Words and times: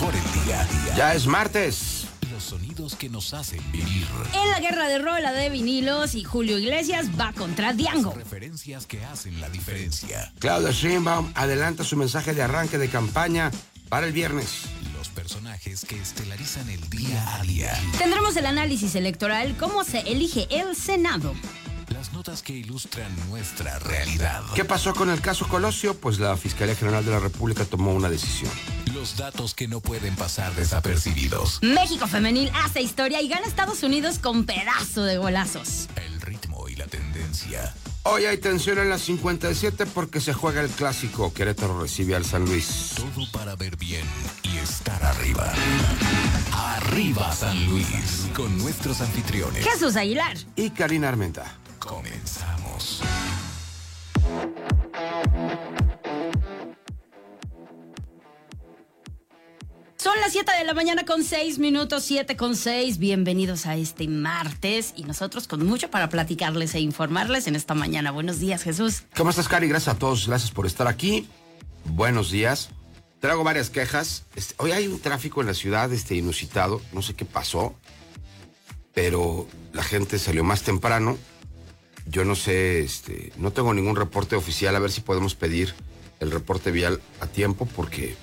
mejor 0.00 0.14
el 0.14 0.44
día 0.44 0.60
a 0.60 0.64
día. 0.64 0.94
Ya 0.96 1.14
es 1.14 1.26
martes. 1.26 2.06
Los 2.32 2.44
sonidos 2.44 2.94
que 2.94 3.10
nos 3.10 3.34
hacen 3.34 3.60
vivir. 3.70 4.06
En 4.32 4.50
la 4.50 4.60
guerra 4.60 4.88
de 4.88 4.98
rola 4.98 5.32
de 5.32 5.50
vinilos 5.50 6.14
y 6.14 6.24
Julio 6.24 6.58
Iglesias 6.58 7.08
va 7.18 7.32
contra 7.32 7.74
Diango. 7.74 8.14
Referencias 8.14 8.86
que 8.86 9.04
hacen 9.04 9.40
la 9.40 9.50
diferencia. 9.50 10.32
Claudia 10.38 10.70
Sheinbaum 10.70 11.30
adelanta 11.34 11.84
su 11.84 11.96
mensaje 11.96 12.32
de 12.32 12.42
arranque 12.42 12.78
de 12.78 12.88
campaña 12.88 13.50
para 13.90 14.06
el 14.06 14.12
viernes. 14.12 14.62
Los 14.96 15.08
personajes 15.08 15.84
que 15.84 16.00
estelarizan 16.00 16.70
el 16.70 16.88
día 16.88 17.34
a 17.34 17.42
día. 17.42 17.78
Tendremos 17.98 18.36
el 18.36 18.46
análisis 18.46 18.94
electoral, 18.94 19.54
cómo 19.58 19.84
se 19.84 20.00
elige 20.00 20.46
el 20.50 20.76
Senado. 20.76 21.34
Las 21.88 22.12
notas 22.12 22.42
que 22.42 22.54
ilustran 22.54 23.14
nuestra 23.28 23.78
realidad. 23.80 24.42
¿Qué 24.54 24.64
pasó 24.64 24.94
con 24.94 25.10
el 25.10 25.20
caso 25.20 25.46
Colosio? 25.48 25.94
Pues 25.94 26.18
la 26.18 26.36
Fiscalía 26.36 26.76
General 26.76 27.04
de 27.04 27.10
la 27.10 27.18
República 27.18 27.64
tomó 27.64 27.92
una 27.92 28.08
decisión. 28.08 28.50
Los 29.00 29.16
datos 29.16 29.54
que 29.54 29.66
no 29.66 29.80
pueden 29.80 30.14
pasar 30.14 30.54
desapercibidos. 30.56 31.58
México 31.62 32.06
femenil 32.06 32.50
hace 32.52 32.82
historia 32.82 33.22
y 33.22 33.28
gana 33.28 33.46
Estados 33.46 33.82
Unidos 33.82 34.18
con 34.18 34.44
pedazo 34.44 35.04
de 35.04 35.16
golazos. 35.16 35.88
El 35.96 36.20
ritmo 36.20 36.68
y 36.68 36.76
la 36.76 36.86
tendencia. 36.86 37.74
Hoy 38.02 38.26
hay 38.26 38.36
tensión 38.36 38.78
en 38.78 38.90
la 38.90 38.98
57 38.98 39.86
porque 39.86 40.20
se 40.20 40.34
juega 40.34 40.60
el 40.60 40.68
clásico. 40.68 41.32
Querétaro 41.32 41.80
recibe 41.80 42.14
al 42.14 42.26
San 42.26 42.44
Luis. 42.44 42.92
Todo 42.94 43.24
para 43.32 43.56
ver 43.56 43.74
bien 43.78 44.04
y 44.42 44.58
estar 44.58 45.02
arriba. 45.02 45.50
Arriba 46.52 47.32
San 47.32 47.70
Luis. 47.70 48.28
Con 48.36 48.58
nuestros 48.58 49.00
anfitriones. 49.00 49.64
Jesús 49.66 49.96
Aguilar. 49.96 50.36
Y 50.56 50.68
Karina 50.68 51.08
Armenta. 51.08 51.56
Comenzamos. 51.78 53.00
Son 60.00 60.18
las 60.18 60.32
7 60.32 60.50
de 60.58 60.64
la 60.64 60.72
mañana 60.72 61.04
con 61.04 61.22
6 61.22 61.58
minutos, 61.58 62.04
7 62.04 62.34
con 62.34 62.56
6. 62.56 62.96
Bienvenidos 62.96 63.66
a 63.66 63.76
este 63.76 64.08
martes 64.08 64.94
y 64.96 65.04
nosotros 65.04 65.46
con 65.46 65.66
mucho 65.66 65.90
para 65.90 66.08
platicarles 66.08 66.74
e 66.74 66.80
informarles 66.80 67.46
en 67.48 67.54
esta 67.54 67.74
mañana. 67.74 68.10
Buenos 68.10 68.40
días, 68.40 68.62
Jesús. 68.62 69.02
¿Cómo 69.14 69.28
estás, 69.28 69.46
Cari? 69.46 69.68
Gracias 69.68 69.94
a 69.94 69.98
todos. 69.98 70.26
Gracias 70.26 70.52
por 70.52 70.64
estar 70.64 70.88
aquí. 70.88 71.28
Buenos 71.84 72.30
días. 72.30 72.70
Traigo 73.18 73.44
varias 73.44 73.68
quejas. 73.68 74.24
Este, 74.36 74.54
hoy 74.56 74.72
hay 74.72 74.88
un 74.88 75.00
tráfico 75.00 75.42
en 75.42 75.48
la 75.48 75.54
ciudad 75.54 75.92
este, 75.92 76.14
inusitado. 76.14 76.80
No 76.94 77.02
sé 77.02 77.12
qué 77.12 77.26
pasó, 77.26 77.74
pero 78.94 79.48
la 79.74 79.82
gente 79.82 80.18
salió 80.18 80.44
más 80.44 80.62
temprano. 80.62 81.18
Yo 82.06 82.24
no 82.24 82.36
sé, 82.36 82.80
este, 82.80 83.34
no 83.36 83.50
tengo 83.50 83.74
ningún 83.74 83.96
reporte 83.96 84.34
oficial. 84.34 84.74
A 84.76 84.78
ver 84.78 84.92
si 84.92 85.02
podemos 85.02 85.34
pedir 85.34 85.74
el 86.20 86.30
reporte 86.30 86.70
vial 86.70 87.02
a 87.20 87.26
tiempo 87.26 87.66
porque 87.66 88.16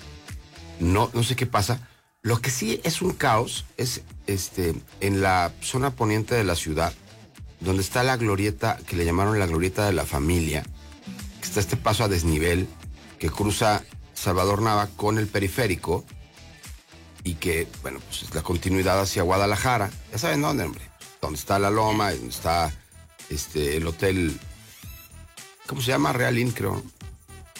no, 0.79 1.09
no 1.13 1.23
sé 1.23 1.35
qué 1.35 1.45
pasa. 1.45 1.79
Lo 2.21 2.41
que 2.41 2.49
sí 2.49 2.81
es 2.83 3.01
un 3.01 3.11
caos 3.13 3.65
es 3.77 4.01
este, 4.25 4.75
en 5.01 5.21
la 5.21 5.51
zona 5.61 5.91
poniente 5.91 6.35
de 6.35 6.43
la 6.43 6.55
ciudad, 6.55 6.93
donde 7.59 7.81
está 7.81 8.03
la 8.03 8.17
glorieta, 8.17 8.77
que 8.85 8.95
le 8.95 9.05
llamaron 9.05 9.39
la 9.39 9.45
glorieta 9.45 9.85
de 9.85 9.93
la 9.93 10.05
familia, 10.05 10.63
que 11.39 11.47
está 11.47 11.59
este 11.59 11.77
paso 11.77 12.03
a 12.03 12.07
desnivel 12.07 12.67
que 13.19 13.29
cruza 13.29 13.83
Salvador 14.13 14.61
Nava 14.61 14.87
con 14.95 15.17
el 15.17 15.27
periférico 15.27 16.05
y 17.23 17.35
que, 17.35 17.67
bueno, 17.81 17.99
pues 18.07 18.23
es 18.23 18.33
la 18.35 18.41
continuidad 18.43 18.99
hacia 19.01 19.23
Guadalajara. 19.23 19.89
Ya 20.11 20.17
saben 20.17 20.41
dónde, 20.41 20.63
hombre. 20.65 20.81
Donde 21.21 21.39
está 21.39 21.59
la 21.59 21.69
loma, 21.69 22.11
donde 22.11 22.29
está 22.29 22.71
este, 23.29 23.77
el 23.77 23.87
hotel, 23.87 24.39
¿cómo 25.65 25.81
se 25.81 25.87
llama? 25.87 26.13
Real 26.13 26.37
Inn, 26.37 26.51
creo. 26.51 26.83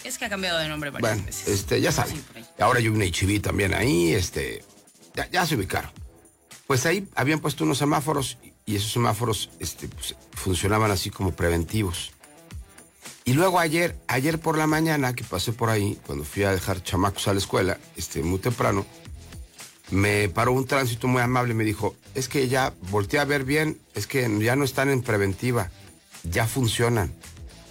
Es 0.04 0.16
que 0.16 0.26
ha 0.26 0.28
cambiado 0.28 0.58
de 0.58 0.68
nombre 0.68 0.90
varias 0.90 1.10
Bueno, 1.16 1.26
veces. 1.26 1.48
este, 1.48 1.80
ya 1.80 1.90
saben. 1.92 2.22
Ahora 2.58 2.80
hay 2.80 2.88
un 2.88 3.00
HIV 3.00 3.40
también 3.40 3.74
ahí, 3.74 4.12
este, 4.12 4.64
ya, 5.30 5.46
se 5.46 5.56
ubicaron. 5.56 5.90
Pues 6.66 6.84
ahí 6.86 7.08
habían 7.14 7.40
puesto 7.40 7.64
unos 7.64 7.78
semáforos 7.78 8.38
y 8.66 8.76
esos 8.76 8.92
semáforos 8.92 9.50
este, 9.58 9.88
pues, 9.88 10.16
funcionaban 10.32 10.90
así 10.90 11.10
como 11.10 11.32
preventivos. 11.32 12.12
Y 13.24 13.34
luego 13.34 13.58
ayer, 13.58 13.96
ayer 14.08 14.38
por 14.38 14.56
la 14.58 14.66
mañana 14.66 15.14
que 15.14 15.24
pasé 15.24 15.52
por 15.52 15.70
ahí, 15.70 15.98
cuando 16.06 16.24
fui 16.24 16.44
a 16.44 16.52
dejar 16.52 16.82
chamacos 16.82 17.28
a 17.28 17.32
la 17.32 17.38
escuela, 17.38 17.78
este, 17.96 18.22
muy 18.22 18.38
temprano, 18.38 18.86
me 19.90 20.28
paró 20.28 20.52
un 20.52 20.66
tránsito 20.66 21.08
muy 21.08 21.22
amable 21.22 21.52
y 21.52 21.56
me 21.56 21.64
dijo, 21.64 21.94
es 22.14 22.28
que 22.28 22.48
ya 22.48 22.74
volteé 22.90 23.20
a 23.20 23.24
ver 23.24 23.44
bien, 23.44 23.80
es 23.94 24.06
que 24.06 24.28
ya 24.40 24.56
no 24.56 24.64
están 24.64 24.90
en 24.90 25.02
preventiva, 25.02 25.70
ya 26.24 26.46
funcionan. 26.46 27.12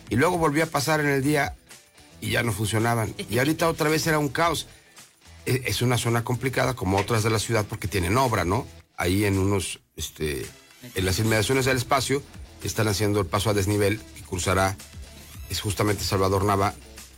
Y 0.10 0.16
luego 0.16 0.38
volví 0.38 0.62
a 0.62 0.68
pasar 0.68 1.00
en 1.00 1.08
el 1.08 1.24
día 1.24 1.56
y 2.22 2.32
ya 2.32 2.44
no 2.44 2.52
funcionaban. 2.52 3.14
Y 3.30 3.38
ahorita 3.40 3.68
otra 3.68 3.90
vez 3.90 4.06
era 4.08 4.20
un 4.20 4.30
caos. 4.30 4.68
E- 5.48 5.64
Es 5.66 5.82
una 5.82 5.98
zona 5.98 6.24
complicada 6.24 6.76
como 6.76 6.98
otras 7.00 7.24
de 7.24 7.30
la 7.32 7.40
ciudad 7.40 7.66
porque 7.68 7.88
tienen 7.88 8.18
obra, 8.18 8.46
¿no? 8.46 8.68
Ahí 8.98 9.26
en 9.26 9.40
unos, 9.40 9.80
este, 9.96 10.46
en 10.94 11.06
las 11.06 11.18
inmediaciones 11.20 11.66
del 11.66 11.78
espacio 11.78 12.22
están 12.64 12.88
haciendo 12.88 13.20
el 13.22 13.26
paso 13.26 13.50
a 13.50 13.54
desnivel 13.54 14.00
que 14.16 14.22
cruzará, 14.24 14.76
es 15.50 15.62
justamente 15.62 16.04
Salvador 16.04 16.44
Nava 16.44 16.74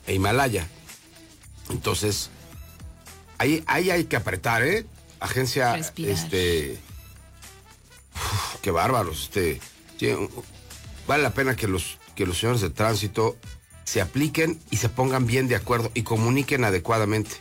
e 0.08 0.14
Himalaya. 0.14 0.68
Entonces, 1.70 2.30
ahí, 3.38 3.64
ahí 3.68 3.90
hay 3.92 4.06
que 4.06 4.16
apretar, 4.16 4.64
¿eh? 4.64 4.86
Agencia, 5.20 5.76
Respirar. 5.76 6.12
este, 6.12 6.78
uf, 8.16 8.60
qué 8.62 8.72
bárbaros, 8.72 9.24
este, 9.24 9.60
vale 11.08 11.24
la 11.24 11.34
pena 11.34 11.56
que 11.56 11.68
los, 11.68 11.98
que 12.16 12.26
los 12.26 12.38
señores 12.40 12.62
de 12.62 12.70
tránsito 12.70 13.36
se 13.86 14.02
apliquen 14.02 14.62
y 14.72 14.78
se 14.78 14.90
pongan 14.90 15.26
bien 15.26 15.48
de 15.48 15.56
acuerdo 15.56 15.92
y 15.94 16.04
comuniquen 16.04 16.64
adecuadamente. 16.64 17.32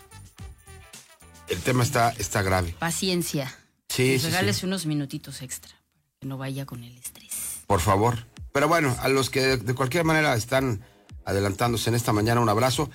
El 1.49 1.61
tema 1.61 1.83
está, 1.83 2.11
está 2.19 2.43
grave. 2.43 2.75
Paciencia. 2.79 3.55
Sí, 3.89 4.19
sí, 4.19 4.27
regales 4.27 4.59
sí. 4.59 4.67
unos 4.67 4.87
minutitos 4.87 5.43
extra 5.43 5.71
para 5.71 6.13
que 6.21 6.27
no 6.27 6.37
vaya 6.39 6.67
con 6.67 6.85
el 6.85 6.97
estrés. 6.99 7.63
Por 7.67 7.81
favor. 7.81 8.27
Pero 8.53 8.69
bueno, 8.69 8.97
a 9.01 9.09
los 9.09 9.31
que 9.31 9.41
de, 9.41 9.57
de 9.57 9.75
cualquier 9.75 10.05
manera 10.05 10.35
están 10.35 10.83
adelantándose 11.25 11.91
en 11.91 11.97
esta 11.97 12.13
mañana, 12.13 12.41
un 12.41 12.49
abrazo. 12.49 12.91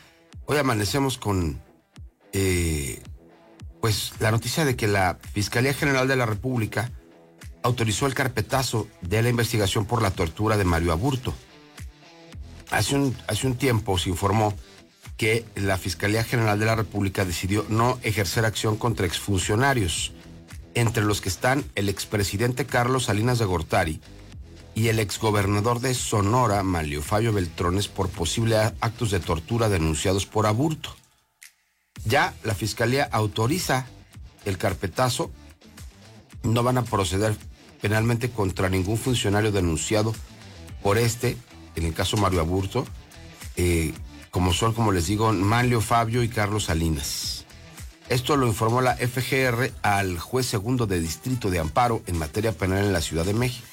Hoy 0.45 0.57
amanecemos 0.57 1.17
con 1.17 1.61
eh, 2.33 3.01
pues 3.79 4.13
la 4.19 4.31
noticia 4.31 4.65
de 4.65 4.75
que 4.75 4.87
la 4.87 5.19
Fiscalía 5.33 5.73
General 5.73 6.07
de 6.07 6.15
la 6.15 6.25
República 6.25 6.91
autorizó 7.63 8.07
el 8.07 8.13
carpetazo 8.13 8.87
de 9.01 9.21
la 9.21 9.29
investigación 9.29 9.85
por 9.85 10.01
la 10.01 10.11
tortura 10.11 10.57
de 10.57 10.63
Mario 10.63 10.91
Aburto. 10.91 11.33
Hace 12.71 12.95
un, 12.95 13.15
hace 13.27 13.45
un 13.45 13.55
tiempo 13.55 13.97
se 13.97 14.09
informó 14.09 14.53
que 15.17 15.45
la 15.55 15.77
Fiscalía 15.77 16.23
General 16.23 16.59
de 16.59 16.65
la 16.65 16.75
República 16.75 17.25
decidió 17.25 17.65
no 17.69 17.99
ejercer 18.03 18.45
acción 18.45 18.77
contra 18.77 19.05
exfuncionarios, 19.05 20.11
entre 20.75 21.03
los 21.03 21.21
que 21.21 21.29
están 21.29 21.65
el 21.75 21.89
expresidente 21.89 22.65
Carlos 22.65 23.05
Salinas 23.05 23.39
de 23.39 23.45
Gortari 23.45 24.01
y 24.75 24.87
el 24.87 24.99
exgobernador 24.99 25.79
de 25.79 25.93
Sonora, 25.93 26.63
Manlio 26.63 27.01
Fabio 27.01 27.31
Beltrones, 27.31 27.87
por 27.87 28.09
posibles 28.09 28.73
actos 28.81 29.11
de 29.11 29.19
tortura 29.19 29.69
denunciados 29.69 30.25
por 30.25 30.47
aburto. 30.47 30.95
Ya 32.05 32.33
la 32.43 32.55
Fiscalía 32.55 33.07
autoriza 33.11 33.85
el 34.45 34.57
carpetazo, 34.57 35.31
no 36.41 36.63
van 36.63 36.79
a 36.79 36.83
proceder 36.83 37.35
penalmente 37.81 38.29
contra 38.29 38.69
ningún 38.69 38.97
funcionario 38.97 39.51
denunciado 39.51 40.13
por 40.81 40.97
este, 40.97 41.37
en 41.75 41.85
el 41.85 41.93
caso 41.93 42.17
Mario 42.17 42.41
Aburto, 42.41 42.85
eh, 43.55 43.93
como 44.33 44.51
son, 44.51 44.73
como 44.73 44.91
les 44.91 45.05
digo, 45.05 45.31
Manlio 45.31 45.79
Fabio 45.79 46.23
y 46.23 46.27
Carlos 46.27 46.63
Salinas. 46.65 47.45
Esto 48.09 48.35
lo 48.35 48.47
informó 48.47 48.81
la 48.81 48.95
FGR 48.95 49.71
al 49.83 50.17
juez 50.17 50.47
segundo 50.47 50.87
de 50.87 50.99
distrito 50.99 51.51
de 51.51 51.59
amparo 51.59 52.01
en 52.07 52.17
materia 52.17 52.51
penal 52.51 52.83
en 52.83 52.93
la 52.93 53.01
Ciudad 53.01 53.25
de 53.25 53.35
México. 53.35 53.67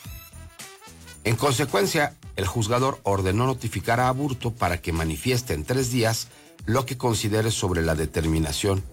En 1.24 1.36
consecuencia, 1.36 2.14
el 2.36 2.46
juzgador 2.46 3.00
ordenó 3.04 3.46
notificar 3.46 4.00
a 4.00 4.08
Aburto 4.08 4.52
para 4.52 4.82
que 4.82 4.92
manifieste 4.92 5.54
en 5.54 5.64
tres 5.64 5.90
días 5.90 6.28
lo 6.66 6.84
que 6.84 6.98
considere 6.98 7.50
sobre 7.50 7.80
la 7.80 7.94
determinación. 7.94 8.84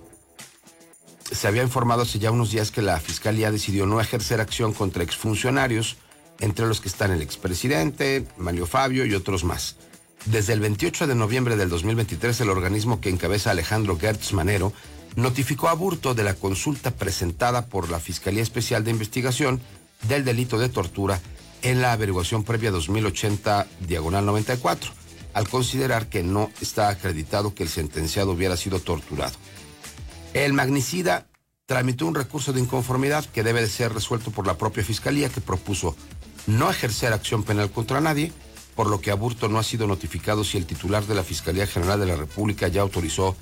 Se 1.29 1.49
había 1.49 1.63
informado 1.63 2.03
hace 2.03 2.17
ya 2.17 2.31
unos 2.31 2.51
días 2.51 2.71
que 2.71 2.81
la 2.81 2.97
Fiscalía 3.01 3.51
decidió 3.51 3.85
no 3.85 3.99
ejercer 3.99 4.39
acción 4.39 4.71
contra 4.71 5.03
exfuncionarios, 5.03 5.97
entre 6.39 6.65
los 6.65 6.79
que 6.79 6.87
están 6.87 7.11
el 7.11 7.21
expresidente, 7.21 8.25
Mario 8.37 8.67
Fabio 8.67 9.05
y 9.05 9.13
otros 9.13 9.43
más. 9.43 9.75
Desde 10.25 10.53
el 10.53 10.59
28 10.59 11.07
de 11.07 11.15
noviembre 11.15 11.55
del 11.55 11.69
2023, 11.69 12.41
el 12.41 12.49
organismo 12.49 12.99
que 12.99 13.09
encabeza 13.09 13.51
Alejandro 13.51 13.97
Gertz 13.97 14.33
Manero 14.33 14.73
notificó 15.15 15.69
a 15.69 15.73
Burto 15.73 16.13
de 16.13 16.23
la 16.23 16.33
consulta 16.33 16.91
presentada 16.91 17.67
por 17.67 17.89
la 17.89 17.99
Fiscalía 17.99 18.43
Especial 18.43 18.83
de 18.83 18.91
Investigación 18.91 19.61
del 20.07 20.25
delito 20.25 20.59
de 20.59 20.69
tortura 20.69 21.21
en 21.61 21.81
la 21.81 21.91
averiguación 21.93 22.43
previa 22.43 22.71
2080 22.71 23.67
diagonal 23.87 24.25
94. 24.25 24.91
al 25.33 25.47
considerar 25.47 26.07
que 26.07 26.23
no 26.23 26.49
está 26.61 26.89
acreditado 26.89 27.53
que 27.53 27.61
el 27.61 27.69
sentenciado 27.69 28.31
hubiera 28.31 28.57
sido 28.57 28.79
torturado. 28.79 29.35
El 30.33 30.53
magnicida 30.53 31.27
tramitó 31.67 32.07
un 32.07 32.15
recurso 32.15 32.53
de 32.53 32.59
inconformidad 32.59 33.23
que 33.25 33.43
debe 33.43 33.61
de 33.61 33.67
ser 33.67 33.93
resuelto 33.93 34.31
por 34.31 34.47
la 34.47 34.57
propia 34.57 34.83
Fiscalía 34.83 35.29
que 35.29 35.41
propuso 35.41 35.95
no 36.47 36.71
ejercer 36.71 37.13
acción 37.13 37.43
penal 37.43 37.69
contra 37.69 38.01
nadie, 38.01 38.31
por 38.77 38.91
lo 38.91 39.01
que 39.01 39.09
Aburto 39.09 39.49
no 39.49 39.57
ha 39.57 39.63
sido 39.63 39.87
notificado 39.87 40.43
si 40.43 40.55
el 40.55 40.67
titular 40.67 41.03
de 41.07 41.15
la 41.15 41.23
Fiscalía 41.23 41.65
General 41.65 41.99
de 41.99 42.05
la 42.05 42.15
República 42.15 42.67
ya 42.67 42.83
autorizó 42.83 43.35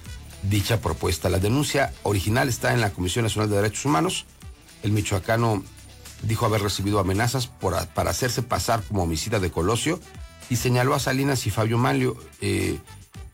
dicha 0.44 0.80
propuesta. 0.80 1.30
La 1.30 1.40
denuncia 1.40 1.94
original 2.04 2.48
está 2.48 2.74
en 2.74 2.80
la 2.80 2.92
Comisión 2.92 3.24
Nacional 3.24 3.50
de 3.50 3.58
Derechos 3.58 3.84
Humanos. 3.84 4.26
El 4.82 4.94
michoacano 4.94 5.62
dijo 6.22 6.46
haber 6.46 6.62
recibido 6.62 7.00
amenazas 7.00 7.48
para 7.48 8.10
hacerse 8.10 8.44
pasar 8.44 8.82
como 8.84 9.04
homicida 9.04 9.42
de 9.42 9.52
Colosio 9.52 10.00
y 10.50 10.56
señaló 10.56 10.96
a 10.96 11.00
Salinas 11.00 11.46
y 11.48 11.50
Fabio 11.50 11.78
Malio, 11.78 12.16
eh, 12.40 12.80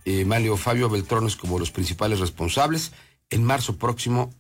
eh, 0.06 0.26
Malio 0.26 0.58
Fabio 0.58 0.90
Beltrones 0.90 1.36
como 1.36 1.60
los 1.60 1.70
principales 1.70 2.20
responsables. 2.20 2.94
En 3.30 3.44
marzo 3.44 3.78
próximo, 3.78 4.34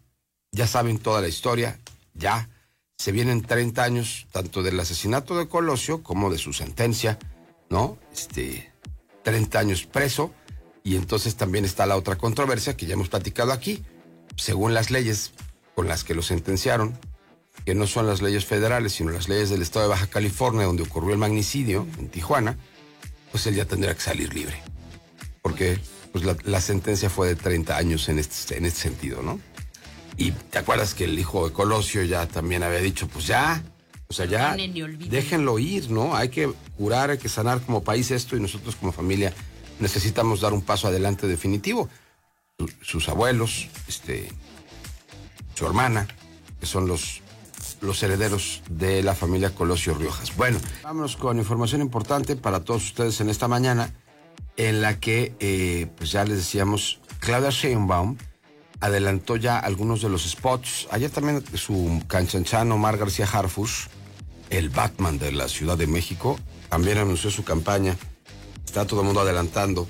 ya 0.51 0.65
saben 0.65 0.97
toda 0.97 1.21
la 1.21 1.27
historia, 1.27 1.79
ya 2.15 2.49
se 2.97 3.11
vienen 3.11 3.43
30 3.43 3.83
años 3.83 4.25
tanto 4.31 4.63
del 4.63 4.79
asesinato 4.79 5.37
de 5.37 5.47
Colosio 5.47 6.01
como 6.01 6.31
de 6.31 6.39
su 6.39 6.53
sentencia, 6.53 7.19
¿no? 7.71 7.97
Este, 8.13 8.71
30 9.23 9.57
años 9.57 9.87
preso. 9.87 10.31
Y 10.83 10.95
entonces 10.95 11.35
también 11.35 11.65
está 11.65 11.85
la 11.85 11.95
otra 11.95 12.17
controversia 12.17 12.77
que 12.77 12.85
ya 12.85 12.93
hemos 12.93 13.09
platicado 13.09 13.51
aquí. 13.51 13.83
Según 14.35 14.73
las 14.73 14.91
leyes 14.91 15.31
con 15.75 15.87
las 15.87 16.03
que 16.03 16.13
lo 16.13 16.21
sentenciaron, 16.21 16.97
que 17.65 17.73
no 17.73 17.87
son 17.87 18.07
las 18.07 18.21
leyes 18.21 18.45
federales, 18.45 18.93
sino 18.93 19.11
las 19.11 19.29
leyes 19.29 19.49
del 19.49 19.61
estado 19.61 19.85
de 19.85 19.89
Baja 19.89 20.07
California, 20.07 20.65
donde 20.65 20.83
ocurrió 20.83 21.13
el 21.13 21.17
magnicidio 21.17 21.87
en 21.97 22.09
Tijuana, 22.09 22.57
pues 23.31 23.47
él 23.47 23.55
ya 23.55 23.65
tendrá 23.65 23.93
que 23.93 24.01
salir 24.01 24.33
libre. 24.33 24.61
Porque 25.41 25.79
pues 26.11 26.25
la, 26.43 26.61
sentencia 26.61 27.09
fue 27.09 27.29
de 27.29 27.35
30 27.35 27.77
años 27.77 28.09
en 28.09 28.19
este, 28.19 28.57
en 28.57 28.65
este 28.65 28.81
sentido, 28.81 29.21
¿no? 29.21 29.39
Y 30.17 30.31
te 30.31 30.57
acuerdas 30.57 30.93
que 30.93 31.05
el 31.05 31.17
hijo 31.17 31.47
de 31.47 31.53
Colosio 31.53 32.03
ya 32.03 32.27
también 32.27 32.63
había 32.63 32.79
dicho, 32.79 33.07
pues 33.07 33.27
ya, 33.27 33.63
o 34.11 34.13
sea, 34.13 34.25
ya 34.25 34.57
déjenlo 34.57 35.57
ir, 35.57 35.89
¿no? 35.89 36.13
Hay 36.13 36.27
que 36.27 36.51
curar, 36.77 37.11
hay 37.11 37.17
que 37.17 37.29
sanar 37.29 37.61
como 37.61 37.81
país 37.81 38.11
esto 38.11 38.35
y 38.35 38.41
nosotros 38.41 38.75
como 38.75 38.91
familia 38.91 39.33
necesitamos 39.79 40.41
dar 40.41 40.51
un 40.51 40.61
paso 40.61 40.89
adelante 40.89 41.27
definitivo. 41.27 41.87
Sus 42.81 43.07
abuelos, 43.07 43.69
este, 43.87 44.29
su 45.55 45.65
hermana, 45.65 46.09
que 46.59 46.65
son 46.65 46.87
los 46.87 47.21
los 47.79 48.03
herederos 48.03 48.61
de 48.69 49.01
la 49.01 49.15
familia 49.15 49.55
Colosio 49.55 49.95
Riojas. 49.95 50.35
Bueno, 50.35 50.59
vámonos 50.83 51.15
con 51.15 51.39
información 51.39 51.81
importante 51.81 52.35
para 52.35 52.59
todos 52.59 52.83
ustedes 52.83 53.21
en 53.21 53.29
esta 53.29 53.47
mañana, 53.47 53.91
en 54.57 54.81
la 54.81 54.99
que, 54.99 55.33
eh, 55.39 55.87
pues 55.97 56.11
ya 56.11 56.23
les 56.25 56.37
decíamos, 56.37 56.99
Claudia 57.19 57.49
Sheinbaum 57.49 58.17
adelantó 58.81 59.37
ya 59.37 59.57
algunos 59.57 60.01
de 60.01 60.09
los 60.09 60.29
spots. 60.29 60.87
Ayer 60.91 61.09
también 61.09 61.43
su 61.55 62.03
canchanchano 62.07 62.75
Omar 62.75 62.97
García 62.97 63.25
Harfush, 63.31 63.87
el 64.51 64.69
Batman 64.69 65.17
de 65.17 65.31
la 65.31 65.47
Ciudad 65.47 65.77
de 65.77 65.87
México, 65.87 66.39
también 66.69 66.99
anunció 66.99 67.31
su 67.31 67.43
campaña. 67.43 67.97
Está 68.65 68.85
todo 68.85 69.01
el 69.01 69.07
mundo 69.07 69.21
adelantando 69.21 69.87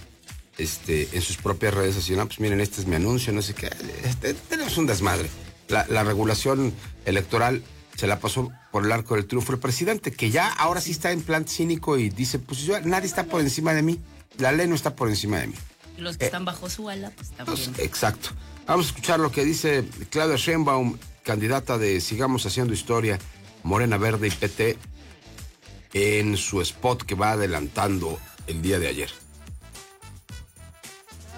este, 0.57 1.09
en 1.11 1.21
sus 1.21 1.37
propias 1.37 1.73
redes 1.73 1.97
así, 1.97 2.15
pues 2.15 2.39
miren, 2.39 2.61
este 2.61 2.81
es 2.81 2.87
mi 2.87 2.95
anuncio, 2.95 3.33
no 3.33 3.41
sé 3.41 3.53
qué. 3.53 3.69
Este, 4.03 4.33
tenemos 4.33 4.77
un 4.77 4.85
desmadre. 4.85 5.29
La, 5.67 5.85
la 5.87 6.03
regulación 6.03 6.73
electoral 7.05 7.63
se 7.95 8.07
la 8.07 8.19
pasó 8.19 8.51
por 8.71 8.85
el 8.85 8.91
arco 8.91 9.15
del 9.15 9.25
triunfo 9.25 9.53
el 9.53 9.59
presidente, 9.59 10.11
que 10.11 10.31
ya 10.31 10.49
ahora 10.49 10.81
sí 10.81 10.91
está 10.91 11.11
en 11.11 11.21
plan 11.21 11.47
cínico 11.47 11.97
y 11.97 12.09
dice, 12.09 12.39
pues 12.39 12.67
nadie 12.85 13.07
está 13.07 13.25
por 13.25 13.41
encima 13.41 13.73
de 13.73 13.81
mí, 13.81 13.99
la 14.37 14.51
ley 14.51 14.67
no 14.67 14.75
está 14.75 14.95
por 14.95 15.09
encima 15.09 15.39
de 15.39 15.47
mí. 15.47 15.55
Los 15.97 16.17
que 16.17 16.25
están 16.25 16.45
bajo 16.45 16.69
su 16.69 16.89
ala, 16.89 17.11
pues 17.15 17.29
también. 17.31 17.71
Pues, 17.73 17.85
exacto. 17.85 18.29
Vamos 18.65 18.87
a 18.87 18.89
escuchar 18.89 19.19
lo 19.19 19.31
que 19.31 19.43
dice 19.43 19.83
Claudia 20.09 20.35
Sheinbaum, 20.35 20.97
candidata 21.23 21.77
de 21.77 22.01
Sigamos 22.01 22.45
Haciendo 22.45 22.73
Historia, 22.73 23.19
Morena 23.63 23.97
Verde 23.97 24.27
y 24.27 24.31
PT, 24.31 24.77
en 25.93 26.37
su 26.37 26.61
spot 26.61 27.03
que 27.03 27.15
va 27.15 27.31
adelantando 27.31 28.19
el 28.47 28.61
día 28.61 28.79
de 28.79 28.87
ayer. 28.87 29.09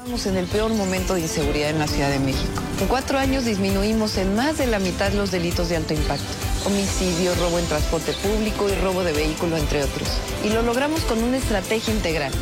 Estamos 0.03 0.25
en 0.25 0.35
el 0.35 0.45
peor 0.47 0.73
momento 0.73 1.13
de 1.13 1.21
inseguridad 1.21 1.69
en 1.69 1.79
la 1.79 1.87
Ciudad 1.87 2.09
de 2.09 2.19
México. 2.19 2.61
En 2.81 2.87
cuatro 2.87 3.17
años 3.17 3.45
disminuimos 3.45 4.17
en 4.17 4.35
más 4.35 4.57
de 4.57 4.67
la 4.67 4.79
mitad 4.79 5.13
los 5.13 5.31
delitos 5.31 5.69
de 5.69 5.77
alto 5.77 5.93
impacto. 5.93 6.25
Homicidio, 6.65 7.33
robo 7.35 7.57
en 7.57 7.65
transporte 7.67 8.11
público 8.11 8.67
y 8.67 8.75
robo 8.75 9.03
de 9.05 9.13
vehículo, 9.13 9.55
entre 9.55 9.81
otros. 9.81 10.09
Y 10.43 10.49
lo 10.49 10.61
logramos 10.61 11.01
con 11.03 11.23
una 11.23 11.37
estrategia 11.37 11.93
integral. 11.93 12.33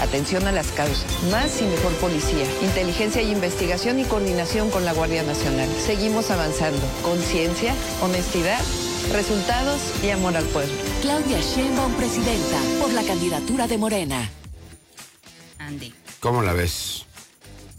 Atención 0.00 0.46
a 0.46 0.52
las 0.52 0.68
causas, 0.68 1.04
más 1.30 1.60
y 1.60 1.66
mejor 1.66 1.92
policía, 1.96 2.46
inteligencia 2.62 3.20
y 3.20 3.30
investigación 3.30 4.00
y 4.00 4.04
coordinación 4.04 4.70
con 4.70 4.86
la 4.86 4.94
Guardia 4.94 5.22
Nacional. 5.22 5.68
Seguimos 5.78 6.30
avanzando. 6.30 6.80
Conciencia, 7.02 7.74
honestidad, 8.00 8.60
resultados 9.10 9.80
y 10.02 10.10
amor 10.10 10.36
al 10.36 10.44
pueblo. 10.46 10.72
Claudia 11.02 11.40
Sheinbaum, 11.40 11.92
presidenta, 11.94 12.60
por 12.80 12.92
la 12.92 13.02
candidatura 13.02 13.66
de 13.66 13.78
Morena. 13.78 14.30
Andy. 15.58 15.92
¿Cómo 16.20 16.42
la 16.42 16.52
ves? 16.52 17.06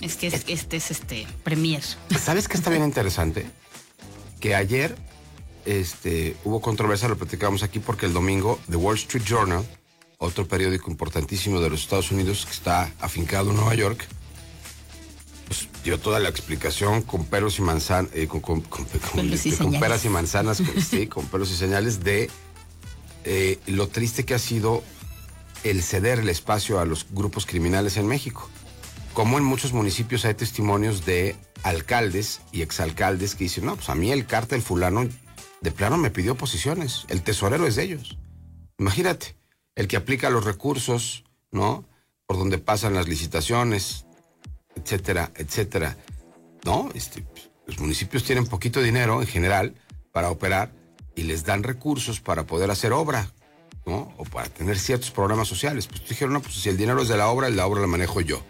Es 0.01 0.15
que 0.15 0.27
este 0.27 0.77
es 0.77 0.91
este 0.91 1.27
premier. 1.43 1.83
¿Sabes 2.19 2.47
qué 2.47 2.57
está 2.57 2.69
bien 2.69 2.83
interesante? 2.83 3.45
Que 4.39 4.55
ayer 4.55 4.95
este, 5.65 6.35
hubo 6.43 6.61
controversia, 6.61 7.07
lo 7.07 7.17
platicábamos 7.17 7.63
aquí, 7.63 7.79
porque 7.79 8.07
el 8.07 8.13
domingo 8.13 8.59
The 8.69 8.77
Wall 8.77 8.95
Street 8.95 9.23
Journal, 9.23 9.63
otro 10.17 10.47
periódico 10.47 10.89
importantísimo 10.89 11.59
de 11.59 11.69
los 11.69 11.81
Estados 11.81 12.11
Unidos 12.11 12.45
que 12.45 12.51
está 12.51 12.91
afincado 12.99 13.51
en 13.51 13.57
Nueva 13.57 13.75
York, 13.75 14.07
pues, 15.51 15.67
dio 15.83 15.99
toda 15.99 16.21
la 16.21 16.29
explicación 16.29 17.01
con 17.01 17.25
pelos 17.25 17.59
y 17.59 17.61
manzanas, 17.61 18.09
eh, 18.13 18.25
con, 18.25 18.61
peras 19.81 20.05
y 20.05 20.07
manzanas, 20.07 20.63
sí, 20.89 21.07
con 21.07 21.25
pelos 21.25 21.51
y 21.51 21.55
señales 21.55 22.05
de 22.05 22.29
eh, 23.25 23.59
lo 23.67 23.89
triste 23.89 24.23
que 24.23 24.33
ha 24.33 24.39
sido 24.39 24.81
el 25.65 25.83
ceder 25.83 26.19
el 26.19 26.29
espacio 26.29 26.79
a 26.79 26.85
los 26.85 27.05
grupos 27.11 27.45
criminales 27.45 27.97
en 27.97 28.07
México. 28.07 28.49
Como 29.11 29.37
en 29.37 29.43
muchos 29.43 29.73
municipios 29.73 30.23
hay 30.23 30.35
testimonios 30.35 31.05
de 31.05 31.35
alcaldes 31.63 32.39
y 32.53 32.61
exalcaldes 32.61 33.35
que 33.35 33.43
dicen, 33.43 33.65
no, 33.65 33.75
pues 33.75 33.89
a 33.89 33.95
mí 33.95 34.09
el 34.09 34.27
cártel 34.27 34.61
fulano 34.61 35.05
de 35.59 35.71
plano 35.71 35.97
me 35.97 36.11
pidió 36.11 36.35
posiciones, 36.35 37.03
el 37.09 37.23
tesorero 37.23 37.67
es 37.67 37.75
de 37.75 37.83
ellos. 37.83 38.17
Imagínate, 38.77 39.35
el 39.75 39.89
que 39.89 39.97
aplica 39.97 40.29
los 40.29 40.45
recursos, 40.45 41.25
¿no? 41.51 41.83
Por 42.25 42.37
donde 42.37 42.57
pasan 42.57 42.93
las 42.93 43.09
licitaciones, 43.09 44.05
etcétera, 44.75 45.31
etcétera. 45.35 45.97
¿No? 46.63 46.89
Este, 46.93 47.25
los 47.65 47.79
municipios 47.79 48.23
tienen 48.23 48.45
poquito 48.45 48.81
dinero 48.81 49.21
en 49.21 49.27
general 49.27 49.75
para 50.11 50.29
operar 50.29 50.71
y 51.15 51.23
les 51.23 51.43
dan 51.43 51.63
recursos 51.63 52.19
para 52.19 52.45
poder 52.45 52.71
hacer 52.71 52.93
obra, 52.93 53.31
¿no? 53.85 54.13
O 54.17 54.23
para 54.25 54.49
tener 54.49 54.77
ciertos 54.77 55.11
programas 55.11 55.47
sociales. 55.47 55.87
Pues 55.87 56.07
dijeron, 56.07 56.33
no, 56.33 56.41
pues 56.41 56.55
si 56.55 56.69
el 56.69 56.77
dinero 56.77 57.01
es 57.01 57.07
de 57.07 57.17
la 57.17 57.29
obra, 57.29 57.49
la 57.49 57.65
obra 57.67 57.81
la 57.81 57.87
manejo 57.87 58.21
yo. 58.21 58.43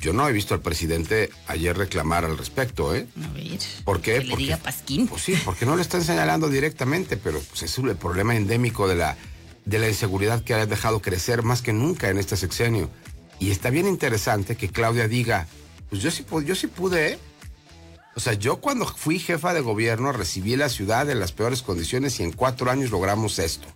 Yo 0.00 0.12
no 0.12 0.28
he 0.28 0.32
visto 0.32 0.54
al 0.54 0.60
presidente 0.60 1.30
ayer 1.46 1.76
reclamar 1.76 2.24
al 2.24 2.36
respecto, 2.36 2.94
¿eh? 2.94 3.06
A 3.24 3.32
ver. 3.32 3.58
¿Por 3.84 4.00
qué? 4.00 4.18
Que 4.18 4.24
le 4.24 4.36
diga 4.36 4.56
Pasquín. 4.58 5.08
Pues 5.08 5.22
sí, 5.22 5.34
porque 5.44 5.64
no 5.64 5.74
lo 5.74 5.82
están 5.82 6.04
señalando 6.04 6.48
directamente, 6.48 7.16
pero 7.16 7.40
pues 7.40 7.62
es 7.62 7.78
el 7.78 7.96
problema 7.96 8.36
endémico 8.36 8.86
de 8.88 8.96
la, 8.96 9.16
de 9.64 9.78
la 9.78 9.88
inseguridad 9.88 10.44
que 10.44 10.54
ha 10.54 10.66
dejado 10.66 11.00
crecer 11.00 11.42
más 11.42 11.62
que 11.62 11.72
nunca 11.72 12.10
en 12.10 12.18
este 12.18 12.36
sexenio. 12.36 12.90
Y 13.38 13.50
está 13.50 13.70
bien 13.70 13.86
interesante 13.86 14.56
que 14.56 14.68
Claudia 14.68 15.08
diga, 15.08 15.46
pues 15.90 16.02
yo 16.02 16.10
sí, 16.10 16.24
yo 16.44 16.54
sí 16.54 16.66
pude, 16.66 17.12
¿eh? 17.12 17.18
O 18.14 18.20
sea, 18.20 18.32
yo 18.32 18.56
cuando 18.62 18.86
fui 18.86 19.18
jefa 19.18 19.52
de 19.52 19.60
gobierno 19.60 20.10
recibí 20.10 20.56
la 20.56 20.70
ciudad 20.70 21.10
en 21.10 21.20
las 21.20 21.32
peores 21.32 21.62
condiciones 21.62 22.18
y 22.18 22.22
en 22.22 22.32
cuatro 22.32 22.70
años 22.70 22.90
logramos 22.90 23.38
esto. 23.38 23.66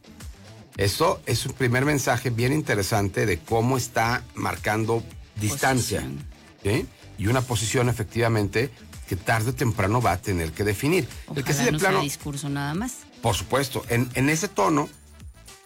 Eso 0.78 1.20
es 1.26 1.44
un 1.44 1.52
primer 1.52 1.84
mensaje 1.84 2.30
bien 2.30 2.54
interesante 2.54 3.26
de 3.26 3.38
cómo 3.38 3.76
está 3.76 4.24
marcando 4.34 5.02
distancia. 5.38 6.02
Y 7.18 7.26
una 7.26 7.42
posición 7.42 7.90
efectivamente 7.90 8.70
que 9.06 9.16
tarde 9.16 9.50
o 9.50 9.54
temprano 9.54 10.00
va 10.00 10.12
a 10.12 10.22
tener 10.22 10.52
que 10.52 10.64
definir. 10.64 11.06
el 11.34 11.44
que 11.44 11.52
de 11.52 11.72
plano. 11.72 12.00
discurso 12.00 12.48
nada 12.48 12.72
más. 12.72 12.98
Por 13.20 13.34
supuesto. 13.34 13.84
En, 13.90 14.08
en 14.14 14.30
ese 14.30 14.48
tono, 14.48 14.88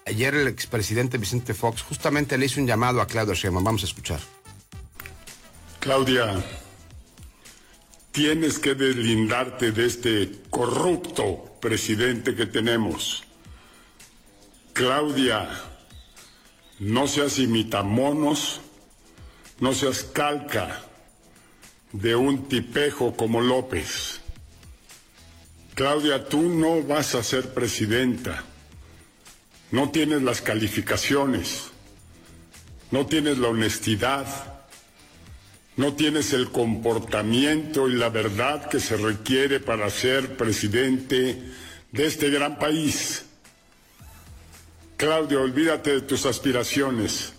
ayer 0.06 0.34
el 0.34 0.48
expresidente 0.48 1.18
Vicente 1.18 1.54
Fox 1.54 1.82
justamente 1.82 2.38
le 2.38 2.46
hizo 2.46 2.60
un 2.60 2.66
llamado 2.66 3.00
a 3.00 3.06
Claudia 3.06 3.34
Sheinbaum. 3.34 3.64
Vamos 3.64 3.82
a 3.82 3.86
escuchar. 3.86 4.20
Claudia, 5.80 6.42
tienes 8.12 8.58
que 8.58 8.74
deslindarte 8.74 9.72
de 9.72 9.86
este 9.86 10.32
corrupto 10.50 11.56
presidente 11.60 12.34
que 12.34 12.46
tenemos. 12.46 13.24
Claudia, 14.72 15.48
no 16.80 17.06
seas 17.06 17.38
imitamonos 17.38 18.60
no 19.60 19.72
seas 19.72 20.02
calca 20.04 20.82
de 21.92 22.16
un 22.16 22.48
tipejo 22.48 23.16
como 23.16 23.40
López. 23.40 24.20
Claudia, 25.74 26.28
tú 26.28 26.42
no 26.42 26.82
vas 26.82 27.14
a 27.14 27.22
ser 27.22 27.54
presidenta. 27.54 28.44
No 29.74 29.90
tienes 29.90 30.22
las 30.22 30.40
calificaciones. 30.40 31.72
no 32.92 33.06
tienes 33.06 33.38
la 33.38 33.48
honestidad, 33.48 34.24
no 35.76 35.94
tienes 35.94 36.32
el 36.32 36.52
comportamiento 36.52 37.88
y 37.88 37.94
la 37.94 38.08
verdad 38.08 38.68
que 38.68 38.78
se 38.78 38.96
requiere 38.96 39.58
para 39.58 39.90
ser 39.90 40.36
presidente 40.36 41.42
de 41.90 42.06
este 42.06 42.30
gran 42.30 42.56
país. 42.56 43.24
Claudio, 44.96 45.42
olvídate 45.42 45.90
de 45.90 46.02
tus 46.02 46.24
aspiraciones. 46.24 47.32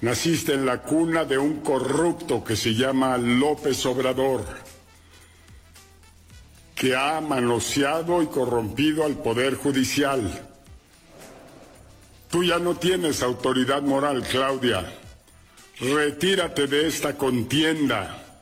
Naciste 0.00 0.54
en 0.54 0.66
la 0.66 0.82
cuna 0.82 1.24
de 1.24 1.38
un 1.38 1.60
corrupto 1.60 2.42
que 2.42 2.56
se 2.56 2.74
llama 2.74 3.18
López 3.18 3.86
Obrador, 3.86 4.44
que 6.74 6.96
ha 6.96 7.20
manoseado 7.20 8.20
y 8.20 8.26
corrompido 8.26 9.04
al 9.04 9.14
Poder 9.14 9.54
Judicial. 9.54 10.50
Tú 12.34 12.42
ya 12.42 12.58
no 12.58 12.74
tienes 12.74 13.22
autoridad 13.22 13.82
moral, 13.82 14.24
Claudia. 14.28 14.84
Retírate 15.78 16.66
de 16.66 16.88
esta 16.88 17.16
contienda 17.16 18.40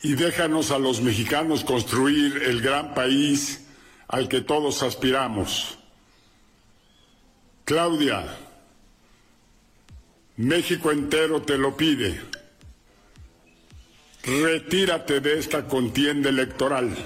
y 0.00 0.14
déjanos 0.14 0.70
a 0.70 0.78
los 0.78 1.00
mexicanos 1.00 1.64
construir 1.64 2.40
el 2.44 2.60
gran 2.60 2.94
país 2.94 3.62
al 4.06 4.28
que 4.28 4.42
todos 4.42 4.84
aspiramos. 4.84 5.76
Claudia, 7.64 8.32
México 10.36 10.92
entero 10.92 11.42
te 11.42 11.58
lo 11.58 11.76
pide. 11.76 12.20
Retírate 14.22 15.18
de 15.18 15.36
esta 15.40 15.66
contienda 15.66 16.28
electoral. 16.28 16.96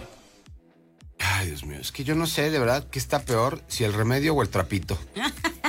Ay, 1.18 1.46
Dios 1.46 1.64
mío, 1.64 1.78
es 1.80 1.90
que 1.90 2.04
yo 2.04 2.14
no 2.14 2.26
sé 2.26 2.50
de 2.50 2.58
verdad 2.58 2.86
qué 2.90 2.98
está 2.98 3.24
peor, 3.24 3.62
si 3.68 3.84
el 3.84 3.94
remedio 3.94 4.34
o 4.34 4.42
el 4.42 4.50
trapito. 4.50 4.98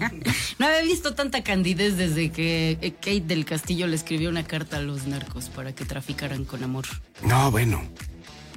No 0.58 0.66
había 0.66 0.82
visto 0.82 1.14
tanta 1.14 1.42
candidez 1.42 1.96
desde 1.96 2.30
que 2.30 2.78
eh, 2.80 2.92
Kate 2.92 3.20
del 3.22 3.44
Castillo 3.44 3.86
le 3.86 3.96
escribió 3.96 4.28
una 4.28 4.44
carta 4.44 4.76
a 4.76 4.80
los 4.80 5.06
narcos 5.06 5.48
para 5.48 5.74
que 5.74 5.84
traficaran 5.84 6.44
con 6.44 6.62
amor. 6.62 6.84
No, 7.22 7.50
bueno. 7.50 7.82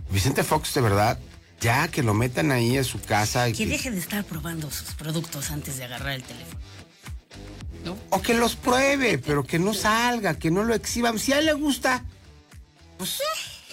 Vicente 0.10 0.44
Fox, 0.44 0.74
de 0.74 0.82
verdad, 0.82 1.18
ya 1.62 1.88
que 1.88 2.04
lo 2.04 2.14
metan 2.14 2.52
ahí 2.52 2.78
en 2.78 2.84
su 2.84 3.00
casa 3.02 3.48
y 3.50 3.54
Que 3.54 3.60
que- 3.66 3.70
deje 3.72 3.92
de 3.92 4.00
estar 4.00 4.24
probando 4.26 4.70
sus 4.70 4.92
productos 4.96 5.50
antes 5.52 5.78
de 5.78 5.86
agarrar 5.86 6.14
el 6.14 6.24
teléfono. 6.24 6.60
o 8.10 8.22
que 8.22 8.34
los 8.34 8.56
pruebe, 8.56 9.18
pero 9.18 9.44
que 9.44 9.60
no 9.60 9.74
salga, 9.74 10.36
que 10.38 10.52
no 10.52 10.64
lo 10.64 10.74
exhiban. 10.74 11.20
Si 11.20 11.34
a 11.34 11.40
él 11.40 11.46
le 11.48 11.54
gusta, 11.54 12.04
pues 12.98 13.20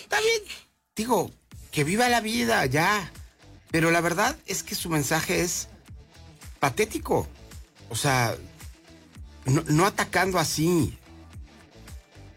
está 0.00 0.18
bien. 0.20 0.42
Digo, 0.96 1.30
que 1.70 1.84
viva 1.84 2.08
la 2.08 2.20
vida, 2.20 2.64
ya. 2.66 3.12
Pero 3.70 3.90
la 3.92 4.00
verdad 4.00 4.36
es 4.46 4.62
que 4.64 4.74
su 4.74 4.88
mensaje 4.88 5.42
es 5.42 5.68
patético. 6.58 7.28
O 7.90 7.96
sea, 7.96 8.34
no, 9.44 9.84
atacando 9.86 10.38
así. 10.38 10.96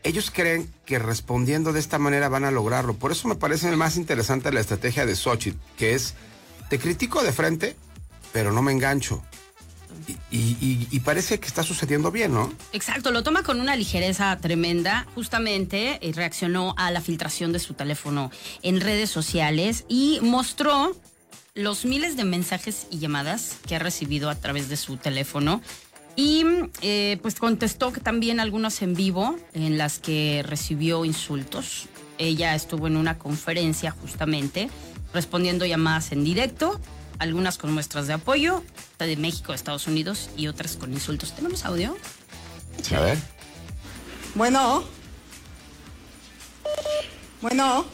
Ellos 0.03 0.31
creen 0.31 0.69
que 0.85 0.99
respondiendo 0.99 1.71
de 1.71 1.79
esta 1.79 1.97
manera 1.97 2.27
van 2.27 2.43
a 2.43 2.51
lograrlo. 2.51 2.95
Por 2.95 3.11
eso 3.13 3.27
me 3.29 3.35
parece 3.35 3.73
más 3.77 3.95
interesante 3.95 4.51
la 4.51 4.59
estrategia 4.59 5.05
de 5.05 5.15
Xochitl, 5.15 5.57
que 5.77 5.93
es, 5.93 6.15
te 6.69 6.77
critico 6.77 7.23
de 7.23 7.31
frente, 7.31 7.77
pero 8.33 8.51
no 8.51 8.61
me 8.61 8.73
engancho. 8.73 9.23
Y- 10.31 10.87
y 10.91 10.99
parece 11.01 11.39
que 11.39 11.47
está 11.47 11.63
sucediendo 11.63 12.11
bien, 12.11 12.33
¿no? 12.33 12.51
Exacto, 12.73 13.11
lo 13.11 13.23
toma 13.23 13.43
con 13.43 13.61
una 13.61 13.75
ligereza 13.77 14.35
tremenda. 14.41 15.07
Justamente 15.15 15.99
eh, 16.01 16.11
reaccionó 16.13 16.73
a 16.77 16.91
la 16.91 16.99
filtración 16.99 17.53
de 17.53 17.59
su 17.59 17.73
teléfono 17.75 18.29
en 18.63 18.81
redes 18.81 19.09
sociales 19.11 19.85
y 19.87 20.19
mostró 20.21 20.97
los 21.55 21.85
miles 21.85 22.17
de 22.17 22.23
mensajes 22.23 22.87
y 22.89 22.97
llamadas 22.97 23.57
que 23.67 23.75
ha 23.75 23.79
recibido 23.79 24.29
a 24.29 24.35
través 24.35 24.69
de 24.69 24.77
su 24.77 24.97
teléfono. 24.97 25.61
Y 26.15 26.45
eh, 26.81 27.17
pues 27.21 27.35
contestó 27.35 27.91
que 27.91 27.99
también 27.99 28.39
algunas 28.39 28.81
en 28.81 28.93
vivo 28.93 29.35
en 29.53 29.77
las 29.77 29.99
que 29.99 30.43
recibió 30.45 31.05
insultos. 31.05 31.87
Ella 32.17 32.53
estuvo 32.55 32.87
en 32.87 32.97
una 32.97 33.17
conferencia 33.17 33.91
justamente 33.91 34.69
respondiendo 35.13 35.65
llamadas 35.65 36.11
en 36.11 36.23
directo, 36.23 36.79
algunas 37.19 37.57
con 37.57 37.71
muestras 37.71 38.07
de 38.07 38.13
apoyo 38.13 38.63
de 38.99 39.17
México, 39.17 39.53
Estados 39.53 39.87
Unidos 39.87 40.29
y 40.37 40.47
otras 40.47 40.75
con 40.75 40.93
insultos. 40.93 41.35
¿Tenemos 41.35 41.65
audio? 41.65 41.97
A 42.95 42.99
ver. 43.01 43.17
Bueno. 44.33 44.83
Bueno. 47.41 47.85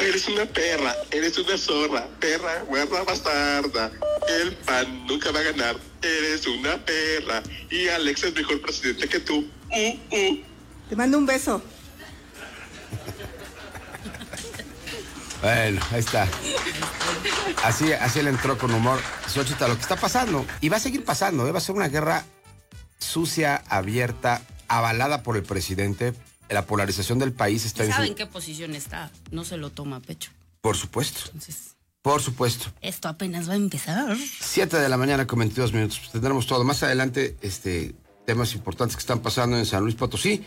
Eres 0.00 0.28
una 0.28 0.46
perra, 0.46 0.96
eres 1.10 1.36
una 1.38 1.58
zorra, 1.58 2.08
perra, 2.18 2.62
guarda 2.66 3.02
bastarda. 3.04 3.90
El 4.28 4.56
PAN 4.56 5.06
nunca 5.06 5.30
va 5.30 5.40
a 5.40 5.42
ganar. 5.42 5.76
Eres 6.00 6.46
una 6.46 6.82
perra. 6.84 7.42
Y 7.70 7.88
Alex 7.88 8.24
es 8.24 8.34
mejor 8.34 8.60
presidente 8.62 9.08
que 9.08 9.20
tú. 9.20 9.46
Uh, 9.70 10.16
uh. 10.16 10.42
Te 10.88 10.96
mando 10.96 11.18
un 11.18 11.26
beso. 11.26 11.62
Bueno, 15.42 15.80
ahí 15.90 16.00
está. 16.00 16.28
Así, 17.64 17.92
así 17.92 18.22
le 18.22 18.30
entró 18.30 18.58
con 18.58 18.72
humor 18.72 19.00
Xochitl 19.26 19.64
lo 19.68 19.74
que 19.76 19.82
está 19.82 19.96
pasando. 19.96 20.44
Y 20.60 20.68
va 20.68 20.78
a 20.78 20.80
seguir 20.80 21.04
pasando, 21.04 21.46
¿eh? 21.46 21.52
va 21.52 21.58
a 21.58 21.62
ser 21.62 21.74
una 21.74 21.88
guerra 21.88 22.24
sucia, 22.98 23.62
abierta, 23.68 24.42
avalada 24.68 25.22
por 25.22 25.36
el 25.36 25.42
presidente. 25.42 26.14
La 26.50 26.66
polarización 26.66 27.18
del 27.18 27.32
país 27.32 27.64
está 27.64 27.84
en 27.84 27.90
¿Saben 27.92 28.06
su... 28.06 28.10
en 28.12 28.16
qué 28.16 28.26
posición 28.26 28.74
está? 28.74 29.10
No 29.30 29.44
se 29.44 29.56
lo 29.56 29.70
toma 29.70 29.96
a 29.96 30.00
pecho. 30.00 30.30
Por 30.60 30.76
supuesto, 30.76 31.20
Entonces, 31.26 31.76
por 32.02 32.20
supuesto. 32.20 32.66
esto 32.82 33.08
apenas 33.08 33.48
va 33.48 33.52
a 33.54 33.56
empezar. 33.56 34.16
7 34.40 34.78
de 34.78 34.88
la 34.88 34.96
mañana 34.96 35.26
con 35.26 35.38
22 35.38 35.72
minutos. 35.72 35.98
Pues 36.00 36.12
tendremos 36.12 36.46
todo. 36.46 36.64
Más 36.64 36.82
adelante, 36.82 37.36
este, 37.40 37.94
temas 38.26 38.52
importantes 38.54 38.96
que 38.96 39.00
están 39.00 39.20
pasando 39.20 39.56
en 39.56 39.64
San 39.64 39.82
Luis 39.82 39.94
Potosí, 39.94 40.44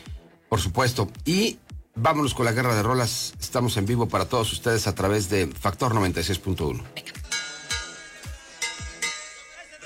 por 0.50 0.60
supuesto. 0.62 1.10
Y 1.26 1.58
vámonos 1.96 2.34
con 2.34 2.46
la 2.46 2.52
guerra 2.52 2.76
de 2.76 2.84
rolas. 2.84 3.34
Estamos 3.40 3.78
en 3.78 3.86
vivo 3.86 4.08
para 4.08 4.26
todos 4.26 4.52
ustedes 4.52 4.86
a 4.88 4.94
través 4.96 5.30
de 5.30 5.48
Factor 5.48 5.94
96.1. 5.94 6.84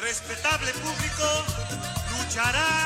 Respetable 0.02 0.72
público, 0.74 1.26
lucharán 2.18 2.77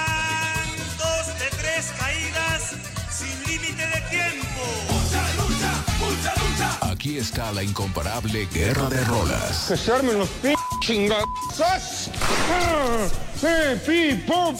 está 7.22 7.52
la 7.52 7.62
incomparable 7.62 8.48
Guerra 8.52 8.90
de 8.90 9.04
Rolas. 9.06 9.66
Que 9.68 9.78
se 9.78 9.92
armen 9.92 10.18
los 10.18 10.28
p 10.28 10.56
chingados. 10.82 11.28
¡Ah! 12.50 13.08
¡Eh, 13.44 13.80
pi, 13.86 14.16
pum! 14.26 14.56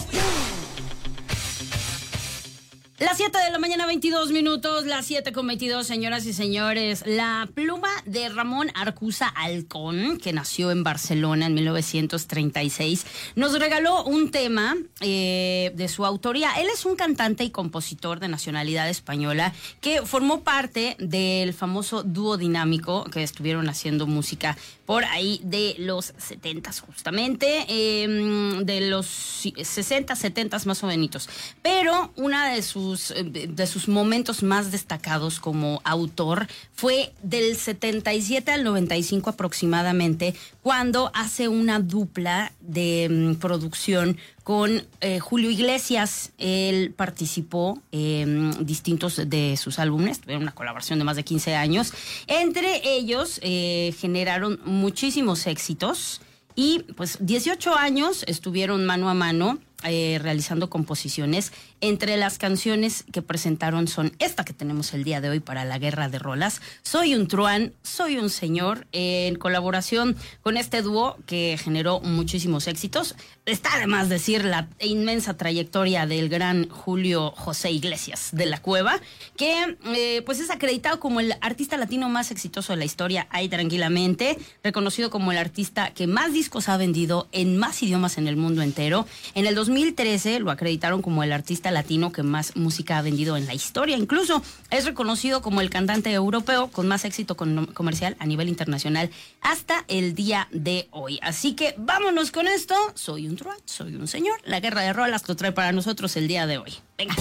Las 3.02 3.16
7 3.16 3.36
de 3.36 3.50
la 3.50 3.58
mañana, 3.58 3.84
22 3.84 4.30
minutos, 4.30 4.86
las 4.86 5.06
7 5.06 5.32
con 5.32 5.44
22, 5.48 5.84
señoras 5.84 6.24
y 6.24 6.32
señores. 6.32 7.02
La 7.04 7.48
pluma 7.52 7.88
de 8.04 8.28
Ramón 8.28 8.70
Arcusa 8.76 9.26
Alcón, 9.26 10.18
que 10.18 10.32
nació 10.32 10.70
en 10.70 10.84
Barcelona 10.84 11.46
en 11.46 11.54
1936, 11.54 13.04
nos 13.34 13.58
regaló 13.58 14.04
un 14.04 14.30
tema 14.30 14.76
eh, 15.00 15.72
de 15.74 15.88
su 15.88 16.06
autoría. 16.06 16.52
Él 16.60 16.68
es 16.72 16.86
un 16.86 16.94
cantante 16.94 17.42
y 17.42 17.50
compositor 17.50 18.20
de 18.20 18.28
nacionalidad 18.28 18.88
española 18.88 19.52
que 19.80 20.02
formó 20.02 20.44
parte 20.44 20.94
del 21.00 21.54
famoso 21.54 22.04
dúo 22.04 22.36
dinámico 22.36 23.02
que 23.02 23.24
estuvieron 23.24 23.68
haciendo 23.68 24.06
música 24.06 24.56
por 24.86 25.04
ahí 25.06 25.40
de 25.42 25.74
los 25.78 26.12
70 26.18 26.70
justamente, 26.86 27.64
eh, 27.68 28.60
de 28.62 28.80
los 28.90 29.06
60, 29.06 30.14
70 30.14 30.58
más 30.66 30.84
o 30.84 30.86
menos. 30.86 31.30
Pero 31.62 32.12
una 32.16 32.52
de 32.52 32.60
sus, 32.60 32.91
eh, 33.10 33.24
de 33.24 33.66
sus 33.66 33.88
momentos 33.88 34.42
más 34.42 34.70
destacados 34.70 35.40
como 35.40 35.80
autor 35.84 36.46
fue 36.74 37.12
del 37.22 37.56
77 37.56 38.50
al 38.50 38.64
95 38.64 39.30
aproximadamente, 39.30 40.34
cuando 40.62 41.10
hace 41.14 41.48
una 41.48 41.80
dupla 41.80 42.52
de 42.60 43.08
mm, 43.10 43.34
producción 43.36 44.16
con 44.44 44.84
eh, 45.00 45.20
Julio 45.20 45.50
Iglesias. 45.50 46.32
Él 46.38 46.92
participó 46.96 47.80
en 47.92 48.66
distintos 48.66 49.20
de 49.26 49.56
sus 49.56 49.78
álbumes, 49.78 50.20
tuvieron 50.20 50.42
una 50.42 50.54
colaboración 50.54 50.98
de 50.98 51.04
más 51.04 51.16
de 51.16 51.24
15 51.24 51.54
años. 51.54 51.92
Entre 52.26 52.82
ellos 52.84 53.40
eh, 53.42 53.94
generaron 53.98 54.60
muchísimos 54.64 55.46
éxitos 55.46 56.20
y 56.54 56.80
pues 56.96 57.18
18 57.20 57.74
años 57.74 58.24
estuvieron 58.26 58.84
mano 58.84 59.08
a 59.08 59.14
mano 59.14 59.58
eh, 59.84 60.18
realizando 60.22 60.70
composiciones. 60.70 61.52
Entre 61.80 62.16
las 62.16 62.38
canciones 62.38 63.04
que 63.12 63.22
presentaron 63.22 63.88
son 63.88 64.12
esta 64.20 64.44
que 64.44 64.52
tenemos 64.52 64.94
el 64.94 65.02
día 65.02 65.20
de 65.20 65.30
hoy 65.30 65.40
para 65.40 65.64
la 65.64 65.78
Guerra 65.78 66.08
de 66.08 66.18
Rolas, 66.18 66.60
Soy 66.82 67.14
un 67.14 67.26
truán, 67.26 67.72
soy 67.82 68.18
un 68.18 68.30
señor, 68.30 68.86
en 68.92 69.34
colaboración 69.34 70.16
con 70.42 70.56
este 70.56 70.82
dúo 70.82 71.16
que 71.26 71.58
generó 71.62 72.00
muchísimos 72.00 72.68
éxitos. 72.68 73.16
Está 73.44 73.70
además 73.74 74.08
decir 74.08 74.44
la 74.44 74.68
inmensa 74.78 75.36
trayectoria 75.36 76.06
del 76.06 76.28
gran 76.28 76.68
Julio 76.68 77.32
José 77.32 77.72
Iglesias 77.72 78.28
de 78.32 78.46
la 78.46 78.60
Cueva, 78.60 79.00
que 79.36 79.76
eh, 79.96 80.22
pues 80.24 80.38
es 80.38 80.50
acreditado 80.50 81.00
como 81.00 81.18
el 81.18 81.34
artista 81.40 81.76
latino 81.76 82.08
más 82.08 82.30
exitoso 82.30 82.72
de 82.72 82.78
la 82.78 82.84
historia, 82.84 83.26
ahí 83.30 83.48
tranquilamente, 83.48 84.38
reconocido 84.62 85.10
como 85.10 85.32
el 85.32 85.38
artista 85.38 85.92
que 85.92 86.06
más 86.06 86.32
discos 86.32 86.68
ha 86.68 86.76
vendido 86.76 87.28
en 87.32 87.56
más 87.56 87.82
idiomas 87.82 88.18
en 88.18 88.28
el 88.28 88.36
mundo 88.36 88.62
entero. 88.62 89.06
En 89.34 89.46
el 89.46 89.56
2000 89.56 89.71
2013 89.72 90.38
lo 90.40 90.50
acreditaron 90.50 91.00
como 91.00 91.22
el 91.22 91.32
artista 91.32 91.70
latino 91.70 92.12
que 92.12 92.22
más 92.22 92.56
música 92.56 92.98
ha 92.98 93.02
vendido 93.02 93.38
en 93.38 93.46
la 93.46 93.54
historia. 93.54 93.96
Incluso 93.96 94.42
es 94.70 94.84
reconocido 94.84 95.40
como 95.40 95.62
el 95.62 95.70
cantante 95.70 96.12
europeo 96.12 96.68
con 96.68 96.86
más 96.86 97.06
éxito 97.06 97.36
comercial 97.36 98.16
a 98.18 98.26
nivel 98.26 98.48
internacional 98.48 99.10
hasta 99.40 99.84
el 99.88 100.14
día 100.14 100.48
de 100.50 100.88
hoy. 100.90 101.18
Así 101.22 101.54
que 101.54 101.74
vámonos 101.78 102.30
con 102.32 102.48
esto. 102.48 102.74
Soy 102.94 103.26
un 103.26 103.36
truán, 103.36 103.56
soy 103.64 103.96
un 103.96 104.06
señor. 104.06 104.38
La 104.44 104.60
guerra 104.60 104.82
de 104.82 104.92
rolas 104.92 105.26
lo 105.26 105.36
trae 105.36 105.52
para 105.52 105.72
nosotros 105.72 106.14
el 106.16 106.28
día 106.28 106.46
de 106.46 106.58
hoy. 106.58 106.74
Venga. 106.98 107.14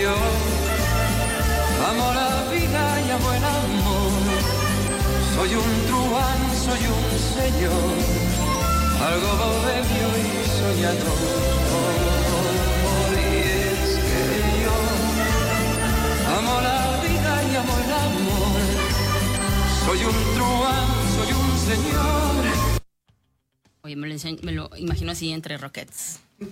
Yo 0.00 0.14
amo 1.88 2.12
vida 2.52 3.00
y 3.00 3.10
amo 3.10 3.32
el 3.32 3.44
amor. 3.44 4.12
Soy 5.34 5.54
un 5.56 5.86
truán, 5.88 6.56
soy 6.64 6.86
un 6.86 7.04
señor, 7.34 8.23
algo 9.06 9.28
bohemio 9.36 10.08
y 10.18 10.30
soñador. 10.58 11.18
Y 13.12 13.22
es 13.44 13.90
que 14.08 14.22
yo 14.62 14.76
amo 16.36 16.54
la 16.60 16.78
vida 17.02 17.32
y 17.44 17.56
amo 17.56 17.74
el 17.84 17.92
amor. 17.92 18.60
Soy 19.84 20.00
un 20.04 20.18
truán, 20.34 20.88
soy 21.16 21.30
un 21.32 21.50
señor. 21.68 22.42
Oye, 23.82 23.96
me 23.96 24.08
lo, 24.08 24.14
me 24.42 24.52
lo 24.52 24.70
imagino 24.78 25.12
así 25.12 25.30
entre 25.32 25.58
rockets. 25.58 26.20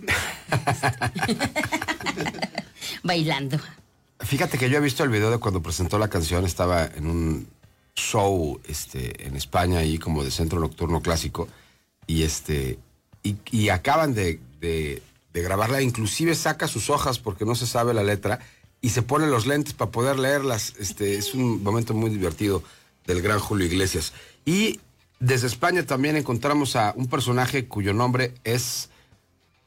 Bailando. 3.03 3.59
Fíjate 4.21 4.59
que 4.59 4.69
yo 4.69 4.77
he 4.77 4.81
visto 4.81 5.03
el 5.03 5.11
video 5.11 5.31
de 5.31 5.39
cuando 5.39 5.63
presentó 5.63 5.99
la 5.99 6.09
canción, 6.09 6.45
estaba 6.45 6.85
en 6.85 7.07
un 7.07 7.49
show 7.97 8.61
este, 8.69 9.27
en 9.27 9.37
España, 9.37 9.79
ahí 9.79 9.99
como 9.99 10.23
de 10.23 10.31
centro 10.31 10.61
nocturno 10.61 11.01
clásico, 11.01 11.49
y 12.07 12.23
este 12.23 12.79
y, 13.23 13.69
acaban 13.69 14.15
de 14.15 14.41
grabarla, 15.33 15.81
inclusive 15.81 16.35
saca 16.35 16.67
sus 16.69 16.91
hojas 16.91 17.19
porque 17.19 17.45
no 17.45 17.55
se 17.55 17.67
sabe 17.67 17.95
la 17.95 18.03
letra, 18.03 18.41
y 18.83 18.91
se 18.91 19.01
pone 19.01 19.29
los 19.29 19.47
lentes 19.47 19.73
para 19.73 19.91
poder 19.91 20.19
leerlas. 20.19 20.75
Este, 20.79 21.17
es 21.17 21.33
un 21.33 21.63
momento 21.63 21.95
muy 21.95 22.11
divertido 22.11 22.63
del 23.07 23.23
gran 23.23 23.39
Julio 23.39 23.67
Iglesias. 23.67 24.13
Y 24.45 24.81
desde 25.21 25.47
España 25.47 25.87
también 25.87 26.17
encontramos 26.17 26.77
a 26.77 26.93
un 26.97 27.07
personaje 27.07 27.67
cuyo 27.67 27.95
nombre 27.95 28.35
es 28.43 28.91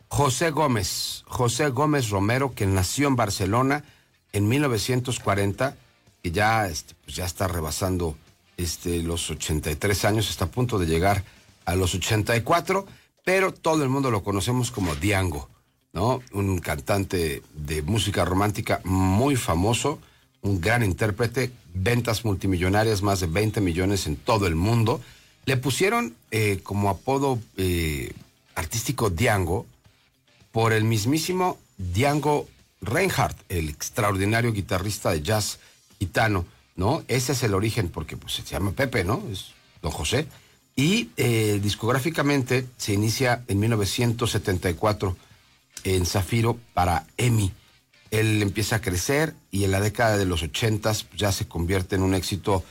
José 0.10 0.52
Gómez, 0.52 1.24
José 1.28 1.70
Gómez 1.70 2.10
Romero, 2.10 2.54
que 2.54 2.68
nació 2.68 3.08
en 3.08 3.16
Barcelona 3.16 3.86
en 4.34 4.50
1940, 4.50 5.78
que 6.22 6.32
ya, 6.32 6.68
este, 6.68 6.94
pues 7.06 7.16
ya 7.16 7.26
está 7.26 7.48
rebasando 7.48 8.18
este, 8.58 9.02
los 9.02 9.30
83 9.30 10.06
años, 10.06 10.30
está 10.30 10.46
a 10.46 10.52
punto 10.52 10.78
de 10.78 10.88
llegar 10.88 11.24
a 11.66 11.76
los 11.76 11.96
84, 11.96 12.86
pero 13.24 13.54
todo 13.54 13.84
el 13.84 13.90
mundo 13.90 14.12
lo 14.12 14.24
conocemos 14.24 14.72
como 14.72 14.96
Diango, 14.96 15.50
¿no? 15.94 16.22
Un 16.32 16.60
cantante 16.60 17.42
de 17.54 17.82
música 17.82 18.24
romántica 18.24 18.82
muy 18.84 19.36
famoso, 19.36 20.00
un 20.42 20.62
gran 20.62 20.84
intérprete, 20.84 21.52
ventas 21.74 22.24
multimillonarias, 22.24 23.02
más 23.02 23.20
de 23.20 23.28
20 23.28 23.62
millones 23.62 24.06
en 24.08 24.16
todo 24.16 24.48
el 24.48 24.56
mundo. 24.56 25.02
Le 25.46 25.58
pusieron 25.58 26.16
eh, 26.32 26.60
como 26.64 26.90
apodo 26.90 27.40
eh, 27.58 28.14
artístico 28.56 29.10
Diango, 29.10 29.66
por 30.52 30.72
el 30.72 30.86
mismísimo 30.86 31.58
Django 31.78 32.48
Reinhardt, 32.82 33.38
el 33.50 33.70
extraordinario 33.70 34.54
guitarrista 34.54 35.12
de 35.12 35.22
jazz 35.22 35.60
gitano, 36.00 36.46
¿no? 36.76 37.04
Ese 37.08 37.34
es 37.34 37.44
el 37.44 37.54
origen, 37.54 37.90
porque 37.90 38.16
pues, 38.16 38.34
se 38.34 38.44
llama 38.44 38.72
Pepe, 38.72 39.04
¿no? 39.04 39.24
Es 39.32 39.48
don 39.82 39.92
José. 39.92 40.28
Y 40.76 41.10
eh, 41.16 41.60
discográficamente 41.64 42.68
se 42.78 42.94
inicia 42.94 43.44
en 43.48 43.60
1974 43.60 45.16
en 45.86 46.06
Zafiro 46.06 46.60
para 46.74 47.06
EMI. 47.18 47.52
Él 48.12 48.42
empieza 48.42 48.78
a 48.78 48.82
crecer 48.82 49.36
y 49.52 49.64
en 49.64 49.72
la 49.72 49.80
década 49.80 50.18
de 50.18 50.26
los 50.26 50.44
80 50.44 50.92
ya 51.16 51.32
se 51.32 51.48
convierte 51.48 51.96
en 51.96 52.02
un 52.02 52.14
éxito 52.14 52.64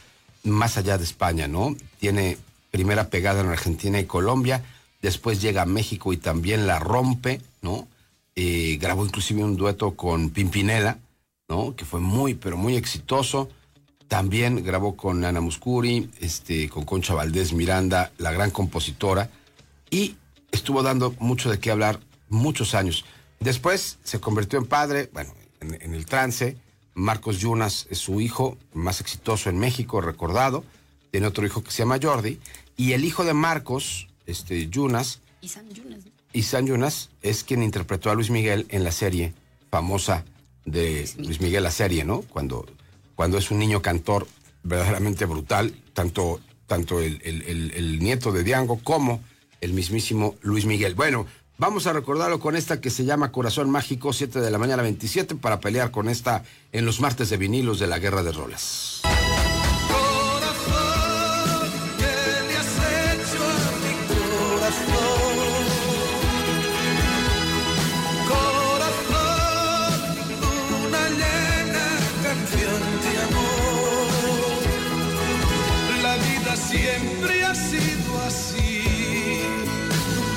más 0.42 0.76
allá 0.76 0.98
de 0.98 1.04
España, 1.04 1.48
¿no? 1.48 1.76
Tiene 1.98 2.38
primera 2.70 3.08
pegada 3.08 3.40
en 3.40 3.48
Argentina 3.48 3.98
y 3.98 4.04
Colombia, 4.04 4.62
después 5.00 5.40
llega 5.40 5.62
a 5.62 5.66
México 5.66 6.12
y 6.12 6.16
también 6.16 6.66
la 6.66 6.78
rompe, 6.78 7.40
¿no? 7.62 7.88
Eh, 8.36 8.78
grabó 8.80 9.04
inclusive 9.04 9.44
un 9.44 9.56
dueto 9.56 9.92
con 9.92 10.30
Pimpinela, 10.30 10.98
¿no? 11.48 11.76
Que 11.76 11.84
fue 11.84 12.00
muy, 12.00 12.34
pero 12.34 12.56
muy 12.56 12.76
exitoso. 12.76 13.48
También 14.08 14.62
grabó 14.64 14.96
con 14.96 15.24
Ana 15.24 15.40
Muscuri, 15.40 16.10
este, 16.20 16.68
con 16.68 16.84
Concha 16.84 17.14
Valdés 17.14 17.52
Miranda, 17.52 18.12
la 18.18 18.32
gran 18.32 18.50
compositora, 18.50 19.30
y 19.90 20.16
estuvo 20.52 20.82
dando 20.82 21.14
mucho 21.18 21.50
de 21.50 21.58
qué 21.58 21.70
hablar 21.70 22.00
muchos 22.28 22.74
años. 22.74 23.04
Después 23.40 23.98
se 24.04 24.20
convirtió 24.20 24.58
en 24.58 24.66
padre, 24.66 25.10
bueno, 25.12 25.34
en, 25.60 25.80
en 25.80 25.94
el 25.94 26.06
trance. 26.06 26.56
Marcos 26.94 27.38
Yunas 27.38 27.86
es 27.90 27.98
su 27.98 28.20
hijo 28.20 28.56
más 28.72 29.00
exitoso 29.00 29.50
en 29.50 29.58
México, 29.58 30.00
recordado. 30.00 30.64
Tiene 31.10 31.26
otro 31.26 31.44
hijo 31.46 31.62
que 31.62 31.70
se 31.70 31.78
llama 31.78 31.98
Jordi. 32.00 32.38
Y 32.76 32.92
el 32.92 33.04
hijo 33.04 33.24
de 33.24 33.34
Marcos, 33.34 34.08
este, 34.26 34.68
Yunas, 34.68 35.20
Y 35.40 35.48
San 35.48 35.68
Yunas, 35.70 36.04
¿no? 36.04 36.10
y 36.32 36.42
San 36.42 36.66
Yunas 36.66 37.10
es 37.22 37.44
quien 37.44 37.62
interpretó 37.62 38.10
a 38.10 38.14
Luis 38.14 38.30
Miguel 38.30 38.66
en 38.70 38.84
la 38.84 38.92
serie 38.92 39.34
famosa 39.70 40.24
de 40.64 41.08
Luis 41.18 41.40
Miguel, 41.40 41.62
la 41.62 41.70
serie, 41.70 42.04
¿no? 42.04 42.22
Cuando, 42.22 42.66
cuando 43.14 43.38
es 43.38 43.50
un 43.50 43.58
niño 43.58 43.80
cantor 43.82 44.26
verdaderamente 44.62 45.24
brutal, 45.26 45.74
tanto, 45.92 46.40
tanto 46.66 47.00
el, 47.00 47.20
el- 47.24 47.42
el- 47.42 47.70
el 47.72 47.98
nieto 47.98 48.32
de 48.32 48.42
Diango 48.44 48.78
como 48.82 49.22
el 49.60 49.72
mismísimo 49.72 50.34
Luis 50.42 50.64
Miguel. 50.66 50.94
Bueno, 50.94 51.26
vamos 51.58 51.86
a 51.86 51.92
recordarlo 51.92 52.40
con 52.40 52.56
esta 52.56 52.80
que 52.80 52.90
se 52.90 53.04
llama 53.04 53.32
Corazón 53.32 53.70
Mágico, 53.70 54.12
7 54.12 54.40
de 54.40 54.50
la 54.50 54.58
mañana 54.58 54.82
27, 54.82 55.36
para 55.36 55.60
pelear 55.60 55.90
con 55.90 56.08
esta 56.08 56.42
en 56.72 56.84
los 56.86 57.00
martes 57.00 57.30
de 57.30 57.36
vinilos 57.36 57.78
de 57.78 57.86
la 57.86 57.98
Guerra 57.98 58.22
de 58.22 58.32
Rolas. 58.32 59.02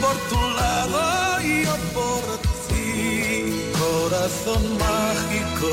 Por 0.08 0.18
tu 0.30 0.42
lado 0.56 1.42
y 1.42 1.66
yo 1.66 1.76
por 1.94 2.22
ti. 2.68 3.72
Corazón 3.78 4.78
mágico. 4.78 5.70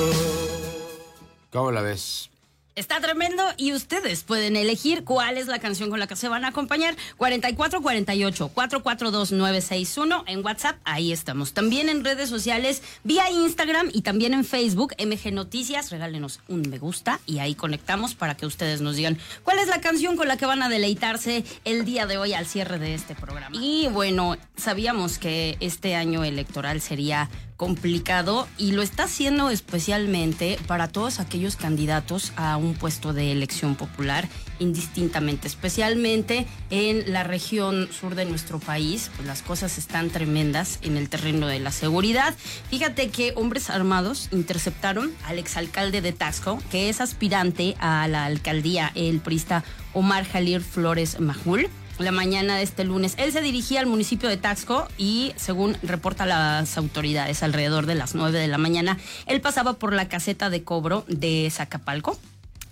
¿Cómo 1.52 1.70
la 1.70 1.82
ves? 1.82 2.30
Está 2.76 3.00
tremendo 3.00 3.44
y 3.56 3.72
ustedes 3.72 4.24
pueden 4.24 4.56
elegir 4.56 5.04
cuál 5.04 5.38
es 5.38 5.46
la 5.46 5.60
canción 5.60 5.90
con 5.90 6.00
la 6.00 6.08
que 6.08 6.16
se 6.16 6.28
van 6.28 6.44
a 6.44 6.48
acompañar. 6.48 6.96
4448 7.18 8.48
442 8.48 9.30
961 9.30 10.24
en 10.26 10.44
WhatsApp, 10.44 10.76
ahí 10.82 11.12
estamos. 11.12 11.52
También 11.52 11.88
en 11.88 12.04
redes 12.04 12.28
sociales, 12.28 12.82
vía 13.04 13.30
Instagram 13.30 13.90
y 13.92 14.02
también 14.02 14.34
en 14.34 14.44
Facebook, 14.44 14.92
MG 14.98 15.32
Noticias. 15.32 15.92
Regálenos 15.92 16.40
un 16.48 16.62
me 16.68 16.78
gusta 16.78 17.20
y 17.26 17.38
ahí 17.38 17.54
conectamos 17.54 18.16
para 18.16 18.36
que 18.36 18.44
ustedes 18.44 18.80
nos 18.80 18.96
digan 18.96 19.18
cuál 19.44 19.60
es 19.60 19.68
la 19.68 19.80
canción 19.80 20.16
con 20.16 20.26
la 20.26 20.36
que 20.36 20.46
van 20.46 20.60
a 20.60 20.68
deleitarse 20.68 21.44
el 21.64 21.84
día 21.84 22.06
de 22.06 22.18
hoy 22.18 22.32
al 22.32 22.46
cierre 22.46 22.80
de 22.80 22.94
este 22.94 23.14
programa. 23.14 23.56
Y 23.56 23.86
bueno, 23.86 24.36
sabíamos 24.56 25.18
que 25.18 25.56
este 25.60 25.94
año 25.94 26.24
electoral 26.24 26.80
sería 26.80 27.30
complicado 27.56 28.48
y 28.58 28.72
lo 28.72 28.82
está 28.82 29.04
haciendo 29.04 29.50
especialmente 29.50 30.58
para 30.66 30.88
todos 30.88 31.20
aquellos 31.20 31.56
candidatos 31.56 32.32
a 32.36 32.56
un 32.56 32.74
puesto 32.74 33.12
de 33.12 33.32
elección 33.32 33.76
popular 33.76 34.28
indistintamente, 34.58 35.48
especialmente 35.48 36.46
en 36.70 37.12
la 37.12 37.24
región 37.24 37.88
sur 37.92 38.14
de 38.14 38.24
nuestro 38.24 38.58
país, 38.58 39.10
pues 39.16 39.26
las 39.26 39.42
cosas 39.42 39.78
están 39.78 40.10
tremendas 40.10 40.78
en 40.82 40.96
el 40.96 41.08
terreno 41.08 41.46
de 41.46 41.60
la 41.60 41.72
seguridad. 41.72 42.34
Fíjate 42.70 43.08
que 43.08 43.32
hombres 43.36 43.70
armados 43.70 44.28
interceptaron 44.32 45.12
al 45.24 45.38
exalcalde 45.38 46.00
de 46.00 46.12
Taxco, 46.12 46.60
que 46.70 46.88
es 46.88 47.00
aspirante 47.00 47.76
a 47.78 48.06
la 48.08 48.24
alcaldía, 48.24 48.92
el 48.94 49.20
prista 49.20 49.64
Omar 49.92 50.24
Jalir 50.24 50.60
Flores 50.60 51.20
Majul 51.20 51.68
la 51.98 52.12
mañana 52.12 52.56
de 52.56 52.62
este 52.62 52.84
lunes. 52.84 53.14
Él 53.18 53.32
se 53.32 53.40
dirigía 53.40 53.80
al 53.80 53.86
municipio 53.86 54.28
de 54.28 54.36
Taxco 54.36 54.88
y, 54.98 55.32
según 55.36 55.76
reporta 55.82 56.26
las 56.26 56.76
autoridades, 56.76 57.42
alrededor 57.42 57.86
de 57.86 57.94
las 57.94 58.14
9 58.14 58.38
de 58.38 58.48
la 58.48 58.58
mañana, 58.58 58.98
él 59.26 59.40
pasaba 59.40 59.74
por 59.74 59.92
la 59.92 60.08
caseta 60.08 60.50
de 60.50 60.62
cobro 60.64 61.04
de 61.08 61.48
Zacapalco 61.50 62.18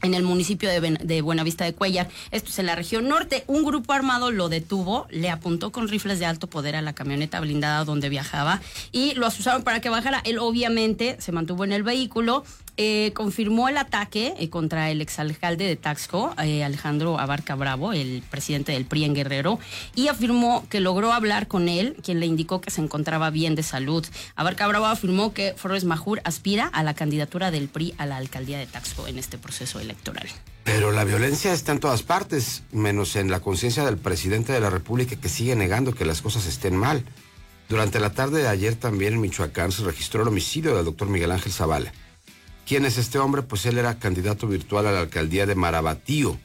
en 0.03 0.15
el 0.15 0.25
municipio 0.25 0.69
de, 0.69 0.81
Ben- 0.81 0.99
de 1.01 1.23
Buenavista 1.23 1.65
de 1.65 1.75
Cuellar. 1.75 2.09
Esto 2.33 2.51
es 2.51 2.59
en 2.59 2.67
la 2.67 2.75
región 2.75 3.07
norte. 3.07 3.45
Un 3.47 3.63
grupo 3.65 3.93
armado 3.93 4.33
lo 4.33 4.49
detuvo, 4.49 5.07
le 5.11 5.31
apuntó 5.31 5.71
con 5.71 5.87
rifles 5.87 6.19
de 6.19 6.27
alto 6.27 6.49
poder 6.49 6.75
a 6.75 6.83
la 6.83 6.93
camioneta 6.93 7.39
blindada 7.39 7.85
donde 7.85 8.09
viajaba 8.09 8.61
y 8.91 9.15
lo 9.15 9.27
asusaron 9.27 9.63
para 9.63 9.81
que 9.81 9.91
bajara. 9.91 10.21
Él 10.25 10.39
obviamente 10.41 11.17
se 11.21 11.31
mantuvo 11.31 11.63
en 11.63 11.71
el 11.71 11.85
vehículo 11.85 12.45
eh, 12.77 13.13
confirmó 13.15 13.69
el 13.69 13.77
ataque 13.77 14.35
eh, 14.39 14.49
contra 14.49 14.91
el 14.91 15.01
exalcalde 15.01 15.67
de 15.67 15.77
Taxco, 15.77 16.35
eh, 16.43 16.65
Alejandro 16.65 17.19
Abarca 17.19 17.55
Bravo, 17.55 17.93
el 17.93 18.23
presidente 18.31 18.73
del 18.73 18.87
PRI 18.87 19.05
en 19.05 19.15
Guerrero, 19.15 19.59
y 19.95 20.09
afirmó 20.09 20.67
que 20.69 20.81
logró 20.81 21.13
hablar 21.13 21.49
con 21.49 21.69
él, 21.69 21.97
quien 22.03 22.21
le 22.21 22.27
indicó 22.27 22.61
que 22.61 22.71
se 22.71 22.81
encontraba 22.81 23.31
bien 23.31 23.55
de 23.55 23.63
salud. 23.63 24.07
Abarca 24.37 24.67
Bravo 24.67 24.87
afirmó 24.87 25.35
que 25.35 25.55
Flores 25.57 25.85
Majur 25.85 26.21
aspira 26.25 26.67
a 26.67 26.83
la 26.83 26.95
candidatura 26.95 27.51
del 27.51 27.69
PRI 27.69 27.95
a 27.99 28.07
la 28.07 28.17
alcaldía 28.17 28.59
de 28.59 28.67
Taxco 28.67 29.07
en 29.07 29.19
este 29.19 29.39
proceso 29.39 29.79
electoral. 29.79 30.29
Pero 30.65 30.93
la 30.93 31.05
violencia 31.05 31.53
está 31.53 31.73
en 31.73 31.81
todas 31.81 32.03
partes, 32.03 32.63
menos 32.73 33.17
en 33.17 33.31
la 33.31 33.41
conciencia 33.41 33.85
del 33.85 33.99
presidente 33.99 34.53
de 34.53 34.61
la 34.61 34.71
República 34.71 35.17
que 35.17 35.29
sigue 35.29 35.57
negando 35.57 35.95
que 35.95 36.05
las 36.05 36.23
cosas 36.23 36.47
estén 36.47 36.77
mal. 36.77 37.05
Durante 37.69 38.01
la 38.01 38.11
tarde 38.11 38.43
de 38.43 38.49
ayer 38.49 38.77
también 38.77 39.15
en 39.15 39.21
Michoacán 39.21 39.73
se 39.73 39.83
registró 39.83 40.23
el 40.23 40.29
homicidio 40.29 40.77
del 40.77 40.85
doctor 40.85 41.09
Miguel 41.09 41.33
Ángel 41.33 41.53
Zavala. 41.53 41.93
¿Quién 42.73 42.87
es 42.87 42.97
este 42.97 43.19
hombre? 43.19 43.43
Pues 43.43 43.67
él 43.67 43.77
era 43.77 43.99
candidato 43.99 44.49
virtual 44.49 44.87
a 44.87 44.93
la 44.93 45.01
alcaldía 45.01 45.45
de 45.45 45.55
Marabatío 45.55 46.39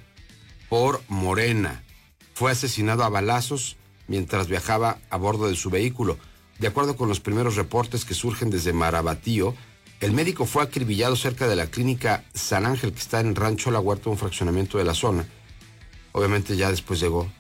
por 0.68 1.02
Morena. 1.08 1.86
Fue 2.34 2.52
asesinado 2.52 3.06
a 3.06 3.10
balazos 3.10 3.78
mientras 4.10 4.50
viajaba 4.50 4.98
a 5.10 5.16
bordo 5.16 5.48
de 5.48 5.56
su 5.56 5.70
vehículo. 5.70 6.18
De 6.60 6.68
acuerdo 6.68 6.98
con 6.98 7.08
los 7.08 7.22
primeros 7.22 7.56
reportes 7.56 8.04
que 8.04 8.14
surgen 8.14 8.50
desde 8.50 8.74
Marabatío, 8.74 9.56
el 10.02 10.12
médico 10.12 10.46
fue 10.46 10.64
acribillado 10.64 11.16
cerca 11.16 11.48
de 11.48 11.56
la 11.56 11.68
clínica 11.68 12.26
San 12.34 12.66
Ángel, 12.66 12.92
que 12.92 13.00
está 13.00 13.22
en 13.22 13.34
Rancho 13.34 13.72
La 13.72 13.80
Huerta, 13.80 14.10
un 14.10 14.18
fraccionamiento 14.18 14.78
de 14.78 14.84
la 14.84 14.96
zona. 14.96 15.26
Obviamente 16.12 16.58
ya 16.58 16.70
después 16.70 17.00
llegó 17.00 17.32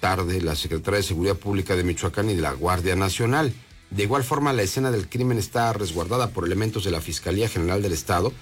tarde 0.00 0.40
la 0.40 0.56
Secretaría 0.56 0.96
de 0.96 1.04
Seguridad 1.04 1.36
Pública 1.36 1.76
de 1.76 1.84
Michoacán 1.84 2.28
y 2.28 2.34
de 2.34 2.42
la 2.42 2.54
Guardia 2.54 2.96
Nacional. 2.96 3.54
De 3.94 4.04
igual 4.04 4.24
forma, 4.24 4.54
la 4.54 4.62
escena 4.62 4.90
del 4.90 5.08
crimen 5.08 5.36
está 5.36 5.70
resguardada 5.74 6.30
por 6.30 6.46
elementos 6.46 6.84
de 6.84 6.90
la 6.90 7.02
Fiscalía 7.02 7.48
General 7.48 7.82
del 7.82 7.92
Estado, 7.92 8.32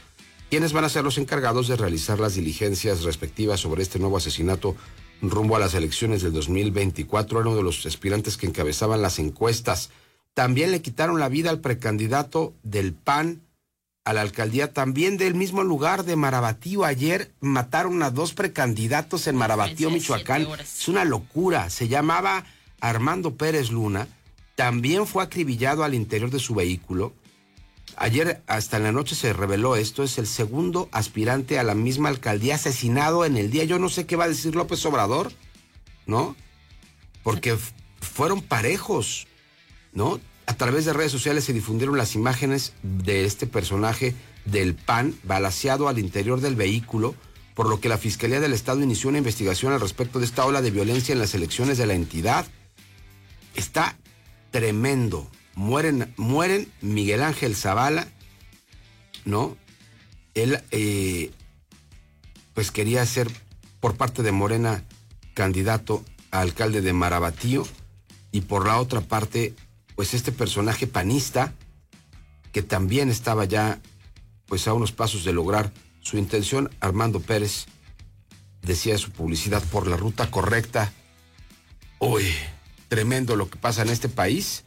quienes 0.48 0.72
van 0.72 0.84
a 0.84 0.88
ser 0.88 1.02
los 1.02 1.18
encargados 1.18 1.66
de 1.66 1.76
realizar 1.76 2.20
las 2.20 2.34
diligencias 2.34 3.02
respectivas 3.02 3.58
sobre 3.58 3.82
este 3.82 3.98
nuevo 3.98 4.16
asesinato 4.16 4.76
rumbo 5.22 5.56
a 5.56 5.58
las 5.58 5.74
elecciones 5.74 6.22
del 6.22 6.32
2024. 6.32 7.40
Era 7.40 7.48
uno 7.48 7.56
de 7.56 7.64
los 7.64 7.84
aspirantes 7.84 8.36
que 8.36 8.46
encabezaban 8.46 9.02
las 9.02 9.18
encuestas. 9.18 9.90
También 10.34 10.70
le 10.70 10.82
quitaron 10.82 11.18
la 11.18 11.28
vida 11.28 11.50
al 11.50 11.60
precandidato 11.60 12.54
del 12.62 12.92
PAN 12.94 13.42
a 14.04 14.12
la 14.12 14.20
alcaldía, 14.20 14.72
también 14.72 15.16
del 15.18 15.34
mismo 15.34 15.64
lugar 15.64 16.04
de 16.04 16.14
Marabatío. 16.14 16.84
Ayer 16.84 17.32
mataron 17.40 18.02
a 18.04 18.10
dos 18.10 18.34
precandidatos 18.34 19.26
en 19.26 19.34
Marabatío, 19.34 19.90
Michoacán. 19.90 20.46
Es 20.60 20.86
una 20.86 21.04
locura. 21.04 21.70
Se 21.70 21.88
llamaba 21.88 22.44
Armando 22.80 23.34
Pérez 23.34 23.70
Luna. 23.70 24.06
También 24.60 25.06
fue 25.06 25.22
acribillado 25.22 25.84
al 25.84 25.94
interior 25.94 26.30
de 26.30 26.38
su 26.38 26.54
vehículo. 26.54 27.14
Ayer 27.96 28.42
hasta 28.46 28.76
en 28.76 28.82
la 28.82 28.92
noche 28.92 29.14
se 29.14 29.32
reveló 29.32 29.74
esto, 29.74 30.02
es 30.02 30.18
el 30.18 30.26
segundo 30.26 30.90
aspirante 30.92 31.58
a 31.58 31.62
la 31.62 31.74
misma 31.74 32.10
alcaldía 32.10 32.56
asesinado 32.56 33.24
en 33.24 33.38
el 33.38 33.50
día. 33.50 33.64
Yo 33.64 33.78
no 33.78 33.88
sé 33.88 34.04
qué 34.04 34.16
va 34.16 34.24
a 34.24 34.28
decir 34.28 34.54
López 34.54 34.84
Obrador, 34.84 35.32
¿no? 36.04 36.36
Porque 37.22 37.56
fueron 38.02 38.42
parejos, 38.42 39.28
¿no? 39.94 40.20
A 40.44 40.52
través 40.52 40.84
de 40.84 40.92
redes 40.92 41.12
sociales 41.12 41.44
se 41.44 41.54
difundieron 41.54 41.96
las 41.96 42.14
imágenes 42.14 42.74
de 42.82 43.24
este 43.24 43.46
personaje 43.46 44.14
del 44.44 44.74
PAN 44.74 45.14
balaseado 45.22 45.88
al 45.88 45.98
interior 45.98 46.42
del 46.42 46.54
vehículo, 46.54 47.14
por 47.54 47.66
lo 47.66 47.80
que 47.80 47.88
la 47.88 47.96
Fiscalía 47.96 48.40
del 48.40 48.52
Estado 48.52 48.82
inició 48.82 49.08
una 49.08 49.16
investigación 49.16 49.72
al 49.72 49.80
respecto 49.80 50.18
de 50.18 50.26
esta 50.26 50.44
ola 50.44 50.60
de 50.60 50.70
violencia 50.70 51.14
en 51.14 51.18
las 51.18 51.34
elecciones 51.34 51.78
de 51.78 51.86
la 51.86 51.94
entidad. 51.94 52.46
Está 53.54 53.96
tremendo. 54.50 55.28
Mueren, 55.54 56.12
mueren 56.16 56.70
Miguel 56.80 57.22
Ángel 57.22 57.54
Zavala, 57.54 58.08
¿no? 59.24 59.56
Él, 60.34 60.62
eh, 60.70 61.30
pues 62.54 62.70
quería 62.70 63.04
ser 63.06 63.30
por 63.80 63.96
parte 63.96 64.22
de 64.22 64.32
Morena 64.32 64.84
candidato 65.34 66.04
a 66.30 66.40
alcalde 66.40 66.80
de 66.82 66.92
Marabatío 66.92 67.66
y 68.32 68.42
por 68.42 68.66
la 68.66 68.78
otra 68.78 69.00
parte 69.00 69.54
pues 69.96 70.14
este 70.14 70.32
personaje 70.32 70.86
panista 70.86 71.52
que 72.52 72.62
también 72.62 73.10
estaba 73.10 73.44
ya 73.44 73.80
pues 74.46 74.66
a 74.66 74.74
unos 74.74 74.92
pasos 74.92 75.24
de 75.24 75.32
lograr 75.32 75.72
su 76.00 76.16
intención, 76.18 76.70
Armando 76.80 77.20
Pérez 77.20 77.66
decía 78.62 78.98
su 78.98 79.10
publicidad 79.10 79.62
por 79.64 79.86
la 79.86 79.96
ruta 79.96 80.30
correcta. 80.30 80.92
Uy, 81.98 82.24
tremendo 82.90 83.37
lo 83.37 83.48
que 83.48 83.59
pasa 83.59 83.81
en 83.81 83.88
este 83.88 84.11
país, 84.11 84.64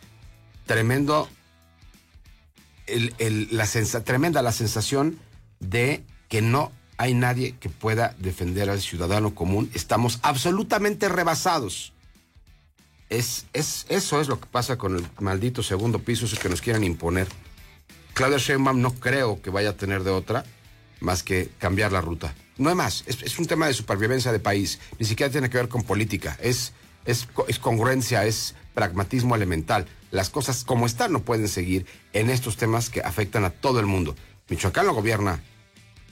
tremendo 0.65 1.29
la 2.87 3.67
tremenda 4.03 4.41
la 4.41 4.51
sensación 4.51 5.19
de 5.59 6.03
que 6.27 6.41
no 6.41 6.71
hay 6.97 7.13
nadie 7.13 7.55
que 7.59 7.69
pueda 7.69 8.15
defender 8.17 8.71
al 8.71 8.81
ciudadano 8.81 9.35
común. 9.35 9.69
Estamos 9.75 10.17
absolutamente 10.23 11.07
rebasados 11.07 11.93
es, 13.13 13.45
es, 13.53 13.85
eso 13.89 14.21
es 14.21 14.27
lo 14.27 14.39
que 14.39 14.47
pasa 14.47 14.77
con 14.77 14.95
el 14.95 15.05
maldito 15.19 15.61
segundo 15.61 15.99
piso, 15.99 16.25
eso 16.25 16.37
que 16.39 16.49
nos 16.49 16.61
quieren 16.61 16.83
imponer. 16.83 17.27
Claudia 18.13 18.37
Sheinbaum 18.37 18.81
no 18.81 18.93
creo 18.95 19.41
que 19.41 19.49
vaya 19.49 19.69
a 19.69 19.77
tener 19.77 20.03
de 20.03 20.11
otra 20.11 20.45
más 20.99 21.23
que 21.23 21.49
cambiar 21.59 21.91
la 21.91 22.01
ruta. 22.01 22.33
No 22.57 22.69
hay 22.69 22.75
más, 22.75 23.03
es, 23.07 23.39
un 23.39 23.45
tema 23.45 23.67
de 23.67 23.73
supervivencia 23.73 24.31
de 24.31 24.39
país, 24.39 24.79
ni 24.99 25.05
siquiera 25.05 25.31
tiene 25.31 25.49
que 25.49 25.57
ver 25.57 25.67
con 25.67 25.83
política, 25.83 26.37
es, 26.41 26.73
es, 27.05 27.27
es 27.47 27.59
congruencia, 27.59 28.25
es 28.25 28.55
pragmatismo 28.73 29.35
elemental. 29.35 29.87
Las 30.11 30.29
cosas 30.29 30.63
como 30.63 30.85
están 30.85 31.11
no 31.11 31.19
pueden 31.23 31.47
seguir 31.47 31.85
en 32.13 32.29
estos 32.29 32.57
temas 32.57 32.89
que 32.89 33.01
afectan 33.01 33.45
a 33.45 33.49
todo 33.49 33.79
el 33.79 33.85
mundo. 33.85 34.15
Michoacán 34.49 34.85
lo 34.85 34.93
gobierna 34.93 35.41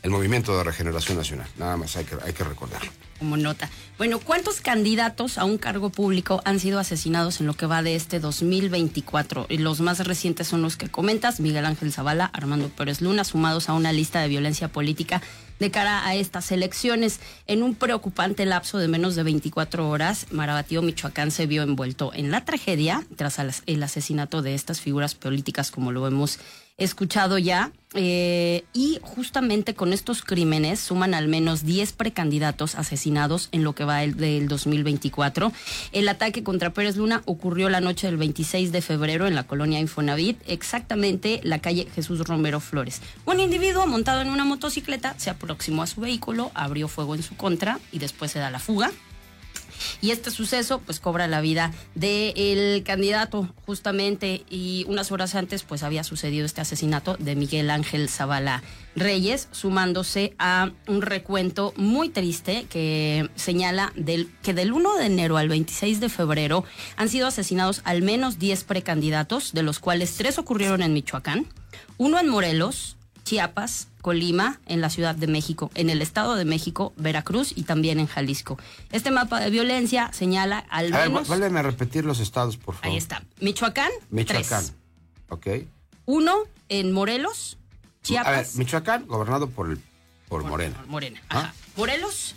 el 0.01 0.09
Movimiento 0.09 0.57
de 0.57 0.63
Regeneración 0.63 1.17
Nacional, 1.17 1.47
nada 1.57 1.77
más 1.77 1.95
hay 1.95 2.05
que, 2.05 2.15
hay 2.23 2.33
que 2.33 2.43
recordarlo 2.43 2.91
como 3.21 3.37
nota. 3.37 3.69
Bueno, 3.99 4.17
¿cuántos 4.17 4.61
candidatos 4.61 5.37
a 5.37 5.45
un 5.45 5.59
cargo 5.59 5.91
público 5.91 6.41
han 6.43 6.59
sido 6.59 6.79
asesinados 6.79 7.39
en 7.39 7.45
lo 7.45 7.53
que 7.53 7.67
va 7.67 7.83
de 7.83 7.95
este 7.95 8.19
2024? 8.19 9.45
Y 9.47 9.59
los 9.59 9.79
más 9.79 9.99
recientes 9.99 10.47
son 10.47 10.63
los 10.63 10.75
que 10.75 10.89
comentas, 10.89 11.39
Miguel 11.39 11.67
Ángel 11.67 11.93
Zavala, 11.93 12.25
Armando 12.25 12.69
Pérez 12.69 12.99
Luna, 12.99 13.23
sumados 13.23 13.69
a 13.69 13.73
una 13.73 13.93
lista 13.93 14.19
de 14.21 14.27
violencia 14.27 14.69
política 14.69 15.21
de 15.59 15.69
cara 15.69 16.03
a 16.07 16.15
estas 16.15 16.51
elecciones. 16.51 17.19
En 17.45 17.61
un 17.61 17.75
preocupante 17.75 18.47
lapso 18.47 18.79
de 18.79 18.87
menos 18.87 19.13
de 19.15 19.21
24 19.21 19.87
horas, 19.87 20.25
Marabatío, 20.31 20.81
Michoacán, 20.81 21.29
se 21.29 21.45
vio 21.45 21.61
envuelto 21.61 22.11
en 22.15 22.31
la 22.31 22.43
tragedia 22.43 23.05
tras 23.17 23.37
el 23.67 23.83
asesinato 23.83 24.41
de 24.41 24.55
estas 24.55 24.81
figuras 24.81 25.13
políticas, 25.13 25.69
como 25.69 25.91
lo 25.91 26.07
hemos 26.07 26.39
escuchado 26.83 27.37
ya. 27.37 27.71
Eh, 27.93 28.63
y 28.71 28.99
justamente 29.01 29.75
con 29.75 29.91
estos 29.91 30.21
crímenes 30.21 30.79
suman 30.79 31.13
al 31.13 31.27
menos 31.27 31.65
10 31.65 31.91
precandidatos 31.91 32.75
asesinados 32.75 33.49
en 33.51 33.65
lo 33.65 33.73
que 33.73 33.83
va 33.83 34.03
el, 34.03 34.15
del 34.15 34.47
2024. 34.47 35.51
El 35.91 36.07
ataque 36.07 36.41
contra 36.41 36.71
Pérez 36.71 36.95
Luna 36.95 37.21
ocurrió 37.25 37.69
la 37.69 37.81
noche 37.81 38.07
del 38.07 38.15
26 38.15 38.71
de 38.71 38.81
febrero 38.81 39.27
en 39.27 39.35
la 39.35 39.43
colonia 39.43 39.81
Infonavit, 39.81 40.39
exactamente 40.47 41.41
la 41.43 41.59
calle 41.59 41.85
Jesús 41.93 42.21
Romero 42.21 42.61
Flores. 42.61 43.01
Un 43.25 43.41
individuo 43.41 43.85
montado 43.87 44.21
en 44.21 44.29
una 44.29 44.45
motocicleta 44.45 45.13
se 45.17 45.29
aproximó 45.29 45.83
a 45.83 45.87
su 45.87 45.99
vehículo, 45.99 46.51
abrió 46.53 46.87
fuego 46.87 47.15
en 47.15 47.23
su 47.23 47.35
contra 47.35 47.79
y 47.91 47.99
después 47.99 48.31
se 48.31 48.39
da 48.39 48.51
la 48.51 48.59
fuga. 48.59 48.91
Y 50.01 50.11
este 50.11 50.31
suceso 50.31 50.79
pues 50.79 50.99
cobra 50.99 51.27
la 51.27 51.41
vida 51.41 51.71
del 51.95 52.83
candidato 52.83 53.53
justamente. 53.65 54.43
Y 54.49 54.85
unas 54.87 55.11
horas 55.11 55.35
antes 55.35 55.63
pues 55.63 55.83
había 55.83 56.03
sucedido 56.03 56.45
este 56.45 56.61
asesinato 56.61 57.15
de 57.17 57.35
Miguel 57.35 57.69
Ángel 57.69 58.09
Zavala 58.09 58.63
Reyes, 58.95 59.47
sumándose 59.51 60.33
a 60.37 60.71
un 60.87 61.01
recuento 61.01 61.73
muy 61.77 62.09
triste 62.09 62.65
que 62.69 63.29
señala 63.35 63.93
del, 63.95 64.29
que 64.41 64.53
del 64.53 64.73
1 64.73 64.97
de 64.97 65.05
enero 65.05 65.37
al 65.37 65.47
26 65.47 65.99
de 66.01 66.09
febrero 66.09 66.65
han 66.97 67.07
sido 67.07 67.27
asesinados 67.27 67.81
al 67.85 68.01
menos 68.01 68.37
10 68.37 68.65
precandidatos, 68.65 69.53
de 69.53 69.63
los 69.63 69.79
cuales 69.79 70.15
tres 70.17 70.37
ocurrieron 70.37 70.81
en 70.81 70.93
Michoacán, 70.93 71.47
uno 71.97 72.19
en 72.19 72.27
Morelos, 72.27 72.97
Chiapas, 73.23 73.87
Colima, 74.01 74.59
en 74.65 74.81
la 74.81 74.89
Ciudad 74.89 75.15
de 75.15 75.27
México, 75.27 75.71
en 75.75 75.89
el 75.89 76.01
Estado 76.01 76.35
de 76.35 76.45
México, 76.45 76.93
Veracruz 76.97 77.53
y 77.55 77.63
también 77.63 77.99
en 77.99 78.07
Jalisco. 78.07 78.57
Este 78.91 79.11
mapa 79.11 79.39
de 79.39 79.49
violencia 79.49 80.11
señala 80.13 80.59
al 80.69 80.93
a 80.93 81.07
menos... 81.07 81.29
Ver, 81.29 81.55
a 81.55 81.61
repetir 81.61 82.05
los 82.05 82.19
estados, 82.19 82.57
por 82.57 82.75
favor. 82.75 82.89
Ahí 82.89 82.97
está. 82.97 83.23
Michoacán, 83.39 83.91
Michoacán. 84.09 84.63
Tres. 84.65 84.73
Ok. 85.29 85.47
Uno 86.05 86.35
en 86.69 86.91
Morelos, 86.91 87.57
Chiapas. 88.03 88.27
A 88.27 88.31
ver, 88.31 88.47
Michoacán, 88.55 89.07
gobernado 89.07 89.49
por, 89.49 89.69
el, 89.69 89.79
por, 90.27 90.43
Morena. 90.43 90.83
Morena, 90.87 91.21
¿Ah? 91.29 91.39
ajá. 91.39 91.53
Morelos. 91.77 92.35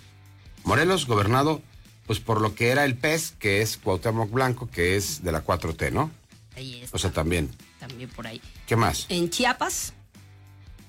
Morelos, 0.65 1.07
gobernado, 1.07 1.63
pues 2.07 2.21
por 2.21 2.41
lo 2.41 2.55
que 2.55 2.69
era 2.69 2.85
el 2.85 2.97
PES, 2.97 3.35
que 3.39 3.63
es 3.63 3.77
Cuauhtémoc 3.77 4.31
Blanco, 4.31 4.69
que 4.71 4.97
es 4.97 5.23
de 5.23 5.33
la 5.33 5.45
4T, 5.45 5.93
¿no? 5.93 6.11
Ahí 6.57 6.83
está. 6.83 6.97
O 6.97 6.99
sea, 6.99 7.11
también. 7.11 7.51
También 7.81 8.09
por 8.11 8.27
ahí. 8.27 8.41
¿Qué 8.67 8.77
más? 8.77 9.07
En 9.09 9.31
Chiapas. 9.31 9.95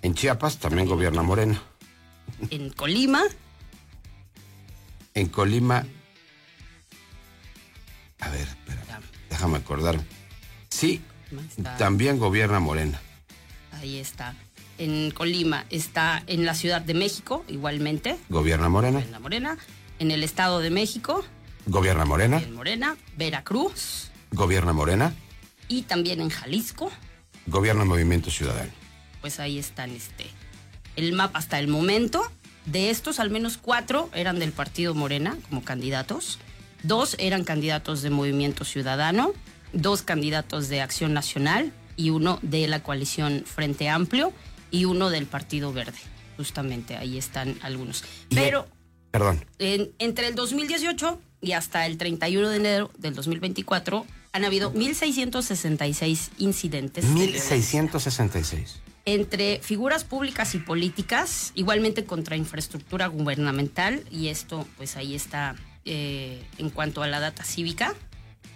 En 0.06 0.14
Chiapas 0.14 0.60
también 0.60 0.88
gobierna 0.88 1.24
Morena. 1.24 1.60
En 2.52 2.70
Colima. 2.70 3.24
En 5.16 5.30
Colima. 5.30 5.84
A 8.20 8.30
ver, 8.30 8.48
espera, 8.48 9.02
déjame 9.32 9.58
acordar. 9.58 10.00
Sí, 10.70 11.02
también 11.80 12.20
gobierna 12.20 12.60
Morena. 12.60 13.02
Ahí 13.72 13.98
está. 13.98 14.36
en 14.78 15.10
Colima 15.10 15.66
está 15.72 16.22
en 16.28 16.46
la 16.46 16.54
Ciudad 16.54 16.82
de 16.82 16.94
México, 16.94 17.44
igualmente, 17.48 18.16
Gobierna 18.30 18.70
Morena. 18.70 19.00
en 19.02 19.12
la 19.12 19.20
Morena, 19.20 19.58
en 19.98 20.12
el 20.12 20.22
Estado 20.22 20.60
de 20.60 20.70
México, 20.70 21.26
Gobierna 21.66 22.06
Morena. 22.06 22.38
en 22.38 22.54
Morena, 22.54 22.96
Veracruz 23.18 24.12
Gobierna 24.32 24.72
Morena. 24.72 25.16
y 25.68 25.82
también 25.82 26.22
en 26.22 26.30
Jalisco. 26.30 26.92
Gobierna 27.48 27.86
Movimiento 27.86 28.30
Ciudadano. 28.30 28.85
Pues 29.26 29.40
ahí 29.40 29.58
están 29.58 29.90
este 29.90 30.28
el 30.98 31.12
mapa 31.14 31.40
hasta 31.40 31.58
el 31.58 31.68
momento. 31.68 32.22
De 32.68 32.92
estos, 32.92 33.20
al 33.20 33.32
menos 33.32 33.58
cuatro 33.58 34.08
eran 34.14 34.38
del 34.38 34.52
partido 34.52 34.94
Morena 34.94 35.36
como 35.50 35.64
candidatos. 35.64 36.38
Dos 36.84 37.16
eran 37.18 37.44
candidatos 37.44 38.04
de 38.04 38.12
Movimiento 38.12 38.66
Ciudadano, 38.66 39.34
dos 39.74 40.04
candidatos 40.04 40.68
de 40.70 40.82
Acción 40.82 41.14
Nacional 41.16 41.74
y 41.98 42.12
uno 42.12 42.38
de 42.44 42.68
la 42.68 42.84
coalición 42.84 43.46
Frente 43.48 43.90
Amplio 43.90 44.32
y 44.70 44.86
uno 44.86 45.10
del 45.10 45.26
Partido 45.26 45.74
Verde. 45.74 45.98
Justamente 46.38 46.96
ahí 46.96 47.18
están 47.18 47.58
algunos. 47.64 48.04
Pero 48.30 48.68
Perdón. 49.10 49.44
en- 49.58 49.90
entre 49.98 50.28
el 50.28 50.36
2018 50.36 51.20
y 51.42 51.54
hasta 51.54 51.88
el 51.88 51.98
31 51.98 52.48
de 52.50 52.58
enero 52.58 52.92
del 53.00 53.16
2024 53.16 54.06
han 54.34 54.46
habido 54.46 54.72
1.666 54.72 56.30
incidentes 56.38 57.06
de 57.08 57.12
violencia 57.16 57.56
1666. 57.56 58.82
Entre 59.06 59.60
figuras 59.62 60.04
públicas 60.04 60.56
y 60.56 60.60
políticas, 60.60 61.52
igualmente 61.56 62.06
contra 62.06 62.36
infraestructura 62.36 63.08
gubernamental, 63.08 64.04
y 64.12 64.30
esto 64.30 64.68
pues 64.78 64.98
ahí 64.98 65.16
está 65.16 65.56
eh, 65.86 66.44
en 66.58 66.72
cuanto 66.72 67.04
a 67.04 67.08
la 67.08 67.20
data 67.20 67.44
cívica. 67.44 67.94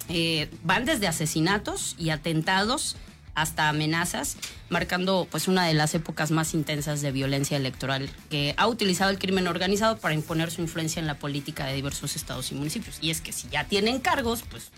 Eh, 0.09 0.49
van 0.63 0.85
desde 0.85 1.07
asesinatos 1.07 1.95
y 1.99 2.09
atentados 2.09 2.97
hasta 3.35 3.69
amenazas, 3.69 4.38
marcando 4.69 5.27
pues 5.29 5.47
una 5.47 5.65
de 5.67 5.75
las 5.75 5.93
épocas 5.93 6.31
más 6.31 6.55
intensas 6.55 7.01
de 7.01 7.12
violencia 7.12 7.55
electoral 7.55 8.09
que 8.31 8.55
ha 8.57 8.67
utilizado 8.67 9.12
el 9.12 9.19
crimen 9.19 9.47
organizado 9.47 9.97
para 9.97 10.15
imponer 10.15 10.49
su 10.49 10.62
influencia 10.62 10.99
en 10.99 11.05
la 11.05 11.19
política 11.19 11.67
de 11.67 11.75
diversos 11.75 12.15
estados 12.15 12.51
y 12.51 12.55
municipios. 12.55 12.97
Y 13.01 13.12
es 13.12 13.21
que 13.21 13.31
si 13.31 13.47
ya 13.49 13.65
tienen 13.65 13.99
cargos, 13.99 14.43
pues 14.49 14.71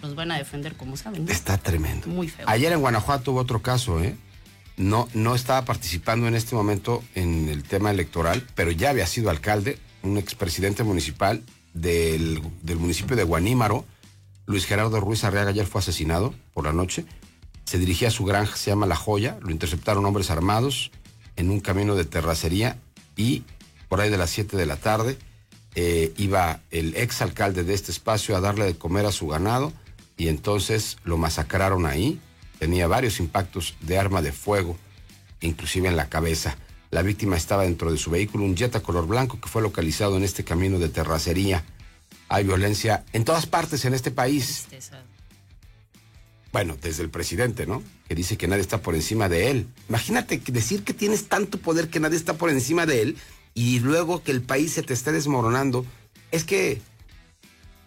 los 0.00 0.14
van 0.14 0.32
a 0.32 0.38
defender 0.38 0.74
como 0.74 0.96
saben. 0.96 1.28
Está 1.28 1.58
tremendo. 1.58 2.06
Muy 2.08 2.28
feo. 2.28 2.48
Ayer 2.48 2.72
en 2.72 2.80
Guanajuato 2.80 3.32
hubo 3.32 3.40
otro 3.40 3.60
caso, 3.60 4.02
¿eh? 4.02 4.16
No, 4.78 5.08
no 5.12 5.34
estaba 5.34 5.64
participando 5.64 6.28
en 6.28 6.34
este 6.34 6.54
momento 6.54 7.02
en 7.14 7.48
el 7.48 7.64
tema 7.64 7.90
electoral, 7.90 8.46
pero 8.54 8.70
ya 8.70 8.90
había 8.90 9.06
sido 9.06 9.28
alcalde, 9.28 9.78
un 10.02 10.16
expresidente 10.16 10.84
municipal 10.84 11.42
del, 11.74 12.40
del 12.62 12.78
municipio 12.78 13.16
de 13.16 13.24
Guanímaro, 13.24 13.84
Luis 14.46 14.64
Gerardo 14.64 15.00
Ruiz 15.00 15.24
Arriaga, 15.24 15.50
ayer 15.50 15.66
fue 15.66 15.80
asesinado 15.80 16.32
por 16.54 16.64
la 16.64 16.72
noche. 16.72 17.04
Se 17.64 17.78
dirigía 17.78 18.08
a 18.08 18.12
su 18.12 18.24
granja, 18.24 18.56
se 18.56 18.70
llama 18.70 18.86
La 18.86 18.96
Joya, 18.96 19.38
lo 19.42 19.50
interceptaron 19.50 20.06
hombres 20.06 20.30
armados 20.30 20.90
en 21.36 21.50
un 21.50 21.60
camino 21.60 21.94
de 21.96 22.04
terracería 22.04 22.78
y 23.14 23.42
por 23.88 24.00
ahí 24.00 24.10
de 24.10 24.16
las 24.16 24.30
7 24.30 24.56
de 24.56 24.64
la 24.64 24.76
tarde 24.76 25.18
eh, 25.74 26.12
iba 26.16 26.60
el 26.70 26.96
ex 26.96 27.20
alcalde 27.20 27.64
de 27.64 27.74
este 27.74 27.92
espacio 27.92 28.36
a 28.36 28.40
darle 28.40 28.64
de 28.64 28.76
comer 28.76 29.06
a 29.06 29.12
su 29.12 29.26
ganado 29.26 29.72
y 30.16 30.28
entonces 30.28 30.98
lo 31.04 31.18
masacraron 31.18 31.86
ahí. 31.86 32.20
Tenía 32.58 32.86
varios 32.86 33.20
impactos 33.20 33.76
de 33.80 33.98
arma 33.98 34.22
de 34.22 34.32
fuego, 34.32 34.76
inclusive 35.40 35.88
en 35.88 35.96
la 35.96 36.08
cabeza. 36.08 36.56
La 36.90 37.02
víctima 37.02 37.36
estaba 37.36 37.64
dentro 37.64 37.92
de 37.92 37.98
su 37.98 38.10
vehículo, 38.10 38.44
un 38.44 38.56
Jetta 38.56 38.80
color 38.80 39.06
blanco 39.06 39.40
que 39.40 39.48
fue 39.48 39.62
localizado 39.62 40.16
en 40.16 40.24
este 40.24 40.44
camino 40.44 40.78
de 40.78 40.88
terracería. 40.88 41.64
Hay 42.28 42.44
violencia 42.44 43.04
en 43.12 43.24
todas 43.24 43.46
partes 43.46 43.84
en 43.84 43.94
este 43.94 44.10
país. 44.10 44.66
Bueno, 46.52 46.76
desde 46.80 47.02
el 47.02 47.10
presidente, 47.10 47.66
¿no? 47.66 47.82
Que 48.08 48.14
dice 48.14 48.38
que 48.38 48.48
nadie 48.48 48.62
está 48.62 48.80
por 48.80 48.94
encima 48.94 49.28
de 49.28 49.50
él. 49.50 49.66
Imagínate 49.88 50.38
decir 50.46 50.82
que 50.82 50.94
tienes 50.94 51.28
tanto 51.28 51.58
poder 51.58 51.88
que 51.88 52.00
nadie 52.00 52.16
está 52.16 52.34
por 52.34 52.50
encima 52.50 52.86
de 52.86 53.02
él 53.02 53.16
y 53.54 53.80
luego 53.80 54.22
que 54.22 54.30
el 54.30 54.42
país 54.42 54.72
se 54.72 54.82
te 54.82 54.94
esté 54.94 55.12
desmoronando. 55.12 55.84
Es 56.30 56.44
que, 56.44 56.80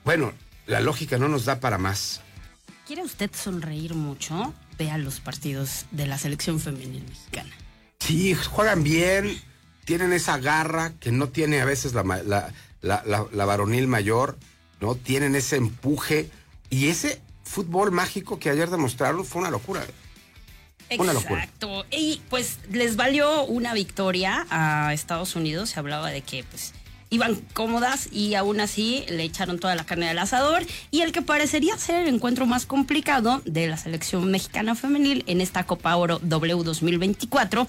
bueno, 0.06 0.32
la 0.68 0.80
lógica 0.80 1.18
no 1.18 1.28
nos 1.28 1.46
da 1.46 1.60
para 1.60 1.80
más. 1.80 2.22
¿Quiere 2.88 3.04
usted 3.04 3.32
sonreír 3.34 3.94
mucho? 3.94 4.54
Vea 4.78 4.98
los 4.98 5.20
partidos 5.20 5.86
de 5.92 6.08
la 6.08 6.18
selección 6.18 6.60
femenil 6.60 7.04
mexicana. 7.08 7.52
Sí, 8.00 8.34
juegan 8.34 8.84
bien, 8.84 9.40
tienen 9.86 10.12
esa 10.14 10.38
garra 10.40 10.94
que 11.00 11.12
no 11.12 11.30
tiene 11.30 11.62
a 11.62 11.66
veces 11.66 11.94
la, 11.94 12.04
la, 12.04 13.04
la- 13.32 13.46
varonil 13.46 13.88
mayor, 13.88 14.38
¿no? 14.80 14.96
Tienen 14.96 15.36
ese 15.36 15.58
empuje 15.58 16.30
y 16.70 16.88
ese 16.88 17.22
fútbol 17.44 17.92
mágico 17.92 18.40
que 18.40 18.50
ayer 18.50 18.70
demostraron 18.70 19.24
fue 19.26 19.42
una 19.42 19.52
locura. 19.52 19.86
Una 20.98 21.14
locura. 21.14 21.44
Exacto. 21.44 21.86
Y 21.92 22.22
pues 22.30 22.58
les 22.70 22.96
valió 22.98 23.44
una 23.46 23.74
victoria 23.74 24.46
a 24.50 24.94
Estados 24.94 25.36
Unidos. 25.38 25.70
Se 25.70 25.80
hablaba 25.80 26.10
de 26.10 26.22
que 26.22 26.44
pues 26.44 26.74
iban 27.12 27.36
cómodas 27.54 28.08
y 28.10 28.36
aún 28.36 28.62
así 28.62 29.04
le 29.10 29.24
echaron 29.24 29.60
toda 29.60 29.76
la 29.76 29.84
carne 29.84 30.10
al 30.10 30.18
asador. 30.18 30.64
Y 30.92 31.02
el 31.02 31.12
que 31.12 31.22
parecería 31.22 31.78
ser 31.78 32.04
el 32.04 32.16
encuentro 32.16 32.46
más 32.46 32.66
complicado 32.66 33.42
de 33.46 33.68
la 33.68 33.76
selección 33.76 34.32
mexicana 34.32 34.76
femenil 34.76 35.26
en 35.28 35.42
esta 35.42 35.66
Copa 35.66 35.96
Oro 35.98 36.20
W 36.24 36.64
2024 36.64 37.68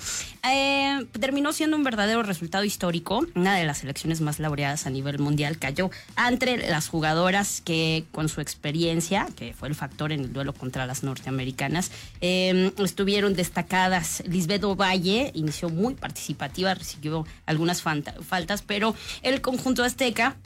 eh, 0.49 1.07
terminó 1.21 1.53
siendo 1.53 1.77
un 1.77 1.83
verdadero 1.83 2.23
resultado 2.23 2.63
histórico. 2.63 3.27
Una 3.35 3.57
de 3.57 3.65
las 3.65 3.79
selecciones 3.79 4.21
más 4.21 4.39
laureadas 4.39 4.87
a 4.87 4.91
nivel 4.91 5.19
mundial 5.19 5.59
cayó 5.59 5.91
entre 6.17 6.71
las 6.71 6.87
jugadoras 6.87 7.61
que 7.61 8.05
con 8.13 8.29
su 8.29 8.41
experiencia, 8.41 9.27
que 9.37 9.55
fue 9.55 9.69
el 9.69 9.75
factor 9.75 10.13
en 10.13 10.21
el 10.21 10.33
duelo 10.33 10.53
contra 10.53 10.87
las 10.87 11.03
norteamericanas, 11.03 11.91
eh, 12.21 12.71
estuvieron 12.79 13.35
destacadas. 13.35 14.23
Lisbeth 14.25 14.63
Ovalle 14.63 15.33
inició 15.35 15.69
muy 15.69 15.95
participativa, 15.95 16.75
recibió 16.75 17.27
algunas 17.45 17.83
faltas, 17.83 18.63
pero 18.65 18.95
el 19.32 19.32
conjunto 19.41 19.83
azteca 19.85 20.37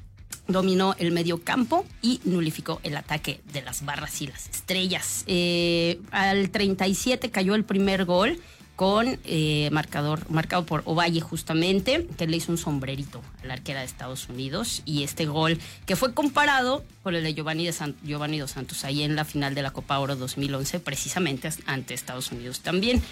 dominó 0.48 0.94
el 0.98 1.10
medio 1.12 1.42
campo 1.42 1.84
y 2.02 2.20
nulificó 2.24 2.80
el 2.84 2.96
ataque 2.96 3.40
de 3.52 3.62
las 3.62 3.84
barras 3.84 4.20
y 4.22 4.28
las 4.28 4.48
estrellas. 4.48 5.24
Eh, 5.26 6.00
al 6.12 6.50
37 6.50 7.30
cayó 7.30 7.54
el 7.54 7.64
primer 7.64 8.04
gol 8.04 8.38
con 8.76 9.18
eh, 9.24 9.70
marcador 9.72 10.30
marcado 10.30 10.66
por 10.66 10.82
Ovalle 10.84 11.20
justamente, 11.22 12.06
que 12.18 12.26
le 12.26 12.36
hizo 12.36 12.52
un 12.52 12.58
sombrerito 12.58 13.22
a 13.42 13.46
la 13.46 13.54
arquera 13.54 13.80
de 13.80 13.86
Estados 13.86 14.28
Unidos 14.28 14.82
y 14.84 15.02
este 15.02 15.24
gol 15.24 15.58
que 15.86 15.96
fue 15.96 16.12
comparado 16.12 16.84
con 17.02 17.14
el 17.14 17.24
de 17.24 17.32
Giovanni, 17.32 17.64
de 17.64 17.72
San- 17.72 17.96
Giovanni 18.04 18.38
Dos 18.38 18.50
Santos 18.50 18.84
ahí 18.84 19.02
en 19.02 19.16
la 19.16 19.24
final 19.24 19.54
de 19.54 19.62
la 19.62 19.70
Copa 19.70 19.98
Oro 19.98 20.14
2011 20.14 20.78
precisamente 20.80 21.48
ante 21.64 21.94
Estados 21.94 22.30
Unidos 22.32 22.60
también. 22.60 23.02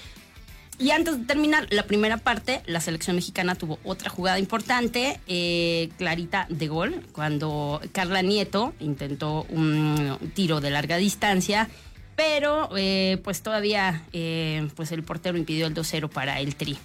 Y 0.79 0.91
antes 0.91 1.19
de 1.19 1.25
terminar 1.25 1.69
la 1.71 1.85
primera 1.85 2.17
parte, 2.17 2.63
la 2.67 2.81
selección 2.81 3.15
mexicana 3.15 3.55
tuvo 3.55 3.79
otra 3.85 4.11
jugada 4.11 4.41
importante, 4.41 5.21
eh, 5.29 5.89
clarita 5.99 6.47
de 6.49 6.67
gol, 6.67 7.07
cuando 7.13 7.81
Carla 7.93 8.23
Nieto 8.23 8.75
intentó 8.81 9.47
un 9.51 10.19
tiro 10.35 10.61
de 10.61 10.71
larga 10.71 10.97
distancia, 10.97 11.69
pero 12.17 12.71
eh, 12.77 13.21
pues 13.23 13.43
todavía 13.43 14.03
eh, 14.13 14.69
pues 14.75 14.91
el 14.91 15.05
portero 15.05 15.39
impidió 15.39 15.67
el 15.67 15.75
2-0 15.75 16.09
para 16.09 16.41
el 16.41 16.57
Tri. 16.57 16.77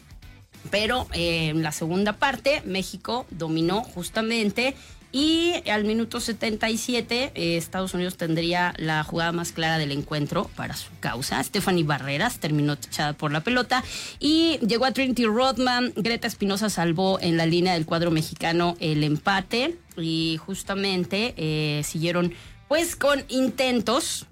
Pero 0.70 1.08
en 1.14 1.64
la 1.64 1.72
segunda 1.72 2.14
parte, 2.14 2.62
México 2.66 3.26
dominó 3.32 3.82
justamente 3.82 4.76
y 5.12 5.54
al 5.70 5.86
minuto 5.86 6.20
77 6.20 7.32
eh, 7.34 7.58
Estados 7.58 7.94
Unidos 7.94 8.18
tendría 8.18 8.74
la 8.78 9.04
jugada 9.04 9.32
más 9.32 9.52
clara 9.52 9.78
del 9.78 9.92
encuentro 9.92 10.50
para 10.56 10.76
su 10.76 10.90
causa. 11.00 11.44
Stephanie 11.44 11.84
Barreras 11.84 12.40
terminó 12.40 12.78
tachada 12.78 13.14
por 13.14 13.32
la 13.32 13.42
pelota 13.42 13.84
y 14.20 14.60
llegó 14.60 14.86
a 14.86 14.92
Trinity 14.92 15.26
Rodman. 15.26 15.94
Greta 15.96 16.28
Espinosa 16.28 16.70
salvó 16.70 17.20
en 17.20 17.38
la 17.38 17.46
línea 17.46 17.74
del 17.74 17.86
cuadro 17.86 18.12
mexicano 18.12 18.78
el 18.80 19.04
empate 19.04 19.78
y 19.98 20.38
justamente 20.38 21.34
eh, 21.38 21.82
siguieron 21.84 22.34
pues 22.68 22.96
con 22.96 23.24
intentos 23.30 24.28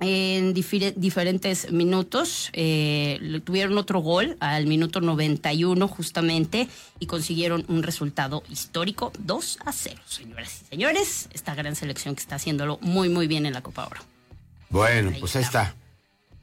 en 0.00 0.54
diferentes 0.54 1.72
minutos. 1.72 2.50
Eh, 2.52 3.40
tuvieron 3.44 3.76
otro 3.78 4.00
gol 4.00 4.36
al 4.40 4.66
minuto 4.66 5.00
91 5.00 5.88
justamente 5.88 6.68
y 7.00 7.06
consiguieron 7.06 7.64
un 7.68 7.82
resultado 7.82 8.42
histórico 8.48 9.12
2 9.18 9.58
a 9.64 9.72
0, 9.72 10.00
señoras 10.06 10.62
y 10.62 10.70
señores. 10.70 11.28
Esta 11.32 11.54
gran 11.54 11.74
selección 11.74 12.14
que 12.14 12.20
está 12.20 12.36
haciéndolo 12.36 12.78
muy 12.80 13.08
muy 13.08 13.26
bien 13.26 13.46
en 13.46 13.54
la 13.54 13.62
Copa 13.62 13.86
Oro. 13.86 14.00
Bueno, 14.70 15.12
pues 15.18 15.34
ahí 15.36 15.42
está. 15.42 15.74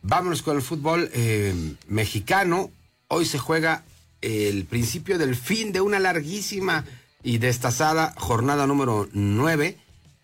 Vámonos 0.02 0.42
con 0.42 0.56
el 0.56 0.62
fútbol 0.62 1.10
eh, 1.14 1.54
mexicano. 1.88 2.72
Hoy 3.08 3.26
se 3.26 3.38
juega 3.38 3.84
el 4.22 4.66
principio 4.66 5.18
del 5.18 5.36
fin 5.36 5.72
de 5.72 5.82
una 5.82 6.00
larguísima 6.00 6.86
y 7.24 7.38
destazada 7.38 8.14
jornada 8.18 8.68
número 8.68 9.08
9, 9.14 9.78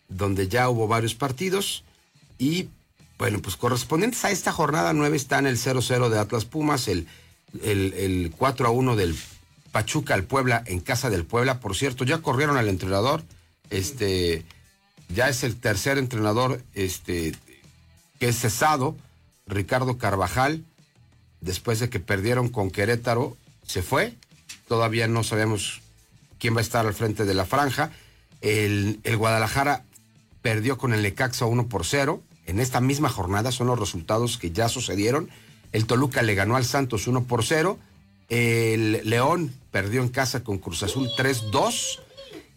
donde 0.08 0.48
ya 0.48 0.70
hubo 0.70 0.88
varios 0.88 1.16
partidos. 1.16 1.84
Y 2.38 2.70
bueno, 3.22 3.40
pues 3.40 3.56
correspondientes 3.56 4.26
a 4.26 4.32
esta 4.32 4.52
jornada 4.52 4.94
9 4.94 5.16
están 5.16 5.46
el 5.46 5.56
0-0 5.56 6.10
de 6.10 6.18
Atlas 6.18 6.46
Pumas, 6.46 6.88
el, 6.88 7.06
el, 7.62 7.94
el 7.94 8.36
4-1 8.36 8.96
del 8.96 9.16
Pachuca 9.72 10.16
al 10.16 10.24
Puebla 10.24 10.64
en 10.66 10.80
casa 10.80 11.12
del 11.12 11.24
Puebla. 11.24 11.60
Por 11.60 11.76
cierto, 11.76 12.04
ya 12.04 12.24
corrieron 12.24 12.58
al 12.58 12.68
entrenador. 12.68 13.22
Este 13.70 14.44
ya 15.08 15.30
es 15.30 15.44
el 15.44 15.56
tercer 15.58 16.00
entrenador 16.00 16.64
este, 16.74 17.36
que 18.20 18.30
es 18.30 18.40
cesado, 18.40 18.98
Ricardo 19.46 20.00
Carvajal. 20.00 20.64
después 21.42 21.80
de 21.80 21.92
que 21.92 22.00
perdieron 22.00 22.50
con 22.50 22.72
Querétaro, 22.72 23.38
se 23.68 23.84
fue. 23.84 24.16
Todavía 24.68 25.08
no 25.08 25.24
sabemos 25.24 25.82
quién 26.40 26.56
va 26.56 26.58
a 26.58 26.64
estar 26.64 26.88
al 26.88 26.96
frente 26.96 27.26
de 27.26 27.36
la 27.36 27.46
franja. 27.46 27.92
El, 28.42 29.00
el 29.04 29.16
Guadalajara 29.18 29.86
perdió 30.42 30.80
con 30.80 30.92
el 30.92 31.04
Necaxa 31.04 31.46
1 31.46 31.68
por 31.68 31.86
0. 31.86 32.24
En 32.46 32.60
esta 32.60 32.82
misma 32.82 33.10
jornada 33.10 33.52
son 33.52 33.68
los 33.68 33.80
resultados 33.80 34.38
que 34.38 34.52
ya 34.52 34.70
sucedieron. 34.70 35.30
El 35.72 35.86
Toluca 35.86 36.22
le 36.22 36.36
ganó 36.36 36.56
al 36.56 36.66
Santos 36.66 37.08
1 37.08 37.24
por 37.24 37.44
0. 37.44 37.78
El 38.30 39.02
León 39.04 39.54
perdió 39.72 40.02
en 40.02 40.10
casa 40.10 40.44
con 40.44 40.58
Cruz 40.58 40.84
Azul 40.84 41.10
3-2. 41.18 42.00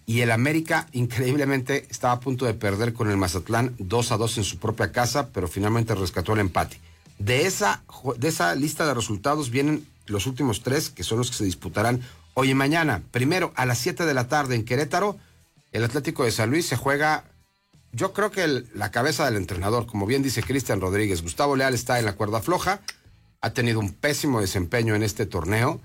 Y 0.07 0.21
el 0.21 0.31
América, 0.33 0.87
increíblemente, 0.93 1.87
estaba 1.91 2.15
a 2.15 2.21
punto 2.21 2.45
de 2.45 2.55
perder 2.55 2.93
con 2.93 3.11
el 3.11 3.17
Mazatlán 3.17 3.75
2 3.79 4.13
a 4.13 4.17
2 4.19 4.39
en 4.39 4.45
su 4.45 4.59
propia 4.59 4.93
casa, 4.93 5.31
pero 5.33 5.49
finalmente 5.49 5.95
rescató 5.95 6.35
el 6.35 6.41
empate. 6.41 6.79
De 7.19 7.47
esa, 7.47 7.83
de 8.19 8.29
esa 8.29 8.55
lista 8.55 8.87
de 8.87 8.93
resultados 8.93 9.51
vienen 9.51 9.87
los 10.07 10.27
últimos 10.27 10.63
tres, 10.63 10.91
que 10.91 11.05
son 11.05 11.19
los 11.19 11.31
que 11.31 11.39
se 11.39 11.45
disputarán 11.45 12.03
hoy 12.35 12.51
y 12.51 12.55
mañana. 12.55 13.03
Primero, 13.13 13.53
a 13.57 13.65
las 13.65 13.79
7 13.79 14.05
de 14.05 14.15
la 14.15 14.29
tarde 14.29 14.57
en 14.57 14.65
Querétaro, 14.65 15.17
el 15.73 15.85
Atlético 15.85 16.25
de 16.25 16.33
San 16.33 16.51
Luis 16.51 16.67
se 16.67 16.77
juega 16.77 17.25
yo 17.95 18.13
creo 18.13 18.31
que 18.31 18.65
la 18.75 18.91
cabeza 18.91 19.25
del 19.25 19.37
entrenador, 19.37 19.87
como 19.87 20.07
bien 20.07 20.23
dice 20.23 20.43
Cristian 20.43 20.81
Rodríguez, 20.81 21.23
Gustavo 21.23 21.55
Leal 21.55 21.75
está 21.75 21.99
en 21.99 22.05
la 22.05 22.17
cuerda 22.17 22.41
floja, 22.41 22.81
ha 23.41 23.51
tenido 23.51 23.79
un 23.79 23.93
pésimo 23.93 24.41
desempeño 24.41 24.95
en 24.95 25.03
este 25.03 25.27
torneo, 25.27 25.81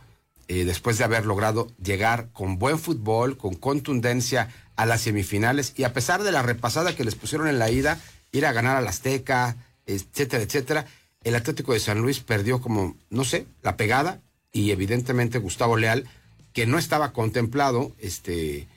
eh, 0.48 0.66
después 0.66 0.98
de 0.98 1.04
haber 1.04 1.26
logrado 1.26 1.68
llegar 1.82 2.30
con 2.34 2.58
buen 2.58 2.80
fútbol, 2.80 3.38
con 3.38 3.54
contundencia 3.54 4.50
a 4.76 4.88
las 4.88 5.02
semifinales, 5.02 5.74
y 5.76 5.84
a 5.84 5.94
pesar 5.94 6.24
de 6.24 6.32
la 6.32 6.42
repasada 6.42 6.96
que 6.96 7.04
les 7.04 7.16
pusieron 7.16 7.48
en 7.48 7.60
la 7.60 7.70
ida, 7.70 8.00
ir 8.32 8.46
a 8.46 8.54
ganar 8.54 8.76
al 8.76 8.88
Azteca, 8.88 9.58
etcétera, 9.86 10.44
etcétera, 10.44 10.86
el 11.24 11.36
Atlético 11.36 11.74
de 11.74 11.80
San 11.80 12.00
Luis 12.00 12.22
perdió 12.22 12.62
como, 12.62 12.96
no 13.10 13.24
sé, 13.24 13.46
la 13.62 13.78
pegada, 13.78 14.22
y 14.52 14.72
evidentemente 14.72 15.38
Gustavo 15.38 15.78
Leal, 15.78 16.10
que 16.54 16.66
no 16.66 16.80
estaba 16.80 17.14
contemplado, 17.14 17.94
este 18.00 18.68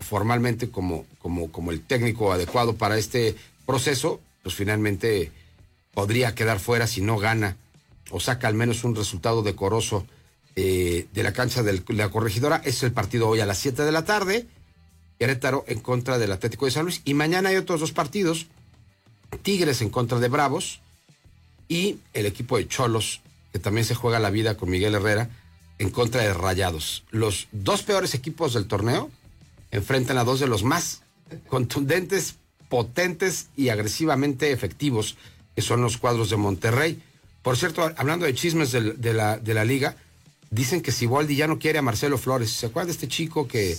formalmente 0.00 0.70
como, 0.70 1.06
como, 1.18 1.52
como 1.52 1.70
el 1.70 1.82
técnico 1.82 2.32
adecuado 2.32 2.76
para 2.76 2.98
este 2.98 3.36
proceso, 3.66 4.20
pues 4.42 4.54
finalmente 4.54 5.30
podría 5.92 6.34
quedar 6.34 6.58
fuera 6.58 6.86
si 6.86 7.00
no 7.00 7.18
gana 7.18 7.56
o 8.10 8.20
saca 8.20 8.48
al 8.48 8.54
menos 8.54 8.84
un 8.84 8.96
resultado 8.96 9.42
decoroso 9.42 10.06
eh, 10.56 11.06
de 11.12 11.22
la 11.22 11.32
cancha 11.32 11.62
de 11.62 11.82
la 11.88 12.08
corregidora. 12.10 12.60
Es 12.64 12.82
el 12.82 12.92
partido 12.92 13.28
hoy 13.28 13.40
a 13.40 13.46
las 13.46 13.58
7 13.58 13.82
de 13.82 13.92
la 13.92 14.04
tarde. 14.04 14.46
Querétaro 15.18 15.64
en 15.68 15.80
contra 15.80 16.18
del 16.18 16.32
Atlético 16.32 16.64
de 16.64 16.72
San 16.72 16.84
Luis. 16.84 17.02
Y 17.04 17.14
mañana 17.14 17.50
hay 17.50 17.56
otros 17.56 17.80
dos 17.80 17.92
partidos. 17.92 18.46
Tigres 19.42 19.80
en 19.80 19.90
contra 19.90 20.18
de 20.18 20.28
Bravos 20.28 20.80
y 21.68 21.98
el 22.14 22.26
equipo 22.26 22.56
de 22.56 22.66
Cholos, 22.66 23.20
que 23.52 23.60
también 23.60 23.84
se 23.84 23.94
juega 23.94 24.18
la 24.18 24.30
vida 24.30 24.56
con 24.56 24.70
Miguel 24.70 24.96
Herrera, 24.96 25.30
en 25.78 25.90
contra 25.90 26.22
de 26.22 26.34
Rayados. 26.34 27.04
Los 27.10 27.46
dos 27.52 27.82
peores 27.82 28.14
equipos 28.14 28.54
del 28.54 28.66
torneo 28.66 29.08
enfrentan 29.70 30.18
a 30.18 30.24
dos 30.24 30.40
de 30.40 30.46
los 30.46 30.64
más 30.64 31.02
contundentes, 31.48 32.36
potentes 32.68 33.48
y 33.56 33.68
agresivamente 33.68 34.52
efectivos, 34.52 35.16
que 35.54 35.62
son 35.62 35.82
los 35.82 35.98
cuadros 35.98 36.30
de 36.30 36.36
Monterrey. 36.36 37.02
Por 37.42 37.56
cierto, 37.56 37.90
hablando 37.96 38.26
de 38.26 38.34
chismes 38.34 38.72
de, 38.72 39.14
la, 39.14 39.64
liga, 39.64 39.96
dicen 40.50 40.80
que 40.80 40.92
Siboldi 40.92 41.36
ya 41.36 41.46
no 41.46 41.58
quiere 41.58 41.78
a 41.78 41.82
Marcelo 41.82 42.18
Flores. 42.18 42.50
¿Se 42.50 42.66
acuerdan 42.66 42.88
de 42.88 42.92
este 42.92 43.08
chico 43.08 43.48
que 43.48 43.78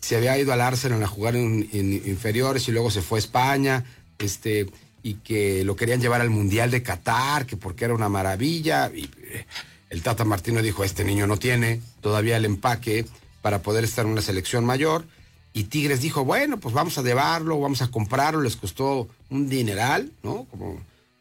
se 0.00 0.16
había 0.16 0.38
ido 0.38 0.52
al 0.52 0.60
Arsenal 0.60 1.02
a 1.02 1.06
jugar 1.06 1.36
en, 1.36 1.68
en 1.72 1.92
inferiores 1.92 2.66
y 2.68 2.72
luego 2.72 2.90
se 2.90 3.02
fue 3.02 3.18
a 3.18 3.20
España? 3.20 3.84
Este, 4.18 4.68
y 5.02 5.14
que 5.14 5.64
lo 5.64 5.76
querían 5.76 6.00
llevar 6.00 6.20
al 6.20 6.30
Mundial 6.30 6.70
de 6.70 6.82
Qatar, 6.82 7.46
que 7.46 7.56
porque 7.56 7.84
era 7.84 7.94
una 7.94 8.08
maravilla. 8.08 8.90
Y 8.94 9.04
eh, 9.04 9.46
el 9.90 10.02
Tata 10.02 10.24
Martino 10.24 10.62
dijo, 10.62 10.84
este 10.84 11.04
niño 11.04 11.26
no 11.26 11.36
tiene 11.36 11.80
todavía 12.00 12.36
el 12.36 12.44
empaque 12.44 13.04
para 13.42 13.62
poder 13.62 13.84
estar 13.84 14.04
en 14.04 14.12
una 14.12 14.22
selección 14.22 14.64
mayor. 14.64 15.04
Y 15.52 15.64
Tigres 15.64 16.00
dijo, 16.00 16.24
bueno, 16.24 16.58
pues 16.58 16.74
vamos 16.74 16.96
a 16.98 17.02
llevarlo, 17.02 17.60
vamos 17.60 17.82
a 17.82 17.90
comprarlo, 17.90 18.40
les 18.40 18.56
costó 18.56 19.08
un 19.28 19.48
dineral, 19.48 20.10
¿no? 20.22 20.46
Como 20.50 20.80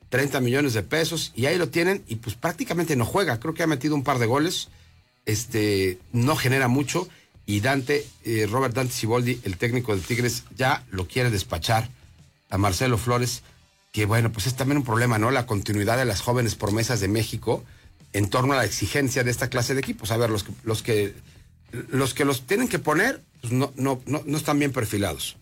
30 0.10 0.40
millones 0.42 0.74
de 0.74 0.84
pesos, 0.84 1.32
y 1.36 1.46
ahí 1.46 1.58
lo 1.58 1.70
tienen, 1.70 2.04
y 2.08 2.16
pues 2.18 2.36
prácticamente 2.36 2.96
no 2.96 3.06
juega, 3.06 3.40
creo 3.40 3.54
que 3.54 3.64
ha 3.64 3.68
metido 3.68 3.96
un 3.96 4.04
par 4.04 4.20
de 4.20 4.26
goles, 4.26 4.70
este, 5.26 6.00
no 6.12 6.36
genera 6.36 6.68
mucho, 6.68 7.08
y 7.46 7.60
Dante, 7.60 8.06
eh, 8.24 8.48
Robert 8.50 8.76
Dante 8.76 8.94
Siboldi, 8.94 9.42
el 9.44 9.58
técnico 9.58 9.96
de 9.96 10.02
Tigres, 10.02 10.44
ya 10.56 10.86
lo 10.92 11.08
quiere 11.08 11.30
despachar 11.30 11.90
a 12.50 12.58
Marcelo 12.58 12.98
Flores, 12.98 13.42
que 13.92 14.06
bueno, 14.06 14.32
pues 14.32 14.48
es 14.48 14.56
también 14.56 14.78
un 14.78 14.84
problema, 14.84 15.18
¿no? 15.18 15.32
La 15.32 15.46
continuidad 15.46 15.98
de 15.98 16.06
las 16.06 16.22
jóvenes 16.22 16.56
promesas 16.56 17.00
de 17.00 17.08
México 17.08 17.64
en 18.14 18.30
torno 18.30 18.54
a 18.54 18.58
la 18.58 18.66
exigencia 18.66 19.24
de 19.24 19.32
esta 19.32 19.50
clase 19.50 19.74
de 19.74 19.82
equipos. 19.82 20.12
A 20.12 20.18
ver, 20.18 20.30
los 20.30 20.44
que 20.44 20.52
los 20.64 20.84
que, 20.84 21.14
los, 21.90 22.14
que 22.14 22.26
los 22.26 22.46
tienen 22.48 22.68
que 22.68 22.80
poner, 22.80 23.22
pues 23.42 23.52
no, 23.54 23.74
no, 23.76 24.02
no, 24.06 24.24
no 24.26 24.38
están 24.38 24.60
bien 24.60 24.72
perfilados. 24.72 25.38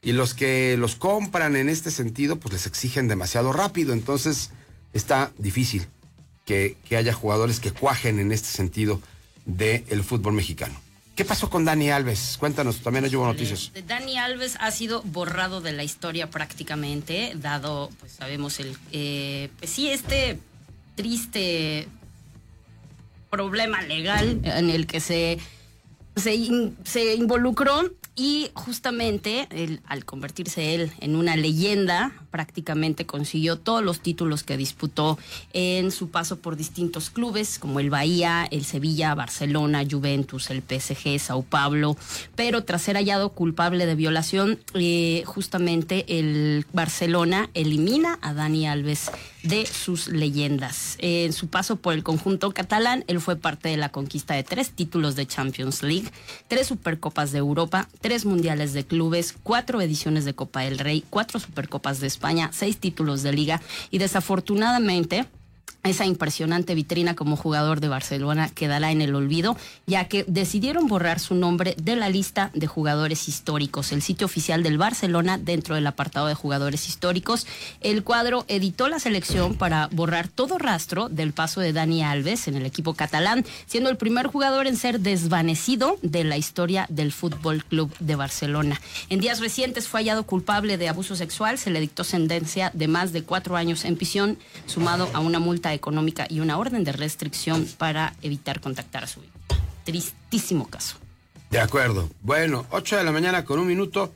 Y 0.00 0.12
los 0.12 0.34
que 0.34 0.76
los 0.76 0.96
compran 0.96 1.54
en 1.54 1.68
este 1.68 1.90
sentido, 1.90 2.36
pues 2.36 2.52
les 2.52 2.66
exigen 2.66 3.06
demasiado 3.06 3.52
rápido. 3.52 3.92
Entonces 3.92 4.50
está 4.92 5.32
difícil 5.38 5.86
que, 6.44 6.76
que 6.88 6.96
haya 6.96 7.12
jugadores 7.12 7.60
que 7.60 7.70
cuajen 7.70 8.18
en 8.18 8.32
este 8.32 8.48
sentido 8.48 9.00
del 9.44 10.02
fútbol 10.02 10.32
mexicano. 10.32 10.80
¿Qué 11.14 11.26
pasó 11.26 11.50
con 11.50 11.64
Dani 11.64 11.90
Alves? 11.90 12.36
Cuéntanos, 12.38 12.80
también 12.80 13.04
hay 13.04 13.14
hubo 13.14 13.26
noticias. 13.26 13.70
Dani 13.86 14.16
Alves 14.16 14.56
ha 14.60 14.70
sido 14.70 15.02
borrado 15.02 15.60
de 15.60 15.72
la 15.72 15.84
historia 15.84 16.30
prácticamente, 16.30 17.32
dado, 17.36 17.90
pues 18.00 18.12
sabemos, 18.12 18.58
el, 18.60 18.76
eh, 18.92 19.50
pues 19.58 19.70
sí, 19.70 19.90
este 19.90 20.38
triste 20.94 21.86
problema 23.30 23.82
legal 23.82 24.40
en 24.42 24.70
el 24.70 24.86
que 24.86 25.00
se, 25.00 25.38
se, 26.16 26.34
in- 26.34 26.76
se 26.84 27.14
involucró 27.14 27.90
y 28.14 28.50
justamente 28.54 29.48
al 29.86 30.04
convertirse 30.04 30.74
él 30.74 30.92
en 31.00 31.16
una 31.16 31.36
leyenda, 31.36 32.12
prácticamente 32.32 33.06
consiguió 33.06 33.56
todos 33.56 33.84
los 33.84 34.00
títulos 34.00 34.42
que 34.42 34.56
disputó 34.56 35.18
en 35.52 35.92
su 35.92 36.08
paso 36.08 36.38
por 36.38 36.56
distintos 36.56 37.10
clubes 37.10 37.60
como 37.60 37.78
el 37.78 37.90
Bahía, 37.90 38.48
el 38.50 38.64
Sevilla, 38.64 39.14
Barcelona, 39.14 39.84
Juventus, 39.88 40.50
el 40.50 40.62
PSG, 40.62 41.20
Sao 41.20 41.42
Paulo, 41.42 41.96
pero 42.34 42.64
tras 42.64 42.82
ser 42.82 42.96
hallado 42.96 43.28
culpable 43.28 43.86
de 43.86 43.94
violación, 43.94 44.58
eh, 44.74 45.22
justamente 45.26 46.18
el 46.18 46.66
Barcelona 46.72 47.50
elimina 47.54 48.18
a 48.22 48.32
Dani 48.32 48.66
Alves 48.66 49.10
de 49.42 49.66
sus 49.66 50.08
leyendas. 50.08 50.96
En 50.98 51.32
su 51.32 51.48
paso 51.48 51.76
por 51.76 51.94
el 51.94 52.02
conjunto 52.02 52.52
catalán, 52.52 53.04
él 53.08 53.20
fue 53.20 53.36
parte 53.36 53.68
de 53.68 53.76
la 53.76 53.90
conquista 53.90 54.34
de 54.34 54.44
tres 54.44 54.70
títulos 54.70 55.16
de 55.16 55.26
Champions 55.26 55.82
League, 55.82 56.10
tres 56.48 56.68
Supercopas 56.68 57.32
de 57.32 57.38
Europa, 57.38 57.88
tres 58.00 58.24
Mundiales 58.24 58.72
de 58.72 58.84
Clubes, 58.84 59.34
cuatro 59.42 59.80
ediciones 59.80 60.24
de 60.24 60.34
Copa 60.34 60.60
del 60.60 60.78
Rey, 60.78 61.04
cuatro 61.10 61.40
Supercopas 61.40 62.00
de 62.00 62.06
España, 62.06 62.21
seis 62.52 62.78
títulos 62.78 63.22
de 63.22 63.32
liga. 63.32 63.60
Y 63.90 63.98
desafortunadamente 63.98 65.26
esa 65.84 66.06
impresionante 66.06 66.76
vitrina 66.76 67.16
como 67.16 67.36
jugador 67.36 67.80
de 67.80 67.88
Barcelona 67.88 68.48
quedará 68.48 68.92
en 68.92 69.02
el 69.02 69.14
olvido, 69.16 69.56
ya 69.86 70.04
que 70.04 70.24
decidieron 70.28 70.86
borrar 70.86 71.18
su 71.18 71.34
nombre 71.34 71.74
de 71.76 71.96
la 71.96 72.08
lista 72.08 72.50
de 72.54 72.68
jugadores 72.68 73.28
históricos. 73.28 73.90
El 73.90 74.00
sitio 74.00 74.26
oficial 74.26 74.62
del 74.62 74.78
Barcelona, 74.78 75.38
dentro 75.38 75.74
del 75.74 75.86
apartado 75.86 76.28
de 76.28 76.34
jugadores 76.34 76.88
históricos, 76.88 77.46
el 77.80 78.04
cuadro 78.04 78.44
editó 78.46 78.88
la 78.88 79.00
selección 79.00 79.56
para 79.56 79.88
borrar 79.90 80.28
todo 80.28 80.56
rastro 80.56 81.08
del 81.08 81.32
paso 81.32 81.60
de 81.60 81.72
Dani 81.72 82.04
Alves 82.04 82.46
en 82.46 82.54
el 82.54 82.64
equipo 82.64 82.94
catalán, 82.94 83.44
siendo 83.66 83.90
el 83.90 83.96
primer 83.96 84.28
jugador 84.28 84.68
en 84.68 84.76
ser 84.76 85.00
desvanecido 85.00 85.98
de 86.02 86.22
la 86.22 86.36
historia 86.36 86.86
del 86.90 87.10
Fútbol 87.10 87.64
Club 87.64 87.92
de 87.98 88.14
Barcelona. 88.14 88.80
En 89.08 89.18
días 89.18 89.40
recientes 89.40 89.88
fue 89.88 90.00
hallado 90.00 90.22
culpable 90.24 90.78
de 90.78 90.88
abuso 90.88 91.16
sexual, 91.16 91.58
se 91.58 91.70
le 91.70 91.80
dictó 91.80 92.04
sentencia 92.04 92.70
de 92.72 92.86
más 92.86 93.12
de 93.12 93.24
cuatro 93.24 93.56
años 93.56 93.84
en 93.84 93.96
prisión, 93.96 94.38
sumado 94.66 95.10
a 95.12 95.18
una 95.18 95.40
multa 95.40 95.71
económica 95.74 96.26
y 96.28 96.40
una 96.40 96.58
orden 96.58 96.84
de 96.84 96.92
restricción 96.92 97.68
para 97.78 98.14
evitar 98.22 98.60
contactar 98.60 99.04
a 99.04 99.06
su 99.06 99.20
hijo. 99.20 99.32
Tristísimo 99.84 100.68
caso. 100.68 100.96
De 101.50 101.60
acuerdo. 101.60 102.08
Bueno, 102.22 102.66
8 102.70 102.96
de 102.96 103.04
la 103.04 103.12
mañana 103.12 103.44
con 103.44 103.58
un 103.58 103.66
minuto. 103.66 104.12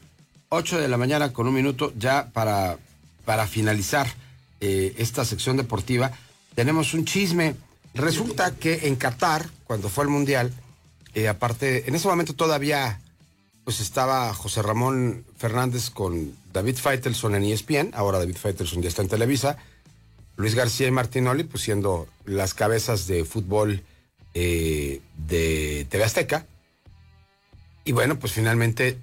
8 0.48 0.80
de 0.80 0.88
la 0.88 0.96
mañana 0.96 1.32
con 1.32 1.46
un 1.46 1.54
minuto 1.54 1.92
ya 1.96 2.30
para, 2.32 2.78
para 3.24 3.46
finalizar 3.46 4.06
eh, 4.60 4.94
esta 4.98 5.24
sección 5.24 5.56
deportiva. 5.56 6.12
Tenemos 6.54 6.94
un 6.94 7.04
chisme. 7.04 7.56
Resulta 7.94 8.54
que 8.54 8.86
en 8.86 8.96
Qatar, 8.96 9.48
cuando 9.64 9.88
fue 9.88 10.04
el 10.04 10.10
Mundial, 10.10 10.52
eh, 11.14 11.28
aparte, 11.28 11.88
en 11.88 11.94
ese 11.94 12.08
momento 12.08 12.34
todavía 12.34 13.00
pues 13.64 13.80
estaba 13.80 14.32
José 14.32 14.62
Ramón 14.62 15.24
Fernández 15.36 15.90
con 15.90 16.36
David 16.52 16.76
Feitelson 16.76 17.34
en 17.34 17.42
ESPN. 17.42 17.90
Ahora 17.94 18.18
David 18.18 18.36
Feitelson 18.36 18.80
ya 18.80 18.88
está 18.88 19.02
en 19.02 19.08
Televisa. 19.08 19.56
Luis 20.36 20.54
García 20.54 20.86
y 20.86 20.90
Martinoli, 20.90 21.44
pues 21.44 21.64
siendo 21.64 22.06
las 22.24 22.54
cabezas 22.54 23.06
de 23.06 23.24
fútbol 23.24 23.82
eh, 24.34 25.00
de 25.16 25.86
TV 25.88 26.04
Azteca. 26.04 26.46
Y 27.84 27.92
bueno, 27.92 28.18
pues 28.18 28.32
finalmente 28.32 28.98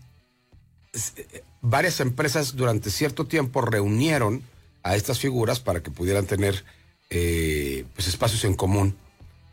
eh, 0.93 1.43
varias 1.61 1.99
empresas 1.99 2.55
durante 2.55 2.91
cierto 2.91 3.25
tiempo 3.25 3.61
reunieron 3.61 4.43
a 4.84 4.95
estas 4.95 5.19
figuras 5.19 5.59
para 5.59 5.81
que 5.81 5.89
pudieran 5.89 6.25
tener 6.25 6.63
eh, 7.09 7.86
pues 7.95 8.07
espacios 8.07 8.43
en 8.43 8.53
común. 8.53 8.95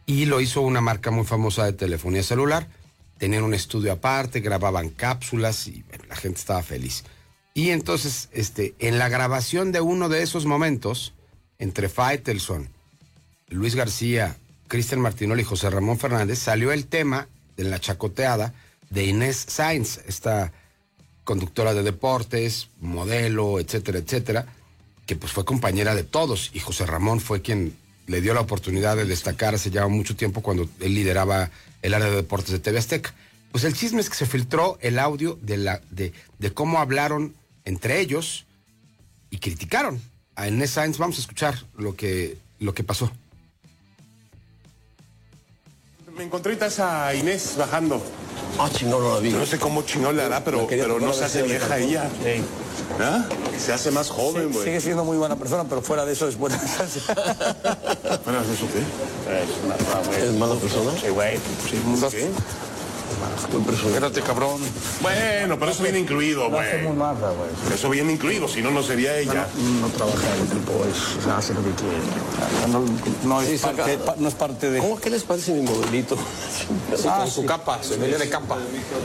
Y 0.05 0.27
lo 0.27 0.41
hizo 0.41 0.61
una 0.61 0.81
marca 0.81 1.11
muy 1.11 1.25
famosa 1.25 1.65
de 1.65 1.73
telefonía 1.73 2.23
celular. 2.23 2.67
Tenían 3.17 3.45
un 3.45 3.55
estudio 3.55 3.93
aparte, 3.93 4.41
grababan 4.41 4.91
cápsulas 4.91 5.67
y 5.69 5.85
la 6.09 6.17
gente 6.17 6.41
estaba 6.41 6.63
feliz. 6.63 7.05
Y 7.55 7.71
entonces, 7.71 8.29
este, 8.33 8.75
en 8.79 8.99
la 8.99 9.09
grabación 9.09 9.73
de 9.73 9.81
uno 9.81 10.09
de 10.09 10.23
esos 10.23 10.47
momentos, 10.47 11.15
entre 11.61 11.89
Faitelson, 11.89 12.69
Luis 13.49 13.77
García, 13.77 14.37
Cristian 14.67 15.01
Martinoli 15.01 15.43
y 15.43 15.45
José 15.45 15.71
Ramón 15.71 15.99
Fernández, 15.99 16.39
salió 16.39 16.73
el 16.73 16.87
tema 16.87 17.29
de 17.57 17.65
la 17.65 17.79
chacoteada 17.79 18.55
de 18.89 19.05
Inés 19.05 19.45
Sainz, 19.49 20.01
esta 20.07 20.53
conductora 21.23 21.75
de 21.75 21.83
deportes, 21.83 22.69
modelo, 22.81 23.61
etcétera, 23.61 23.99
etcétera, 23.99 24.47
que 25.07 25.17
pues 25.17 25.33
fue 25.33 25.45
compañera 25.45 25.95
de 25.95 26.03
todos 26.03 26.51
y 26.55 26.61
José 26.61 26.87
Ramón 26.87 27.21
fue 27.21 27.43
quien 27.43 27.77
le 28.07 28.21
dio 28.21 28.35
la 28.35 28.41
oportunidad 28.41 28.97
de 28.97 29.05
destacar 29.05 29.55
hace 29.55 29.71
ya 29.71 29.87
mucho 29.87 30.17
tiempo 30.17 30.41
cuando 30.41 30.69
él 30.81 30.95
lideraba 30.95 31.51
el 31.83 31.95
área 31.95 32.09
de 32.09 32.17
deportes 32.17 32.51
de 32.51 32.59
TV 32.59 32.79
Azteca. 32.79 33.15
Pues 33.53 33.65
el 33.65 33.75
chisme 33.75 34.01
es 34.01 34.09
que 34.09 34.17
se 34.17 34.27
filtró 34.27 34.79
el 34.81 34.99
audio 34.99 35.39
de, 35.43 35.59
la, 35.59 35.81
de, 35.91 36.13
de 36.39 36.53
cómo 36.53 36.79
hablaron 36.79 37.35
entre 37.65 38.01
ellos 38.01 38.47
y 39.31 39.39
criticaron 39.39 40.01
a 40.41 40.49
Inés 40.49 40.71
Sainz. 40.71 40.97
Vamos 40.99 41.19
a 41.19 41.21
escuchar 41.21 41.55
lo 41.77 41.95
que, 41.95 42.39
lo 42.59 42.73
que 42.73 42.83
pasó. 42.83 43.11
Me 46.17 46.25
encontré 46.25 46.55
ahorita 46.55 47.07
a 47.07 47.15
Inés 47.15 47.55
bajando. 47.59 48.03
Ah, 48.59 48.69
chingón, 48.71 49.03
no 49.03 49.15
la 49.15 49.21
vi. 49.21 49.31
No 49.31 49.47
sé 49.47 49.59
cómo 49.59 49.83
chingón 49.83 50.17
le 50.17 50.23
hará, 50.23 50.43
pero, 50.43 50.67
pero 50.67 50.99
no 50.99 51.13
se 51.13 51.25
hace 51.25 51.43
vieja 51.43 51.79
ella. 51.79 52.11
¿Ah? 52.99 53.25
Se 53.59 53.73
hace 53.73 53.91
más 53.91 54.11
joven, 54.11 54.51
güey. 54.53 54.65
Sigue 54.65 54.81
siendo 54.81 55.05
muy 55.05 55.17
buena 55.17 55.37
persona, 55.37 55.65
pero 55.69 55.83
fuera 55.83 56.05
de 56.05 56.13
eso 56.13 56.27
es 56.29 56.37
buena. 56.37 56.59
¿Fuera 56.59 58.43
de 58.43 58.55
eso 58.55 58.67
qué? 58.73 58.81
Es 59.43 59.51
una 59.65 59.77
¿Es 60.17 60.33
mala 60.35 60.55
persona? 60.57 60.93
Sí, 61.01 61.09
güey. 61.09 61.37
Sí, 61.69 61.77
¿Qué? 63.51 63.87
Espérate, 63.89 64.23
cabrón. 64.23 64.61
Bueno, 65.01 65.59
pero 65.59 65.71
eso 65.73 65.83
viene 65.83 65.99
incluido, 65.99 66.45
No 66.45 66.57
güey. 66.57 66.69
hacemos 66.69 66.97
nada, 66.97 67.31
güey. 67.31 67.75
Eso 67.75 67.91
viene 67.91 68.13
incluido, 68.13 68.49
si 68.49 68.63
no, 68.63 68.71
no 68.71 68.83
sería 68.83 69.17
ella. 69.19 69.47
No, 69.57 69.89
no 69.89 69.89
trabaja 69.89 70.35
el 70.41 70.49
tipo, 70.49 70.73
es, 70.85 71.27
hace 71.27 71.55
lo 71.55 71.63
que 71.63 71.71
quiere. 71.71 71.97
No, 72.71 72.85
no 73.25 73.41
es, 73.43 73.61
parte, 73.61 73.99
pa- 73.99 74.15
no 74.19 74.29
es 74.29 74.35
parte 74.35 74.71
de... 74.71 74.79
¿Cómo 74.81 74.99
que 74.99 75.11
les 75.11 75.23
parece 75.23 75.53
mi 75.53 75.63
modelito? 75.63 76.17
Ah, 77.09 77.19
con 77.21 77.31
su 77.31 77.41
sí. 77.43 77.47
capa, 77.47 77.79
se 77.83 77.97
venía 77.97 78.19
de 78.19 78.29
capa. 78.29 78.57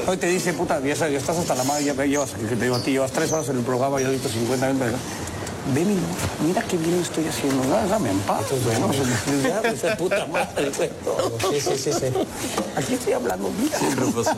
Hoy 0.07 0.17
te 0.17 0.27
dice, 0.27 0.53
puta, 0.53 0.79
ya, 0.81 0.93
estás 0.93 1.37
hasta 1.37 1.55
la 1.55 1.63
madre, 1.63 1.83
ya 1.85 1.93
llevas, 2.05 2.31
que 2.31 2.55
te 2.55 2.63
digo 2.63 2.75
a 2.75 2.79
ti, 2.79 2.91
llevas 2.91 3.11
tres 3.11 3.31
horas 3.31 3.49
en 3.49 3.57
el 3.57 3.63
programa, 3.63 3.99
yo 3.99 4.07
ahorita 4.07 4.29
50 4.29 4.73
minutos. 4.73 4.99
Ve 5.73 5.83
mi 5.83 5.97
mira 6.45 6.61
qué 6.61 6.77
bien 6.77 7.01
estoy 7.01 7.27
haciendo, 7.27 7.63
¿no? 7.63 7.87
dame 7.87 8.11
en 8.11 8.19
paz, 8.19 8.45
güey, 8.63 8.79
¿no? 8.79 8.91
Ya, 9.47 9.61
pues, 9.61 9.81
de 9.81 9.95
puta 9.95 10.25
madre, 10.27 10.71
güey. 10.77 10.89
Sí, 11.51 11.59
sí, 11.59 11.77
sí, 11.77 11.91
sí. 11.91 12.05
Aquí 12.75 12.93
estoy 12.93 13.13
hablando, 13.13 13.49
mira. 13.59 13.79
Siempre 13.79 14.05
pasa. 14.05 14.37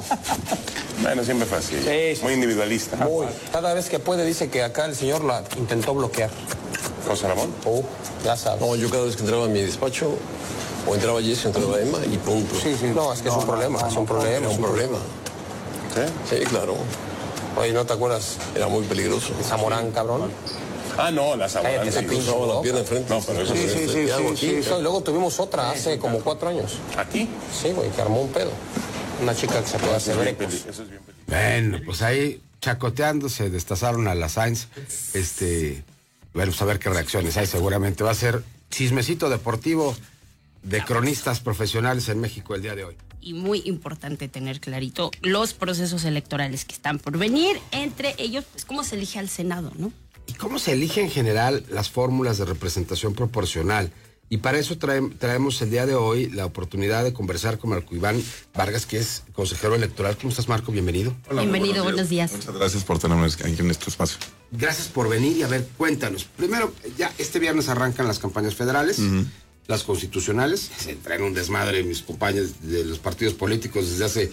Bueno, 1.02 1.24
siempre 1.26 1.46
fue 1.46 1.58
así. 1.58 1.76
Sí, 1.84 2.16
sí. 2.16 2.24
Muy 2.24 2.34
individualista. 2.34 2.96
Muy. 2.98 3.28
Cada 3.52 3.74
vez 3.74 3.90
que 3.90 4.00
puede 4.00 4.26
dice 4.26 4.50
que 4.50 4.64
acá 4.64 4.86
el 4.86 4.96
señor 4.96 5.24
la 5.26 5.44
intentó 5.58 5.94
bloquear. 5.94 6.30
José 7.06 7.28
Ramón. 7.28 7.54
Oh, 7.66 7.84
ya 8.24 8.38
sabes. 8.38 8.62
No, 8.62 8.76
yo 8.76 8.90
cada 8.90 9.04
vez 9.04 9.16
que 9.18 9.24
entraba 9.24 9.46
a 9.46 9.50
mi 9.50 9.62
despacho, 9.62 10.14
o 10.88 10.96
entraba 10.96 11.22
Jess, 11.22 11.46
o 11.46 11.48
entraba 11.50 11.80
Emma 11.82 12.00
y 12.10 12.18
punto. 12.18 12.56
Sí, 12.56 12.76
sí. 12.80 12.88
No, 12.96 13.12
es 13.12 13.22
que 13.22 13.28
es 13.28 13.36
un 13.36 13.46
problema, 13.46 13.86
es 13.86 13.96
un 13.96 14.06
problema. 14.06 14.38
Era 14.38 14.50
un 14.50 14.62
problema. 14.62 14.98
¿Sí? 15.94 16.36
Sí, 16.38 16.46
claro. 16.46 16.76
Oye, 17.60 17.74
¿no 17.74 17.86
te 17.86 17.94
acuerdas? 17.94 18.38
Era 18.56 18.68
muy 18.68 18.84
peligroso. 18.86 19.34
Zamorán, 19.44 19.92
cabrón. 19.92 20.32
Ah, 20.98 21.12
no, 21.12 21.36
la 21.36 21.48
Cállate, 21.48 21.50
Zamorán. 21.50 21.88
esa 21.88 22.00
sí. 22.02 22.06
pinche 22.08 22.24
Usaba 22.32 22.56
la 22.56 22.62
pierna 22.62 22.80
enfrente. 22.82 23.14
No, 23.14 23.22
pero 23.22 23.42
eso 23.42 23.54
Sí, 23.56 23.62
es 23.64 23.72
sí, 23.72 23.88
sí, 23.88 23.94
¿Qué 24.06 24.12
hago 24.14 24.36
sí, 24.36 24.64
sí. 24.64 24.70
Luego 24.82 25.02
tuvimos 25.02 25.40
otra 25.40 25.72
hace 25.72 25.98
como 25.98 26.20
cuatro 26.20 26.50
años. 26.50 26.78
¿Aquí? 26.98 27.28
Sí, 27.54 27.70
güey, 27.72 27.90
que 27.92 28.02
armó 28.02 28.22
un 28.22 28.30
pedo. 28.32 28.52
Una 29.22 29.36
chica 29.36 29.62
que 29.62 29.68
se 29.68 29.80
puede 29.80 29.96
hacer 29.96 30.18
brecos. 30.18 30.54
Eso 30.54 30.70
es 30.84 30.90
bien 30.90 31.02
peligroso. 31.04 31.26
Bueno, 31.28 31.80
pues 31.86 32.02
ahí 32.02 32.42
chacoteándose, 32.62 33.50
destazaron 33.50 34.08
a 34.08 34.16
la 34.16 34.30
Sainz. 34.30 34.68
Este, 35.14 35.84
pues 36.34 36.62
a 36.62 36.66
ver 36.66 36.80
qué 36.80 36.90
reacciones 36.90 37.38
hay. 37.38 37.48
Seguramente 37.48 38.04
va 38.04 38.12
a 38.12 38.16
ser 38.16 38.44
chismecito 38.70 39.30
deportivo 39.30 39.96
de 40.64 40.84
cronistas 40.84 41.40
profesionales 41.40 42.10
en 42.10 42.20
México 42.20 42.54
el 42.56 42.62
día 42.62 42.76
de 42.76 42.84
hoy. 42.84 42.96
y 43.22 43.34
muy 43.34 43.62
importante 43.66 44.28
tener 44.30 44.60
clarito 44.62 45.12
los 45.22 45.54
procesos 45.54 46.06
electorales 46.06 46.64
que 46.66 46.74
están 46.74 46.98
por 47.00 47.18
venir, 47.18 47.60
entre 47.72 48.16
ellos, 48.20 48.46
pues 48.52 48.64
cómo 48.66 48.84
se 48.84 48.96
elige 48.96 49.20
al 49.20 49.28
Senado, 49.30 49.72
¿no? 49.78 49.92
¿Y 50.28 50.34
cómo 50.34 50.60
se 50.60 50.74
elige 50.74 51.02
en 51.02 51.10
general 51.10 51.64
las 51.70 51.90
fórmulas 51.90 52.38
de 52.38 52.46
representación 52.46 53.14
proporcional? 53.14 53.92
Y 54.30 54.38
para 54.40 54.60
eso 54.60 54.78
trae- 54.78 55.10
traemos 55.18 55.62
el 55.62 55.72
día 55.72 55.86
de 55.86 55.96
hoy 55.96 56.30
la 56.30 56.46
oportunidad 56.46 57.06
de 57.06 57.14
conversar 57.14 57.58
con 57.58 57.70
Marco 57.70 57.96
Iván 57.96 58.22
Vargas, 58.54 58.86
que 58.86 58.98
es 58.98 59.24
consejero 59.32 59.74
electoral. 59.76 60.18
¿Cómo 60.18 60.30
estás, 60.32 60.50
Marco? 60.50 60.74
Bienvenido. 60.74 61.16
Bienvenido, 61.32 61.84
buenos 61.84 62.10
días. 62.10 62.34
Muchas 62.34 62.54
gracias 62.54 62.84
por 62.84 63.00
tenerme 63.00 63.26
aquí 63.26 63.56
en 63.62 63.72
este 63.72 63.90
espacio. 63.90 64.18
Gracias 64.52 64.88
por 64.90 65.08
venir 65.08 65.38
y 65.38 65.44
a 65.44 65.48
ver, 65.48 65.66
cuéntanos. 65.78 66.26
Primero, 66.26 66.74
ya 66.98 67.10
este 67.18 67.40
viernes 67.40 67.70
arrancan 67.70 68.06
las 68.06 68.20
campañas 68.20 68.54
federales, 68.54 69.00
las 69.68 69.84
constitucionales. 69.84 70.70
Se 70.78 70.96
traen 70.96 71.24
un 71.24 71.34
desmadre 71.34 71.84
mis 71.84 72.02
compañeros 72.02 72.62
de 72.62 72.86
los 72.86 73.00
partidos 73.00 73.34
políticos 73.34 73.90
desde 73.90 74.06
hace 74.06 74.32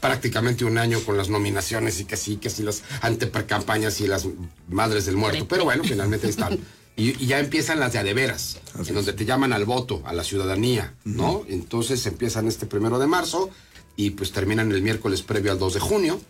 prácticamente 0.00 0.64
un 0.64 0.78
año 0.78 1.00
con 1.00 1.16
las 1.16 1.28
nominaciones 1.28 2.00
y 2.00 2.04
que 2.04 2.16
sí, 2.16 2.36
que 2.36 2.50
sí, 2.50 2.62
las 2.62 2.82
anteprecampañas 3.00 4.00
y 4.00 4.06
las 4.06 4.26
madres 4.68 5.06
del 5.06 5.16
muerto. 5.16 5.48
Pero 5.48 5.64
bueno, 5.64 5.84
finalmente 5.84 6.26
ahí 6.26 6.30
están. 6.30 6.58
Y, 6.96 7.24
y 7.24 7.26
ya 7.26 7.40
empiezan 7.40 7.80
las 7.80 7.92
de 7.92 7.98
a 7.98 8.04
de 8.04 8.14
veras, 8.14 8.60
en 8.78 8.94
donde 8.94 9.12
te 9.12 9.24
llaman 9.24 9.52
al 9.52 9.64
voto, 9.64 10.00
a 10.04 10.12
la 10.12 10.22
ciudadanía, 10.22 10.94
¿no? 11.02 11.44
Entonces 11.48 12.06
empiezan 12.06 12.46
este 12.46 12.66
primero 12.66 13.00
de 13.00 13.08
marzo 13.08 13.50
y 13.96 14.10
pues 14.10 14.30
terminan 14.30 14.70
el 14.70 14.80
miércoles 14.80 15.22
previo 15.22 15.50
al 15.50 15.58
2 15.58 15.74
de 15.74 15.80
junio 15.80 16.20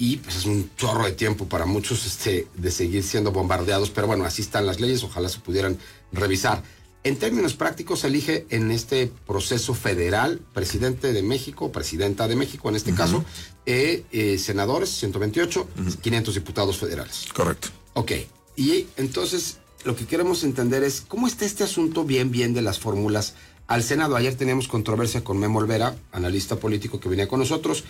y 0.00 0.16
pues 0.16 0.36
es 0.36 0.46
un 0.46 0.70
chorro 0.76 1.04
de 1.04 1.12
tiempo 1.12 1.46
para 1.46 1.66
muchos 1.66 2.06
este, 2.06 2.46
de 2.54 2.70
seguir 2.70 3.02
siendo 3.02 3.32
bombardeados, 3.32 3.90
pero 3.90 4.06
bueno, 4.06 4.24
así 4.24 4.40
están 4.40 4.64
las 4.64 4.80
leyes, 4.80 5.04
ojalá 5.04 5.28
se 5.28 5.40
pudieran 5.40 5.78
revisar. 6.10 6.62
En 7.02 7.16
términos 7.16 7.54
prácticos, 7.54 8.00
se 8.00 8.08
elige 8.08 8.46
en 8.50 8.70
este 8.70 9.10
proceso 9.26 9.72
federal 9.72 10.40
presidente 10.52 11.14
de 11.14 11.22
México, 11.22 11.72
presidenta 11.72 12.28
de 12.28 12.36
México 12.36 12.68
en 12.68 12.76
este 12.76 12.92
caso, 12.92 13.24
eh, 13.64 14.04
eh, 14.12 14.38
senadores, 14.38 14.90
128, 14.90 15.66
500 16.02 16.34
diputados 16.34 16.76
federales. 16.76 17.26
Correcto. 17.32 17.68
Ok, 17.94 18.12
y 18.56 18.86
entonces 18.98 19.58
lo 19.84 19.96
que 19.96 20.06
queremos 20.06 20.44
entender 20.44 20.84
es 20.84 21.00
cómo 21.00 21.26
está 21.26 21.46
este 21.46 21.64
asunto 21.64 22.04
bien, 22.04 22.30
bien 22.30 22.52
de 22.52 22.60
las 22.60 22.78
fórmulas 22.78 23.34
al 23.66 23.82
Senado. 23.82 24.16
Ayer 24.16 24.34
teníamos 24.34 24.68
controversia 24.68 25.24
con 25.24 25.38
Memo 25.38 25.60
Olvera, 25.60 25.96
analista 26.12 26.56
político 26.56 27.00
que 27.00 27.08
venía 27.08 27.28
con 27.28 27.40
nosotros, 27.40 27.84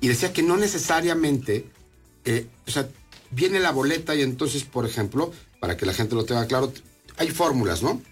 y 0.00 0.08
decía 0.08 0.32
que 0.32 0.42
no 0.42 0.56
necesariamente, 0.56 1.66
eh, 2.24 2.48
o 2.66 2.70
sea, 2.72 2.88
viene 3.30 3.60
la 3.60 3.70
boleta 3.70 4.16
y 4.16 4.22
entonces, 4.22 4.64
por 4.64 4.84
ejemplo, 4.84 5.32
para 5.60 5.76
que 5.76 5.86
la 5.86 5.94
gente 5.94 6.16
lo 6.16 6.24
tenga 6.24 6.46
claro, 6.46 6.72
hay 7.18 7.30
fórmulas, 7.30 7.82
¿no? 7.82 8.02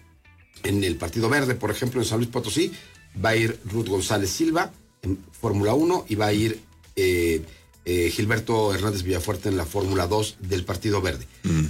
En 0.63 0.83
el 0.83 0.95
Partido 0.95 1.29
Verde, 1.29 1.55
por 1.55 1.71
ejemplo, 1.71 2.01
en 2.01 2.07
San 2.07 2.17
Luis 2.19 2.29
Potosí, 2.29 2.71
va 3.23 3.29
a 3.29 3.35
ir 3.35 3.59
Ruth 3.65 3.87
González 3.87 4.29
Silva 4.29 4.71
en 5.01 5.17
Fórmula 5.31 5.73
1 5.73 6.05
y 6.09 6.15
va 6.15 6.27
a 6.27 6.33
ir 6.33 6.59
eh, 6.95 7.41
eh, 7.85 8.09
Gilberto 8.11 8.73
Hernández 8.73 9.03
Villafuerte 9.03 9.49
en 9.49 9.57
la 9.57 9.65
Fórmula 9.65 10.07
2 10.07 10.37
del 10.41 10.65
Partido 10.65 11.01
Verde. 11.01 11.25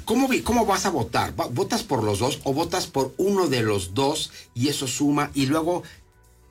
¿Cómo, 0.05 0.27
vi- 0.27 0.41
¿Cómo 0.41 0.65
vas 0.65 0.85
a 0.85 0.89
votar? 0.89 1.33
¿Votas 1.35 1.83
por 1.83 2.03
los 2.03 2.19
dos 2.19 2.39
o 2.43 2.53
votas 2.53 2.87
por 2.87 3.13
uno 3.17 3.47
de 3.47 3.61
los 3.61 3.93
dos 3.93 4.31
y 4.55 4.69
eso 4.69 4.87
suma? 4.87 5.29
Y 5.35 5.45
luego, 5.45 5.83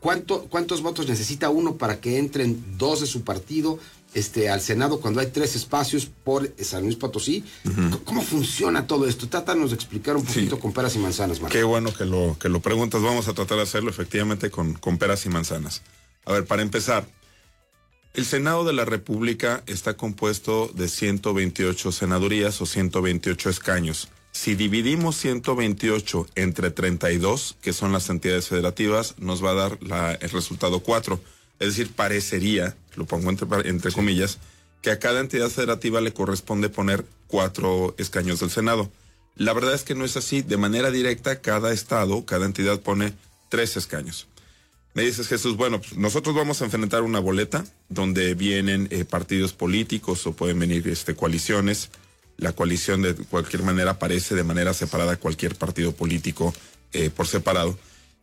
¿cuánto, 0.00 0.42
¿cuántos 0.44 0.82
votos 0.82 1.08
necesita 1.08 1.50
uno 1.50 1.76
para 1.76 2.00
que 2.00 2.18
entren 2.18 2.62
dos 2.78 3.00
de 3.00 3.06
su 3.06 3.22
partido 3.22 3.78
este, 4.16 4.48
al 4.48 4.60
Senado 4.60 4.98
cuando 5.00 5.20
hay 5.20 5.26
tres 5.26 5.54
espacios 5.56 6.06
por 6.06 6.50
San 6.58 6.82
Luis 6.84 6.96
Potosí? 6.96 7.44
¿Cómo 8.04 8.22
funciona 8.22 8.86
todo 8.86 9.06
esto? 9.06 9.28
Trátanos 9.28 9.70
de 9.70 9.76
explicar 9.76 10.16
un 10.16 10.24
poquito 10.24 10.58
con 10.58 10.72
peras 10.72 10.96
y 10.96 10.98
manzanas, 10.98 11.40
Marco. 11.40 11.52
Qué 11.52 11.62
bueno 11.64 11.92
que 11.92 12.04
lo, 12.06 12.36
que 12.38 12.48
lo 12.48 12.60
preguntas. 12.60 13.02
Vamos 13.02 13.28
a 13.28 13.34
tratar 13.34 13.58
de 13.58 13.64
hacerlo 13.64 13.90
efectivamente 13.90 14.50
con, 14.50 14.74
con 14.74 14.96
peras 14.98 15.26
y 15.26 15.28
manzanas. 15.28 15.82
A 16.24 16.32
ver, 16.32 16.46
para 16.46 16.62
empezar, 16.62 17.06
el 18.14 18.24
Senado 18.24 18.64
de 18.64 18.72
la 18.72 18.86
República 18.86 19.62
está 19.66 19.94
compuesto 19.98 20.70
de 20.74 20.88
128 20.88 21.92
senadurías 21.92 22.60
o 22.62 22.66
128 22.66 23.50
escaños. 23.50 24.08
Si 24.32 24.54
dividimos 24.54 25.16
128 25.16 26.26
entre 26.34 26.70
32, 26.70 27.56
que 27.60 27.72
son 27.74 27.92
las 27.92 28.08
entidades 28.10 28.48
federativas, 28.48 29.14
nos 29.18 29.44
va 29.44 29.50
a 29.50 29.54
dar 29.54 29.78
la- 29.82 30.12
el 30.14 30.30
resultado 30.30 30.80
4. 30.80 31.20
Es 31.58 31.68
decir, 31.68 31.92
parecería, 31.92 32.76
lo 32.96 33.06
pongo 33.06 33.30
entre, 33.30 33.46
entre 33.68 33.92
comillas, 33.92 34.38
que 34.82 34.90
a 34.90 34.98
cada 34.98 35.20
entidad 35.20 35.48
federativa 35.48 36.00
le 36.00 36.12
corresponde 36.12 36.68
poner 36.68 37.04
cuatro 37.26 37.94
escaños 37.98 38.40
del 38.40 38.50
Senado. 38.50 38.90
La 39.34 39.52
verdad 39.52 39.74
es 39.74 39.82
que 39.82 39.94
no 39.94 40.04
es 40.04 40.16
así. 40.16 40.42
De 40.42 40.56
manera 40.56 40.90
directa, 40.90 41.40
cada 41.40 41.72
estado, 41.72 42.24
cada 42.24 42.46
entidad 42.46 42.80
pone 42.80 43.12
tres 43.48 43.76
escaños. 43.76 44.28
Me 44.94 45.02
dices, 45.02 45.28
Jesús, 45.28 45.56
bueno, 45.56 45.78
pues 45.78 45.96
nosotros 45.96 46.34
vamos 46.34 46.62
a 46.62 46.64
enfrentar 46.64 47.02
una 47.02 47.20
boleta 47.20 47.64
donde 47.90 48.34
vienen 48.34 48.88
eh, 48.90 49.04
partidos 49.04 49.52
políticos 49.52 50.26
o 50.26 50.32
pueden 50.32 50.58
venir 50.58 50.88
este, 50.88 51.14
coaliciones. 51.14 51.90
La 52.38 52.52
coalición 52.52 53.02
de 53.02 53.14
cualquier 53.14 53.62
manera 53.62 53.92
aparece 53.92 54.34
de 54.34 54.42
manera 54.42 54.72
separada 54.72 55.12
a 55.12 55.16
cualquier 55.16 55.54
partido 55.54 55.92
político 55.92 56.54
eh, 56.94 57.10
por 57.10 57.26
separado. 57.26 57.78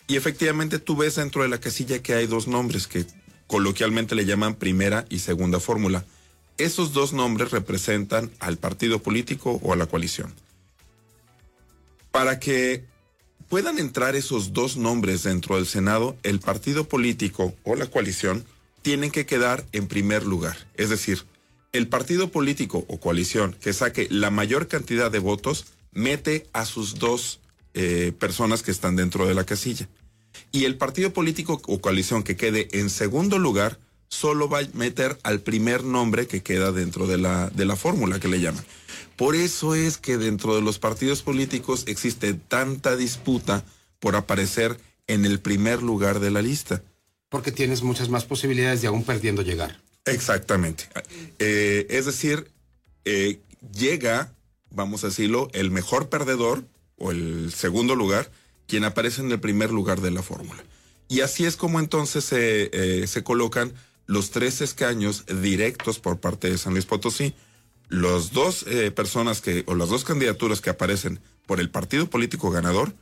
Y 0.08 0.16
efectivamente 0.16 0.80
tú 0.80 0.96
ves 0.96 1.16
dentro 1.16 1.44
de 1.44 1.50
la 1.50 1.60
casilla 1.60 2.02
que 2.02 2.16
hay 2.16 2.26
dos 2.26 2.48
nombres 2.48 2.88
que 2.88 3.06
coloquialmente 3.54 4.16
le 4.16 4.26
llaman 4.26 4.56
primera 4.56 5.06
y 5.12 5.20
segunda 5.20 5.60
fórmula. 5.60 6.04
Esos 6.58 6.92
dos 6.92 7.14
nombres 7.14 7.52
representan 7.52 8.32
al 8.40 8.58
partido 8.58 9.04
político 9.04 9.60
o 9.62 9.74
a 9.74 9.76
la 9.76 9.86
coalición. 9.86 10.34
Para 12.10 12.40
que 12.40 12.84
puedan 13.50 13.78
entrar 13.78 14.16
esos 14.16 14.54
dos 14.54 14.76
nombres 14.76 15.22
dentro 15.22 15.58
del 15.58 15.68
Senado, 15.68 16.18
el 16.24 16.40
partido 16.40 16.86
político 16.86 17.54
o 17.62 17.76
la 17.76 17.86
coalición 17.86 18.44
tienen 18.82 19.12
que 19.12 19.28
quedar 19.28 19.64
en 19.72 19.88
primer 19.88 20.26
lugar. 20.26 20.58
Es 20.74 20.90
decir, 20.90 21.24
el 21.74 21.88
partido 21.88 22.30
político 22.30 22.86
o 22.88 23.00
coalición 23.00 23.56
que 23.62 23.72
saque 23.72 24.08
la 24.10 24.32
mayor 24.32 24.68
cantidad 24.68 25.12
de 25.12 25.20
votos 25.20 25.66
mete 25.92 26.48
a 26.54 26.66
sus 26.66 26.96
dos 26.98 27.40
eh, 27.76 28.14
personas 28.18 28.64
que 28.64 28.72
están 28.72 28.96
dentro 28.96 29.28
de 29.28 29.36
la 29.36 29.44
casilla. 29.44 29.88
Y 30.52 30.66
el 30.66 30.78
partido 30.78 31.14
político 31.14 31.62
o 31.68 31.82
coalición 31.82 32.24
que 32.24 32.36
quede 32.36 32.68
en 32.74 32.90
segundo 32.90 33.40
lugar 33.40 33.80
solo 34.08 34.48
va 34.48 34.60
a 34.60 34.68
meter 34.74 35.18
al 35.24 35.42
primer 35.42 35.84
nombre 35.84 36.28
que 36.28 36.44
queda 36.44 36.72
dentro 36.72 37.08
de 37.08 37.18
la, 37.18 37.50
de 37.50 37.66
la 37.66 37.76
fórmula 37.76 38.20
que 38.20 38.28
le 38.28 38.40
llaman. 38.40 38.64
Por 39.16 39.36
eso 39.36 39.76
es 39.76 39.98
que 39.98 40.18
dentro 40.18 40.56
de 40.56 40.62
los 40.62 40.80
partidos 40.80 41.22
políticos 41.22 41.84
existe 41.88 42.34
tanta 42.34 42.96
disputa 42.96 43.64
por 44.00 44.16
aparecer 44.16 44.78
en 45.08 45.26
el 45.26 45.40
primer 45.40 45.82
lugar 45.82 46.20
de 46.20 46.32
la 46.32 46.42
lista. 46.42 46.84
Porque 47.30 47.52
tienes 47.52 47.82
muchas 47.82 48.10
más 48.10 48.26
posibilidades 48.26 48.82
de 48.82 48.88
aún 48.88 49.04
perdiendo 49.04 49.42
llegar. 49.42 49.82
Exactamente. 50.06 50.86
Eh, 51.40 51.88
es 51.90 52.06
decir, 52.06 52.52
eh, 53.06 53.40
llega, 53.74 54.34
vamos 54.70 55.04
a 55.04 55.08
decirlo, 55.08 55.50
el 55.54 55.72
mejor 55.72 56.10
perdedor 56.10 56.66
o 56.98 57.12
el 57.12 57.52
segundo 57.54 57.96
lugar, 57.96 58.30
quien 58.68 58.84
aparece 58.84 59.22
en 59.22 59.32
el 59.32 59.40
primer 59.40 59.72
lugar 59.72 60.02
de 60.02 60.12
la 60.12 60.24
fórmula. 60.24 60.64
Y 61.08 61.22
así 61.22 61.46
es 61.46 61.56
como 61.56 61.80
entonces 61.80 62.24
se, 62.24 62.70
eh, 62.74 63.08
se 63.08 63.24
colocan 63.24 63.74
los 64.06 64.32
tres 64.32 64.62
escaños 64.62 65.26
directos 65.26 66.00
por 66.00 66.20
parte 66.20 66.50
de 66.50 66.58
San 66.58 66.74
Luis 66.74 66.86
Potosí. 66.86 67.34
Los 67.90 68.32
dos 68.32 68.66
eh, 68.68 68.92
personas 68.92 69.42
que, 69.42 69.64
o 69.68 69.76
las 69.76 69.90
dos 69.90 70.04
candidaturas 70.04 70.62
que 70.62 70.70
aparecen 70.70 71.20
por 71.46 71.60
el 71.60 71.70
partido 71.70 72.10
político 72.10 72.50
ganador 72.50 72.94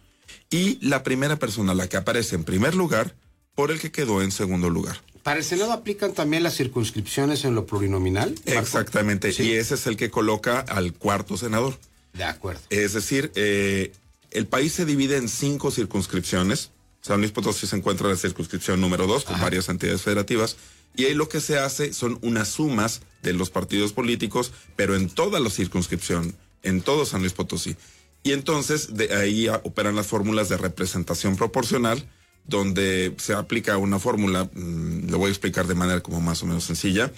y 0.49 0.77
la 0.85 1.03
primera 1.03 1.37
persona, 1.37 1.73
la 1.73 1.87
que 1.87 1.97
aparece 1.97 2.35
en 2.35 2.43
primer 2.43 2.75
lugar, 2.75 3.15
por 3.55 3.71
el 3.71 3.79
que 3.79 3.91
quedó 3.91 4.21
en 4.21 4.31
segundo 4.31 4.69
lugar. 4.69 5.01
¿Para 5.23 5.37
el 5.37 5.43
Senado 5.43 5.71
aplican 5.71 6.13
también 6.13 6.41
las 6.43 6.55
circunscripciones 6.55 7.45
en 7.45 7.53
lo 7.53 7.65
plurinominal? 7.65 8.35
Exactamente, 8.45 9.29
y 9.37 9.51
ese 9.51 9.75
es 9.75 9.85
el 9.85 9.95
que 9.95 10.09
coloca 10.09 10.59
al 10.59 10.93
cuarto 10.93 11.37
senador. 11.37 11.77
De 12.13 12.23
acuerdo. 12.23 12.61
Es 12.69 12.93
decir, 12.93 13.31
eh, 13.35 13.93
el 14.31 14.47
país 14.47 14.73
se 14.73 14.85
divide 14.85 15.17
en 15.17 15.29
cinco 15.29 15.71
circunscripciones. 15.71 16.71
San 17.01 17.19
Luis 17.19 17.31
Potosí 17.31 17.67
se 17.67 17.75
encuentra 17.75 18.07
en 18.07 18.13
la 18.13 18.19
circunscripción 18.19 18.79
número 18.79 19.07
dos, 19.07 19.23
con 19.25 19.39
varias 19.39 19.69
entidades 19.69 20.01
federativas. 20.01 20.57
Y 20.95 21.05
ahí 21.05 21.13
lo 21.13 21.29
que 21.29 21.41
se 21.41 21.57
hace 21.57 21.93
son 21.93 22.19
unas 22.21 22.49
sumas 22.49 23.01
de 23.23 23.33
los 23.33 23.49
partidos 23.49 23.93
políticos, 23.93 24.51
pero 24.75 24.95
en 24.95 25.09
toda 25.09 25.39
la 25.39 25.49
circunscripción, 25.49 26.35
en 26.63 26.81
todo 26.81 27.05
San 27.05 27.21
Luis 27.21 27.33
Potosí. 27.33 27.75
Y 28.23 28.33
entonces 28.33 28.95
de 28.95 29.13
ahí 29.15 29.47
operan 29.63 29.95
las 29.95 30.07
fórmulas 30.07 30.49
de 30.49 30.57
representación 30.57 31.35
proporcional, 31.37 32.07
donde 32.45 33.13
se 33.17 33.33
aplica 33.33 33.77
una 33.77 33.99
fórmula, 33.99 34.49
mm, 34.53 35.09
lo 35.09 35.17
voy 35.17 35.27
a 35.27 35.31
explicar 35.31 35.67
de 35.67 35.75
manera 35.75 36.01
como 36.01 36.21
más 36.21 36.43
o 36.43 36.45
menos 36.45 36.63
sencilla. 36.63 37.11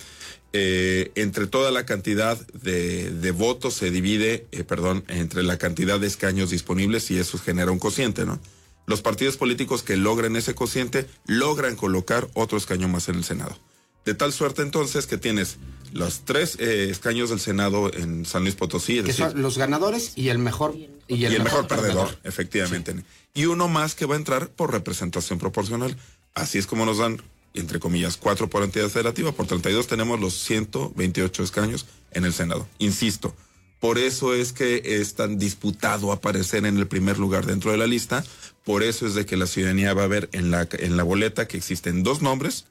Eh, 0.55 1.11
entre 1.15 1.47
toda 1.47 1.71
la 1.71 1.85
cantidad 1.85 2.37
de, 2.49 3.31
votos 3.31 3.73
se 3.73 3.89
divide, 3.89 4.45
eh, 4.51 4.63
perdón, 4.63 5.03
entre 5.07 5.41
la 5.41 5.57
cantidad 5.57 5.99
de 5.99 6.05
escaños 6.05 6.51
disponibles 6.51 7.09
y 7.09 7.17
eso 7.17 7.39
genera 7.39 7.71
un 7.71 7.79
cociente, 7.79 8.25
¿no? 8.25 8.39
Los 8.85 9.01
partidos 9.01 9.37
políticos 9.37 9.81
que 9.81 9.97
logren 9.97 10.35
ese 10.35 10.53
cociente 10.53 11.07
logran 11.25 11.75
colocar 11.75 12.27
otro 12.33 12.57
escaño 12.57 12.87
más 12.87 13.09
en 13.09 13.15
el 13.15 13.23
Senado. 13.23 13.57
De 14.05 14.13
tal 14.13 14.33
suerte 14.33 14.61
entonces 14.61 15.07
que 15.07 15.17
tienes 15.17 15.57
los 15.93 16.25
tres 16.25 16.57
eh, 16.59 16.89
escaños 16.89 17.29
del 17.29 17.39
Senado 17.39 17.93
en 17.93 18.25
San 18.25 18.43
Luis 18.43 18.55
Potosí. 18.55 18.97
Es 18.97 19.05
Que 19.05 19.11
decir, 19.11 19.25
son 19.25 19.41
los 19.41 19.57
ganadores 19.57 20.13
y 20.15 20.29
el 20.29 20.39
mejor 20.39 20.75
y 21.07 21.25
el, 21.25 21.43
mejor, 21.43 21.67
perdedor, 21.67 22.17
efectivamente. 22.23 22.95
Y 23.33 23.45
uno 23.45 23.67
más 23.67 23.95
que 23.95 24.05
va 24.05 24.15
a 24.15 24.17
entrar 24.17 24.49
por 24.49 24.71
representación 24.71 25.39
proporcional. 25.39 25.95
Así 26.33 26.57
es 26.57 26.65
como 26.65 26.85
nos 26.85 26.97
dan, 26.97 27.21
entre 27.53 27.79
comillas, 27.79 28.17
cuatro 28.17 28.49
por 28.49 28.63
entidad 28.63 28.89
federativa. 28.89 29.31
Por 29.31 29.45
32 29.45 29.87
tenemos 29.87 30.19
los 30.19 30.33
128 30.33 31.43
escaños 31.43 31.85
en 32.11 32.25
el 32.25 32.33
Senado. 32.33 32.67
Insisto, 32.79 33.35
por 33.79 33.97
eso 33.97 34.33
es 34.33 34.53
que 34.53 34.81
es 34.83 35.15
tan 35.15 35.37
disputado 35.37 36.11
aparecer 36.11 36.65
en 36.65 36.77
el 36.77 36.87
primer 36.87 37.19
lugar 37.19 37.45
dentro 37.45 37.71
de 37.71 37.77
la 37.77 37.85
lista. 37.85 38.23
Por 38.63 38.81
eso 38.81 39.05
es 39.05 39.13
de 39.13 39.25
que 39.25 39.37
la 39.37 39.45
ciudadanía 39.45 39.93
va 39.93 40.03
a 40.03 40.07
ver 40.07 40.29
en 40.31 40.51
la, 40.51 40.67
en 40.71 40.97
la 40.97 41.03
boleta 41.03 41.47
que 41.47 41.57
existen 41.57 42.01
dos 42.01 42.21
nombres. 42.21 42.65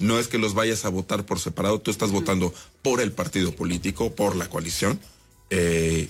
No 0.00 0.18
es 0.18 0.26
que 0.26 0.38
los 0.38 0.54
vayas 0.54 0.84
a 0.84 0.88
votar 0.88 1.24
por 1.24 1.38
separado, 1.38 1.80
tú 1.80 1.92
estás 1.92 2.10
votando 2.10 2.52
por 2.82 3.00
el 3.00 3.12
partido 3.12 3.54
político, 3.54 4.12
por 4.14 4.34
la 4.34 4.48
coalición. 4.48 4.98
eh, 5.50 6.08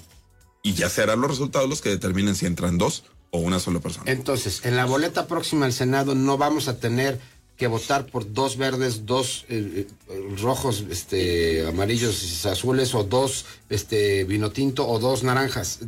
y 0.62 0.74
ya 0.74 0.90
serán 0.90 1.20
los 1.20 1.30
resultados 1.30 1.68
los 1.68 1.80
que 1.80 1.88
determinen 1.88 2.34
si 2.34 2.46
entran 2.46 2.78
dos 2.78 3.04
o 3.30 3.38
una 3.38 3.60
sola 3.60 3.80
persona. 3.80 4.10
Entonces, 4.10 4.60
en 4.64 4.76
la 4.76 4.84
boleta 4.84 5.26
próxima 5.26 5.66
al 5.66 5.72
Senado 5.72 6.14
no 6.14 6.36
vamos 6.36 6.68
a 6.68 6.78
tener 6.78 7.20
que 7.56 7.66
votar 7.66 8.06
por 8.06 8.32
dos 8.32 8.56
verdes, 8.56 9.04
dos 9.06 9.44
eh, 9.48 9.86
eh, 10.08 10.36
rojos, 10.38 10.84
este, 10.90 11.66
amarillos 11.66 12.22
y 12.22 12.48
azules, 12.48 12.94
o 12.94 13.04
dos 13.04 13.44
este, 13.68 14.24
vino 14.24 14.50
tinto, 14.50 14.88
o 14.88 14.98
dos 14.98 15.22
naranjas. 15.22 15.80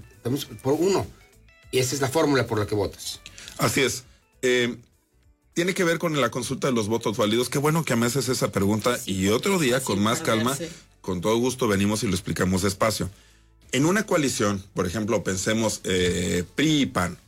Por 0.63 0.75
uno. 0.75 1.07
Y 1.71 1.79
esa 1.79 1.95
es 1.95 2.01
la 2.03 2.09
fórmula 2.09 2.47
por 2.47 2.59
la 2.59 2.67
que 2.67 2.75
votas. 2.75 3.21
Así 3.57 3.81
es. 3.81 4.05
Eh, 4.43 4.77
tiene 5.55 5.75
que 5.75 5.85
ver 5.85 5.99
con 5.99 6.19
la 6.21 6.31
consulta 6.31 6.69
de 6.69 6.73
los 6.73 6.89
votos 6.89 7.17
válidos. 7.17 7.49
Qué 7.49 7.59
bueno 7.59 7.85
que 7.85 7.97
me 7.97 8.07
haces 8.07 8.29
esa 8.29 8.51
pregunta 8.53 8.99
y 9.07 9.29
otro 9.29 9.59
día, 9.59 9.81
con 9.83 10.03
más 10.03 10.21
calma, 10.21 10.57
con 11.01 11.21
todo 11.21 11.37
gusto 11.37 11.69
venimos 11.69 12.03
y 12.03 12.07
lo 12.07 12.13
explicamos 12.15 12.63
despacio. 12.63 13.11
En 13.73 13.87
una 13.87 14.05
coalición, 14.07 14.63
por 14.75 14.87
ejemplo, 14.87 15.23
pensemos 15.25 15.81
eh, 15.85 16.45
PRI 16.55 16.83
y 16.83 16.87
PAN, 16.87 17.19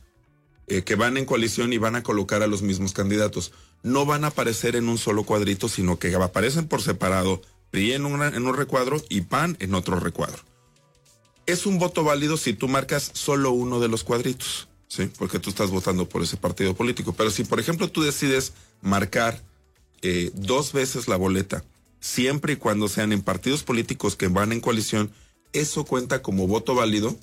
eh, 0.67 0.83
que 0.83 0.95
van 0.95 1.17
en 1.17 1.25
coalición 1.25 1.73
y 1.73 1.77
van 1.77 1.95
a 1.95 2.03
colocar 2.03 2.41
a 2.43 2.47
los 2.47 2.61
mismos 2.61 2.93
candidatos. 2.93 3.51
No 3.83 4.05
van 4.05 4.23
a 4.23 4.27
aparecer 4.27 4.75
en 4.75 4.89
un 4.89 4.97
solo 4.97 5.23
cuadrito, 5.23 5.69
sino 5.69 5.99
que 5.99 6.13
aparecen 6.15 6.67
por 6.67 6.81
separado, 6.81 7.41
PRI 7.71 7.93
en, 7.93 8.05
una- 8.05 8.27
en 8.29 8.45
un 8.47 8.55
recuadro 8.55 9.03
y 9.09 9.21
PAN 9.21 9.57
en 9.59 9.73
otro 9.75 9.99
recuadro. 9.99 10.39
Es 11.45 11.65
un 11.67 11.77
voto 11.77 12.03
válido 12.03 12.37
si 12.37 12.53
tú 12.53 12.67
marcas 12.67 13.11
solo 13.13 13.51
uno 13.51 13.79
de 13.79 13.87
los 13.87 14.03
cuadritos, 14.03 14.67
¿sí? 14.87 15.09
Porque 15.17 15.39
tú 15.39 15.49
estás 15.49 15.71
votando 15.71 16.07
por 16.07 16.21
ese 16.21 16.37
partido 16.37 16.75
político. 16.75 17.13
Pero 17.13 17.31
si, 17.31 17.43
por 17.43 17.59
ejemplo, 17.59 17.89
tú 17.89 18.03
decides 18.03 18.53
marcar 18.81 19.41
eh, 20.01 20.31
dos 20.33 20.73
veces 20.73 21.07
la 21.07 21.15
boleta, 21.15 21.63
siempre 21.99 22.53
y 22.53 22.55
cuando 22.57 22.87
sean 22.87 23.11
en 23.11 23.21
partidos 23.21 23.63
políticos 23.63 24.15
que 24.15 24.27
van 24.27 24.51
en 24.51 24.61
coalición, 24.61 25.11
eso 25.53 25.85
cuenta 25.85 26.21
como 26.21 26.47
voto 26.47 26.75
válido, 26.75 27.17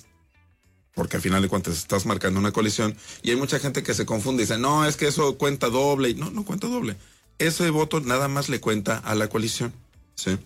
porque 0.93 1.17
al 1.17 1.21
final 1.21 1.41
de 1.41 1.47
cuentas 1.47 1.77
estás 1.77 2.05
marcando 2.05 2.39
una 2.39 2.51
coalición, 2.51 2.95
y 3.21 3.31
hay 3.31 3.35
mucha 3.35 3.59
gente 3.59 3.83
que 3.83 3.93
se 3.93 4.05
confunde 4.05 4.43
y 4.43 4.45
dice, 4.45 4.57
no, 4.57 4.85
es 4.85 4.97
que 4.97 5.07
eso 5.07 5.37
cuenta 5.37 5.69
doble, 5.69 6.13
no, 6.15 6.29
no 6.31 6.43
cuenta 6.43 6.67
doble. 6.67 6.97
Ese 7.39 7.69
voto 7.69 7.99
nada 8.01 8.27
más 8.27 8.49
le 8.49 8.59
cuenta 8.59 8.97
a 8.97 9.15
la 9.15 9.27
coalición, 9.29 9.73
¿sí? 10.15 10.37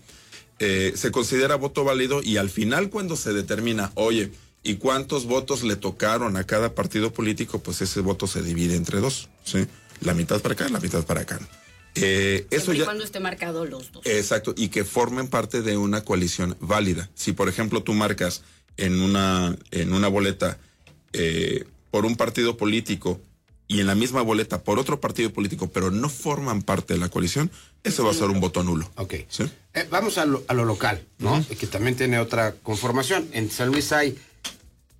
Eh, 0.60 0.92
se 0.96 1.12
considera 1.12 1.54
voto 1.54 1.84
válido 1.84 2.20
y 2.22 2.36
al 2.36 2.50
final 2.50 2.90
cuando 2.90 3.16
se 3.16 3.32
determina, 3.32 3.92
oye, 3.94 4.32
¿y 4.68 4.76
cuántos 4.76 5.26
votos 5.26 5.62
le 5.62 5.76
tocaron 5.76 6.36
a 6.36 6.44
cada 6.44 6.74
partido 6.74 7.12
político? 7.12 7.58
Pues 7.60 7.80
ese 7.82 8.00
voto 8.00 8.26
se 8.26 8.42
divide 8.42 8.76
entre 8.76 9.00
dos, 9.00 9.28
¿sí? 9.44 9.66
La 10.00 10.14
mitad 10.14 10.40
para 10.40 10.54
acá, 10.54 10.68
la 10.68 10.80
mitad 10.80 11.04
para 11.04 11.22
acá. 11.22 11.40
Eh, 11.94 12.46
eso 12.50 12.72
ya... 12.72 12.84
cuando 12.84 13.04
esté 13.04 13.20
marcado 13.20 13.64
los 13.64 13.90
dos. 13.92 14.06
Exacto, 14.06 14.54
y 14.56 14.68
que 14.68 14.84
formen 14.84 15.28
parte 15.28 15.62
de 15.62 15.76
una 15.76 16.04
coalición 16.04 16.56
válida. 16.60 17.10
Si, 17.14 17.32
por 17.32 17.48
ejemplo, 17.48 17.82
tú 17.82 17.94
marcas 17.94 18.42
en 18.76 19.00
una, 19.00 19.56
en 19.70 19.92
una 19.92 20.08
boleta 20.08 20.58
eh, 21.12 21.64
por 21.90 22.06
un 22.06 22.16
partido 22.16 22.56
político 22.56 23.20
y 23.66 23.80
en 23.80 23.86
la 23.86 23.94
misma 23.94 24.22
boleta 24.22 24.62
por 24.62 24.78
otro 24.78 25.00
partido 25.00 25.32
político, 25.32 25.68
pero 25.68 25.90
no 25.90 26.08
forman 26.08 26.62
parte 26.62 26.94
de 26.94 27.00
la 27.00 27.08
coalición, 27.08 27.50
ese 27.84 28.02
va 28.02 28.10
a 28.10 28.14
ser 28.14 28.28
un 28.28 28.40
voto 28.40 28.62
nulo. 28.62 28.90
Ok. 28.96 29.14
¿Sí? 29.28 29.44
Eh, 29.74 29.86
vamos 29.90 30.16
a 30.18 30.24
lo, 30.24 30.42
a 30.48 30.54
lo 30.54 30.64
local, 30.64 31.04
¿no? 31.18 31.44
Que 31.48 31.66
también 31.66 31.96
tiene 31.96 32.18
otra 32.18 32.54
conformación. 32.62 33.28
En 33.32 33.50
San 33.50 33.68
Luis 33.70 33.92
hay 33.92 34.16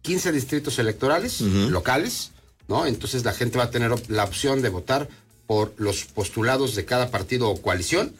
15 0.08 0.32
distritos 0.32 0.78
electorales 0.78 1.42
locales, 1.42 2.30
¿no? 2.66 2.86
Entonces 2.86 3.26
la 3.26 3.34
gente 3.34 3.58
va 3.58 3.64
a 3.64 3.70
tener 3.70 3.92
la 4.08 4.24
opción 4.24 4.62
de 4.62 4.70
votar 4.70 5.06
por 5.46 5.74
los 5.76 6.04
postulados 6.04 6.74
de 6.74 6.86
cada 6.86 7.10
partido 7.10 7.50
o 7.50 7.60
coalición, 7.60 8.14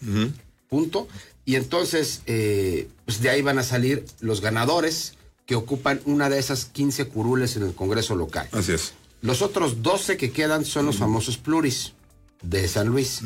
punto. 0.69 1.09
Y 1.47 1.57
entonces, 1.57 2.21
eh, 2.27 2.89
pues 3.07 3.23
de 3.23 3.31
ahí 3.31 3.41
van 3.41 3.59
a 3.59 3.63
salir 3.63 4.05
los 4.21 4.43
ganadores 4.43 5.15
que 5.47 5.55
ocupan 5.55 6.03
una 6.05 6.29
de 6.29 6.39
esas 6.39 6.67
15 6.67 7.07
curules 7.07 7.57
en 7.57 7.63
el 7.63 7.75
Congreso 7.75 8.15
local. 8.17 8.47
Así 8.53 8.73
es. 8.73 8.93
Los 9.23 9.41
otros 9.41 9.83
12 9.83 10.19
que 10.19 10.31
quedan 10.31 10.67
son 10.67 10.85
los 10.85 10.99
famosos 10.99 11.39
pluris 11.39 11.95
de 12.43 12.69
San 12.69 12.89
Luis. 12.89 13.23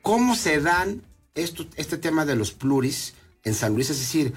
¿Cómo 0.00 0.36
se 0.36 0.58
dan 0.58 1.02
esto, 1.34 1.66
este 1.76 1.98
tema 1.98 2.24
de 2.24 2.34
los 2.34 2.52
pluris 2.52 3.12
en 3.44 3.54
San 3.54 3.74
Luis? 3.74 3.90
Es 3.90 3.98
decir, 3.98 4.32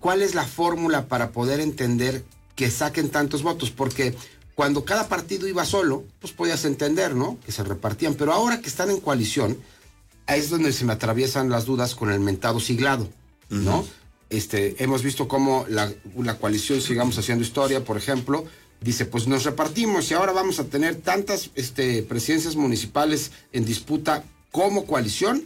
¿cuál 0.00 0.22
es 0.22 0.34
la 0.34 0.46
fórmula 0.46 1.06
para 1.06 1.30
poder 1.30 1.60
entender 1.60 2.24
que 2.60 2.70
saquen 2.70 3.08
tantos 3.08 3.42
votos? 3.42 3.70
Porque 3.70 4.14
Cuando 4.54 4.84
cada 4.84 5.08
partido 5.08 5.48
iba 5.48 5.64
solo, 5.64 6.04
pues 6.20 6.34
podías 6.34 6.66
entender, 6.66 7.14
¿no? 7.14 7.38
Que 7.46 7.52
se 7.52 7.64
repartían. 7.64 8.14
Pero 8.14 8.34
ahora 8.34 8.60
que 8.60 8.68
están 8.68 8.90
en 8.90 9.00
coalición, 9.00 9.56
ahí 10.26 10.40
es 10.40 10.50
donde 10.50 10.74
se 10.74 10.84
me 10.84 10.92
atraviesan 10.92 11.48
las 11.48 11.64
dudas 11.64 11.94
con 11.94 12.10
el 12.10 12.20
mentado 12.20 12.60
siglado, 12.60 13.08
¿no? 13.48 13.86
Este, 14.28 14.84
hemos 14.84 15.02
visto 15.02 15.28
cómo 15.28 15.64
la, 15.70 15.90
la 16.22 16.36
coalición 16.36 16.82
Sigamos 16.82 17.16
Haciendo 17.16 17.42
Historia, 17.42 17.82
por 17.82 17.96
ejemplo, 17.96 18.44
dice, 18.82 19.06
pues 19.06 19.26
nos 19.26 19.44
repartimos 19.44 20.10
y 20.10 20.14
ahora 20.14 20.32
vamos 20.32 20.58
a 20.58 20.64
tener 20.64 20.96
tantas 20.96 21.48
este, 21.54 22.02
presidencias 22.02 22.54
municipales 22.54 23.30
en 23.52 23.64
disputa 23.64 24.24
como 24.50 24.84
coalición 24.84 25.42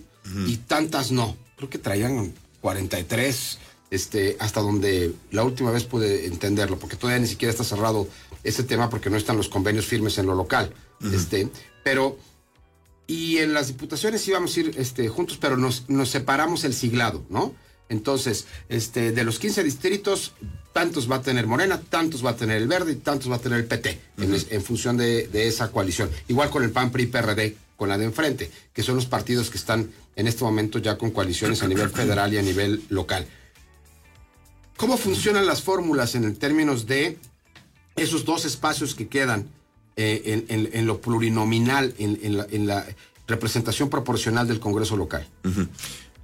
y 0.48 0.56
tantas 0.56 1.12
no. 1.12 1.36
Creo 1.56 1.70
que 1.70 1.78
traían 1.78 2.34
43, 2.62 3.58
este, 3.94 4.36
hasta 4.40 4.60
donde 4.60 5.12
la 5.30 5.44
última 5.44 5.70
vez 5.70 5.84
pude 5.84 6.26
entenderlo, 6.26 6.78
porque 6.78 6.96
todavía 6.96 7.20
ni 7.20 7.28
siquiera 7.28 7.52
está 7.52 7.62
cerrado 7.62 8.08
ese 8.42 8.64
tema 8.64 8.90
porque 8.90 9.08
no 9.08 9.16
están 9.16 9.36
los 9.36 9.48
convenios 9.48 9.86
firmes 9.86 10.18
en 10.18 10.26
lo 10.26 10.34
local. 10.34 10.72
Este, 11.12 11.48
pero, 11.82 12.18
y 13.06 13.38
en 13.38 13.52
las 13.54 13.68
diputaciones 13.68 14.26
íbamos 14.26 14.56
a 14.56 14.60
ir 14.60 14.74
este, 14.78 15.08
juntos, 15.08 15.38
pero 15.40 15.56
nos, 15.56 15.88
nos 15.88 16.10
separamos 16.10 16.64
el 16.64 16.74
siglado, 16.74 17.24
¿no? 17.30 17.54
Entonces, 17.88 18.46
este, 18.68 19.12
de 19.12 19.24
los 19.24 19.38
15 19.38 19.62
distritos, 19.62 20.32
tantos 20.72 21.10
va 21.10 21.16
a 21.16 21.22
tener 21.22 21.46
Morena, 21.46 21.80
tantos 21.80 22.24
va 22.24 22.30
a 22.30 22.36
tener 22.36 22.56
el 22.56 22.66
Verde 22.66 22.92
y 22.92 22.96
tantos 22.96 23.30
va 23.30 23.36
a 23.36 23.40
tener 23.40 23.60
el 23.60 23.66
PT, 23.66 24.00
en, 24.18 24.62
función 24.62 24.96
de, 24.96 25.28
de 25.28 25.46
esa 25.46 25.70
coalición. 25.70 26.10
Igual 26.26 26.50
con 26.50 26.64
el 26.64 26.70
PAN, 26.70 26.90
PRI, 26.90 27.06
PRD, 27.06 27.56
con 27.76 27.88
la 27.88 27.98
de 27.98 28.06
enfrente, 28.06 28.50
que 28.72 28.82
son 28.82 28.96
los 28.96 29.06
partidos 29.06 29.50
que 29.50 29.58
están 29.58 29.90
en 30.16 30.26
este 30.26 30.42
momento 30.42 30.78
ya 30.78 30.96
con 30.96 31.10
coaliciones 31.10 31.62
a 31.62 31.68
nivel 31.68 31.90
federal 31.90 32.32
y 32.32 32.38
a 32.38 32.42
nivel 32.42 32.82
local. 32.88 33.26
¿Cómo 34.76 34.96
funcionan 34.96 35.46
las 35.46 35.62
fórmulas 35.62 36.14
en 36.14 36.34
términos 36.36 36.86
de 36.86 37.18
esos 37.96 38.24
dos 38.24 38.44
espacios 38.44 38.94
que 38.94 39.08
quedan 39.08 39.48
eh, 39.96 40.44
en, 40.48 40.70
en- 40.72 40.86
lo 40.86 41.00
plurinominal, 41.00 41.94
en, 41.98 42.36
la, 42.36 42.46
en 42.50 42.66
la 42.66 42.84
representación 43.28 43.88
proporcional 43.88 44.48
del 44.48 44.58
Congreso 44.60 44.96
local? 44.96 45.26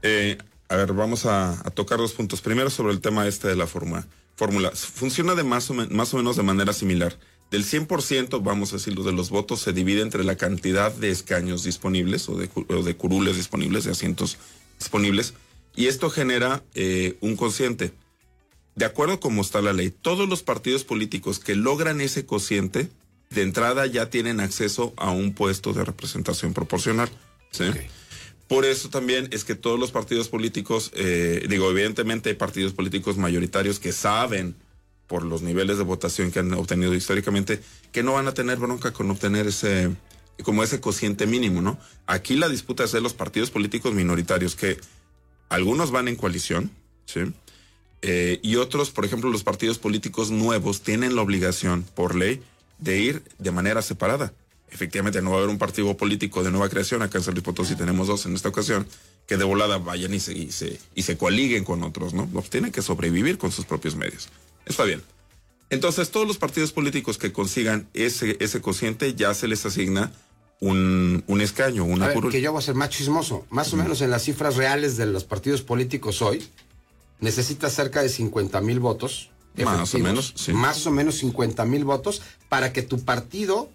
Eh, 0.03 0.36
a 0.68 0.76
ver, 0.76 0.92
vamos 0.92 1.26
a, 1.26 1.62
tocar 1.74 1.98
dos 1.98 2.12
puntos. 2.12 2.40
Primero 2.40 2.70
sobre 2.70 2.92
el 2.92 3.01
tema 3.01 3.26
este 3.28 3.48
de 3.48 3.57
la 3.57 3.66
fórmula. 3.66 4.07
Fórmula. 4.36 4.70
Funciona 4.72 5.34
de 5.34 5.44
más 5.44 5.70
o, 5.70 5.74
menos 5.74 6.36
de 6.36 6.42
manera 6.42 6.72
similar. 6.72 7.16
Del 7.51 7.64
100%, 7.64 8.42
vamos 8.42 8.72
a 8.72 8.76
decirlo, 8.76 9.03
de 9.03 9.12
los 9.12 9.30
votos 9.30 9.61
se 9.61 9.72
divide 9.72 10.03
entre 10.03 10.22
la 10.24 10.36
cantidad 10.36 10.92
de 10.92 11.11
escaños 11.11 11.64
disponibles 11.64 12.28
o 12.28 12.36
de, 12.36 12.48
curules 12.96 13.36
disponibles, 13.36 13.84
de 13.84 13.90
asientos 13.90 14.38
disponibles, 14.78 15.34
y 15.74 15.86
esto 15.86 16.11
genera 16.11 16.62
eh, 16.74 17.16
un 17.20 17.36
cociente. 17.36 17.92
De 18.74 18.84
acuerdo 18.84 19.14
a 19.14 19.20
cómo 19.20 19.42
está 19.42 19.60
la 19.60 19.72
ley, 19.72 19.90
todos 19.90 20.28
los 20.28 20.42
partidos 20.42 20.84
políticos 20.84 21.38
que 21.38 21.54
logran 21.54 22.00
ese 22.00 22.24
cociente, 22.24 22.88
de 23.30 23.42
entrada 23.42 23.86
ya 23.86 24.10
tienen 24.10 24.40
acceso 24.40 24.92
a 24.96 25.10
un 25.10 25.34
puesto 25.34 25.72
de 25.72 25.84
representación 25.84 26.52
proporcional. 26.52 27.08
¿sí? 27.50 27.64
Por 28.48 28.64
eso 28.64 28.90
también 28.90 29.28
es 29.30 29.44
que 29.44 29.54
todos 29.54 29.78
los 29.78 29.92
partidos 29.92 30.28
políticos, 30.28 30.90
eh, 30.94 31.46
digo, 31.48 31.70
evidentemente 31.70 32.30
hay 32.30 32.34
partidos 32.34 32.72
políticos 32.72 33.16
mayoritarios 33.16 33.78
que 33.78 33.92
saben 33.92 34.56
por 35.06 35.24
los 35.24 35.42
niveles 35.42 35.78
de 35.78 35.84
votación 35.84 36.30
que 36.30 36.40
han 36.40 36.52
obtenido 36.54 36.94
históricamente, 36.94 37.60
que 37.92 38.02
no 38.02 38.14
van 38.14 38.28
a 38.28 38.34
tener 38.34 38.58
bronca 38.58 38.92
con 38.92 39.10
obtener 39.10 39.46
ese, 39.46 39.90
como 40.42 40.62
ese 40.62 40.80
cociente 40.80 41.26
mínimo, 41.26 41.62
¿no? 41.62 41.78
Aquí 42.06 42.36
la 42.36 42.48
disputa 42.48 42.84
es 42.84 42.92
de 42.92 43.00
los 43.00 43.14
partidos 43.14 43.50
políticos 43.50 43.92
minoritarios, 43.92 44.56
que 44.56 44.78
algunos 45.48 45.90
van 45.90 46.08
en 46.08 46.16
coalición, 46.16 46.70
¿sí? 47.06 47.20
Eh, 48.03 48.40
y 48.42 48.57
otros, 48.57 48.90
por 48.90 49.05
ejemplo, 49.05 49.30
los 49.30 49.42
partidos 49.44 49.78
políticos 49.78 50.30
nuevos 50.30 50.82
tienen 50.82 51.14
la 51.14 51.22
obligación, 51.22 51.84
por 51.94 52.14
ley, 52.14 52.42
de 52.78 52.98
ir 52.98 53.22
de 53.38 53.51
manera 53.51 53.82
separada. 53.82 54.32
Efectivamente, 54.70 55.20
no 55.20 55.30
va 55.30 55.36
a 55.36 55.38
haber 55.40 55.51
un 55.51 55.59
partido 55.59 55.94
político 55.96 56.42
de 56.42 56.51
nueva 56.51 56.68
creación. 56.68 57.03
Acá 57.03 57.18
en 57.18 57.24
San 57.24 57.34
Luis 57.34 57.44
Potosí 57.44 57.74
tenemos 57.74 58.07
dos 58.07 58.24
en 58.26 58.34
esta 58.34 58.48
ocasión, 58.48 58.86
que 59.26 59.36
de 59.36 59.44
volada 59.44 59.78
vayan 59.78 60.14
y 60.14 60.20
se, 60.20 60.32
y 60.32 60.51
se, 60.53 60.78
y 60.94 61.03
se 61.03 61.16
coaliguen 61.18 61.64
con 61.64 61.82
otros, 61.82 62.14
¿no? 62.14 62.26
Pues 62.26 62.48
tienen 62.51 62.72
que 62.72 62.80
sobrevivir 62.80 63.36
con 63.36 63.51
sus 63.53 63.64
propios 63.66 63.96
medios. 63.96 64.28
Está 64.64 64.84
bien. 64.84 65.03
Entonces, 65.70 66.11
todos 66.11 66.26
los 66.26 66.38
partidos 66.38 66.72
políticos 66.72 67.18
que 67.18 67.32
consigan 67.32 67.88
ese, 67.94 68.36
ese 68.40 68.61
cociente 68.61 69.14
ya 69.14 69.34
se 69.34 69.46
les 69.48 69.66
asigna 69.66 70.12
un, 70.61 71.22
un 71.26 71.40
escaño, 71.40 71.82
A 71.82 71.86
una 71.86 72.07
ver, 72.07 72.14
curul. 72.14 72.32
que 72.32 72.40
yo 72.40 72.53
voy 72.53 72.61
a 72.61 72.62
ser 72.62 72.74
más 72.74 72.90
chismoso. 72.90 73.46
Más 73.51 73.72
o 73.72 73.76
menos 73.76 74.01
en 74.01 74.11
las 74.11 74.22
cifras 74.24 74.57
reales 74.57 74.96
de 74.96 75.07
los 75.07 75.24
partidos 75.24 75.62
políticos 75.62 76.22
hoy, 76.22 76.44
necesitas 77.20 77.72
cerca 77.74 78.02
de 78.02 78.08
50 78.08 78.60
mil 78.60 78.80
votos. 78.80 79.30
Más 79.56 79.94
o 79.94 79.98
menos, 79.98 80.32
sí. 80.36 80.52
Más 80.52 80.86
o 80.86 80.90
menos 80.90 81.16
50 81.18 81.64
mil 81.64 81.84
votos 81.84 82.22
para 82.48 82.72
que 82.72 82.82
tu 82.82 83.00
partido 83.04 83.68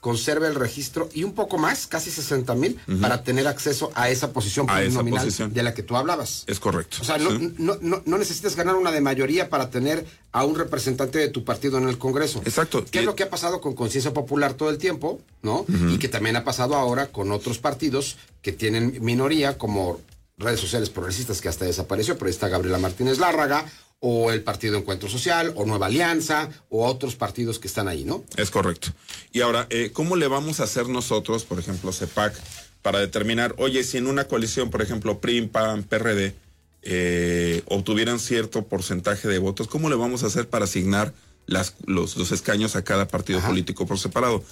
conserve 0.00 0.46
el 0.46 0.54
registro 0.54 1.08
y 1.12 1.24
un 1.24 1.32
poco 1.32 1.58
más, 1.58 1.88
casi 1.88 2.10
60 2.10 2.54
mil, 2.54 2.80
para 3.00 3.24
tener 3.24 3.48
acceso 3.48 3.90
a 3.94 4.08
esa 4.08 4.32
posición 4.32 4.66
A 4.70 4.80
esa 4.80 5.00
plurinominal 5.00 5.24
posición. 5.24 5.52
de 5.52 5.62
la 5.64 5.74
que 5.74 5.82
tú 5.82 5.96
hablabas. 5.96 6.44
Es 6.46 6.60
correcto. 6.60 6.98
O 7.00 7.04
sea, 7.04 7.18
no, 7.18 7.30
¿sí? 7.36 7.54
no, 7.58 7.76
no, 7.80 8.02
no 8.04 8.18
necesitas 8.18 8.54
ganar 8.54 8.76
una 8.76 8.92
de 8.92 9.00
mayoría 9.00 9.48
para 9.50 9.70
tener 9.70 10.06
a 10.30 10.44
un 10.44 10.54
representante 10.54 11.18
de 11.18 11.28
tu 11.28 11.44
partido 11.44 11.78
en 11.78 11.88
el 11.88 11.98
Congreso. 11.98 12.40
Exacto. 12.44 12.84
¿Qué 12.88 13.00
es 13.00 13.04
lo 13.04 13.16
que 13.16 13.24
ha 13.24 13.30
pasado 13.30 13.60
con 13.60 13.74
Conciencia 13.74 14.14
Popular 14.14 14.54
todo 14.54 14.70
el 14.70 14.78
tiempo, 14.78 15.20
no? 15.42 15.66
Y 15.90 15.98
que 15.98 16.08
también 16.08 16.36
ha 16.36 16.44
pasado 16.44 16.76
ahora 16.76 17.08
con 17.08 17.32
otros 17.32 17.58
partidos 17.58 18.16
que 18.40 18.52
tienen 18.52 18.98
minoría, 19.00 19.58
como 19.58 20.00
redes 20.38 20.60
sociales 20.60 20.90
progresistas, 20.90 21.40
que 21.40 21.48
hasta 21.48 21.64
desapareció, 21.64 22.16
pero 22.16 22.26
ahí 22.26 22.32
está 22.32 22.48
Gabriela 22.48 22.78
Martínez 22.78 23.18
Lárraga, 23.18 23.64
o 24.00 24.30
el 24.30 24.42
Partido 24.42 24.76
Encuentro 24.78 25.08
Social, 25.08 25.52
o 25.56 25.66
Nueva 25.66 25.86
Alianza, 25.86 26.48
o 26.68 26.86
otros 26.86 27.16
partidos 27.16 27.58
que 27.58 27.66
están 27.66 27.88
ahí, 27.88 28.04
¿no? 28.04 28.24
Es 28.36 28.50
correcto. 28.50 28.88
Y 29.32 29.40
ahora, 29.40 29.66
eh, 29.70 29.90
¿cómo 29.92 30.14
le 30.16 30.28
vamos 30.28 30.60
a 30.60 30.64
hacer 30.64 30.88
nosotros, 30.88 31.44
por 31.44 31.58
ejemplo, 31.58 31.92
CEPAC, 31.92 32.34
para 32.82 33.00
determinar, 33.00 33.54
oye, 33.58 33.82
si 33.82 33.98
en 33.98 34.06
una 34.06 34.24
coalición, 34.24 34.70
por 34.70 34.82
ejemplo, 34.82 35.20
PRIM, 35.20 35.48
PAN, 35.48 35.82
PRD, 35.82 36.34
eh, 36.82 37.62
obtuvieran 37.66 38.20
cierto 38.20 38.66
porcentaje 38.66 39.26
de 39.26 39.38
votos, 39.38 39.66
¿cómo 39.66 39.90
le 39.90 39.96
vamos 39.96 40.22
a 40.22 40.28
hacer 40.28 40.48
para 40.48 40.64
asignar 40.64 41.12
las, 41.46 41.74
los, 41.86 42.16
los 42.16 42.30
escaños 42.30 42.76
a 42.76 42.84
cada 42.84 43.08
partido 43.08 43.40
político 43.40 43.86
por 43.86 43.98
separado? 43.98 44.44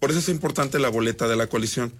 Por 0.00 0.10
eso 0.10 0.18
es 0.18 0.28
importante 0.28 0.80
la 0.80 0.88
boleta 0.88 1.28
de 1.28 1.36
la 1.36 1.46
coalición, 1.46 1.92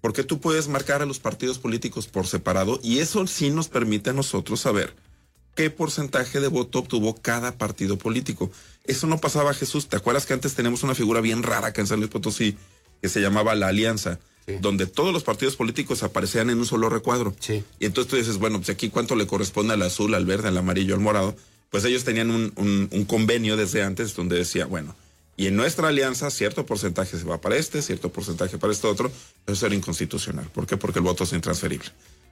porque 0.00 0.24
tú 0.24 0.40
puedes 0.40 0.68
marcar 0.68 1.02
a 1.02 1.06
los 1.06 1.18
partidos 1.18 1.58
políticos 1.58 2.06
por 2.06 2.26
separado 2.26 2.80
y 2.82 2.98
eso 2.98 3.26
sí 3.26 3.50
nos 3.50 3.68
permite 3.68 4.10
a 4.10 4.14
nosotros 4.14 4.60
saber 4.60 4.94
qué 5.54 5.70
porcentaje 5.70 6.40
de 6.40 6.48
voto 6.48 6.78
obtuvo 6.78 7.14
cada 7.16 7.58
partido 7.58 7.98
político. 7.98 8.50
Eso 8.84 9.06
no 9.06 9.18
pasaba, 9.18 9.52
Jesús. 9.52 9.88
¿Te 9.88 9.96
acuerdas 9.96 10.24
que 10.26 10.32
antes 10.32 10.54
teníamos 10.54 10.82
una 10.82 10.94
figura 10.94 11.20
bien 11.20 11.42
rara 11.42 11.68
acá 11.68 11.80
en 11.80 11.86
San 11.86 11.98
Luis 11.98 12.10
Potosí 12.10 12.56
que 13.02 13.08
se 13.08 13.20
llamaba 13.20 13.54
la 13.54 13.68
Alianza? 13.68 14.18
donde 14.60 14.86
todos 14.88 15.12
los 15.12 15.22
partidos 15.22 15.54
políticos 15.54 16.02
aparecían 16.02 16.50
en 16.50 16.58
un 16.58 16.66
solo 16.66 16.88
recuadro. 16.88 17.36
Y 17.78 17.84
entonces 17.86 18.10
tú 18.10 18.16
dices, 18.16 18.38
bueno, 18.38 18.58
pues 18.58 18.70
aquí 18.70 18.88
cuánto 18.90 19.14
le 19.14 19.24
corresponde 19.28 19.74
al 19.74 19.82
azul, 19.82 20.12
al 20.12 20.24
verde, 20.26 20.48
al 20.48 20.58
amarillo, 20.58 20.94
al 20.94 21.00
morado. 21.00 21.36
Pues 21.70 21.84
ellos 21.84 22.02
tenían 22.02 22.32
un, 22.32 22.52
un- 22.56 22.88
un 22.90 23.04
convenio 23.04 23.56
desde 23.56 23.84
antes 23.84 24.16
donde 24.16 24.36
decía, 24.36 24.66
bueno, 24.66 24.96
y 25.40 25.46
en 25.46 25.56
nuestra 25.56 25.88
alianza 25.88 26.30
cierto 26.30 26.66
porcentaje 26.66 27.16
se 27.16 27.24
va 27.24 27.40
para 27.40 27.56
este, 27.56 27.80
cierto 27.80 28.12
porcentaje 28.12 28.58
para 28.58 28.74
este 28.74 28.86
otro. 28.86 29.10
Eso 29.46 29.64
era 29.64 29.74
inconstitucional. 29.74 30.44
¿Por 30.50 30.66
qué? 30.66 30.76
Porque 30.76 30.98
el 30.98 31.04
voto 31.06 31.24
es 31.24 31.32
intransferible. 31.32 31.88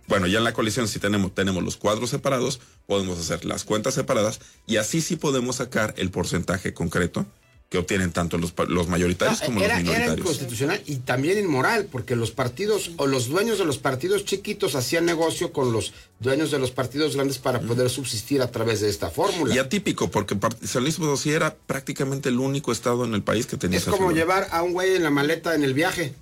Bueno, 0.08 0.26
ya 0.26 0.36
en 0.36 0.44
la 0.44 0.52
coalición 0.52 0.86
si 0.88 0.98
tenemos, 0.98 1.34
tenemos 1.34 1.62
los 1.62 1.78
cuadros 1.78 2.10
separados, 2.10 2.60
podemos 2.86 3.18
hacer 3.18 3.46
las 3.46 3.64
cuentas 3.64 3.94
separadas 3.94 4.40
y 4.66 4.76
así 4.76 5.00
sí 5.00 5.16
podemos 5.16 5.56
sacar 5.56 5.94
el 5.96 6.10
porcentaje 6.10 6.74
concreto 6.74 7.24
que 7.68 7.76
obtienen 7.76 8.12
tanto 8.12 8.38
los, 8.38 8.54
los 8.68 8.88
mayoritarios 8.88 9.42
como 9.42 9.60
era, 9.60 9.74
los 9.74 9.82
era 9.82 9.82
minoritarios. 9.82 10.18
inconstitucional 10.20 10.82
y 10.86 10.96
también 10.96 11.38
inmoral, 11.38 11.84
porque 11.92 12.16
los 12.16 12.30
partidos 12.30 12.92
o 12.96 13.06
los 13.06 13.28
dueños 13.28 13.58
de 13.58 13.66
los 13.66 13.76
partidos 13.76 14.24
chiquitos 14.24 14.74
hacían 14.74 15.04
negocio 15.04 15.52
con 15.52 15.70
los 15.72 15.92
dueños 16.18 16.50
de 16.50 16.58
los 16.58 16.70
partidos 16.70 17.14
grandes 17.14 17.38
para 17.38 17.60
poder 17.60 17.90
subsistir 17.90 18.40
a 18.40 18.50
través 18.50 18.80
de 18.80 18.88
esta 18.88 19.10
fórmula. 19.10 19.54
Y 19.54 19.58
atípico, 19.58 20.10
porque 20.10 20.34
San 20.64 20.82
Luis 20.82 20.96
Potosí 20.96 21.30
era 21.30 21.54
prácticamente 21.66 22.30
el 22.30 22.38
único 22.38 22.72
estado 22.72 23.04
en 23.04 23.12
el 23.12 23.22
país 23.22 23.46
que 23.46 23.58
tenía 23.58 23.76
Es 23.76 23.82
esa 23.82 23.90
como 23.90 24.08
figura. 24.08 24.18
llevar 24.24 24.48
a 24.50 24.62
un 24.62 24.72
güey 24.72 24.96
en 24.96 25.02
la 25.02 25.10
maleta 25.10 25.54
en 25.54 25.62
el 25.62 25.74
viaje. 25.74 26.14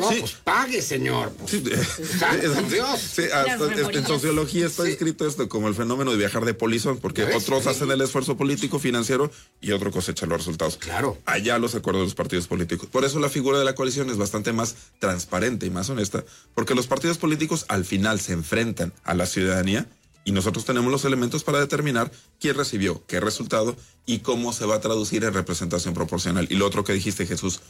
No, 0.00 0.08
pues 0.08 0.32
pague, 0.42 0.80
señor. 0.80 1.32
Pues, 1.32 1.52
santo 2.18 2.62
Dios. 2.62 2.98
Sí, 3.00 3.22
hasta- 3.32 3.90
en 3.92 4.06
sociología 4.06 4.66
está 4.66 4.88
escrito 4.88 5.26
esto 5.26 5.48
como 5.48 5.68
el 5.68 5.74
fenómeno 5.74 6.12
de 6.12 6.16
viajar 6.16 6.44
de 6.44 6.54
polizón, 6.54 6.98
porque 6.98 7.24
otros 7.24 7.64
Sí. 7.64 7.68
hacen 7.68 7.90
el 7.90 8.00
esfuerzo 8.00 8.36
político, 8.36 8.78
financiero 8.78 9.30
y 9.60 9.72
otro 9.72 9.90
cosecha 9.90 10.24
los 10.26 10.38
resultados. 10.38 10.76
Claro. 10.78 11.18
Allá 11.26 11.58
los 11.58 11.74
acuerdos 11.74 12.00
de 12.02 12.06
los 12.06 12.14
partidos 12.14 12.46
políticos. 12.46 12.88
Por 12.90 13.04
eso 13.04 13.20
la 13.20 13.28
figura 13.28 13.58
de 13.58 13.64
la 13.64 13.74
coalición 13.74 14.08
es 14.10 14.16
bastante 14.16 14.52
más 14.52 14.74
transparente 14.98 15.66
y 15.66 15.70
más 15.70 15.90
honesta, 15.90 16.24
porque 16.54 16.74
los 16.74 16.86
partidos 16.86 17.18
políticos 17.18 17.66
al 17.68 17.84
final 17.84 18.18
se 18.20 18.32
enfrentan 18.32 18.92
a 19.04 19.14
la 19.14 19.26
ciudadanía 19.26 19.86
y 20.24 20.32
nosotros 20.32 20.64
tenemos 20.64 20.90
los 20.90 21.04
elementos 21.04 21.44
para 21.44 21.60
determinar 21.60 22.10
quién 22.40 22.56
recibió 22.56 23.02
qué 23.06 23.20
resultado 23.20 23.76
y 24.06 24.20
cómo 24.20 24.52
se 24.52 24.64
va 24.66 24.76
a 24.76 24.80
traducir 24.80 25.24
en 25.24 25.34
representación 25.34 25.92
proporcional. 25.94 26.46
Y 26.50 26.54
lo 26.56 26.66
otro 26.66 26.84
que 26.84 26.92
dijiste, 26.92 27.26
Jesús, 27.26 27.60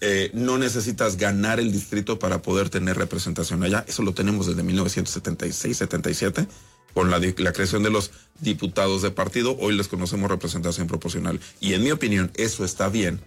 eh, 0.00 0.30
no 0.34 0.58
necesitas 0.58 1.16
ganar 1.16 1.60
el 1.60 1.72
distrito 1.72 2.18
para 2.18 2.42
poder 2.42 2.68
tener 2.68 2.96
representación 2.96 3.62
allá. 3.62 3.84
Eso 3.88 4.02
lo 4.02 4.12
tenemos 4.12 4.46
desde 4.46 4.62
1976-77 4.62 6.46
con 6.92 7.10
la, 7.10 7.20
creación 7.52 7.82
de 7.82 7.90
los 7.90 8.10
diputados 8.40 9.02
de 9.02 9.10
partido. 9.10 9.56
Hoy 9.58 9.76
les 9.76 9.88
conocemos 9.88 10.30
representación 10.30 10.86
proporcional. 10.86 11.40
Y 11.60 11.74
en 11.74 11.82
mi 11.82 11.90
opinión, 11.90 12.30
eso 12.34 12.64
está 12.64 12.88
bien 12.88 13.20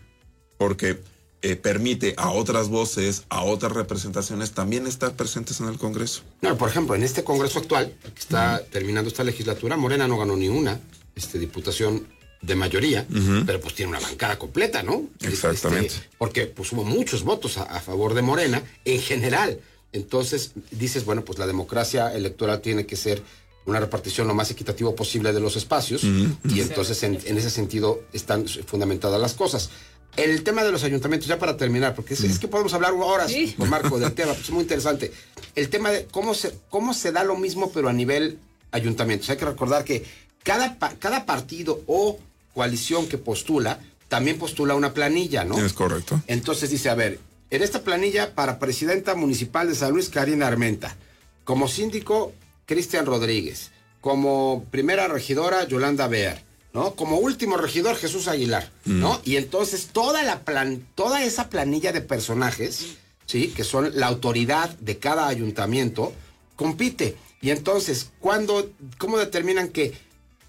porque 0.57 1.01
eh, 1.41 1.55
permite 1.55 2.15
a 2.17 2.31
otras 2.31 2.69
voces, 2.69 3.23
a 3.29 3.43
otras 3.43 3.73
representaciones 3.73 4.51
también 4.51 4.87
estar 4.87 5.15
presentes 5.15 5.59
en 5.59 5.67
el 5.67 5.77
Congreso. 5.77 6.23
Por 6.57 6.69
ejemplo, 6.69 6.95
en 6.95 7.03
este 7.03 7.23
Congreso 7.23 7.59
actual, 7.59 7.93
que 8.01 8.19
está 8.19 8.63
terminando 8.71 9.09
esta 9.09 9.23
legislatura, 9.23 9.77
Morena 9.77 10.07
no 10.07 10.17
ganó 10.17 10.35
ni 10.35 10.47
una 10.47 10.79
este, 11.15 11.37
diputación 11.37 12.07
de 12.41 12.55
mayoría, 12.55 13.05
pero 13.45 13.59
pues 13.59 13.73
tiene 13.73 13.89
una 13.89 13.99
bancada 13.99 14.37
completa, 14.37 14.83
¿no? 14.83 15.03
Exactamente. 15.21 15.87
Este, 15.87 16.07
porque 16.17 16.45
pues 16.45 16.71
hubo 16.71 16.83
muchos 16.83 17.23
votos 17.23 17.57
a, 17.57 17.63
a 17.63 17.79
favor 17.79 18.13
de 18.13 18.21
Morena 18.21 18.61
en 18.85 19.01
general. 19.01 19.59
Entonces 19.91 20.51
dices, 20.71 21.05
bueno, 21.05 21.25
pues 21.25 21.39
la 21.39 21.47
democracia 21.47 22.13
electoral 22.13 22.61
tiene 22.61 22.85
que 22.85 22.95
ser 22.95 23.23
una 23.65 23.79
repartición 23.79 24.27
lo 24.27 24.33
más 24.33 24.49
equitativo 24.51 24.95
posible 24.95 25.33
de 25.33 25.39
los 25.39 25.57
espacios 25.57 26.03
y 26.03 26.61
entonces 26.61 27.03
en, 27.03 27.19
en 27.25 27.37
ese 27.37 27.49
sentido 27.49 28.01
están 28.13 28.47
fundamentadas 28.47 29.19
las 29.19 29.33
cosas. 29.33 29.69
El 30.15 30.43
tema 30.43 30.63
de 30.63 30.71
los 30.71 30.83
ayuntamientos, 30.83 31.27
ya 31.27 31.37
para 31.37 31.57
terminar, 31.57 31.93
porque 31.93 32.13
es, 32.13 32.23
es 32.23 32.39
que 32.39 32.47
podemos 32.47 32.73
hablar 32.73 32.93
horas 32.93 33.31
con 33.57 33.69
Marco 33.69 33.99
del 33.99 34.13
tema, 34.13 34.33
pues 34.33 34.45
es 34.45 34.51
muy 34.51 34.61
interesante. 34.61 35.11
El 35.53 35.69
tema 35.69 35.91
de 35.91 36.05
cómo 36.05 36.33
se, 36.33 36.57
cómo 36.69 36.93
se 36.93 37.11
da 37.11 37.23
lo 37.23 37.35
mismo, 37.35 37.71
pero 37.71 37.89
a 37.89 37.93
nivel 37.93 38.39
ayuntamientos. 38.71 39.29
Hay 39.29 39.37
que 39.37 39.45
recordar 39.45 39.83
que 39.83 40.05
cada, 40.43 40.77
cada 40.77 41.25
partido 41.25 41.81
o 41.87 42.19
coalición 42.57 43.07
que 43.07 43.19
postula, 43.19 43.79
también 44.07 44.39
postula 44.39 44.73
una 44.73 44.91
planilla, 44.91 45.43
¿no? 45.43 45.63
Es 45.63 45.73
correcto. 45.73 46.23
Entonces 46.25 46.71
dice, 46.71 46.89
a 46.89 46.95
ver, 46.95 47.19
en 47.51 47.61
esta 47.61 47.83
planilla 47.83 48.33
para 48.33 48.57
presidenta 48.57 49.13
municipal 49.13 49.67
de 49.67 49.75
San 49.75 49.91
Luis, 49.91 50.09
Karina 50.09 50.47
Armenta. 50.47 50.95
Como 51.43 51.67
síndico, 51.67 52.33
Cristian 52.65 53.05
Rodríguez. 53.05 53.69
Como 54.01 54.65
primera 54.71 55.07
regidora, 55.07 55.67
Yolanda 55.67 56.07
Bear. 56.07 56.41
¿no? 56.73 56.95
Como 56.95 57.17
último 57.17 57.57
regidor, 57.57 57.95
Jesús 57.95 58.27
Aguilar, 58.27 58.71
¿no? 58.85 59.21
Y 59.23 59.35
entonces 59.35 59.89
toda 59.93 60.23
la 60.23 60.39
plan, 60.39 60.83
toda 60.95 61.23
esa 61.23 61.49
planilla 61.49 61.91
de 61.91 62.01
personajes, 62.01 62.97
¿sí? 63.27 63.49
Que 63.49 63.63
son 63.63 63.91
la 63.93 64.07
autoridad 64.07 64.69
de 64.79 64.97
cada 64.97 65.27
ayuntamiento, 65.27 66.11
compite. 66.55 67.15
Y 67.39 67.51
entonces, 67.51 68.09
¿cuándo, 68.19 68.71
cómo 68.97 69.17
determinan 69.19 69.69
que, 69.69 69.93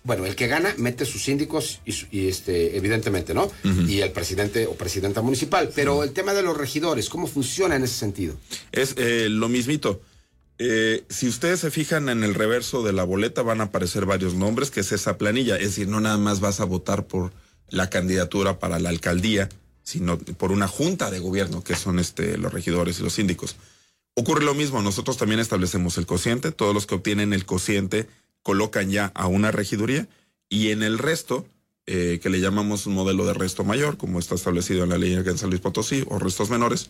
bueno, 0.09 0.25
el 0.25 0.35
que 0.37 0.47
gana 0.47 0.75
mete 0.79 1.05
sus 1.05 1.23
síndicos 1.23 1.83
y, 1.85 2.29
este, 2.29 2.79
evidentemente, 2.79 3.35
¿no? 3.35 3.53
Y 3.63 4.01
el 4.01 4.11
presidente 4.11 4.67
o 4.67 4.75
presidenta 4.75 5.21
municipal. 5.21 5.71
Pero 5.75 6.03
el 6.03 6.13
tema 6.13 6.33
de 6.33 6.43
los 6.43 6.57
regidores, 6.57 7.11
¿cómo 7.11 7.27
funciona 7.27 7.77
en 7.77 7.85
ese 7.85 7.97
sentido? 7.97 8.35
Es 8.73 8.95
eh, 8.97 9.29
lo 9.29 9.51
mismito. 9.51 10.01
Eh, 10.59 11.05
si 11.11 11.29
ustedes 11.29 11.61
se 11.61 11.71
fijan 11.71 12.09
en 12.09 12.25
el 12.25 12.35
reverso 12.35 12.83
de 12.83 12.95
la 12.95 13.05
boleta 13.05 13.43
van 13.43 13.61
a 13.61 13.65
aparecer 13.65 14.07
varios 14.07 14.33
nombres, 14.33 14.71
que 14.71 14.81
es 14.81 14.93
esa 14.93 15.19
planilla. 15.19 15.57
Es 15.57 15.67
decir, 15.67 15.89
no 15.89 16.01
nada 16.01 16.17
más 16.17 16.41
vas 16.41 16.61
a 16.61 16.65
votar 16.65 17.07
por 17.07 17.35
la 17.69 17.91
candidatura 17.91 18.59
para 18.59 18.79
la 18.79 18.89
alcaldía, 18.89 19.51
sino 19.83 20.17
por 20.17 20.53
una 20.53 20.69
junta 20.69 21.11
de 21.11 21.19
gobierno, 21.19 21.63
que 21.63 21.77
son 21.77 21.99
este, 21.99 22.39
los 22.39 22.51
regidores 22.51 22.99
y 22.99 23.03
los 23.03 23.13
síndicos. 23.13 23.57
Ocurre 24.15 24.43
lo 24.43 24.55
mismo, 24.55 24.81
nosotros 24.81 25.19
también 25.19 25.39
establecemos 25.39 25.99
el 25.99 26.07
cociente, 26.07 26.51
todos 26.51 26.73
los 26.73 26.87
que 26.87 26.95
obtienen 26.95 27.35
el 27.35 27.45
cociente 27.45 28.09
colocan 28.53 28.89
ya 28.91 29.13
a 29.15 29.27
una 29.27 29.51
regiduría 29.51 30.09
y 30.49 30.71
en 30.71 30.83
el 30.83 30.97
resto, 30.97 31.47
eh, 31.85 32.19
que 32.23 32.31
le 32.31 32.41
llamamos 32.41 32.87
un 32.87 32.95
modelo 32.95 33.27
de 33.27 33.35
resto 33.35 33.63
mayor, 33.63 33.99
como 33.99 34.19
está 34.19 34.37
establecido 34.37 34.85
en 34.85 34.89
la 34.89 34.97
ley 34.97 35.15
de 35.15 35.37
San 35.37 35.51
Luis 35.51 35.61
Potosí, 35.61 36.03
o 36.09 36.19
restos 36.19 36.49
menores, 36.49 36.89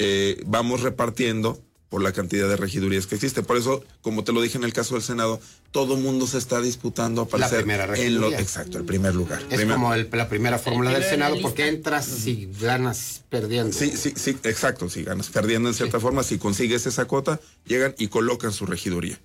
eh, 0.00 0.42
vamos 0.46 0.80
repartiendo 0.80 1.60
por 1.88 2.02
la 2.02 2.10
cantidad 2.12 2.48
de 2.48 2.56
regidurías 2.56 3.06
que 3.06 3.14
existe. 3.14 3.44
Por 3.44 3.56
eso, 3.56 3.84
como 4.00 4.24
te 4.24 4.32
lo 4.32 4.42
dije 4.42 4.58
en 4.58 4.64
el 4.64 4.72
caso 4.72 4.94
del 4.94 5.04
Senado, 5.04 5.40
todo 5.70 5.96
mundo 5.96 6.26
se 6.26 6.38
está 6.38 6.60
disputando 6.60 7.22
aparecer 7.22 7.58
primera 7.58 7.84
en 7.84 7.90
lo 7.90 7.94
regiduría. 8.22 8.40
exacto, 8.40 8.78
el 8.78 8.84
primer 8.84 9.14
lugar. 9.14 9.40
Es 9.48 9.58
Primer- 9.58 9.76
como 9.76 9.94
el- 9.94 10.08
la 10.12 10.28
primera 10.28 10.58
fórmula 10.58 10.90
del 10.90 11.02
la 11.02 11.08
Senado, 11.08 11.36
porque 11.40 11.68
entras 11.68 12.26
y 12.26 12.48
ganas 12.60 13.22
perdiendo. 13.30 13.72
Sí, 13.72 13.92
sí, 13.96 14.12
sí, 14.16 14.36
exacto. 14.42 14.90
Si 14.90 15.04
ganas 15.04 15.28
perdiendo 15.28 15.68
en 15.68 15.76
cierta 15.76 16.00
forma, 16.00 16.24
si 16.24 16.36
consigues 16.38 16.84
esa 16.86 17.04
cuota, 17.04 17.38
llegan 17.64 17.94
y 17.96 18.08
colocan 18.08 18.52
su 18.52 18.66
regiduría. 18.66 19.20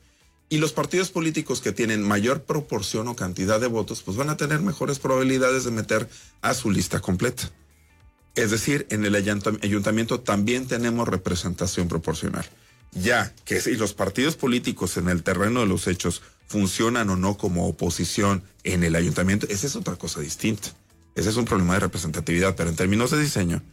Y 0.52 0.58
los 0.58 0.74
partidos 0.74 1.12
políticos 1.12 1.62
que 1.62 1.72
tienen 1.72 2.04
mayor 2.04 2.44
proporción 2.44 3.08
o 3.08 3.16
cantidad 3.16 3.62
de 3.62 3.68
votos, 3.68 4.02
pues 4.02 4.18
van 4.18 4.30
a 4.30 4.36
tener 4.36 4.60
mejores 4.60 5.00
probabilidades 5.00 5.64
de 5.64 5.72
meter 5.72 6.10
a 6.42 6.54
su 6.54 6.72
lista 6.72 7.00
completa. 7.00 7.50
Es 8.36 8.52
decir, 8.52 8.86
en 8.90 9.06
el 9.06 9.16
ayuntam- 9.16 9.64
ayuntamiento 9.64 10.20
también 10.20 10.68
tenemos 10.68 11.08
representación 11.08 11.88
proporcional. 11.88 12.46
Ya 12.92 13.34
que 13.46 13.62
si 13.62 13.76
los 13.78 13.94
partidos 13.94 14.36
políticos 14.36 14.98
en 14.98 15.08
el 15.08 15.24
terreno 15.24 15.62
de 15.62 15.68
los 15.68 15.88
hechos 15.88 16.22
funcionan 16.48 17.10
o 17.10 17.16
no 17.16 17.38
como 17.38 17.66
oposición 17.66 18.44
en 18.66 18.84
el 18.84 18.98
ayuntamiento, 18.98 19.48
esa 19.50 19.68
es 19.68 19.78
otra 19.78 19.96
cosa 19.96 20.20
distinta. 20.20 20.68
Ese 21.16 21.30
es 21.30 21.38
un 21.38 21.46
problema 21.46 21.76
de 21.76 21.80
representatividad, 21.80 22.58
pero 22.58 22.70
en 22.70 22.76
términos 22.76 23.12
de 23.12 23.22
diseño, 23.22 23.64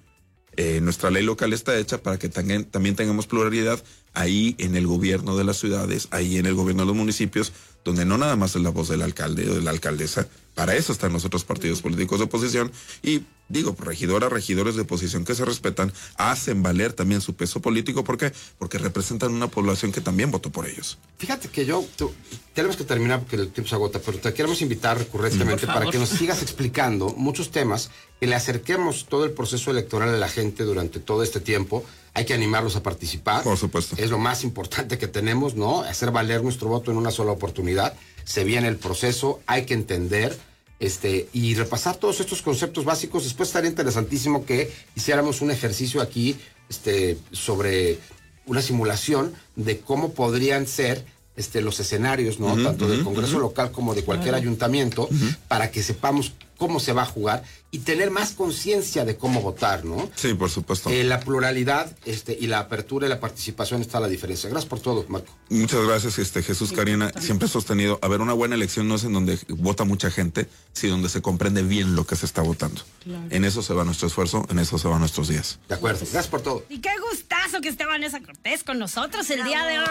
eh, 0.61 0.81
nuestra 0.81 1.13
ley 1.13 1.23
local 1.23 1.53
está 1.53 1.79
hecha 1.79 2.03
para 2.03 2.19
que 2.19 2.29
también 2.29 2.97
tengamos 2.97 3.29
pluralidad 3.29 3.81
ahí 4.13 4.57
en 4.59 4.75
el 4.75 4.89
gobierno 4.89 5.37
de 5.37 5.45
las 5.45 5.57
ciudades, 5.59 6.09
ahí 6.11 6.37
en 6.37 6.47
el 6.47 6.55
gobierno 6.55 6.83
de 6.83 6.89
los 6.89 6.97
municipios, 6.97 7.53
donde 7.85 8.05
no 8.05 8.19
nada 8.19 8.35
más 8.35 8.57
es 8.57 8.63
la 8.63 8.71
voz 8.71 8.89
del 8.89 9.03
alcalde 9.03 9.49
o 9.49 9.55
de 9.55 9.63
la 9.63 9.71
alcaldesa, 9.71 10.27
para 10.59 10.75
eso 10.75 10.93
están 10.93 11.13
los 11.13 11.25
otros 11.25 11.45
partidos 11.45 11.81
políticos 11.81 12.19
de 12.19 12.25
oposición 12.25 12.73
y 13.03 13.23
digo, 13.49 13.75
regidoras, 13.79 14.31
regidores 14.31 14.75
de 14.75 14.83
oposición 14.83 15.25
que 15.25 15.35
se 15.35 15.45
respetan, 15.45 15.91
hacen 16.17 16.63
valer 16.63 16.93
también 16.93 17.21
su 17.23 17.35
peso 17.35 17.61
político, 17.63 18.05
¿por 18.05 18.19
qué? 18.19 18.33
Porque 18.59 18.77
representan 18.77 19.33
una 19.33 19.49
población 19.49 19.91
que 19.93 20.01
también 20.03 20.31
votó 20.31 20.51
por 20.51 20.67
ellos. 20.69 20.99
Fíjate 21.17 21.49
que 21.49 21.65
yo, 21.65 21.83
tú- 21.97 22.13
tenemos 22.53 22.77
que 22.77 22.85
terminar 22.85 23.21
porque 23.21 23.37
el 23.37 23.49
tiempo 23.51 23.69
se 23.71 23.77
agota, 23.77 24.01
pero 24.05 24.19
te 24.19 24.35
queremos 24.35 24.61
invitar 24.61 24.99
recurrentemente 24.99 25.67
para 25.67 25.91
que 25.91 25.99
nos 25.99 26.09
sigas 26.11 26.43
explicando 26.43 27.15
muchos 27.17 27.51
temas, 27.51 27.91
que 28.21 28.27
le 28.27 28.35
acerquemos 28.35 29.07
todo 29.09 29.25
el 29.25 29.31
proceso 29.31 29.71
electoral 29.71 30.09
a 30.11 30.19
la 30.19 30.29
gente 30.29 30.65
durante 30.65 30.99
todo 31.01 31.23
este 31.23 31.39
tiempo. 31.41 31.85
Hay 32.15 32.25
que 32.25 32.35
animarlos 32.35 32.75
a 32.75 32.83
participar. 32.83 33.45
Por 33.45 33.57
supuesto. 33.57 33.95
Es 33.97 34.11
lo 34.11 34.19
más 34.19 34.43
importante 34.43 34.99
que 34.99 35.07
tenemos, 35.07 35.55
¿no? 35.55 35.83
Hacer 35.83 36.11
valer 36.11 36.43
nuestro 36.43 36.69
voto 36.69 36.91
en 36.91 36.97
una 36.97 37.13
sola 37.13 37.31
oportunidad. 37.31 37.95
Se 38.25 38.43
viene 38.43 38.67
el 38.67 38.77
proceso, 38.77 39.41
hay 39.47 39.65
que 39.67 39.75
entender. 39.75 40.37
Este, 40.81 41.29
y 41.33 41.55
repasar 41.55 41.97
todos 41.97 42.21
estos 42.21 42.41
conceptos 42.41 42.85
básicos. 42.85 43.25
Después 43.25 43.49
estaría 43.49 43.71
interesantísimo 43.71 44.45
que 44.45 44.71
hiciéramos 44.95 45.41
un 45.41 45.51
ejercicio 45.51 46.01
aquí 46.01 46.37
este, 46.69 47.19
sobre 47.33 47.99
una 48.47 48.63
simulación 48.63 49.35
de 49.57 49.81
cómo 49.81 50.13
podrían 50.13 50.67
ser 50.67 51.05
este, 51.37 51.61
los 51.61 51.79
escenarios, 51.81 52.41
¿no? 52.41 52.61
Tanto 52.63 52.89
del 52.89 53.05
Congreso 53.05 53.39
local 53.39 53.71
como 53.71 53.95
de 53.95 54.05
cualquier 54.05 54.35
ayuntamiento, 54.35 55.09
para 55.47 55.71
que 55.71 55.83
sepamos 55.83 56.33
cómo 56.57 56.81
se 56.81 56.93
va 56.93 57.03
a 57.03 57.07
jugar 57.07 57.45
y 57.71 57.81
tener 57.81 58.11
más 58.11 58.33
conciencia 58.33 59.05
de 59.05 59.17
cómo 59.17 59.43
votar, 59.43 59.85
¿no? 59.85 60.09
Sí, 60.15 60.33
por 60.33 60.49
supuesto. 60.49 60.89
Eh, 60.89 61.05
la 61.05 61.21
pluralidad 61.21 61.95
este, 62.07 62.37
y 62.41 62.47
la 62.47 62.61
apertura 62.61 63.07
y 63.07 63.11
la 63.11 63.21
participación 63.21 63.83
está 63.83 64.01
la 64.01 64.09
diferencia. 64.09 64.49
Gracias 64.49 64.69
por 64.71 64.81
todo, 64.81 65.05
Marco. 65.09 65.31
Muchas 65.51 65.85
gracias, 65.85 66.19
este 66.19 66.43
Jesús 66.43 66.73
Karina. 66.73 67.13
Siempre 67.21 67.47
he 67.47 67.51
sostenido, 67.51 67.99
a 68.01 68.09
ver, 68.09 68.23
una 68.23 68.33
buena 68.33 68.55
elección 68.55 68.89
no 68.89 68.95
es 68.95 69.05
en 69.05 69.13
donde 69.13 69.39
vota 69.49 69.85
mucha 69.85 70.11
gente, 70.11 70.49
sino 70.73 70.93
donde 70.93 71.11
se 71.11 71.21
comprende 71.21 71.63
bien 71.63 71.95
lo 71.95 72.07
que 72.07 72.17
se 72.17 72.25
está 72.25 72.41
votando. 72.41 72.81
Claro. 73.05 73.25
En 73.29 73.45
eso 73.45 73.61
se 73.63 73.75
va 73.75 73.85
nuestro 73.85 74.09
esfuerzo, 74.09 74.47
en 74.49 74.59
eso 74.61 74.79
se 74.79 74.89
van 74.89 75.01
nuestros 75.01 75.29
días. 75.29 75.59
De 75.69 75.75
acuerdo. 75.75 76.01
Gracias 76.01 76.27
por 76.29 76.41
todo. 76.41 76.65
Y 76.71 76.79
qué 76.79 76.91
gustazo 77.11 77.61
que 77.61 77.69
esté 77.69 77.85
Vanessa 77.85 78.21
Cortés 78.21 78.65
con 78.65 78.79
nosotros 78.79 79.29
el 79.29 79.45
día 79.45 79.65
de 79.67 79.79
hoy. 79.79 79.87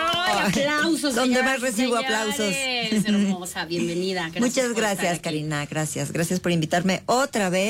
Aplausos. 0.48 1.14
¿Dónde 1.14 1.36
señoras 1.36 1.46
más 1.46 1.62
recibo 1.62 1.98
señores. 1.98 2.34
aplausos? 2.34 2.56
Hermosa, 3.08 3.66
bienvenida. 3.66 4.30
Gracias 4.30 4.42
Muchas 4.42 4.74
gracias. 4.74 5.20
Karina. 5.20 5.66
Gracias. 5.68 6.12
Gracias 6.12 6.40
por 6.40 6.52
invitarme 6.52 7.04
otra 7.06 7.50
vez. 7.50 7.67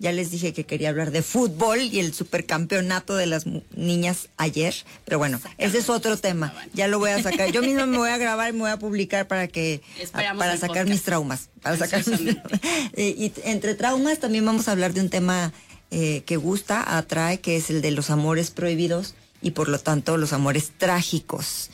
Ya 0.00 0.12
les 0.12 0.30
dije 0.30 0.52
que 0.52 0.64
quería 0.64 0.90
hablar 0.90 1.10
de 1.12 1.22
fútbol 1.22 1.80
y 1.80 2.00
el 2.00 2.12
supercampeonato 2.12 3.14
de 3.16 3.26
las 3.26 3.44
niñas 3.74 4.28
ayer. 4.36 4.74
Pero 5.04 5.18
bueno, 5.18 5.40
ese 5.56 5.78
es 5.78 5.88
otro 5.88 6.16
tema. 6.16 6.52
Ya 6.74 6.88
lo 6.88 6.98
voy 6.98 7.10
a 7.10 7.22
sacar. 7.22 7.50
Yo 7.52 7.62
misma 7.62 7.86
me 7.86 7.96
voy 7.98 8.10
a 8.10 8.18
grabar 8.18 8.50
y 8.50 8.52
me 8.52 8.60
voy 8.60 8.70
a 8.70 8.78
publicar 8.78 9.26
para 9.28 9.48
que 9.48 9.80
Esperamos 9.98 10.40
para 10.40 10.54
sacar 10.56 10.68
podcast. 10.68 10.88
mis 10.90 11.02
traumas. 11.02 11.48
Para 11.62 11.76
sacar 11.76 12.06
mis- 12.06 12.36
Eh, 12.94 13.14
y 13.16 13.32
entre 13.44 13.74
traumas 13.74 14.18
también 14.18 14.44
vamos 14.44 14.68
a 14.68 14.72
hablar 14.72 14.92
de 14.92 15.00
un 15.00 15.08
tema 15.10 15.52
eh, 15.90 16.22
que 16.26 16.36
gusta, 16.36 16.98
atrae, 16.98 17.40
que 17.40 17.56
es 17.56 17.70
el 17.70 17.80
de 17.80 17.90
los 17.92 18.10
amores 18.10 18.50
prohibidos 18.50 19.14
y 19.42 19.52
por 19.52 19.68
lo 19.68 19.78
tanto 19.78 20.16
los 20.16 20.32
amores 20.32 20.72
trágicos. 20.76 21.70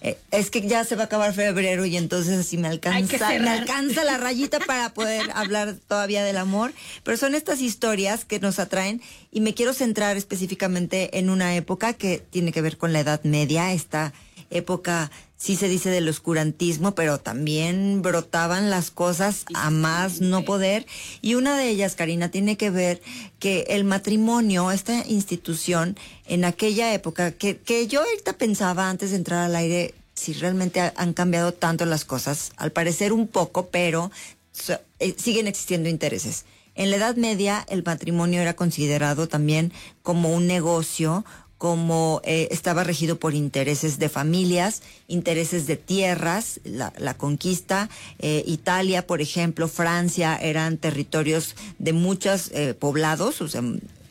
Eh, 0.00 0.16
es 0.30 0.50
que 0.50 0.60
ya 0.60 0.84
se 0.84 0.94
va 0.94 1.02
a 1.02 1.06
acabar 1.06 1.34
febrero 1.34 1.84
y 1.84 1.96
entonces 1.96 2.38
así 2.38 2.56
me 2.56 2.68
alcanza, 2.68 3.30
me 3.40 3.50
alcanza 3.50 4.04
la 4.04 4.16
rayita 4.16 4.60
para 4.60 4.94
poder 4.94 5.22
hablar 5.34 5.74
todavía 5.88 6.22
del 6.24 6.36
amor. 6.36 6.72
Pero 7.02 7.16
son 7.16 7.34
estas 7.34 7.60
historias 7.60 8.24
que 8.24 8.38
nos 8.38 8.58
atraen 8.58 9.02
y 9.32 9.40
me 9.40 9.54
quiero 9.54 9.74
centrar 9.74 10.16
específicamente 10.16 11.18
en 11.18 11.30
una 11.30 11.56
época 11.56 11.94
que 11.94 12.18
tiene 12.18 12.52
que 12.52 12.62
ver 12.62 12.76
con 12.76 12.92
la 12.92 13.00
Edad 13.00 13.22
Media, 13.24 13.72
esta 13.72 14.12
época 14.50 15.10
sí 15.36 15.54
se 15.56 15.68
dice 15.68 15.90
del 15.90 16.08
oscurantismo, 16.08 16.94
pero 16.96 17.18
también 17.18 18.02
brotaban 18.02 18.70
las 18.70 18.90
cosas 18.90 19.44
a 19.54 19.70
más 19.70 20.20
no 20.20 20.44
poder. 20.44 20.84
Y 21.22 21.34
una 21.34 21.56
de 21.56 21.68
ellas, 21.68 21.94
Karina, 21.94 22.30
tiene 22.30 22.56
que 22.56 22.70
ver 22.70 23.00
que 23.38 23.66
el 23.68 23.84
matrimonio, 23.84 24.72
esta 24.72 25.06
institución, 25.06 25.96
en 26.26 26.44
aquella 26.44 26.92
época, 26.92 27.30
que, 27.32 27.56
que 27.58 27.86
yo 27.86 28.00
ahorita 28.02 28.32
pensaba 28.32 28.90
antes 28.90 29.10
de 29.10 29.16
entrar 29.16 29.44
al 29.44 29.54
aire, 29.54 29.94
si 30.14 30.32
realmente 30.32 30.80
ha- 30.80 30.92
han 30.96 31.12
cambiado 31.12 31.52
tanto 31.52 31.84
las 31.86 32.04
cosas, 32.04 32.50
al 32.56 32.72
parecer 32.72 33.12
un 33.12 33.28
poco, 33.28 33.68
pero 33.68 34.10
so- 34.52 34.80
eh, 34.98 35.14
siguen 35.16 35.46
existiendo 35.46 35.88
intereses. 35.88 36.46
En 36.74 36.90
la 36.90 36.96
Edad 36.96 37.14
Media 37.16 37.64
el 37.68 37.84
matrimonio 37.84 38.40
era 38.40 38.54
considerado 38.54 39.28
también 39.28 39.72
como 40.02 40.32
un 40.32 40.46
negocio, 40.48 41.24
como 41.58 42.20
eh, 42.24 42.46
estaba 42.52 42.84
regido 42.84 43.18
por 43.18 43.34
intereses 43.34 43.98
de 43.98 44.08
familias, 44.08 44.80
intereses 45.08 45.66
de 45.66 45.76
tierras, 45.76 46.60
la, 46.64 47.14
conquista. 47.14 47.90
Eh, 48.20 48.44
Italia, 48.46 49.06
por 49.06 49.20
ejemplo, 49.20 49.66
Francia 49.66 50.36
eran 50.36 50.78
territorios 50.78 51.56
de 51.80 51.92
muchos 51.92 52.52
eh, 52.52 52.74
poblados, 52.74 53.42
o 53.42 53.48
sea, 53.48 53.62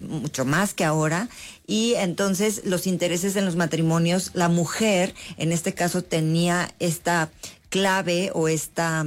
mucho 0.01 0.43
más 0.43 0.73
que 0.73 0.83
ahora. 0.83 1.29
Y 1.65 1.93
entonces 1.95 2.63
los 2.65 2.85
intereses 2.85 3.37
en 3.37 3.45
los 3.45 3.55
matrimonios, 3.55 4.31
la 4.33 4.49
mujer, 4.49 5.15
en 5.37 5.53
este 5.53 5.73
caso, 5.73 6.03
tenía 6.03 6.69
esta 6.79 7.31
clave 7.69 8.29
o 8.33 8.49
esta 8.49 9.05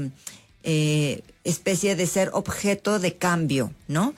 especie 1.45 1.97
de 1.97 2.07
ser 2.07 2.31
objeto 2.33 2.99
de 2.99 3.15
cambio, 3.17 3.73
¿no? 3.89 4.15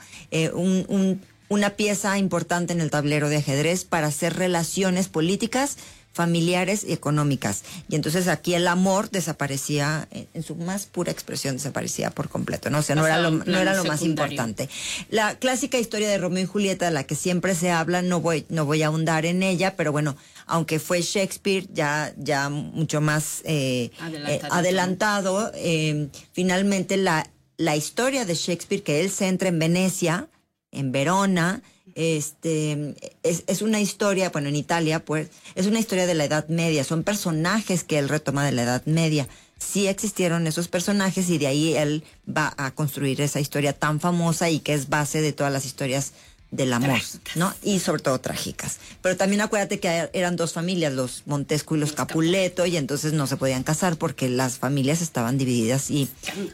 Un- 0.53 1.21
una 1.53 1.71
pieza 1.71 2.17
importante 2.17 2.73
en 2.73 2.81
el 2.81 2.89
tablero 2.89 3.29
de 3.29 3.37
ajedrez 3.37 3.85
para 3.85 4.07
hacer 4.07 4.35
relaciones 4.35 5.07
políticas, 5.07 5.77
familiares 6.13 6.83
y 6.87 6.93
económicas. 6.93 7.63
Y 7.89 7.95
entonces 7.95 8.27
aquí 8.27 8.53
el 8.53 8.67
amor 8.67 9.09
desaparecía, 9.09 10.07
en, 10.11 10.27
en 10.33 10.43
su 10.43 10.55
más 10.55 10.85
pura 10.85 11.11
expresión, 11.11 11.55
desaparecía 11.55 12.11
por 12.11 12.29
completo, 12.29 12.69
¿no? 12.69 12.79
O 12.79 12.81
sea, 12.83 12.95
no 12.95 13.05
era 13.05 13.17
lo, 13.17 13.31
no 13.31 13.57
era 13.57 13.73
lo 13.73 13.83
más 13.83 14.03
importante. 14.03 14.69
La 15.09 15.39
clásica 15.39 15.79
historia 15.79 16.07
de 16.07 16.17
Romeo 16.19 16.43
y 16.43 16.47
Julieta, 16.47 16.85
de 16.85 16.91
la 16.91 17.03
que 17.03 17.15
siempre 17.15 17.55
se 17.55 17.71
habla, 17.71 18.01
no 18.03 18.19
voy, 18.19 18.45
no 18.49 18.65
voy 18.65 18.83
a 18.83 18.87
ahondar 18.87 19.25
en 19.25 19.41
ella, 19.41 19.75
pero 19.75 19.91
bueno, 19.91 20.15
aunque 20.45 20.79
fue 20.79 21.01
Shakespeare 21.01 21.67
ya, 21.73 22.13
ya 22.17 22.49
mucho 22.49 23.01
más 23.01 23.41
eh, 23.45 23.89
eh, 24.27 24.41
adelantado, 24.51 25.51
eh, 25.55 26.09
finalmente 26.31 26.97
la, 26.97 27.27
la 27.57 27.75
historia 27.75 28.25
de 28.25 28.35
Shakespeare, 28.35 28.83
que 28.83 29.01
él 29.01 29.09
se 29.09 29.27
entra 29.27 29.49
en 29.49 29.57
Venecia, 29.57 30.27
en 30.73 30.91
Verona, 30.91 31.61
este 31.95 32.95
es, 33.21 33.43
es 33.47 33.61
una 33.61 33.79
historia, 33.79 34.29
bueno, 34.29 34.49
en 34.49 34.55
Italia, 34.55 35.03
pues, 35.03 35.29
es 35.55 35.67
una 35.67 35.79
historia 35.79 36.07
de 36.07 36.15
la 36.15 36.25
Edad 36.25 36.47
Media, 36.47 36.83
son 36.83 37.03
personajes 37.03 37.83
que 37.83 37.99
él 37.99 38.09
retoma 38.09 38.45
de 38.45 38.51
la 38.51 38.63
Edad 38.63 38.85
Media. 38.85 39.27
Sí 39.59 39.87
existieron 39.87 40.45
esos 40.45 40.67
personajes 40.67 41.29
y 41.29 41.37
de 41.37 41.47
ahí 41.47 41.75
él 41.75 42.03
va 42.27 42.53
a 42.57 42.71
construir 42.71 43.21
esa 43.21 43.39
historia 43.39 43.71
tan 43.71 44.01
famosa 44.01 44.49
y 44.49 44.59
que 44.59 44.73
es 44.73 44.89
base 44.89 45.21
de 45.21 45.31
todas 45.31 45.53
las 45.53 45.65
historias 45.65 46.11
del 46.53 46.71
amor, 46.71 46.99
¿no? 47.35 47.53
Y 47.63 47.79
sobre 47.79 48.01
todo 48.01 48.19
trágicas. 48.19 48.77
Pero 49.01 49.17
también 49.17 49.41
acuérdate 49.41 49.79
que 49.79 50.09
eran 50.13 50.35
dos 50.35 50.53
familias, 50.53 50.93
los 50.93 51.23
Montesco 51.25 51.75
y 51.75 51.79
los 51.79 51.93
Capuleto, 51.93 52.65
y 52.65 52.77
entonces 52.77 53.13
no 53.13 53.25
se 53.25 53.37
podían 53.37 53.63
casar 53.63 53.97
porque 53.97 54.29
las 54.29 54.59
familias 54.59 55.01
estaban 55.01 55.37
divididas 55.37 55.89
y, 55.89 56.09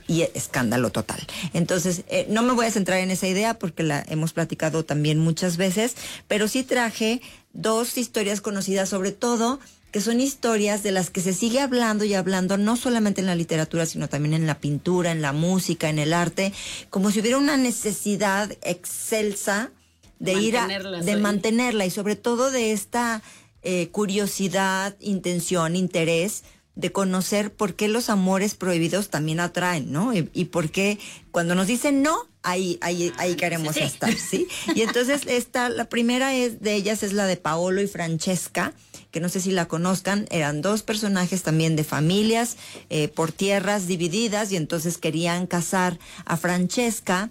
y 0.07 0.21
escándalo 0.33 0.89
total. 0.91 1.19
Entonces, 1.53 2.03
eh, 2.07 2.25
no 2.29 2.43
me 2.43 2.53
voy 2.53 2.65
a 2.65 2.71
centrar 2.71 2.99
en 2.99 3.11
esa 3.11 3.27
idea 3.27 3.59
porque 3.59 3.83
la 3.83 4.03
hemos 4.07 4.31
platicado 4.31 4.85
también 4.85 5.19
muchas 5.19 5.57
veces, 5.57 5.95
pero 6.27 6.47
sí 6.47 6.63
traje 6.63 7.21
dos 7.51 7.97
historias 7.97 8.39
conocidas, 8.39 8.89
sobre 8.89 9.11
todo 9.11 9.59
que 9.91 10.01
son 10.01 10.21
historias 10.21 10.83
de 10.83 10.91
las 10.91 11.09
que 11.09 11.19
se 11.19 11.33
sigue 11.33 11.59
hablando 11.59 12.05
y 12.05 12.13
hablando, 12.13 12.57
no 12.57 12.75
solamente 12.75 13.21
en 13.21 13.27
la 13.27 13.35
literatura, 13.35 13.87
sino 13.87 14.07
también 14.07 14.35
en 14.35 14.45
la 14.45 14.59
pintura, 14.59 15.11
en 15.11 15.23
la 15.23 15.33
música, 15.33 15.89
en 15.89 15.97
el 15.97 16.13
arte, 16.13 16.53
como 16.91 17.09
si 17.09 17.19
hubiera 17.19 17.39
una 17.39 17.57
necesidad 17.57 18.55
excelsa 18.61 19.71
de 20.20 20.34
ir 20.34 20.57
a, 20.57 20.67
de 20.67 21.15
mantenerla 21.17 21.86
y 21.86 21.89
sobre 21.89 22.15
todo 22.15 22.51
de 22.51 22.72
esta 22.72 23.22
eh, 23.61 23.89
curiosidad, 23.89 24.95
intención, 24.99 25.76
interés 25.76 26.43
de 26.76 26.91
conocer 26.91 27.53
por 27.53 27.76
qué 27.76 27.88
los 27.89 28.09
amores 28.09 28.55
prohibidos 28.55 29.09
también 29.09 29.41
atraen, 29.41 29.91
¿no? 29.91 30.13
Y, 30.13 30.30
y 30.34 30.45
por 30.45 30.70
qué 30.72 30.97
cuando 31.32 31.53
nos 31.53 31.67
dicen 31.67 32.01
no, 32.01 32.30
ahí, 32.41 32.78
ahí, 32.82 33.11
ahí 33.17 33.36
queremos 33.36 33.76
sí. 33.76 33.82
estar, 33.82 34.13
¿sí? 34.13 34.47
Y 34.76 34.82
entonces 34.82 35.24
esta, 35.28 35.70
la 35.70 35.86
primera 35.86 36.34
es 36.34 36.61
de 36.61 36.76
ellas 36.76 37.03
es 37.03 37.13
la 37.13 37.26
de 37.26 37.38
Paolo 37.38 37.82
y 37.82 37.88
Francesca, 37.88 38.74
que 39.11 39.20
no 39.20 39.30
sé 39.30 39.41
si 39.41 39.51
la 39.51 39.67
conozcan, 39.67 40.28
eran 40.32 40.61
dos 40.61 40.84
personajes 40.84 41.43
también 41.43 41.76
de 41.76 41.84
familias 41.84 42.57
eh, 42.89 43.07
por 43.07 43.32
tierras 43.32 43.88
divididas 43.88 44.51
y 44.51 44.55
entonces 44.55 44.97
querían 44.97 45.47
casar 45.47 45.99
a 46.26 46.38
Francesca 46.38 47.30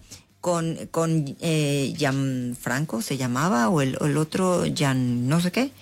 con, 0.48 0.88
con 0.90 1.36
eh, 1.42 1.92
Gianfranco, 1.94 3.02
se 3.02 3.18
llamaba, 3.18 3.68
o 3.68 3.82
el, 3.82 3.98
o 4.00 4.06
el 4.06 4.16
otro 4.16 4.64
Gian, 4.74 5.28
no 5.28 5.42
sé 5.42 5.52
qué. 5.52 5.72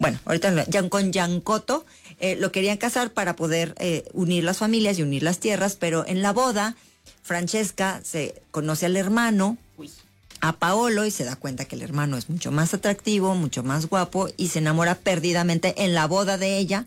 Bueno, 0.00 0.18
ahorita 0.24 0.64
Gian, 0.68 0.88
con 0.88 1.12
Giancotto 1.12 1.86
eh, 2.18 2.34
lo 2.34 2.50
querían 2.50 2.76
casar 2.76 3.12
para 3.12 3.36
poder 3.36 3.76
eh, 3.78 4.02
unir 4.14 4.42
las 4.42 4.58
familias 4.58 4.98
y 4.98 5.04
unir 5.04 5.22
las 5.22 5.38
tierras, 5.38 5.76
pero 5.76 6.04
en 6.04 6.22
la 6.22 6.32
boda, 6.32 6.74
Francesca 7.22 8.00
se 8.02 8.42
conoce 8.50 8.86
al 8.86 8.96
hermano, 8.96 9.58
a 10.40 10.54
Paolo, 10.54 11.06
y 11.06 11.12
se 11.12 11.24
da 11.24 11.36
cuenta 11.36 11.66
que 11.66 11.76
el 11.76 11.82
hermano 11.82 12.16
es 12.16 12.28
mucho 12.28 12.50
más 12.50 12.74
atractivo, 12.74 13.36
mucho 13.36 13.62
más 13.62 13.86
guapo, 13.86 14.28
y 14.36 14.48
se 14.48 14.58
enamora 14.58 14.96
perdidamente 14.96 15.84
en 15.84 15.94
la 15.94 16.06
boda 16.06 16.36
de 16.36 16.58
ella. 16.58 16.86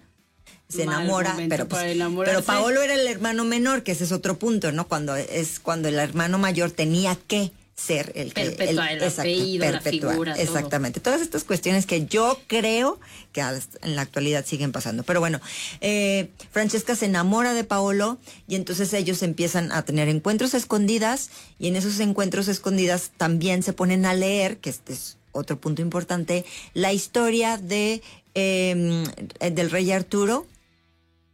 Se 0.70 0.86
Mal 0.86 1.02
enamora, 1.02 1.36
pero, 1.50 1.68
pues, 1.68 1.98
pero 2.26 2.44
Paolo 2.44 2.84
era 2.84 2.94
el 2.94 3.08
hermano 3.08 3.44
menor, 3.44 3.82
que 3.82 3.92
ese 3.92 4.04
es 4.04 4.12
otro 4.12 4.38
punto, 4.38 4.72
¿no? 4.72 4.88
Cuando 4.88 5.16
es 5.16 5.60
cuando 5.60 5.88
el 5.88 5.96
hermano 5.96 6.38
mayor 6.38 6.70
tenía 6.70 7.18
que 7.28 7.52
ser 7.76 8.12
el 8.14 8.34
que 8.36 8.52
Perpetuar 8.52 8.92
el 8.92 9.04
apellido, 9.04 9.72
la 9.72 9.82
figura, 9.82 10.34
todo. 10.34 10.44
exactamente 10.44 11.00
todas 11.00 11.22
estas 11.22 11.44
cuestiones 11.44 11.86
que 11.86 12.06
yo 12.06 12.40
creo 12.48 13.00
que 13.32 13.42
en 13.42 13.96
la 13.96 14.02
actualidad 14.02 14.46
siguen 14.46 14.74
pasando 14.74 15.04
pero 15.04 15.22
bueno 15.22 15.40
eh, 15.80 16.30
Francesca 16.52 16.98
se 16.98 17.06
enamora 17.06 17.54
de 17.54 17.64
Paolo 17.64 18.18
y 18.50 18.56
entonces 18.56 18.92
ellos 18.94 19.24
empiezan 19.24 19.72
a 19.72 19.84
tener 19.84 20.10
encuentros 20.10 20.54
escondidas 20.54 21.30
y 21.58 21.70
en 21.70 21.78
esos 21.78 22.02
encuentros 22.02 22.50
escondidas 22.50 23.12
también 23.16 23.64
se 23.64 23.72
ponen 23.72 24.06
a 24.06 24.14
leer 24.14 24.58
que 24.58 24.72
este 24.72 24.92
es 24.92 25.18
otro 25.32 25.58
punto 25.58 25.82
importante 25.82 26.44
la 26.74 26.92
historia 26.92 27.58
de 27.58 28.02
eh, 28.36 29.06
del 29.40 29.72
rey 29.72 29.90
Arturo 29.94 30.46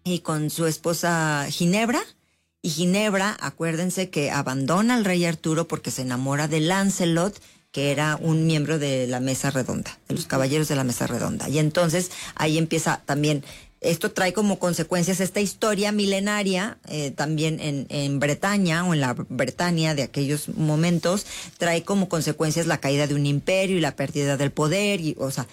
y 0.05 0.19
con 0.19 0.49
su 0.49 0.67
esposa 0.67 1.47
Ginebra. 1.49 2.01
Y 2.61 2.69
Ginebra, 2.69 3.35
acuérdense 3.41 4.09
que 4.09 4.31
abandona 4.31 4.95
al 4.95 5.03
rey 5.03 5.25
Arturo 5.25 5.67
porque 5.67 5.91
se 5.91 6.03
enamora 6.03 6.47
de 6.47 6.61
Lancelot, 6.61 7.41
que 7.71 7.91
era 7.91 8.17
un 8.21 8.45
miembro 8.45 8.79
de 8.79 9.07
la 9.07 9.19
mesa 9.19 9.51
redonda, 9.51 9.99
de 10.07 10.15
los 10.15 10.25
caballeros 10.25 10.67
de 10.69 10.75
la 10.75 10.83
mesa 10.83 11.07
redonda. 11.07 11.49
Y 11.49 11.59
entonces 11.59 12.11
ahí 12.35 12.57
empieza 12.57 13.01
también, 13.05 13.43
esto 13.81 14.11
trae 14.11 14.31
como 14.31 14.57
consecuencias 14.57 15.19
esta 15.19 15.41
historia 15.41 15.91
milenaria, 15.91 16.77
eh, 16.87 17.11
también 17.11 17.59
en, 17.59 17.85
en 17.89 18.19
Bretaña 18.19 18.85
o 18.85 18.93
en 18.93 19.01
la 19.01 19.13
Bretaña 19.13 19.93
de 19.93 20.03
aquellos 20.03 20.49
momentos, 20.49 21.25
trae 21.57 21.83
como 21.83 22.09
consecuencias 22.09 22.65
la 22.65 22.79
caída 22.79 23.07
de 23.07 23.15
un 23.15 23.25
imperio 23.25 23.77
y 23.77 23.81
la 23.81 23.95
pérdida 23.95 24.37
del 24.37 24.51
poder, 24.51 25.01
y, 25.01 25.15
o 25.19 25.29
sea, 25.29 25.47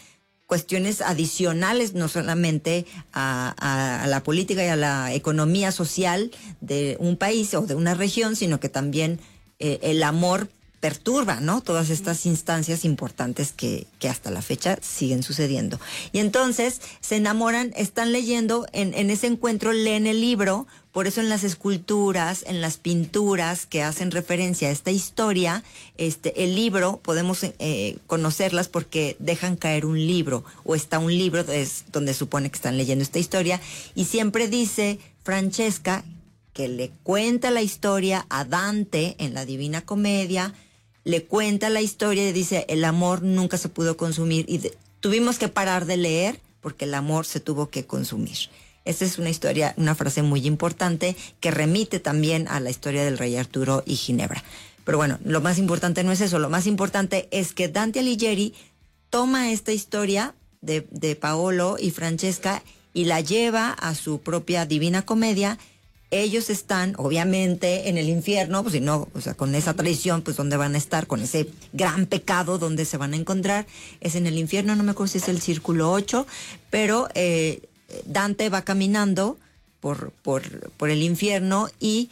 cuestiones 0.53 1.01
adicionales, 1.01 1.95
no 1.95 2.09
solamente 2.09 2.85
a, 3.15 3.55
a- 4.03 4.07
la 4.07 4.23
política 4.23 4.63
y 4.63 4.69
a 4.69 4.77
la 4.77 5.15
economía 5.15 5.73
social 5.73 6.31
de 6.61 6.99
un 7.01 7.17
país 7.17 7.55
o 7.55 7.63
de 7.63 7.75
una 7.75 7.95
región, 7.95 8.37
sino 8.37 8.61
que 8.61 8.69
también 8.69 9.19
eh, 9.61 9.79
el 9.83 10.03
amor 10.03 10.51
perturba, 10.83 11.39
¿no? 11.39 11.61
Todas 11.61 11.91
estas 11.91 12.27
instancias 12.27 12.85
importantes 12.85 13.53
que, 13.53 13.87
que 14.01 14.09
hasta 14.09 14.33
la 14.33 14.43
fecha 14.43 14.81
siguen 14.83 15.23
sucediendo. 15.23 15.79
Y 16.11 16.19
entonces 16.19 16.81
se 17.01 17.15
enamoran, 17.15 17.73
están 17.77 18.11
leyendo, 18.11 18.67
en, 18.73 18.93
en 18.95 19.09
ese 19.09 19.29
encuentro 19.29 19.73
leen 19.73 20.09
el 20.09 20.21
libro, 20.21 20.67
por 20.91 21.07
eso 21.07 21.21
en 21.21 21.29
las 21.29 21.45
esculturas, 21.45 22.45
en 22.49 22.61
las 22.61 22.79
pinturas 22.79 23.65
que 23.65 23.85
hacen 23.85 24.11
referencia 24.11 24.69
a 24.69 24.73
esta 24.73 24.91
historia, 24.91 25.63
este, 25.99 26.43
el 26.43 26.57
libro 26.57 26.99
podemos 27.01 27.45
eh, 27.45 27.97
conocerlas 28.09 28.67
porque 28.67 29.15
dejan 29.21 29.55
caer 29.55 29.87
un 29.87 30.05
libro 30.05 30.43
o 30.65 30.75
está 30.75 30.99
un 30.99 31.17
libro 31.17 31.43
es 31.43 31.85
donde 31.93 32.13
supone 32.13 32.51
que 32.51 32.57
están 32.57 32.77
leyendo 32.77 33.05
esta 33.05 33.21
historia 33.21 33.61
y 33.95 34.07
siempre 34.07 34.49
dice 34.49 34.99
Francesca 35.23 36.05
que 36.53 36.67
le 36.67 36.91
cuenta 37.05 37.53
la 37.53 37.63
historia 37.63 38.27
a 38.29 38.45
Dante 38.45 39.15
en 39.19 39.33
la 39.33 39.47
Divina 39.47 39.83
Comedia, 39.83 40.53
le 41.05 41.25
cuenta 41.25 41.71
la 41.71 41.81
historia 41.81 42.29
y 42.29 42.33
dice 42.33 42.65
el 42.69 42.85
amor 42.85 43.23
nunca 43.23 43.59
se 43.59 43.69
pudo 43.69 43.97
consumir 43.97 44.45
y 44.49 44.61
tuvimos 45.01 45.39
que 45.39 45.49
parar 45.49 45.87
de 45.87 45.97
leer 45.97 46.41
porque 46.61 46.85
el 46.85 46.95
amor 46.95 47.27
se 47.27 47.41
tuvo 47.41 47.71
que 47.71 47.85
consumir. 47.87 48.37
Esta 48.85 49.05
es 49.05 49.19
una 49.19 49.31
historia, 49.31 49.75
una 49.77 49.95
frase 49.95 50.23
muy 50.23 50.47
importante 50.47 51.17
que 51.41 51.51
remite 51.51 52.01
también 52.01 52.49
a 52.49 52.61
la 52.61 52.71
historia 52.71 53.05
del 53.05 53.19
rey 53.19 53.37
Arturo 53.37 53.83
y 53.87 53.97
Ginebra. 53.97 54.43
Pero 54.85 54.99
bueno, 54.99 55.19
lo 55.25 55.41
más 55.41 55.59
importante 55.59 56.03
no 56.03 56.11
es 56.11 56.21
eso, 56.21 56.39
lo 56.39 56.51
más 56.51 56.67
importante 56.67 57.29
es 57.31 57.53
que 57.53 57.69
Dante 57.69 58.01
Alighieri 58.01 58.55
toma 59.11 59.53
esta 59.53 59.73
historia 59.73 60.35
de, 60.61 60.87
de 60.91 61.15
Paolo 61.15 61.77
y 61.79 61.91
Francesca 61.91 62.63
y 62.93 63.05
la 63.05 63.21
lleva 63.21 63.71
a 63.71 63.95
su 63.95 64.21
propia 64.21 64.67
Divina 64.67 65.03
Comedia. 65.03 65.59
Ellos 66.15 66.51
están, 66.51 66.95
obviamente, 66.99 67.89
en 67.89 67.97
el 67.97 68.11
infierno, 68.11 68.63
pues 68.63 68.75
si 68.75 68.81
no, 68.81 69.09
o 69.15 69.21
sea, 69.23 69.33
con 69.33 69.55
esa 69.55 69.73
tradición, 69.73 70.21
pues 70.21 70.37
¿dónde 70.37 70.59
van 70.59 70.75
a 70.75 70.79
estar? 70.79 71.07
Con 71.07 71.23
ese 71.23 71.49
gran 71.73 72.05
pecado, 72.05 72.59
¿dónde 72.59 72.85
se 72.85 72.99
van 72.99 73.15
a 73.15 73.17
encontrar? 73.17 73.67
Es 74.03 74.15
en 74.15 74.27
el 74.27 74.37
infierno, 74.37 74.77
no 74.77 74.83
me 74.83 74.91
acuerdo 74.91 75.11
si 75.11 75.19
es 75.19 75.29
el 75.29 75.41
círculo 75.41 75.91
8, 75.91 76.27
pero 76.69 77.09
eh, 77.15 77.63
Dante 78.05 78.51
va 78.51 78.61
caminando 78.61 79.39
por, 79.81 80.13
por, 80.23 80.71
por 80.73 80.91
el 80.91 81.03
infierno 81.03 81.69
y 81.81 82.11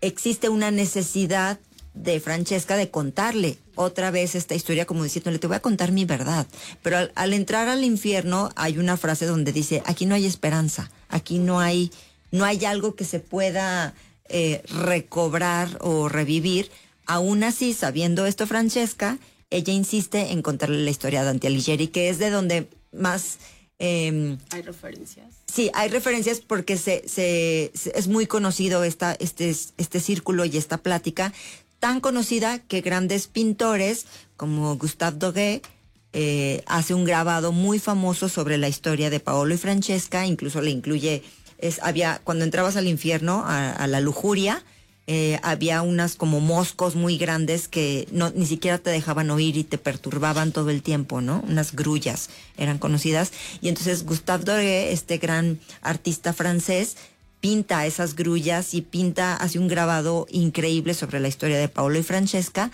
existe 0.00 0.48
una 0.48 0.70
necesidad 0.70 1.58
de 1.94 2.20
Francesca 2.20 2.76
de 2.76 2.88
contarle 2.88 3.58
otra 3.74 4.10
vez 4.10 4.34
esta 4.34 4.54
historia 4.54 4.86
como 4.86 5.04
diciéndole, 5.04 5.38
te 5.38 5.46
voy 5.46 5.56
a 5.56 5.60
contar 5.60 5.90
mi 5.92 6.04
verdad. 6.04 6.46
Pero 6.82 6.98
al, 6.98 7.12
al 7.14 7.32
entrar 7.32 7.68
al 7.68 7.82
infierno 7.82 8.50
hay 8.54 8.78
una 8.78 8.96
frase 8.96 9.26
donde 9.26 9.52
dice, 9.52 9.82
aquí 9.86 10.06
no 10.06 10.14
hay 10.14 10.26
esperanza, 10.26 10.90
aquí 11.08 11.38
no 11.38 11.60
hay, 11.60 11.90
no 12.30 12.44
hay 12.44 12.64
algo 12.64 12.94
que 12.94 13.04
se 13.04 13.20
pueda 13.20 13.94
eh, 14.28 14.62
recobrar 14.68 15.78
o 15.80 16.08
revivir. 16.08 16.70
Aún 17.06 17.42
así, 17.42 17.72
sabiendo 17.74 18.26
esto 18.26 18.46
Francesca, 18.46 19.18
ella 19.50 19.72
insiste 19.72 20.30
en 20.32 20.42
contarle 20.42 20.78
la 20.84 20.90
historia 20.90 21.20
de 21.20 21.26
Dante 21.26 21.48
Alighieri, 21.48 21.88
que 21.88 22.08
es 22.08 22.18
de 22.18 22.30
donde 22.30 22.68
más... 22.92 23.38
em, 23.80 24.38
Hay 24.50 24.62
referencias. 24.62 25.26
Sí, 25.52 25.70
hay 25.74 25.88
referencias 25.88 26.40
porque 26.40 26.76
se, 26.76 27.02
se, 27.08 27.72
se- 27.74 27.98
es 27.98 28.06
muy 28.06 28.26
conocido 28.26 28.84
esta, 28.84 29.14
este, 29.18 29.50
este 29.50 29.98
círculo 29.98 30.44
y 30.44 30.56
esta 30.56 30.78
plática, 30.78 31.32
tan 31.80 32.00
conocida 32.00 32.60
que 32.60 32.82
grandes 32.82 33.26
pintores 33.26 34.06
como 34.36 34.76
Gustave 34.76 35.16
Doguet 35.18 35.66
eh, 36.12 36.62
hace 36.66 36.94
un 36.94 37.04
grabado 37.04 37.50
muy 37.52 37.78
famoso 37.80 38.28
sobre 38.28 38.58
la 38.58 38.68
historia 38.68 39.10
de 39.10 39.18
Paolo 39.18 39.54
y 39.54 39.58
Francesca, 39.58 40.26
incluso 40.26 40.60
le 40.60 40.70
incluye, 40.70 41.22
es, 41.60 41.80
había, 41.82 42.20
cuando 42.24 42.44
entrabas 42.44 42.76
al 42.76 42.86
infierno, 42.86 43.44
a, 43.46 43.86
la 43.86 44.00
lujuria, 44.00 44.62
eh, 45.06 45.40
había 45.42 45.82
unas 45.82 46.14
como 46.14 46.40
moscos 46.40 46.94
muy 46.94 47.18
grandes 47.18 47.68
que 47.68 48.06
no, 48.12 48.30
ni 48.30 48.46
siquiera 48.46 48.78
te 48.78 48.90
dejaban 48.90 49.30
oír 49.30 49.56
y 49.56 49.64
te 49.64 49.78
perturbaban 49.78 50.52
todo 50.52 50.70
el 50.70 50.82
tiempo, 50.82 51.20
¿no? 51.20 51.42
Unas 51.48 51.74
grullas 51.74 52.30
eran 52.56 52.78
conocidas. 52.78 53.32
Y 53.60 53.68
entonces 53.68 54.04
Gustave 54.04 54.44
Doré, 54.44 54.92
este 54.92 55.18
gran 55.18 55.58
artista 55.82 56.32
francés, 56.32 56.96
pinta 57.40 57.86
esas 57.86 58.14
grullas 58.14 58.74
y 58.74 58.82
pinta, 58.82 59.34
hace 59.34 59.58
un 59.58 59.68
grabado 59.68 60.26
increíble 60.30 60.94
sobre 60.94 61.20
la 61.20 61.28
historia 61.28 61.58
de 61.58 61.68
Paolo 61.68 61.98
y 61.98 62.02
Francesca, 62.02 62.70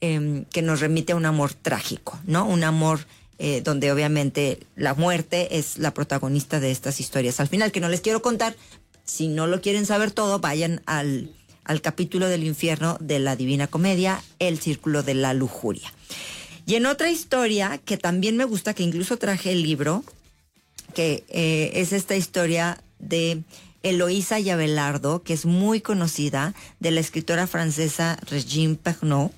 em, 0.00 0.44
que 0.46 0.62
nos 0.62 0.80
remite 0.80 1.12
a 1.12 1.16
un 1.16 1.26
amor 1.26 1.52
trágico, 1.52 2.18
¿no? 2.24 2.46
Un 2.46 2.64
amor 2.64 3.00
eh, 3.38 3.60
donde 3.62 3.92
obviamente 3.92 4.60
la 4.76 4.94
muerte 4.94 5.58
es 5.58 5.78
la 5.78 5.92
protagonista 5.92 6.60
de 6.60 6.70
estas 6.70 7.00
historias. 7.00 7.40
Al 7.40 7.48
final, 7.48 7.72
que 7.72 7.80
no 7.80 7.88
les 7.88 8.00
quiero 8.00 8.22
contar, 8.22 8.56
si 9.04 9.28
no 9.28 9.46
lo 9.46 9.60
quieren 9.60 9.86
saber 9.86 10.10
todo, 10.10 10.38
vayan 10.38 10.82
al, 10.86 11.30
al 11.64 11.80
capítulo 11.80 12.28
del 12.28 12.44
infierno 12.44 12.96
de 13.00 13.18
la 13.18 13.36
Divina 13.36 13.66
Comedia, 13.66 14.22
El 14.38 14.58
Círculo 14.58 15.02
de 15.02 15.14
la 15.14 15.34
Lujuria. 15.34 15.92
Y 16.66 16.76
en 16.76 16.86
otra 16.86 17.10
historia 17.10 17.78
que 17.84 17.96
también 17.96 18.36
me 18.36 18.44
gusta, 18.44 18.74
que 18.74 18.82
incluso 18.82 19.18
traje 19.18 19.52
el 19.52 19.62
libro, 19.62 20.04
que 20.94 21.24
eh, 21.28 21.72
es 21.74 21.92
esta 21.92 22.16
historia 22.16 22.82
de 22.98 23.42
Eloísa 23.82 24.40
y 24.40 24.48
Abelardo, 24.48 25.22
que 25.22 25.34
es 25.34 25.44
muy 25.44 25.80
conocida, 25.80 26.54
de 26.80 26.90
la 26.90 27.00
escritora 27.00 27.46
francesa 27.46 28.18
Regine 28.30 28.76
Pernod, 28.76 29.30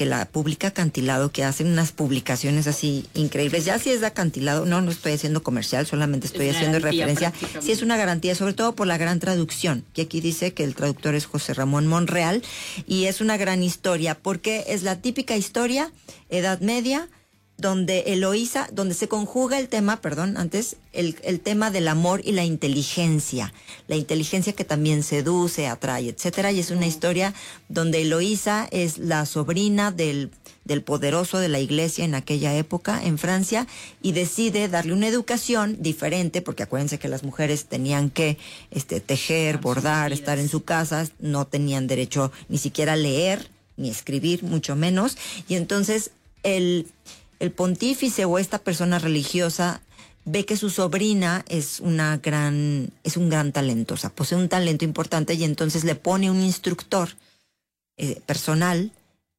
que 0.00 0.06
la 0.06 0.24
publica 0.24 0.68
Acantilado, 0.68 1.30
que 1.30 1.44
hacen 1.44 1.66
unas 1.66 1.92
publicaciones 1.92 2.66
así 2.66 3.04
increíbles. 3.12 3.66
Ya 3.66 3.78
si 3.78 3.90
es 3.90 4.00
de 4.00 4.06
Acantilado, 4.06 4.64
no, 4.64 4.80
no 4.80 4.90
estoy 4.90 5.12
haciendo 5.12 5.42
comercial, 5.42 5.86
solamente 5.86 6.26
estoy 6.26 6.48
Es 6.48 6.56
haciendo 6.56 6.78
referencia. 6.78 7.34
Sí 7.60 7.70
es 7.70 7.82
una 7.82 7.98
garantía, 7.98 8.34
sobre 8.34 8.54
todo 8.54 8.74
por 8.74 8.86
la 8.86 8.96
gran 8.96 9.20
traducción, 9.20 9.84
que 9.92 10.00
aquí 10.00 10.22
dice 10.22 10.54
que 10.54 10.64
el 10.64 10.74
traductor 10.74 11.14
es 11.14 11.26
José 11.26 11.52
Ramón 11.52 11.86
Monreal, 11.86 12.42
y 12.86 13.04
es 13.04 13.20
una 13.20 13.36
gran 13.36 13.62
historia, 13.62 14.14
porque 14.14 14.64
es 14.68 14.84
la 14.84 15.02
típica 15.02 15.36
historia, 15.36 15.92
Edad 16.30 16.60
Media, 16.60 17.10
donde 17.60 18.00
Eloísa, 18.06 18.68
donde 18.72 18.94
se 18.94 19.08
conjuga 19.08 19.58
el 19.58 19.68
tema, 19.68 20.00
perdón, 20.00 20.36
antes, 20.36 20.76
el, 20.92 21.16
el 21.22 21.40
tema 21.40 21.70
del 21.70 21.88
amor 21.88 22.22
y 22.24 22.32
la 22.32 22.44
inteligencia. 22.44 23.52
La 23.86 23.96
inteligencia 23.96 24.54
que 24.54 24.64
también 24.64 25.02
seduce, 25.02 25.66
atrae, 25.66 26.08
etcétera. 26.08 26.52
Y 26.52 26.60
es 26.60 26.70
una 26.70 26.86
historia 26.86 27.34
donde 27.68 28.02
Eloísa 28.02 28.68
es 28.70 28.98
la 28.98 29.26
sobrina 29.26 29.90
del, 29.90 30.30
del 30.64 30.82
poderoso 30.82 31.38
de 31.38 31.48
la 31.48 31.60
iglesia 31.60 32.04
en 32.04 32.14
aquella 32.14 32.54
época 32.56 33.02
en 33.02 33.18
Francia 33.18 33.66
y 34.02 34.12
decide 34.12 34.68
darle 34.68 34.92
una 34.92 35.08
educación 35.08 35.76
diferente, 35.80 36.42
porque 36.42 36.62
acuérdense 36.62 36.98
que 36.98 37.08
las 37.08 37.24
mujeres 37.24 37.66
tenían 37.66 38.10
que 38.10 38.38
este, 38.70 39.00
tejer, 39.00 39.58
bordar, 39.58 40.12
estar 40.12 40.38
en 40.38 40.48
su 40.48 40.64
casa, 40.64 41.08
no 41.18 41.46
tenían 41.46 41.86
derecho 41.86 42.32
ni 42.48 42.58
siquiera 42.58 42.94
a 42.94 42.96
leer 42.96 43.50
ni 43.76 43.90
escribir, 43.90 44.42
mucho 44.42 44.76
menos. 44.76 45.16
Y 45.48 45.54
entonces 45.54 46.10
el, 46.42 46.86
el 47.40 47.50
pontífice 47.50 48.24
o 48.24 48.38
esta 48.38 48.58
persona 48.58 48.98
religiosa 48.98 49.80
ve 50.24 50.44
que 50.44 50.56
su 50.56 50.70
sobrina 50.70 51.44
es 51.48 51.80
una 51.80 52.18
gran, 52.18 52.92
es 53.02 53.16
un 53.16 53.30
gran 53.30 53.52
talento, 53.52 53.94
o 53.94 53.96
sea, 53.96 54.10
posee 54.10 54.38
un 54.38 54.48
talento 54.48 54.84
importante 54.84 55.34
y 55.34 55.44
entonces 55.44 55.84
le 55.84 55.94
pone 55.94 56.30
un 56.30 56.40
instructor 56.40 57.08
eh, 57.96 58.20
personal 58.26 58.92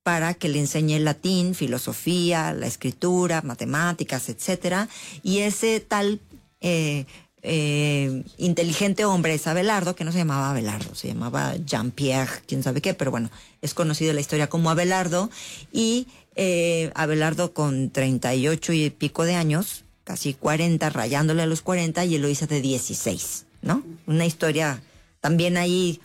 para 0.03 0.33
que 0.33 0.49
le 0.49 0.59
enseñe 0.59 0.99
latín, 0.99 1.53
filosofía, 1.53 2.53
la 2.53 2.65
escritura, 2.65 3.41
matemáticas, 3.43 4.29
etcétera. 4.29 4.89
Y 5.21 5.39
ese 5.39 5.79
tal 5.79 6.19
eh, 6.59 7.05
eh, 7.43 8.23
inteligente 8.37 9.05
hombre 9.05 9.35
es 9.35 9.47
Abelardo, 9.47 9.95
que 9.95 10.03
no 10.03 10.11
se 10.11 10.19
llamaba 10.19 10.49
Abelardo, 10.49 10.95
se 10.95 11.07
llamaba 11.07 11.55
Jean-Pierre, 11.57 12.41
quién 12.47 12.63
sabe 12.63 12.81
qué, 12.81 12.93
pero 12.93 13.11
bueno, 13.11 13.29
es 13.61 13.73
conocido 13.73 14.09
en 14.09 14.15
la 14.15 14.21
historia 14.21 14.49
como 14.49 14.69
Abelardo. 14.71 15.29
Y 15.71 16.07
eh, 16.35 16.91
Abelardo 16.95 17.53
con 17.53 17.89
38 17.91 18.73
y 18.73 18.89
pico 18.89 19.25
de 19.25 19.35
años, 19.35 19.85
casi 20.03 20.33
40, 20.33 20.89
rayándole 20.89 21.43
a 21.43 21.45
los 21.45 21.61
40, 21.61 22.05
y 22.05 22.15
Eloísa 22.15 22.47
de 22.47 22.61
16, 22.61 23.45
¿no? 23.61 23.83
Una 24.07 24.25
historia 24.25 24.81
también 25.19 25.57
ahí 25.57 26.01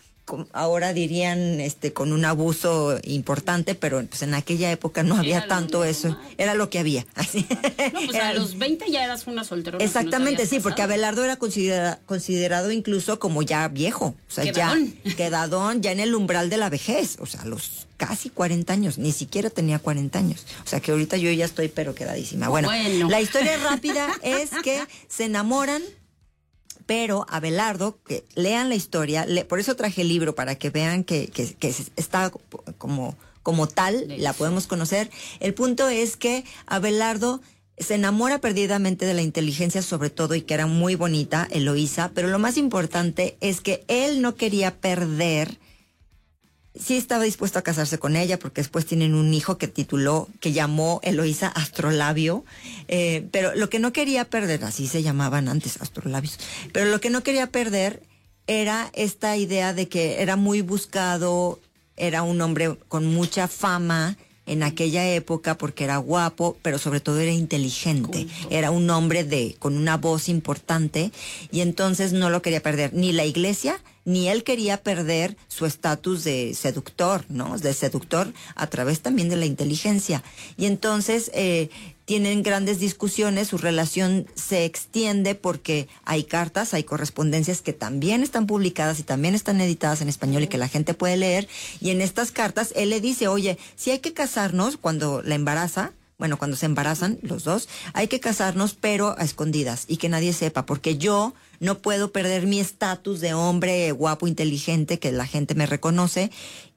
ahora 0.52 0.92
dirían 0.92 1.60
este 1.60 1.92
con 1.92 2.12
un 2.12 2.24
abuso 2.24 2.98
importante, 3.04 3.74
pero 3.74 4.04
pues 4.06 4.22
en 4.22 4.34
aquella 4.34 4.70
época 4.72 5.02
no 5.02 5.16
había 5.16 5.38
Era 5.38 5.46
tanto 5.48 5.84
eso, 5.84 6.18
era 6.38 6.54
lo 6.54 6.68
que 6.70 6.78
había. 6.80 7.06
Así. 7.14 7.46
No, 7.92 8.00
pues 8.06 8.16
a 8.20 8.32
los 8.34 8.58
20 8.58 8.90
ya 8.90 9.04
eras 9.04 9.26
una 9.26 9.44
solterona. 9.44 9.82
no 9.82 9.84
Exactamente, 9.84 10.46
sí, 10.46 10.60
porque. 10.60 10.82
Abelardo 10.82 11.24
era 11.24 11.36
considera- 11.36 11.98
considerado 12.06 12.70
incluso 12.72 13.18
como 13.18 13.42
ya 13.42 13.66
viejo, 13.68 14.14
o 14.28 14.30
sea, 14.30 14.44
Quedadón. 14.44 14.94
ya 15.04 15.14
quedadón, 15.16 15.82
ya 15.82 15.92
en 15.92 16.00
el 16.00 16.14
umbral 16.14 16.50
de 16.50 16.56
la 16.56 16.70
vejez, 16.70 17.16
o 17.20 17.26
sea, 17.26 17.42
a 17.42 17.46
los 17.46 17.86
casi 17.96 18.28
40 18.30 18.72
años, 18.72 18.98
ni 18.98 19.10
siquiera 19.12 19.48
tenía 19.50 19.78
40 19.78 20.18
años. 20.18 20.44
O 20.64 20.68
sea, 20.68 20.80
que 20.80 20.90
ahorita 20.92 21.16
yo 21.16 21.30
ya 21.32 21.44
estoy 21.46 21.68
pero 21.68 21.94
quedadísima. 21.94 22.48
Bueno, 22.48 22.68
Bueno. 22.68 23.08
la 23.08 23.20
historia 23.20 23.56
rápida 23.58 24.08
es 24.22 24.50
que 24.62 24.80
se 25.08 25.24
enamoran 25.24 25.82
pero 26.86 27.26
Abelardo, 27.28 27.98
que 28.06 28.24
lean 28.34 28.68
la 28.68 28.74
historia, 28.76 29.26
le- 29.26 29.44
por 29.44 29.58
eso 29.60 29.76
traje 29.76 30.02
el 30.02 30.08
libro, 30.08 30.34
para 30.34 30.54
que 30.54 30.70
vean 30.70 31.04
que, 31.04 31.26
que- 31.28 31.54
que 31.54 31.74
está 31.96 32.30
como, 32.78 33.16
como 33.42 33.66
tal, 33.68 34.06
la 34.18 34.32
podemos 34.32 34.66
conocer. 34.66 35.10
El 35.40 35.52
punto 35.54 35.88
es 35.88 36.16
que 36.16 36.44
Abelardo 36.66 37.40
se 37.78 37.94
enamora 37.96 38.40
perdidamente 38.40 39.04
de 39.04 39.12
la 39.14 39.22
inteligencia 39.22 39.82
sobre 39.82 40.08
todo 40.10 40.34
y 40.34 40.42
que 40.42 40.54
era 40.54 40.66
muy 40.66 40.94
bonita, 40.94 41.46
Eloísa, 41.50 42.10
pero 42.14 42.28
lo 42.28 42.38
más 42.38 42.56
importante 42.56 43.36
es 43.40 43.60
que 43.60 43.84
él 43.88 44.22
no 44.22 44.34
quería 44.34 44.74
perder 44.80 45.58
sí 46.80 46.96
estaba 46.96 47.24
dispuesto 47.24 47.58
a 47.58 47.62
casarse 47.62 47.98
con 47.98 48.16
ella 48.16 48.38
porque 48.38 48.60
después 48.60 48.86
tienen 48.86 49.14
un 49.14 49.32
hijo 49.34 49.58
que 49.58 49.68
tituló, 49.68 50.28
que 50.40 50.52
llamó 50.52 51.00
Eloísa 51.02 51.48
Astrolabio, 51.48 52.44
eh, 52.88 53.26
pero 53.30 53.54
lo 53.54 53.68
que 53.68 53.78
no 53.78 53.92
quería 53.92 54.24
perder, 54.24 54.64
así 54.64 54.86
se 54.86 55.02
llamaban 55.02 55.48
antes 55.48 55.80
Astrolabios, 55.80 56.38
pero 56.72 56.86
lo 56.86 57.00
que 57.00 57.10
no 57.10 57.22
quería 57.22 57.50
perder 57.50 58.02
era 58.46 58.90
esta 58.94 59.36
idea 59.36 59.74
de 59.74 59.88
que 59.88 60.22
era 60.22 60.36
muy 60.36 60.62
buscado, 60.62 61.58
era 61.96 62.22
un 62.22 62.40
hombre 62.40 62.76
con 62.88 63.06
mucha 63.06 63.48
fama 63.48 64.16
en 64.46 64.62
aquella 64.62 65.08
época 65.08 65.58
porque 65.58 65.84
era 65.84 65.96
guapo, 65.96 66.56
pero 66.62 66.78
sobre 66.78 67.00
todo 67.00 67.18
era 67.18 67.32
inteligente, 67.32 68.28
era 68.48 68.70
un 68.70 68.88
hombre 68.90 69.24
de 69.24 69.56
con 69.58 69.76
una 69.76 69.96
voz 69.96 70.28
importante 70.28 71.10
y 71.50 71.60
entonces 71.60 72.12
no 72.12 72.30
lo 72.30 72.42
quería 72.42 72.62
perder. 72.62 72.94
Ni 72.94 73.12
la 73.12 73.24
iglesia 73.24 73.80
ni 74.06 74.28
él 74.28 74.44
quería 74.44 74.82
perder 74.82 75.36
su 75.48 75.66
estatus 75.66 76.24
de 76.24 76.54
seductor, 76.54 77.26
¿no? 77.28 77.58
De 77.58 77.74
seductor 77.74 78.32
a 78.54 78.66
través 78.68 79.00
también 79.00 79.28
de 79.28 79.36
la 79.36 79.44
inteligencia. 79.44 80.22
Y 80.56 80.64
entonces 80.66 81.30
eh, 81.34 81.68
tienen 82.06 82.44
grandes 82.44 82.78
discusiones, 82.78 83.48
su 83.48 83.58
relación 83.58 84.26
se 84.36 84.64
extiende 84.64 85.34
porque 85.34 85.88
hay 86.04 86.22
cartas, 86.22 86.72
hay 86.72 86.84
correspondencias 86.84 87.62
que 87.62 87.72
también 87.72 88.22
están 88.22 88.46
publicadas 88.46 89.00
y 89.00 89.02
también 89.02 89.34
están 89.34 89.60
editadas 89.60 90.00
en 90.00 90.08
español 90.08 90.44
y 90.44 90.48
que 90.48 90.56
la 90.56 90.68
gente 90.68 90.94
puede 90.94 91.16
leer. 91.16 91.48
Y 91.80 91.90
en 91.90 92.00
estas 92.00 92.30
cartas 92.30 92.72
él 92.76 92.90
le 92.90 93.00
dice, 93.00 93.26
oye, 93.26 93.58
si 93.74 93.90
hay 93.90 93.98
que 93.98 94.14
casarnos 94.14 94.76
cuando 94.76 95.20
la 95.20 95.34
embaraza, 95.34 95.92
bueno, 96.18 96.38
cuando 96.38 96.56
se 96.56 96.66
embarazan 96.66 97.18
los 97.22 97.44
dos, 97.44 97.68
hay 97.92 98.08
que 98.08 98.20
casarnos 98.20 98.74
pero 98.74 99.14
a 99.18 99.24
escondidas 99.24 99.84
y 99.88 99.98
que 99.98 100.08
nadie 100.08 100.32
sepa, 100.32 100.66
porque 100.66 100.96
yo 100.96 101.34
no 101.60 101.78
puedo 101.78 102.12
perder 102.12 102.46
mi 102.46 102.60
estatus 102.60 103.20
de 103.20 103.34
hombre 103.34 103.92
guapo, 103.92 104.26
inteligente, 104.26 104.98
que 104.98 105.12
la 105.12 105.26
gente 105.26 105.54
me 105.54 105.66
reconoce, 105.66 106.30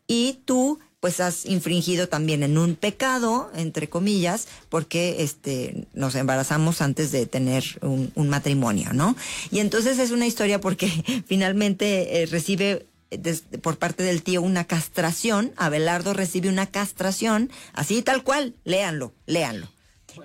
y 0.08 0.40
tú 0.46 0.80
pues 1.00 1.22
has 1.22 1.46
infringido 1.46 2.10
también 2.10 2.44
en 2.44 2.58
un 2.58 2.76
pecado, 2.76 3.50
entre 3.56 3.88
comillas, 3.88 4.48
porque 4.68 5.24
este 5.24 5.88
nos 5.94 6.16
embarazamos 6.16 6.82
antes 6.82 7.12
de 7.12 7.26
tener 7.26 7.64
un, 7.82 8.12
matrimonio, 8.30 8.92
¿no? 8.94 9.16
Y 9.50 9.60
entonces 9.60 9.98
es 9.98 10.12
una 10.12 10.28
historia 10.28 10.60
porque 10.60 10.88
finalmente 11.26 12.22
eh, 12.22 12.26
recibe 12.26 12.86
des- 13.12 13.44
por 13.62 13.78
parte 13.78 14.04
del 14.04 14.22
tío 14.24 14.42
una 14.42 14.66
castración, 14.66 15.52
Abelardo 15.58 16.14
recibe 16.14 16.50
una 16.50 16.68
castración, 16.68 17.50
así 17.74 18.02
tal 18.02 18.24
cual, 18.24 18.56
léanlo, 18.66 19.14
léanlo. 19.26 19.68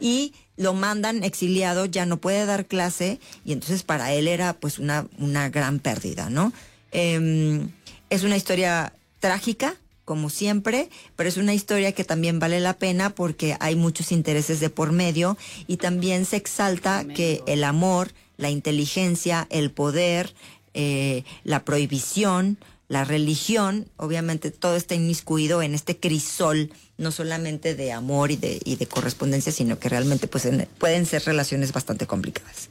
Y 0.00 0.32
lo 0.56 0.72
mandan 0.74 1.24
exiliado, 1.24 1.84
ya 1.86 2.06
no 2.06 2.16
puede 2.18 2.46
dar 2.46 2.66
clase, 2.66 3.20
y 3.44 3.52
entonces 3.52 3.82
para 3.82 4.12
él 4.12 4.28
era 4.28 4.52
pues 4.54 4.78
una, 4.78 5.06
una 5.18 5.48
gran 5.50 5.78
pérdida, 5.78 6.30
¿no? 6.30 6.52
Em, 6.92 7.70
es 8.10 8.22
una 8.22 8.36
historia 8.36 8.92
trágica, 9.20 9.76
como 10.04 10.28
siempre, 10.30 10.90
pero 11.16 11.28
es 11.28 11.38
una 11.38 11.54
historia 11.54 11.92
que 11.92 12.04
también 12.04 12.38
vale 12.38 12.60
la 12.60 12.74
pena 12.74 13.10
porque 13.10 13.56
hay 13.60 13.74
muchos 13.74 14.12
intereses 14.12 14.60
de 14.60 14.68
por 14.70 14.92
medio 14.92 15.36
y 15.66 15.78
también 15.78 16.26
se 16.26 16.36
exalta 16.36 17.04
que 17.06 17.42
el 17.46 17.64
amor, 17.64 18.12
la 18.36 18.50
inteligencia, 18.50 19.46
el 19.50 19.70
poder, 19.70 20.34
eh, 20.74 21.24
la 21.42 21.64
prohibición, 21.64 22.58
la 22.88 23.04
religión, 23.04 23.88
obviamente 23.96 24.50
todo 24.50 24.76
está 24.76 24.94
inmiscuido 24.94 25.62
en 25.62 25.74
este 25.74 25.96
crisol, 25.98 26.70
no 26.98 27.10
solamente 27.12 27.74
de 27.74 27.92
amor 27.92 28.30
y 28.30 28.36
de, 28.36 28.60
y 28.64 28.76
de 28.76 28.86
correspondencia, 28.86 29.52
sino 29.52 29.78
que 29.78 29.88
realmente 29.88 30.28
pues, 30.28 30.44
en- 30.44 30.68
pueden 30.78 31.06
ser 31.06 31.24
relaciones 31.24 31.72
bastante 31.72 32.06
complicadas. 32.06 32.68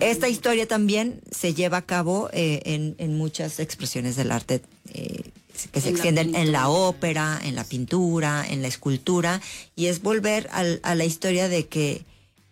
Esta 0.00 0.28
historia 0.28 0.66
también 0.68 1.20
se 1.30 1.54
lleva 1.54 1.78
a 1.78 1.82
cabo 1.86 2.28
eh, 2.32 2.60
en, 2.64 2.96
en 2.98 3.16
muchas 3.16 3.60
expresiones 3.60 4.16
del 4.16 4.30
arte 4.32 4.60
eh, 4.92 5.22
que 5.72 5.80
se 5.80 5.88
En 5.88 5.94
la 5.94 6.00
extienden 6.00 6.34
en 6.34 6.52
la 6.52 6.68
ópera, 6.68 7.40
en 7.42 7.54
la 7.54 7.64
pintura, 7.64 8.44
en 8.48 8.62
la 8.62 8.68
escultura, 8.68 9.40
y 9.76 9.86
es 9.86 10.02
volver 10.02 10.48
al- 10.52 10.80
a 10.82 10.94
la 10.94 11.04
historia 11.04 11.48
de 11.48 11.66
que, 11.66 12.04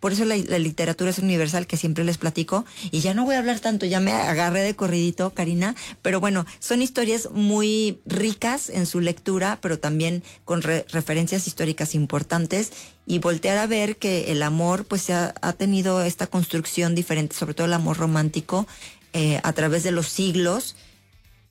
por 0.03 0.11
eso 0.11 0.25
la, 0.25 0.35
literatura 0.35 1.11
es 1.11 1.19
universal, 1.19 1.65
que 1.65 1.77
siempre 1.77 2.03
les 2.03 2.17
platico, 2.17 2.65
y 2.91 2.99
ya 2.99 3.13
no 3.13 3.23
voy 3.23 3.35
a 3.35 3.39
hablar 3.39 3.61
tanto, 3.61 3.85
ya 3.85 4.01
me 4.01 4.11
agarré 4.11 4.61
de 4.61 4.75
corridito, 4.75 5.29
Karina, 5.29 5.75
pero 6.01 6.19
bueno, 6.19 6.45
son 6.59 6.81
historias 6.81 7.29
muy 7.31 7.99
ricas 8.05 8.69
en 8.69 8.85
su 8.85 8.99
lectura, 8.99 9.59
pero 9.61 9.79
también 9.79 10.21
con 10.43 10.61
re- 10.61 10.85
referencias 10.89 11.47
históricas 11.47 11.95
importantes, 11.95 12.73
y 13.05 13.19
voltear 13.19 13.57
a 13.57 13.65
ver 13.65 13.95
que 13.95 14.29
el 14.33 14.43
amor 14.43 14.83
pues 14.83 15.09
ha, 15.09 15.35
ha 15.41 15.53
tenido 15.53 16.03
esta 16.03 16.27
construcción 16.27 16.95
diferente, 16.95 17.33
sobre 17.37 17.53
todo 17.53 17.67
el 17.67 17.73
amor 17.73 17.95
romántico, 17.95 18.67
eh, 19.13 19.39
a 19.41 19.53
través 19.53 19.83
de 19.83 19.91
los 19.91 20.09
siglos, 20.09 20.75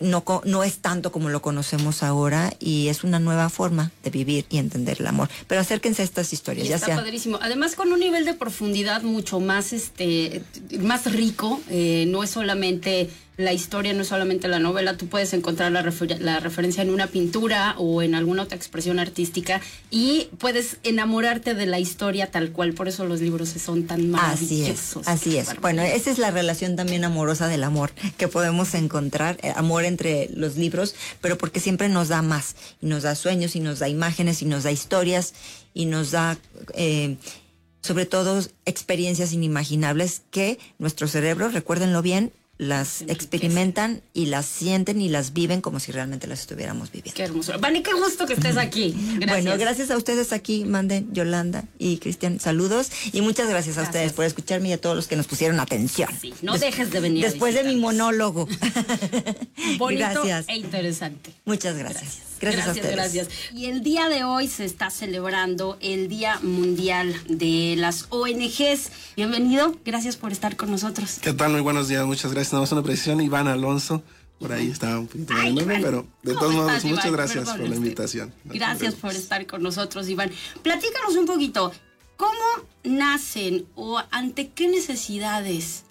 no, 0.03 0.25
no 0.45 0.65
es 0.65 0.79
tanto 0.79 1.13
como 1.13 1.29
lo 1.29 1.43
conocemos 1.43 2.03
ahora 2.03 2.53
y 2.59 2.89
es 2.89 3.05
una 3.05 3.19
nueva 3.19 3.49
forma 3.49 3.93
de 4.03 4.11
vivir 4.11 4.47
y 4.51 4.59
entender 4.59 4.99
el 5.01 5.07
amor. 5.07 5.29
Pero 5.47 5.61
acérquense 5.61 6.03
a 6.03 6.05
estas 6.05 6.33
historias, 6.33 6.67
Y 6.67 6.71
ya 6.71 6.77
está 6.77 6.87
sea 6.87 6.97
padrísimo. 6.97 7.39
Además, 7.41 7.75
con 7.75 7.93
un 7.93 8.01
nivel 8.01 8.25
de 8.25 8.35
profundidad 8.35 9.03
mucho 9.03 9.41
más, 9.41 9.73
este, 9.73 10.43
más 10.81 11.11
rico. 11.13 11.61
eh, 11.71 12.05
no 12.09 12.23
es 12.23 12.31
solamente 12.31 13.11
la 13.39 13.53
historia, 13.55 13.95
no 13.95 14.03
es 14.03 14.09
solamente 14.09 14.47
la 14.47 14.59
novela. 14.59 14.97
Tú 14.99 15.07
puedes 15.09 15.33
encontrar 15.33 15.73
la, 15.73 15.83
refer- 15.83 16.19
la 16.19 16.39
referencia 16.39 16.83
en 16.83 16.91
una 16.91 17.07
pintura 17.07 17.75
o 17.79 18.03
en 18.03 18.15
alguna 18.15 18.43
otra 18.43 18.57
expresión 18.57 18.99
artística 18.99 19.61
y 19.91 20.29
puedes 20.39 20.77
enamorarte 20.83 21.55
de 21.55 21.65
la 21.67 21.79
historia 21.81 22.31
tal 22.31 22.53
cual. 22.53 22.75
Por 22.75 22.89
eso 22.89 23.07
los 23.07 23.21
libros 23.23 23.49
son 23.49 23.87
tan 23.87 24.15
Así 24.15 24.61
es, 24.63 24.69
maravillosos. 24.69 25.09
así 25.09 25.39
es. 25.39 25.49
Bueno, 25.61 25.81
esa 25.83 26.11
es 26.11 26.19
la 26.19 26.31
relación 26.31 26.77
también 26.77 27.05
amorosa 27.05 27.49
del 27.49 27.65
amor 27.65 27.93
que 28.19 28.29
podemos 28.29 28.75
encontrar, 28.75 29.39
eh, 29.43 29.53
amor 29.57 29.85
entre 29.85 30.29
los 30.35 30.57
libros, 30.57 30.95
pero 31.23 31.39
porque 31.39 31.59
siempre 31.59 31.89
nos 31.89 32.09
da 32.09 32.21
más, 32.21 32.55
y 32.83 32.87
nos 32.87 33.03
da 33.03 33.15
sueños, 33.15 33.57
y 33.57 33.61
nos 33.61 33.79
da 33.79 33.89
imágenes, 33.89 34.43
y 34.43 34.45
nos 34.45 34.63
da 34.65 34.73
historias, 34.73 35.33
y 35.73 35.87
nos 35.87 36.11
da, 36.11 36.37
eh, 36.75 37.17
sobre 37.81 38.05
todo, 38.05 38.45
experiencias 38.67 39.33
inimaginables 39.33 40.21
que 40.31 40.59
nuestro 40.79 41.09
cerebro, 41.09 41.49
recuérdenlo 41.49 42.03
bien, 42.03 42.31
las 42.63 43.03
experimentan 43.09 44.03
y 44.15 44.27
las 44.27 44.47
sienten 44.47 45.01
y 45.01 45.09
las 45.09 45.33
viven 45.33 45.61
como 45.61 45.81
si 45.81 45.91
realmente 45.91 46.29
las 46.29 46.41
estuviéramos 46.41 46.93
viviendo. 46.93 47.17
Qué 47.17 47.25
hermoso. 47.25 47.59
Vani, 47.59 47.83
qué 47.83 47.93
gusto 47.93 48.25
que 48.25 48.35
estés 48.35 48.57
aquí. 48.57 48.95
Gracias. 49.17 49.45
Bueno, 49.45 49.59
gracias 49.59 49.91
a 49.91 49.97
ustedes 49.97 50.33
aquí, 50.33 50.65
manden 50.65 51.13
Yolanda 51.13 51.65
y 51.79 51.97
Cristian, 51.99 52.39
saludos. 52.39 52.91
Y 53.13 53.21
muchas 53.21 53.49
gracias, 53.49 53.79
a 53.79 53.83
ustedes 53.83 54.13
por 54.13 54.25
escucharme 54.25 54.69
y 54.69 54.73
a 54.73 54.81
todos 54.81 54.95
los 54.95 55.09
que 55.09 55.17
nos 55.17 55.27
pusieron 55.27 55.59
atención. 55.59 56.09
no 56.43 56.57
dejes 56.57 56.91
de 56.91 57.01
venir 57.01 57.27
a 57.27 57.31
Después 57.31 57.55
de 57.55 57.65
mi 57.65 57.77
monólogo. 57.77 58.47
Bonito 59.79 60.23
gracias. 60.23 60.49
e 60.49 60.57
interesante. 60.57 61.33
Muchas 61.45 61.77
gracias. 61.77 62.03
Gracias, 62.03 62.32
a 62.49 62.73
ustedes. 62.73 62.93
gracias. 62.93 63.29
Y 63.55 63.67
el 63.67 63.83
día 63.83 64.09
de 64.09 64.25
hoy 64.25 64.49
se 64.49 64.65
está 64.65 64.91
celebrando 64.91 65.79
el 65.81 66.09
Día 66.09 66.39
Mundial 66.43 67.15
de 67.29 67.75
las 67.77 68.07
ONGs. 68.11 68.91
Bienvenido, 69.17 69.77
gracias 69.85 70.17
por 70.17 70.33
estar 70.33 70.57
con 70.57 70.71
nosotros. 70.71 71.19
¿Qué 71.21 71.33
tal? 71.33 71.53
Muy 71.53 71.61
buenos 71.61 71.89
días, 71.89 72.05
muchas 72.05 72.33
gracias. 72.33 72.53
Nada 72.53 72.63
más 72.63 72.73
una 72.73 72.83
precisión, 72.83 73.21
Iván 73.21 73.49
Alonso. 73.49 74.03
Por 74.39 74.53
ahí 74.53 74.71
estaba 74.71 74.99
un 74.99 75.07
poquito 75.07 75.35
el 75.35 75.55
nombre, 75.55 75.79
pero 75.81 76.07
de 76.23 76.35
¿Cómo 76.35 76.41
todos 76.41 76.55
modos, 76.55 76.73
estás, 76.73 76.85
muchas 76.85 77.05
Iván? 77.05 77.17
gracias 77.17 77.45
Perdón, 77.45 77.57
por 77.59 77.69
la 77.69 77.75
este, 77.75 77.87
invitación. 77.87 78.35
Gracias 78.45 78.95
por 78.95 79.13
estar 79.13 79.47
con 79.47 79.63
nosotros, 79.63 80.09
Iván. 80.09 80.33
Platícanos 80.63 81.15
un 81.15 81.27
poquito, 81.27 81.73
¿cómo 82.17 82.67
nacen 82.83 83.67
o 83.77 84.03
ante 84.11 84.49
qué 84.49 84.67
necesidades 84.67 85.85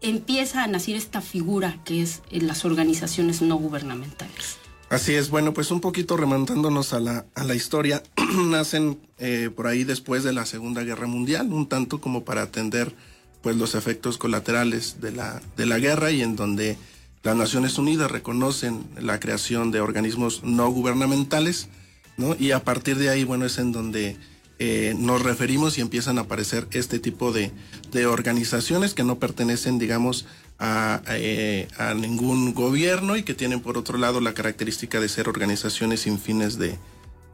empieza 0.00 0.62
a 0.62 0.68
nacer 0.68 0.94
esta 0.94 1.20
figura 1.20 1.80
que 1.84 2.02
es 2.02 2.22
en 2.30 2.46
las 2.46 2.64
organizaciones 2.64 3.42
no 3.42 3.56
gubernamentales? 3.56 4.58
Así 4.88 5.14
es, 5.14 5.30
bueno, 5.30 5.52
pues 5.52 5.72
un 5.72 5.80
poquito 5.80 6.16
remontándonos 6.16 6.92
a 6.92 7.00
la, 7.00 7.26
a 7.34 7.42
la 7.42 7.56
historia, 7.56 8.04
nacen 8.46 9.00
eh, 9.18 9.50
por 9.54 9.66
ahí 9.66 9.82
después 9.82 10.22
de 10.22 10.32
la 10.32 10.46
Segunda 10.46 10.84
Guerra 10.84 11.08
Mundial, 11.08 11.52
un 11.52 11.68
tanto 11.68 12.00
como 12.00 12.24
para 12.24 12.42
atender 12.42 12.94
pues 13.42 13.56
los 13.56 13.74
efectos 13.74 14.16
colaterales 14.16 15.00
de 15.00 15.10
la, 15.10 15.42
de 15.56 15.66
la 15.66 15.80
guerra 15.80 16.12
y 16.12 16.22
en 16.22 16.36
donde 16.36 16.78
las 17.24 17.34
Naciones 17.34 17.78
Unidas 17.78 18.12
reconocen 18.12 18.86
la 19.00 19.18
creación 19.18 19.72
de 19.72 19.80
organismos 19.80 20.44
no 20.44 20.70
gubernamentales, 20.70 21.68
¿no? 22.16 22.36
Y 22.38 22.52
a 22.52 22.62
partir 22.62 22.96
de 22.96 23.08
ahí, 23.08 23.24
bueno, 23.24 23.44
es 23.44 23.58
en 23.58 23.72
donde 23.72 24.16
eh, 24.60 24.94
nos 24.96 25.20
referimos 25.20 25.78
y 25.78 25.80
empiezan 25.80 26.18
a 26.18 26.22
aparecer 26.22 26.68
este 26.70 27.00
tipo 27.00 27.32
de, 27.32 27.50
de 27.90 28.06
organizaciones 28.06 28.94
que 28.94 29.02
no 29.02 29.18
pertenecen, 29.18 29.80
digamos, 29.80 30.26
a, 30.58 31.02
eh, 31.08 31.68
a 31.78 31.94
ningún 31.94 32.54
gobierno 32.54 33.16
y 33.16 33.22
que 33.22 33.34
tienen 33.34 33.60
por 33.60 33.76
otro 33.78 33.98
lado 33.98 34.20
la 34.20 34.34
característica 34.34 35.00
de 35.00 35.08
ser 35.08 35.28
organizaciones 35.28 36.00
sin 36.00 36.18
fines 36.18 36.58
de, 36.58 36.78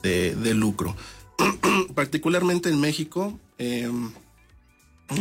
de- 0.03 0.35
de 0.35 0.55
lucro. 0.55 0.97
Particularmente 1.95 2.69
en 2.69 2.81
México, 2.81 3.39
eh, 3.59 3.91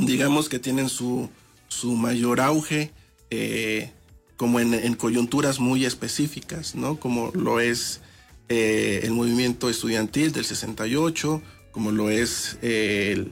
digamos 0.02 0.49
que 0.49 0.60
tienen 0.60 0.89
su, 0.89 1.30
su 1.67 1.96
mayor 1.96 2.39
auge 2.42 2.92
eh, 3.30 3.92
como 4.38 4.59
en, 4.59 4.74
en 4.74 4.96
coyunturas 4.96 5.59
muy 5.59 5.86
específicas, 5.86 6.75
¿no? 6.75 7.00
Como 7.00 7.32
lo 7.34 7.59
es 7.59 8.01
eh, 8.50 9.01
el 9.04 9.12
movimiento 9.12 9.70
estudiantil 9.70 10.32
del 10.32 10.46
68, 10.46 11.42
como 11.71 11.92
lo 11.92 12.09
es 12.09 12.58
el, 12.62 13.32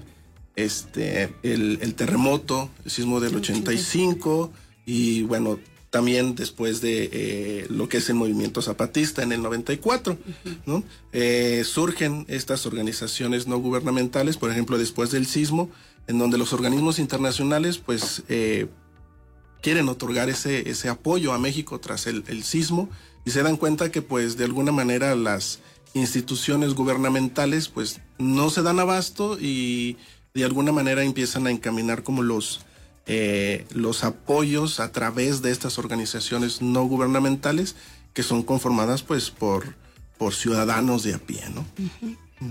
este, 0.56 1.34
el, 1.43 1.80
el 1.81 1.95
terremoto, 1.95 2.69
el 2.85 2.91
sismo 2.91 3.19
del 3.19 3.35
85 3.35 4.52
y 4.90 5.22
bueno, 5.22 5.60
también 5.91 6.34
después 6.34 6.82
de 6.82 7.10
eh, 7.14 7.68
lo 7.70 7.88
que 7.88 7.98
es 7.98 8.10
el 8.10 8.16
movimiento 8.16 8.60
zapatista 8.64 9.22
en 9.22 9.32
el 9.32 9.44
94, 9.44 10.18
¿no? 10.66 10.84
Eh, 11.14 11.61
surgen 11.64 12.26
estas 12.28 12.66
organizaciones 12.66 13.45
no 13.45 13.60
gubernamentales, 13.60 14.38
por 14.38 14.49
ejemplo, 14.49 14.80
después 14.80 15.11
del 15.11 15.28
sismo, 15.28 15.70
en 16.07 16.18
donde 16.18 16.40
los 16.40 16.53
organismos 16.53 16.98
internacionales 16.98 17.78
pues 17.78 18.24
eh, 18.30 18.68
quieren 19.61 19.90
otorgar 19.90 20.28
ese, 20.28 20.68
ese 20.68 20.90
apoyo 20.90 21.34
a 21.34 21.38
México 21.38 21.80
tras 21.80 22.07
el, 22.07 22.24
el 22.28 22.44
sismo 22.44 22.90
y 23.26 23.30
se 23.30 23.44
dan 23.44 23.57
cuenta 23.57 23.91
que 23.91 24.02
pues 24.02 24.38
de 24.38 24.45
alguna 24.45 24.72
manera 24.72 25.14
las 25.14 25.60
instituciones 25.94 26.74
gubernamentales 26.74 27.68
pues 27.68 28.02
no 28.18 28.49
se 28.49 28.64
dan 28.64 28.80
abasto 28.80 29.38
y 29.40 29.98
de 30.34 30.45
alguna 30.45 30.72
manera 30.72 31.03
empiezan 31.03 31.45
a 31.45 31.52
encaminar 31.52 32.02
como 32.02 32.24
los, 32.24 32.61
eh, 33.11 33.65
los 33.73 34.03
apoyos 34.03 34.80
a 34.80 34.91
través 34.91 35.41
de 35.41 35.49
estas 35.49 35.80
organizaciones 35.80 36.61
no 36.61 36.84
gubernamentales 36.86 37.76
que 38.14 38.22
son 38.22 38.44
conformadas 38.44 39.02
pues 39.02 39.31
por, 39.31 39.73
por 40.19 40.36
ciudadanos 40.36 41.02
de 41.02 41.15
a 41.15 41.18
pie, 41.18 41.41
¿no? 41.56 41.65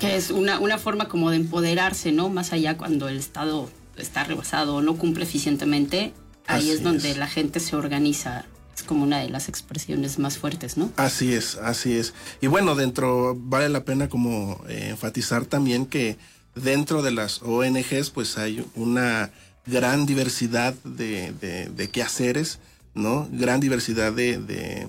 Que 0.00 0.16
es 0.16 0.32
una, 0.32 0.58
una 0.58 0.76
forma 0.76 1.06
como 1.08 1.30
de 1.30 1.36
empoderarse, 1.36 2.10
¿no? 2.10 2.28
Más 2.28 2.52
allá 2.52 2.76
cuando 2.76 3.06
el 3.08 3.18
Estado 3.18 3.70
está 3.96 4.24
rebasado 4.24 4.74
o 4.74 4.82
no 4.82 4.96
cumple 4.96 5.22
eficientemente, 5.22 6.12
ahí 6.48 6.58
Así 6.58 6.70
es 6.72 6.82
donde 6.82 7.12
es. 7.12 7.18
la 7.18 7.28
gente 7.28 7.60
se 7.60 7.76
organiza. 7.76 8.44
Es 8.76 8.82
como 8.82 9.04
una 9.04 9.20
de 9.20 9.28
las 9.28 9.48
expresiones 9.48 10.18
más 10.18 10.38
fuertes, 10.38 10.76
¿no? 10.76 10.90
Así 10.96 11.34
es, 11.34 11.54
así 11.54 11.92
es. 11.92 12.14
Y 12.40 12.48
bueno, 12.48 12.74
dentro 12.74 13.36
vale 13.38 13.68
la 13.68 13.84
pena 13.84 14.08
como 14.08 14.60
eh, 14.68 14.88
enfatizar 14.90 15.44
también 15.44 15.86
que 15.86 16.18
dentro 16.56 17.02
de 17.02 17.12
las 17.12 17.42
ONGs 17.42 18.10
pues 18.10 18.38
hay 18.38 18.66
una 18.74 19.30
gran 19.70 20.06
diversidad 20.06 20.74
de, 20.84 21.32
de, 21.40 21.66
de 21.66 21.88
quehaceres, 21.88 22.58
¿no? 22.94 23.28
Gran 23.32 23.60
diversidad 23.60 24.12
de, 24.12 24.38
de 24.38 24.88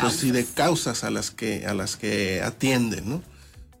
pues 0.00 0.14
sí, 0.14 0.30
de 0.30 0.44
causas 0.44 1.04
a 1.04 1.10
las 1.10 1.30
que 1.30 1.66
a 1.66 1.74
las 1.74 1.96
que 1.96 2.40
atienden, 2.42 3.08
¿no? 3.08 3.22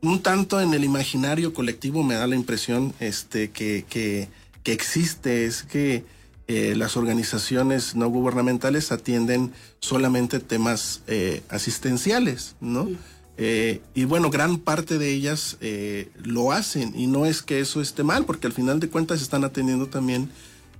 Un 0.02 0.20
tanto 0.20 0.60
en 0.60 0.74
el 0.74 0.84
imaginario 0.84 1.54
colectivo 1.54 2.02
me 2.02 2.14
da 2.14 2.26
la 2.26 2.34
impresión 2.34 2.92
este 2.98 3.50
que, 3.50 3.84
que, 3.88 4.28
que 4.64 4.72
existe 4.72 5.46
es 5.46 5.62
que 5.62 6.04
eh, 6.48 6.74
las 6.76 6.96
organizaciones 6.96 7.94
no 7.94 8.08
gubernamentales 8.08 8.90
atienden 8.90 9.52
solamente 9.78 10.40
temas 10.40 11.02
eh, 11.06 11.42
asistenciales, 11.48 12.56
¿no? 12.60 12.88
Eh, 13.38 13.80
y 13.94 14.04
bueno, 14.04 14.30
gran 14.30 14.58
parte 14.58 14.98
de 14.98 15.10
ellas 15.10 15.56
eh, 15.60 16.10
lo 16.22 16.52
hacen 16.52 16.92
y 16.94 17.06
no 17.06 17.24
es 17.26 17.42
que 17.42 17.60
eso 17.60 17.80
esté 17.80 18.02
mal, 18.04 18.24
porque 18.26 18.46
al 18.46 18.52
final 18.52 18.78
de 18.78 18.88
cuentas 18.88 19.22
están 19.22 19.42
atendiendo 19.44 19.86
también 19.86 20.28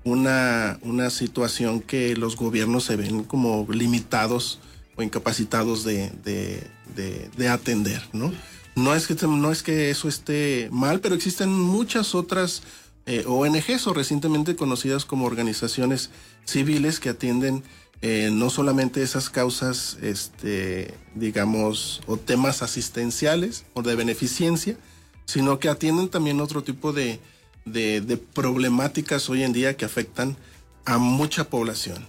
una, 0.04 0.78
una 0.82 1.10
situación 1.10 1.80
que 1.80 2.16
los 2.16 2.36
gobiernos 2.36 2.84
se 2.84 2.96
ven 2.96 3.24
como 3.24 3.66
limitados 3.70 4.58
o 4.96 5.02
incapacitados 5.02 5.84
de, 5.84 6.10
de- 6.24 6.66
de- 6.96 7.30
de 7.36 7.48
atender, 7.48 8.02
¿no? 8.12 8.32
No 8.74 8.94
es, 8.94 9.06
que, 9.06 9.14
no 9.26 9.52
es 9.52 9.62
que 9.62 9.90
eso 9.90 10.08
esté 10.08 10.68
mal, 10.72 11.00
pero 11.00 11.14
existen 11.14 11.50
muchas 11.50 12.14
otras 12.14 12.62
eh, 13.06 13.24
ONGs 13.26 13.86
o 13.86 13.92
recientemente 13.92 14.56
conocidas 14.56 15.04
como 15.04 15.26
organizaciones 15.26 16.10
civiles 16.46 16.98
que 17.00 17.10
atienden 17.10 17.62
eh, 18.02 18.30
no 18.32 18.50
solamente 18.50 19.02
esas 19.02 19.30
causas, 19.30 19.96
este, 20.02 20.92
digamos, 21.14 22.02
o 22.06 22.16
temas 22.16 22.62
asistenciales 22.62 23.64
o 23.74 23.82
de 23.82 23.94
beneficencia, 23.94 24.76
sino 25.24 25.60
que 25.60 25.68
atienden 25.68 26.08
también 26.08 26.40
otro 26.40 26.64
tipo 26.64 26.92
de, 26.92 27.20
problemáticas 28.34 29.30
hoy 29.30 29.44
en 29.44 29.52
día 29.52 29.76
que 29.76 29.84
afectan 29.84 30.36
a 30.84 30.98
mucha 30.98 31.48
población. 31.48 32.04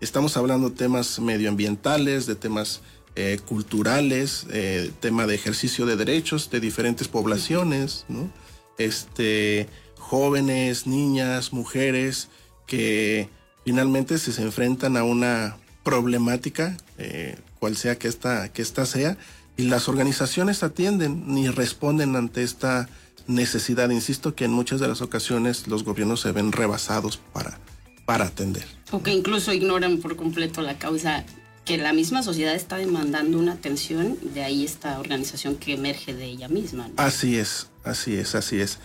Estamos 0.00 0.36
hablando 0.36 0.68
de 0.68 0.76
temas 0.76 1.18
medioambientales, 1.18 2.26
de 2.26 2.34
temas 2.34 2.82
eh, 3.14 3.38
culturales, 3.46 4.46
eh, 4.50 4.90
tema 5.00 5.26
de 5.26 5.34
ejercicio 5.34 5.86
de 5.86 5.96
derechos 5.96 6.50
de 6.50 6.60
diferentes 6.60 7.08
poblaciones, 7.08 8.04
¿no? 8.08 8.30
este, 8.76 9.68
jóvenes, 9.98 10.86
niñas, 10.86 11.54
mujeres 11.54 12.28
que 12.66 13.30
finalmente 13.66 14.16
se, 14.18 14.32
se 14.32 14.42
enfrentan 14.42 14.96
a 14.96 15.02
una 15.02 15.56
problemática, 15.82 16.76
eh, 16.98 17.36
cual 17.58 17.76
sea 17.76 17.98
que 17.98 18.06
esta, 18.06 18.52
que 18.52 18.62
esta 18.62 18.86
sea, 18.86 19.18
y 19.56 19.64
las 19.64 19.88
organizaciones 19.88 20.62
atienden 20.62 21.24
ni 21.26 21.48
responden 21.48 22.14
ante 22.14 22.44
esta 22.44 22.88
necesidad. 23.26 23.90
Insisto 23.90 24.36
que 24.36 24.44
en 24.44 24.52
muchas 24.52 24.78
de 24.78 24.86
las 24.86 25.02
ocasiones 25.02 25.66
los 25.66 25.82
gobiernos 25.82 26.20
se 26.20 26.30
ven 26.30 26.52
rebasados 26.52 27.16
para, 27.32 27.58
para 28.04 28.26
atender. 28.26 28.64
O 28.92 29.02
que 29.02 29.10
incluso 29.10 29.52
ignoran 29.52 29.98
por 29.98 30.14
completo 30.14 30.62
la 30.62 30.78
causa 30.78 31.24
que 31.64 31.76
la 31.76 31.92
misma 31.92 32.22
sociedad 32.22 32.54
está 32.54 32.76
demandando 32.76 33.36
una 33.36 33.54
atención, 33.54 34.16
de 34.32 34.44
ahí 34.44 34.64
esta 34.64 35.00
organización 35.00 35.56
que 35.56 35.74
emerge 35.74 36.14
de 36.14 36.26
ella 36.26 36.46
misma. 36.46 36.86
¿no? 36.86 36.94
Así 36.98 37.36
es, 37.36 37.66
así 37.82 38.14
es, 38.14 38.36
así 38.36 38.60
es. 38.60 38.78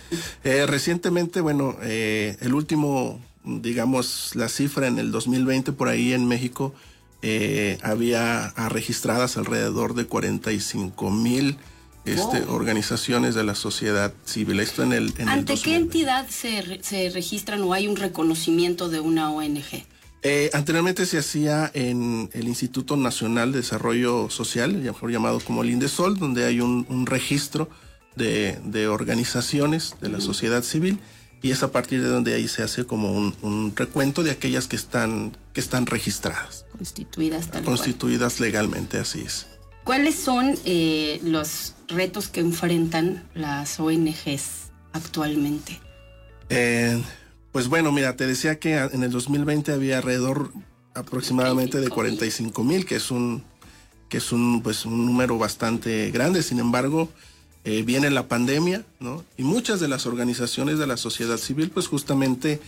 Eh, 0.44 0.66
recientemente, 0.66 1.40
bueno, 1.42 1.78
eh, 1.84 2.36
el 2.42 2.56
último, 2.56 3.22
digamos, 3.44 4.32
la 4.36 4.50
cifra 4.50 4.88
en 4.88 5.00
el 5.00 5.12
2020 5.12 5.72
por 5.74 5.88
ahí 5.88 6.14
en 6.14 6.28
México 6.28 6.74
eh, 7.22 7.78
había 7.84 8.54
registradas 8.70 9.38
alrededor 9.38 9.94
de 9.94 10.06
45 10.06 11.12
mil 11.12 11.58
este, 12.06 12.44
organizaciones 12.48 13.36
de 13.36 13.44
la 13.44 13.54
sociedad 13.54 14.14
civil. 14.26 14.60
Esto 14.60 14.82
en 14.84 14.94
el... 14.94 15.14
En 15.18 15.30
¿Ante 15.30 15.54
2000. 15.54 15.64
qué 15.64 15.76
entidad 15.76 16.28
se, 16.30 16.80
se 16.82 17.10
registran 17.12 17.62
o 17.62 17.74
hay 17.74 17.88
un 17.88 17.96
reconocimiento 17.96 18.90
de 18.90 19.00
una 19.00 19.32
ONG? 19.32 19.86
Eh, 20.24 20.50
anteriormente 20.54 21.06
se 21.06 21.18
hacía 21.18 21.70
en 21.74 22.30
el 22.34 22.48
Instituto 22.48 22.96
Nacional 22.96 23.52
de 23.52 23.60
Desarrollo 23.60 24.30
Social, 24.30 24.74
mejor 24.74 25.12
llamado 25.12 25.40
como 25.40 25.64
el 25.64 25.70
INDESOL, 25.72 26.18
donde 26.18 26.46
hay 26.46 26.60
un, 26.60 26.86
un 26.90 27.06
registro 27.06 27.70
de, 28.16 28.60
de 28.64 28.88
organizaciones 28.88 29.96
de 30.02 30.10
la 30.10 30.22
sociedad 30.22 30.64
civil 30.64 31.00
y 31.42 31.52
es 31.52 31.64
a 31.64 31.72
partir 31.72 32.02
de 32.02 32.10
donde 32.10 32.34
ahí 32.34 32.48
se 32.48 32.64
hace 32.64 32.86
como 32.86 33.12
un, 33.14 33.36
un 33.42 33.74
recuento 33.76 34.24
de 34.24 34.32
aquellas 34.32 34.68
que 34.68 34.76
están, 34.76 35.36
que 35.54 35.60
están 35.60 35.86
registradas, 35.86 36.66
Constituidas 36.72 37.48
tal 37.48 37.64
cual. 37.64 37.78
constituidas 37.78 38.40
legalmente, 38.40 38.98
así 38.98 39.22
es. 39.22 39.48
¿Cuáles 39.84 40.16
son 40.16 40.56
eh, 40.66 41.20
los 41.24 41.74
retos 41.88 42.28
que 42.28 42.40
enfrentan 42.40 43.24
las 43.34 43.80
ONGs 43.80 44.70
actualmente? 44.94 45.80
Eh, 46.50 47.02
pues 47.52 47.68
bueno, 47.68 47.92
mira, 47.92 48.16
te 48.16 48.28
decía 48.28 48.60
que 48.60 48.76
en 48.78 49.04
el 49.04 49.12
2020 49.12 49.72
había 49.72 49.98
alrededor 49.98 50.52
aproximadamente 50.94 51.80
de 51.80 51.90
45 51.90 52.64
mil, 52.64 52.86
que 52.86 52.96
es 52.96 53.10
un 53.12 53.44
que 54.10 54.18
es 54.18 54.32
un 54.34 54.62
pues 54.62 54.86
un 54.86 55.06
número 55.06 55.38
bastante 55.38 56.12
grande. 56.12 56.44
Sin 56.44 56.60
embargo, 56.60 57.10
eh, 57.64 57.84
viene 57.84 58.10
la 58.10 58.28
pandemia, 58.28 58.84
¿no? 59.00 59.24
Y 59.38 59.44
muchas 59.44 59.80
de 59.80 59.88
las 59.88 60.06
organizaciones 60.06 60.80
de 60.80 60.88
la 60.88 60.98
sociedad 60.98 61.38
civil, 61.38 61.70
pues 61.70 61.88
justamente, 61.88 62.60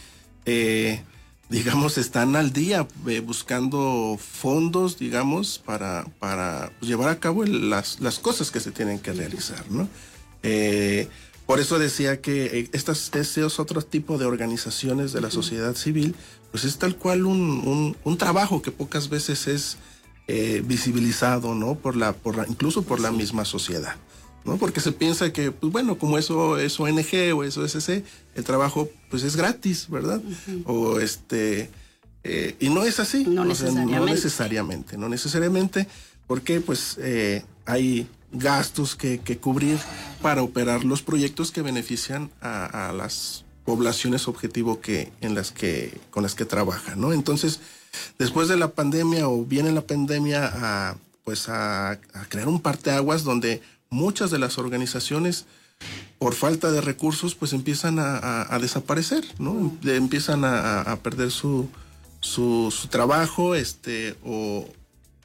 eh, 0.46 1.02
digamos, 1.50 1.98
están 1.98 2.36
al 2.36 2.54
día 2.54 2.88
eh, 3.08 3.20
buscando 3.20 4.18
fondos, 4.20 4.98
digamos, 5.00 5.60
para 5.60 6.06
para 6.20 6.72
llevar 6.82 7.10
a 7.10 7.20
cabo 7.20 7.44
el- 7.44 7.70
las 7.70 8.00
las 8.02 8.20
cosas 8.20 8.52
que 8.52 8.60
se 8.60 8.72
tienen 8.72 9.00
que 9.00 9.14
realizar, 9.14 9.64
¿no? 9.72 9.88
Por 11.46 11.60
eso 11.60 11.78
decía 11.78 12.22
que 12.22 12.70
estas, 12.72 13.12
estos 13.14 13.60
otros 13.60 13.90
tipos 13.90 14.18
de 14.20 14.26
organizaciones 14.26 15.12
de 15.12 15.20
la 15.22 15.30
sociedad 15.30 15.76
civil, 15.76 16.16
pues 16.52 16.64
es 16.64 16.78
tal 16.78 16.96
cual 16.96 17.26
un, 17.26 17.40
un- 17.66 17.98
un 18.06 18.18
trabajo 18.18 18.62
que 18.62 18.72
pocas 18.72 19.10
veces 19.10 19.48
es 19.48 19.78
visibilizado, 20.64 21.54
¿no? 21.54 21.76
Por 21.76 21.96
la, 21.98 22.14
por 22.14 22.38
la, 22.38 22.46
incluso 22.48 22.84
por 22.84 23.00
la 23.02 23.12
misma 23.12 23.44
sociedad, 23.46 23.96
¿no? 24.46 24.58
Porque 24.58 24.82
se 24.82 24.92
piensa 24.92 25.32
que, 25.32 25.52
pues 25.52 25.72
bueno, 25.72 25.98
como 25.98 26.18
eso 26.18 26.58
es 26.58 26.80
ONG 26.80 27.34
o 27.36 27.44
es 27.44 27.58
OSC, 27.58 28.04
el 28.36 28.44
trabajo, 28.44 28.90
pues 29.10 29.24
es 29.24 29.36
gratis, 29.36 29.90
¿verdad? 29.90 30.22
O 30.66 31.00
este, 31.00 31.70
eh, 32.24 32.56
y 32.60 32.70
no 32.70 32.84
es 32.84 33.00
así. 33.00 33.26
No 33.26 33.44
o 33.44 33.56
sea, 33.56 33.72
no 33.72 33.76
necesariamente. 33.76 34.12
necesariamente, 34.12 34.98
no 34.98 35.10
necesariamente, 35.10 35.88
porque 36.28 36.62
pues 36.62 36.98
eh, 37.00 37.44
hay 37.66 38.08
gastos 38.32 38.96
que, 38.96 39.20
que 39.20 39.38
cubrir 39.38 39.78
para 40.22 40.42
operar 40.42 40.84
los 40.84 41.02
proyectos 41.02 41.52
que 41.52 41.62
benefician 41.62 42.32
a, 42.42 42.90
a 42.90 42.94
las 42.94 43.46
poblaciones 43.66 44.28
objetivo 44.28 44.82
que 44.82 45.12
en 45.22 45.36
las 45.36 45.52
que 45.52 45.98
con 46.10 46.24
las 46.24 46.36
que 46.36 46.46
trabaja, 46.46 46.96
¿no? 46.96 47.14
Entonces, 47.14 47.60
después 48.18 48.48
de 48.48 48.58
la 48.58 48.70
pandemia 48.70 49.30
o 49.30 49.46
viene 49.46 49.72
la 49.72 49.82
pandemia 49.82 50.52
a 50.54 50.98
pues 51.24 51.48
a, 51.48 51.92
a 51.92 52.26
crear 52.28 52.48
un 52.50 52.60
parteaguas 52.60 53.24
donde 53.24 53.62
muchas 53.94 54.32
de 54.32 54.40
las 54.40 54.58
organizaciones 54.58 55.46
por 56.20 56.34
falta 56.34 56.72
de 56.72 56.82
recursos 56.82 57.36
pues 57.36 57.54
empiezan 57.54 58.00
a, 58.00 58.18
a- 58.18 58.56
a 58.56 58.60
desaparecer, 58.60 59.24
¿no? 59.40 59.76
De- 59.82 59.96
empiezan 59.98 60.44
a, 60.46 60.98
perder 61.04 61.32
su, 61.32 61.68
su, 62.20 62.74
su 62.78 62.88
trabajo, 62.88 63.56
este, 63.56 64.16
o 64.24 64.68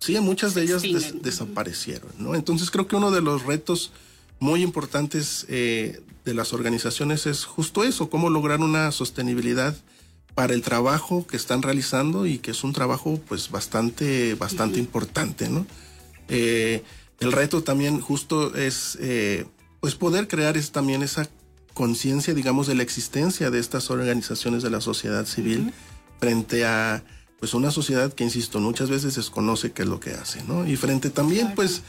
sí, 0.01 0.19
muchas 0.21 0.55
de 0.55 0.63
ellas 0.63 0.83
des- 0.83 1.23
desaparecieron, 1.23 2.11
¿no? 2.19 2.35
Entonces 2.35 2.71
creo 2.71 2.87
que 2.89 2.97
uno 2.97 3.11
de 3.11 3.21
los 3.21 3.45
retos 3.45 3.93
muy 4.41 4.63
importantes 4.63 5.47
eh, 5.49 6.01
de 6.25 6.35
las 6.35 6.53
organizaciones 6.53 7.27
es 7.27 7.45
justo 7.45 7.85
eso, 7.85 8.11
cómo 8.11 8.29
lograr 8.31 8.61
una 8.61 8.91
sostenibilidad 8.93 9.77
para 10.35 10.55
el 10.55 10.63
trabajo 10.63 11.27
que 11.27 11.37
están 11.37 11.63
realizando 11.63 12.27
y 12.27 12.39
que 12.39 12.53
es 12.53 12.63
un 12.65 12.73
trabajo 12.73 13.21
pues 13.29 13.51
bastante, 13.51 14.35
bastante 14.35 14.79
importante, 14.79 15.49
¿no? 15.49 15.67
Eh, 16.29 16.83
el 17.21 17.33
reto 17.33 17.63
también 17.63 18.01
justo 18.01 18.55
es 18.55 18.97
eh, 19.01 19.47
pues 19.81 19.95
poder 19.95 20.29
crear 20.29 20.57
es 20.57 20.73
también 20.73 21.03
esa 21.03 21.29
conciencia, 21.75 22.35
digamos, 22.35 22.67
de 22.67 22.75
la 22.75 22.83
existencia 22.83 23.51
de 23.51 23.61
estas 23.61 23.91
organizaciones 23.91 24.63
de 24.63 24.71
la 24.71 24.81
sociedad 24.81 25.27
civil 25.27 25.73
frente 26.19 26.65
a 26.65 27.05
pues 27.39 27.55
una 27.55 27.71
sociedad 27.71 28.13
que, 28.13 28.25
insisto, 28.25 28.59
muchas 28.59 28.91
veces 28.91 29.15
desconoce 29.15 29.71
qué 29.71 29.83
es 29.83 29.89
lo 29.89 30.01
que 30.01 30.11
hace, 30.11 30.43
¿no? 30.43 30.67
Y 30.67 30.75
frente 30.75 31.09
también, 31.09 31.55
pues, 31.55 31.83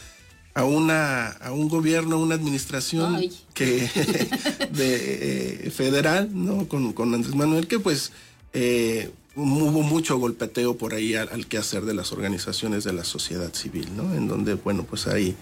a 0.54 0.64
una 0.64 1.30
a 1.30 1.52
un 1.52 1.70
gobierno, 1.70 2.20
una 2.20 2.36
administración 2.36 3.16
Ay. 3.16 3.36
que 3.56 3.90
de 4.72 5.68
eh, 5.68 5.72
federal, 5.72 6.30
¿no? 6.34 6.68
Con, 6.68 6.94
con 6.94 7.14
Andrés 7.14 7.36
Manuel, 7.36 7.68
que 7.68 7.80
pues 7.80 8.12
eh, 8.54 9.12
hubo 9.36 9.82
mucho 9.82 10.18
golpeteo 10.18 10.78
por 10.78 10.94
ahí 10.94 11.16
al, 11.16 11.30
al 11.30 11.48
quehacer 11.48 11.86
de 11.86 11.94
las 11.94 12.12
organizaciones 12.12 12.84
de 12.84 12.94
la 12.94 13.04
sociedad 13.04 13.54
civil, 13.54 13.90
¿no? 13.96 14.14
En 14.14 14.28
donde, 14.28 14.56
bueno, 14.56 14.84
pues 14.84 15.08
ahí 15.08 15.36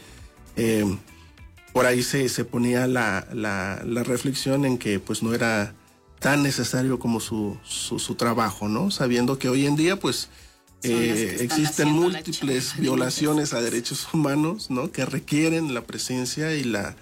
eh, 0.56 0.86
por 1.74 1.86
ahí 1.86 2.04
se, 2.04 2.28
se 2.30 2.46
ponía 2.46 2.88
la, 2.88 3.28
la, 3.34 3.82
la 3.86 4.04
reflexión 4.04 4.66
en 4.66 4.78
que 4.78 5.00
pues 5.00 5.22
no 5.24 5.34
era 5.34 5.76
tan 6.20 6.42
necesario 6.44 6.98
como 6.98 7.20
su, 7.20 7.58
su, 7.64 8.00
su 8.00 8.16
trabajo, 8.16 8.68
¿no? 8.68 8.90
Sabiendo 8.92 9.38
que 9.38 9.50
hoy 9.50 9.66
en 9.68 9.76
día 9.76 10.00
pues 10.00 10.30
eh, 10.84 11.38
existen 11.40 11.90
múltiples 11.90 12.78
violaciones 12.78 13.54
a 13.54 13.62
derechos 13.62 14.08
humanos, 14.14 14.70
¿no? 14.70 14.92
Que 14.92 15.06
requieren 15.06 15.74
la 15.74 15.82
presencia 15.82 16.56
y 16.56 16.64
la 16.64 16.96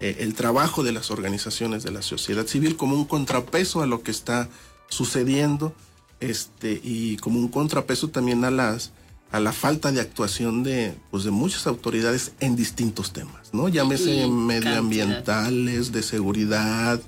eh, 0.00 0.18
el 0.20 0.34
trabajo 0.34 0.84
de 0.84 0.92
las 0.92 1.10
organizaciones 1.10 1.82
de 1.82 1.90
la 1.90 2.02
sociedad 2.02 2.46
civil 2.46 2.76
como 2.76 2.94
un 2.94 3.04
contrapeso 3.04 3.82
a 3.82 3.86
lo 3.86 4.02
que 4.02 4.12
está 4.12 4.48
sucediendo, 4.88 5.74
este, 6.20 6.80
y 6.82 7.16
como 7.18 7.38
un 7.38 7.48
contrapeso 7.48 8.08
también 8.08 8.44
a 8.44 8.50
las 8.50 8.92
a 9.30 9.40
la 9.40 9.52
falta 9.52 9.92
de 9.92 10.00
actuación 10.00 10.62
de 10.62 10.94
pues 11.10 11.24
de 11.24 11.30
muchas 11.30 11.66
autoridades 11.66 12.32
en 12.40 12.56
distintos 12.56 13.12
temas, 13.12 13.52
¿no? 13.52 13.68
Llámese 13.68 14.26
medioambientales, 14.26 15.92
de 15.92 16.02
seguridad, 16.02 17.00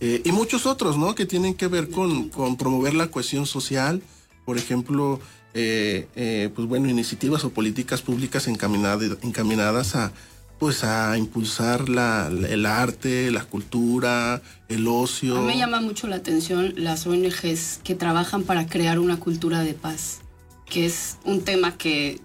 eh, 0.00 0.22
y 0.24 0.32
muchos 0.32 0.64
otros, 0.64 0.96
¿no? 0.96 1.14
Que 1.14 1.26
tienen 1.26 1.54
que 1.54 1.68
ver 1.68 1.90
con, 1.90 2.30
con 2.30 2.56
promover 2.56 2.94
la 2.94 3.10
cohesión 3.10 3.44
social, 3.44 4.02
por 4.46 4.56
ejemplo, 4.56 5.20
eh, 5.52 6.08
eh, 6.16 6.50
pues 6.54 6.66
bueno, 6.66 6.88
iniciativas 6.88 7.44
o 7.44 7.50
políticas 7.50 8.00
públicas 8.00 8.48
encaminadas, 8.48 9.18
encaminadas 9.22 9.94
a 9.96 10.12
pues 10.60 10.84
a 10.84 11.16
impulsar 11.16 11.88
la, 11.88 12.28
el 12.28 12.66
arte, 12.66 13.30
la 13.30 13.44
cultura, 13.44 14.42
el 14.68 14.86
ocio. 14.86 15.38
A 15.38 15.40
mí 15.40 15.46
me 15.46 15.56
llama 15.56 15.80
mucho 15.80 16.06
la 16.06 16.16
atención 16.16 16.74
las 16.76 17.06
ONGs 17.06 17.80
que 17.82 17.94
trabajan 17.94 18.42
para 18.42 18.66
crear 18.66 18.98
una 18.98 19.18
cultura 19.18 19.62
de 19.62 19.72
paz, 19.72 20.20
que 20.66 20.84
es 20.84 21.16
un 21.24 21.40
tema 21.40 21.78
que 21.78 22.20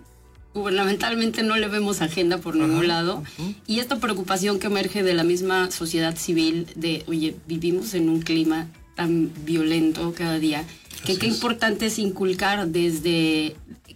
gubernamentalmente 0.54 1.44
no 1.44 1.56
le 1.56 1.70
vemos 1.70 2.02
agenda 2.02 2.38
por 2.38 2.58
ningún 2.58 2.90
lado. 2.90 3.24
Y 3.68 3.80
esta 3.80 4.00
preocupación 4.00 4.60
que 4.60 4.68
emerge 4.68 5.02
de 5.02 5.14
la 5.14 5.24
misma 5.24 5.72
sociedad 5.72 6.18
civil 6.18 6.68
de, 6.76 7.06
oye, 7.08 7.38
vivimos 7.48 7.94
en 7.94 8.10
un 8.10 8.22
clima 8.22 8.68
tan 8.96 9.32
violento 9.46 10.14
cada 10.14 10.40
día, 10.40 10.66
que 11.06 11.18
qué 11.18 11.28
importante 11.28 11.86
es 11.86 12.00
inculcar 12.00 12.68
desde 12.68 13.56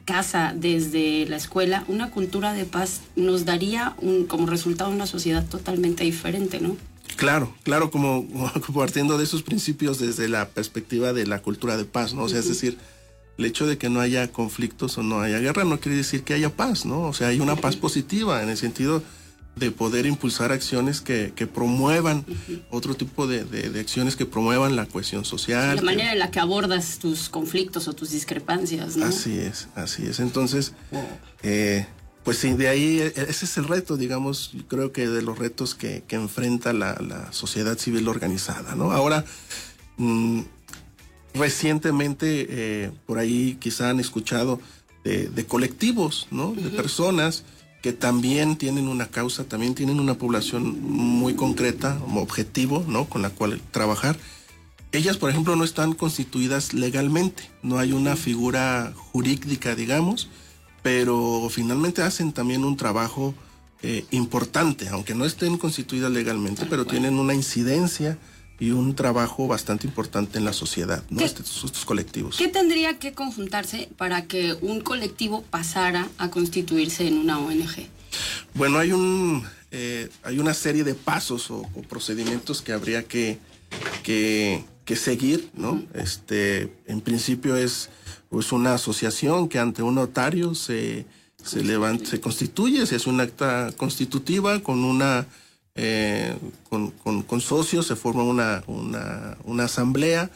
casa, 0.09 0.53
desde 0.55 1.27
la 1.27 1.35
escuela, 1.35 1.85
una 1.87 2.09
cultura 2.09 2.53
de 2.53 2.65
paz 2.65 3.01
nos 3.15 3.45
daría 3.45 3.93
un, 3.99 4.25
como 4.25 4.47
resultado 4.47 4.89
una 4.89 5.05
sociedad 5.05 5.45
totalmente 5.45 6.03
diferente, 6.03 6.59
¿no? 6.59 6.75
Claro, 7.15 7.53
claro, 7.61 7.91
como, 7.91 8.27
como 8.65 8.79
partiendo 8.79 9.19
de 9.19 9.23
esos 9.25 9.43
principios 9.43 9.99
desde 9.99 10.27
la 10.27 10.49
perspectiva 10.49 11.13
de 11.13 11.27
la 11.27 11.43
cultura 11.43 11.77
de 11.77 11.85
paz, 11.85 12.15
¿no? 12.15 12.23
O 12.23 12.29
sea, 12.29 12.39
es 12.39 12.49
decir, 12.49 12.79
el 13.37 13.45
hecho 13.45 13.67
de 13.67 13.77
que 13.77 13.89
no 13.89 14.01
haya 14.01 14.31
conflictos 14.31 14.97
o 14.97 15.03
no 15.03 15.21
haya 15.21 15.37
guerra 15.37 15.63
no 15.63 15.79
quiere 15.79 15.99
decir 15.99 16.23
que 16.23 16.33
haya 16.33 16.49
paz, 16.49 16.87
¿no? 16.87 17.03
O 17.03 17.13
sea, 17.13 17.27
hay 17.27 17.39
una 17.39 17.55
paz 17.55 17.75
positiva 17.75 18.41
en 18.41 18.49
el 18.49 18.57
sentido 18.57 19.03
de 19.59 19.71
poder 19.71 20.05
impulsar 20.05 20.51
acciones 20.51 21.01
que, 21.01 21.33
que 21.35 21.45
promuevan 21.47 22.25
otro 22.71 22.95
tipo 22.95 23.27
de, 23.27 23.43
de- 23.43 23.69
de 23.69 23.79
acciones 23.79 24.15
que 24.15 24.25
promuevan 24.25 24.75
la 24.75 24.85
cohesión 24.85 25.25
social. 25.25 25.75
La 25.75 25.81
que- 25.81 25.85
manera 25.85 26.13
en 26.13 26.19
la 26.19 26.31
que 26.31 26.39
abordas 26.39 26.99
tus 26.99 27.29
conflictos 27.29 27.87
o 27.87 27.93
tus 27.93 28.11
discrepancias, 28.11 28.97
¿no? 28.97 29.05
Así 29.05 29.37
es, 29.37 29.67
así 29.75 30.05
es. 30.05 30.19
Entonces, 30.19 30.73
eh, 31.43 31.85
pues 32.23 32.37
sí, 32.37 32.53
de 32.53 32.67
ahí 32.67 32.99
eh, 32.99 33.13
ese 33.27 33.45
es 33.45 33.57
el 33.57 33.65
reto, 33.67 33.97
digamos, 33.97 34.51
creo 34.67 34.91
que 34.91 35.07
de 35.07 35.21
los 35.21 35.37
retos 35.37 35.75
que, 35.75 36.03
que 36.07 36.15
enfrenta 36.15 36.73
la, 36.73 36.95
la 36.95 37.31
sociedad 37.31 37.77
civil 37.77 38.07
organizada, 38.07 38.75
¿no? 38.75 38.91
Ahora, 38.91 39.25
mm, 39.97 40.41
recientemente, 41.33 42.47
eh, 42.49 42.91
por 43.05 43.17
ahí 43.17 43.57
quizá 43.59 43.89
han 43.89 43.99
escuchado 43.99 44.59
de, 45.03 45.29
de 45.29 45.45
colectivos, 45.45 46.27
¿no? 46.31 46.53
De 46.53 46.69
personas 46.69 47.43
que 47.81 47.93
también 47.93 48.57
tienen 48.57 48.87
una 48.87 49.07
causa, 49.07 49.45
también 49.45 49.75
tienen 49.75 49.99
una 49.99 50.15
población 50.15 50.81
muy 50.81 51.35
concreta, 51.35 51.99
objetivo, 52.15 52.83
¿no? 52.87 53.05
Con 53.05 53.21
la 53.21 53.29
cual 53.29 53.61
trabajar. 53.71 54.17
Ellas, 54.91 55.17
por 55.17 55.29
ejemplo, 55.29 55.55
no 55.55 55.63
están 55.63 55.93
constituidas 55.93 56.73
legalmente, 56.73 57.43
no 57.61 57.77
hay 57.77 57.93
una 57.93 58.15
figura 58.15 58.91
jurídica, 58.95 59.75
digamos, 59.75 60.29
pero 60.81 61.47
finalmente 61.51 62.01
hacen 62.01 62.33
también 62.33 62.65
un 62.65 62.75
trabajo 62.75 63.35
eh, 63.81 64.05
importante, 64.11 64.89
aunque 64.89 65.15
no 65.15 65.25
estén 65.25 65.57
constituidas 65.57 66.11
legalmente, 66.11 66.65
pero 66.65 66.85
tienen 66.85 67.19
una 67.19 67.33
incidencia 67.33 68.17
y 68.59 68.71
un 68.71 68.93
trabajo 68.95 69.47
bastante 69.47 69.87
importante 69.87 70.37
en 70.37 70.45
la 70.45 70.53
sociedad, 70.53 71.03
¿no? 71.09 71.19
¿Qué- 71.19 71.25
Estos, 71.25 71.63
estos 71.63 71.85
colectivos. 71.85 72.37
¿Qué 72.37 72.47
tendría 72.49 72.99
que 72.99 73.13
conjuntarse 73.13 73.89
para 73.97 74.25
que 74.25 74.53
un 74.61 74.81
colectivo 74.81 75.43
pasara 75.49 76.07
a 76.17 76.29
constituirse 76.29 77.07
en 77.07 77.17
una 77.17 77.39
ONG? 77.39 77.87
Bueno, 78.53 78.77
hay 78.79 78.91
un 78.91 79.43
eh, 79.71 80.09
hay 80.23 80.39
una 80.39 80.53
serie 80.55 80.83
de 80.83 80.95
pasos 80.95 81.51
o, 81.51 81.57
o 81.75 81.81
procedimientos 81.83 82.61
que 82.63 82.73
habría 82.73 83.03
que, 83.03 83.37
que, 84.03 84.63
que 84.83 84.95
seguir, 84.95 85.49
¿no? 85.53 85.83
Este, 85.93 86.73
en 86.87 87.01
principio 87.01 87.55
es 87.55 87.89
pues 88.29 88.51
una 88.51 88.73
asociación 88.73 89.47
que 89.47 89.59
ante 89.59 89.83
un 89.83 89.95
notario 89.95 90.55
se, 90.55 91.05
se 91.43 91.63
levanta, 91.63 92.09
se 92.09 92.19
constituye, 92.19 92.85
se 92.87 92.95
hace 92.95 93.09
un 93.09 93.21
acta 93.21 93.71
constitutiva 93.77 94.59
con 94.61 94.83
una 94.83 95.27
eh, 95.81 96.35
con, 96.69 96.91
con- 96.91 97.23
con 97.23 97.39
socios, 97.39 97.87
se 97.87 97.95
forma 97.95 98.23
una, 98.23 98.63
una, 98.67 99.37
una 99.45 99.63
asamblea, 99.63 100.29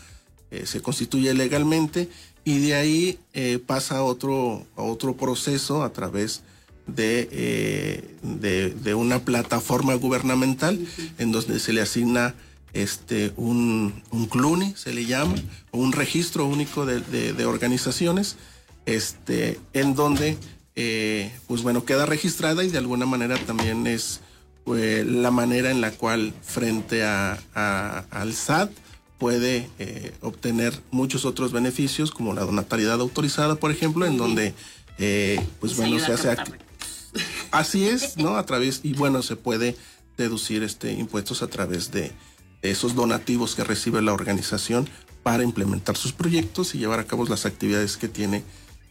eh, 0.51 0.65
se 0.65 0.81
constituye 0.81 1.33
legalmente 1.33 2.07
y 2.45 2.59
de 2.59 2.75
ahí 2.75 3.19
eh, 3.33 3.59
pasa 3.65 3.97
a 3.97 4.03
otro, 4.03 4.65
a 4.77 4.83
otro 4.83 5.17
proceso 5.17 5.83
a 5.83 5.91
través 5.91 6.43
de, 6.87 8.03
de, 8.21 8.69
de 8.69 8.93
una 8.95 9.19
plataforma 9.19 9.95
gubernamental 9.95 10.79
en 11.17 11.31
donde 11.33 11.59
se 11.59 11.73
le 11.73 11.81
asigna 11.81 12.35
este, 12.73 13.33
un, 13.35 14.01
un 14.11 14.25
CLUNI, 14.27 14.73
se 14.77 14.93
le 14.93 15.05
llama, 15.05 15.35
o 15.71 15.77
un 15.79 15.91
registro 15.91 16.45
único 16.45 16.85
de, 16.85 17.45
organizaciones, 17.45 18.35
este, 18.85 19.59
en 19.73 19.93
donde, 19.95 20.37
pues 21.47 21.61
bueno, 21.63 21.83
queda 21.85 22.05
registrada 22.05 22.63
y 22.63 22.69
de 22.69 22.77
alguna 22.79 23.05
manera 23.05 23.37
también 23.45 23.87
es 23.87 24.19
pues, 24.63 25.05
la 25.05 25.31
manera 25.31 25.71
en 25.71 25.81
la 25.81 25.91
cual 25.91 26.33
frente 26.41 27.03
a, 27.03 27.39
a- 27.55 28.05
al 28.11 28.33
SAT 28.33 28.71
puede 29.17 29.69
eh, 29.79 30.13
obtener 30.21 30.79
muchos 30.91 31.25
otros 31.25 31.51
beneficios, 31.51 32.11
como 32.11 32.33
la 32.33 32.41
donatalidad 32.43 32.99
autorizada, 32.99 33.55
por 33.55 33.71
ejemplo, 33.71 34.05
en 34.05 34.17
donde, 34.17 34.53
eh, 34.97 35.39
pues 35.59 35.75
bueno, 35.77 35.97
se 35.99 36.11
hace... 36.13 36.35
Así 37.51 37.87
es, 37.87 38.17
¿no? 38.17 38.35
A 38.37 38.45
través, 38.45 38.81
y 38.83 38.93
bueno, 38.93 39.21
se 39.21 39.35
puede 39.35 39.75
deducir 40.17 40.63
este 40.63 40.91
impuestos 40.93 41.41
a 41.41 41.47
través 41.47 41.91
de 41.91 42.11
esos 42.61 42.95
donativos 42.95 43.55
que 43.55 43.63
recibe 43.63 44.01
la 44.01 44.13
organización 44.13 44.89
para 45.23 45.43
implementar 45.43 45.95
sus 45.97 46.11
proyectos 46.13 46.75
y 46.75 46.79
llevar 46.79 46.99
a 46.99 47.05
cabo 47.05 47.25
las 47.25 47.45
actividades 47.45 47.97
que 47.97 48.07
tiene 48.09 48.43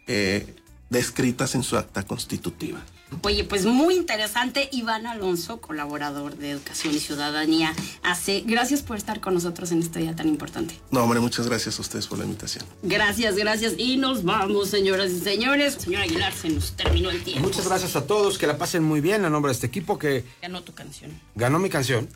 eh, 0.07 0.47
descritas 0.90 1.55
en 1.55 1.62
su 1.62 1.77
acta 1.77 2.03
constitutiva. 2.05 2.81
Oye, 3.23 3.45
pues 3.45 3.65
muy 3.67 3.95
interesante. 3.97 4.69
Iván 4.73 5.07
Alonso, 5.07 5.61
colaborador 5.61 6.37
de 6.37 6.51
Educación 6.51 6.95
y 6.95 6.99
Ciudadanía, 6.99 7.75
hace. 8.03 8.43
Gracias 8.47 8.83
por 8.83 8.97
estar 8.97 9.21
con 9.21 9.35
nosotros 9.35 9.71
en 9.73 9.81
este 9.81 9.99
día 10.01 10.17
tan 10.17 10.29
importante. 10.29 10.79
No, 10.91 11.03
hombre, 11.05 11.21
muchas 11.21 11.47
gracias 11.47 11.79
a 11.79 11.83
ustedes 11.83 12.07
por 12.07 12.19
la 12.19 12.25
invitación. 12.25 12.65
Gracias, 12.83 13.37
gracias. 13.37 13.75
Y 13.77 13.97
nos 13.99 14.25
vamos, 14.25 14.71
señoras 14.71 15.11
y 15.13 15.21
señores. 15.21 15.75
Señor 15.75 16.03
Aguilar, 16.03 16.33
se 16.33 16.49
nos 16.49 16.73
terminó 16.73 17.11
el 17.11 17.23
tiempo. 17.23 17.47
Muchas 17.49 17.67
gracias 17.69 17.95
a 17.97 18.07
todos, 18.07 18.39
que 18.39 18.47
la 18.47 18.57
pasen 18.59 18.83
muy 18.83 19.01
bien 19.01 19.25
a 19.25 19.31
nombre 19.31 19.51
de 19.51 19.55
este 19.55 19.67
equipo 19.67 19.99
que 19.99 20.25
Ganó 20.41 20.63
tu 20.63 20.73
canción. 20.75 21.11
ganó 21.35 21.59
mi 21.59 21.69
canción. 21.69 22.09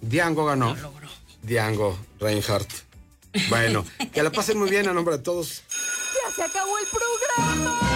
Diango 0.00 0.44
ganó. 0.46 0.76
Diango 1.42 1.98
Reinhardt. 2.18 2.70
Bueno, 3.48 3.84
que 4.12 4.22
la 4.22 4.30
pasen 4.32 4.58
muy 4.58 4.70
bien 4.70 4.88
a 4.88 4.92
nombre 4.92 5.16
de 5.16 5.22
todos. 5.22 5.62
¡Ya 5.68 6.34
se 6.34 6.42
acabó 6.42 6.76
el 6.78 6.84
programa! 6.86 7.89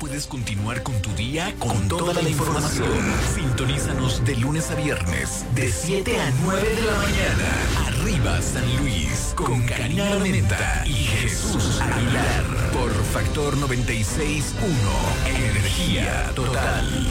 Puedes 0.00 0.26
continuar 0.26 0.82
con 0.82 1.00
tu 1.02 1.12
día 1.14 1.54
con, 1.58 1.86
toda, 1.86 2.14
la 2.14 2.28
información. 2.28 2.88
Sintonízanos 3.34 4.24
de 4.24 4.34
lunes 4.36 4.70
a 4.70 4.74
viernes, 4.74 5.44
de 5.54 5.70
7 5.70 6.18
a 6.18 6.32
9 6.42 6.68
de 6.74 6.82
la 6.82 6.96
mañana. 6.96 7.86
Arriba 7.86 8.40
San 8.40 8.64
Luis, 8.78 9.34
con 9.36 9.62
Karina 9.66 10.16
Menta 10.16 10.84
y 10.86 10.94
Jesús 10.94 11.78
Aguilar. 11.82 12.70
Por 12.72 12.90
Factor 13.12 13.56
96.1, 13.58 14.54
Energía 15.26 16.32
Total. 16.34 17.06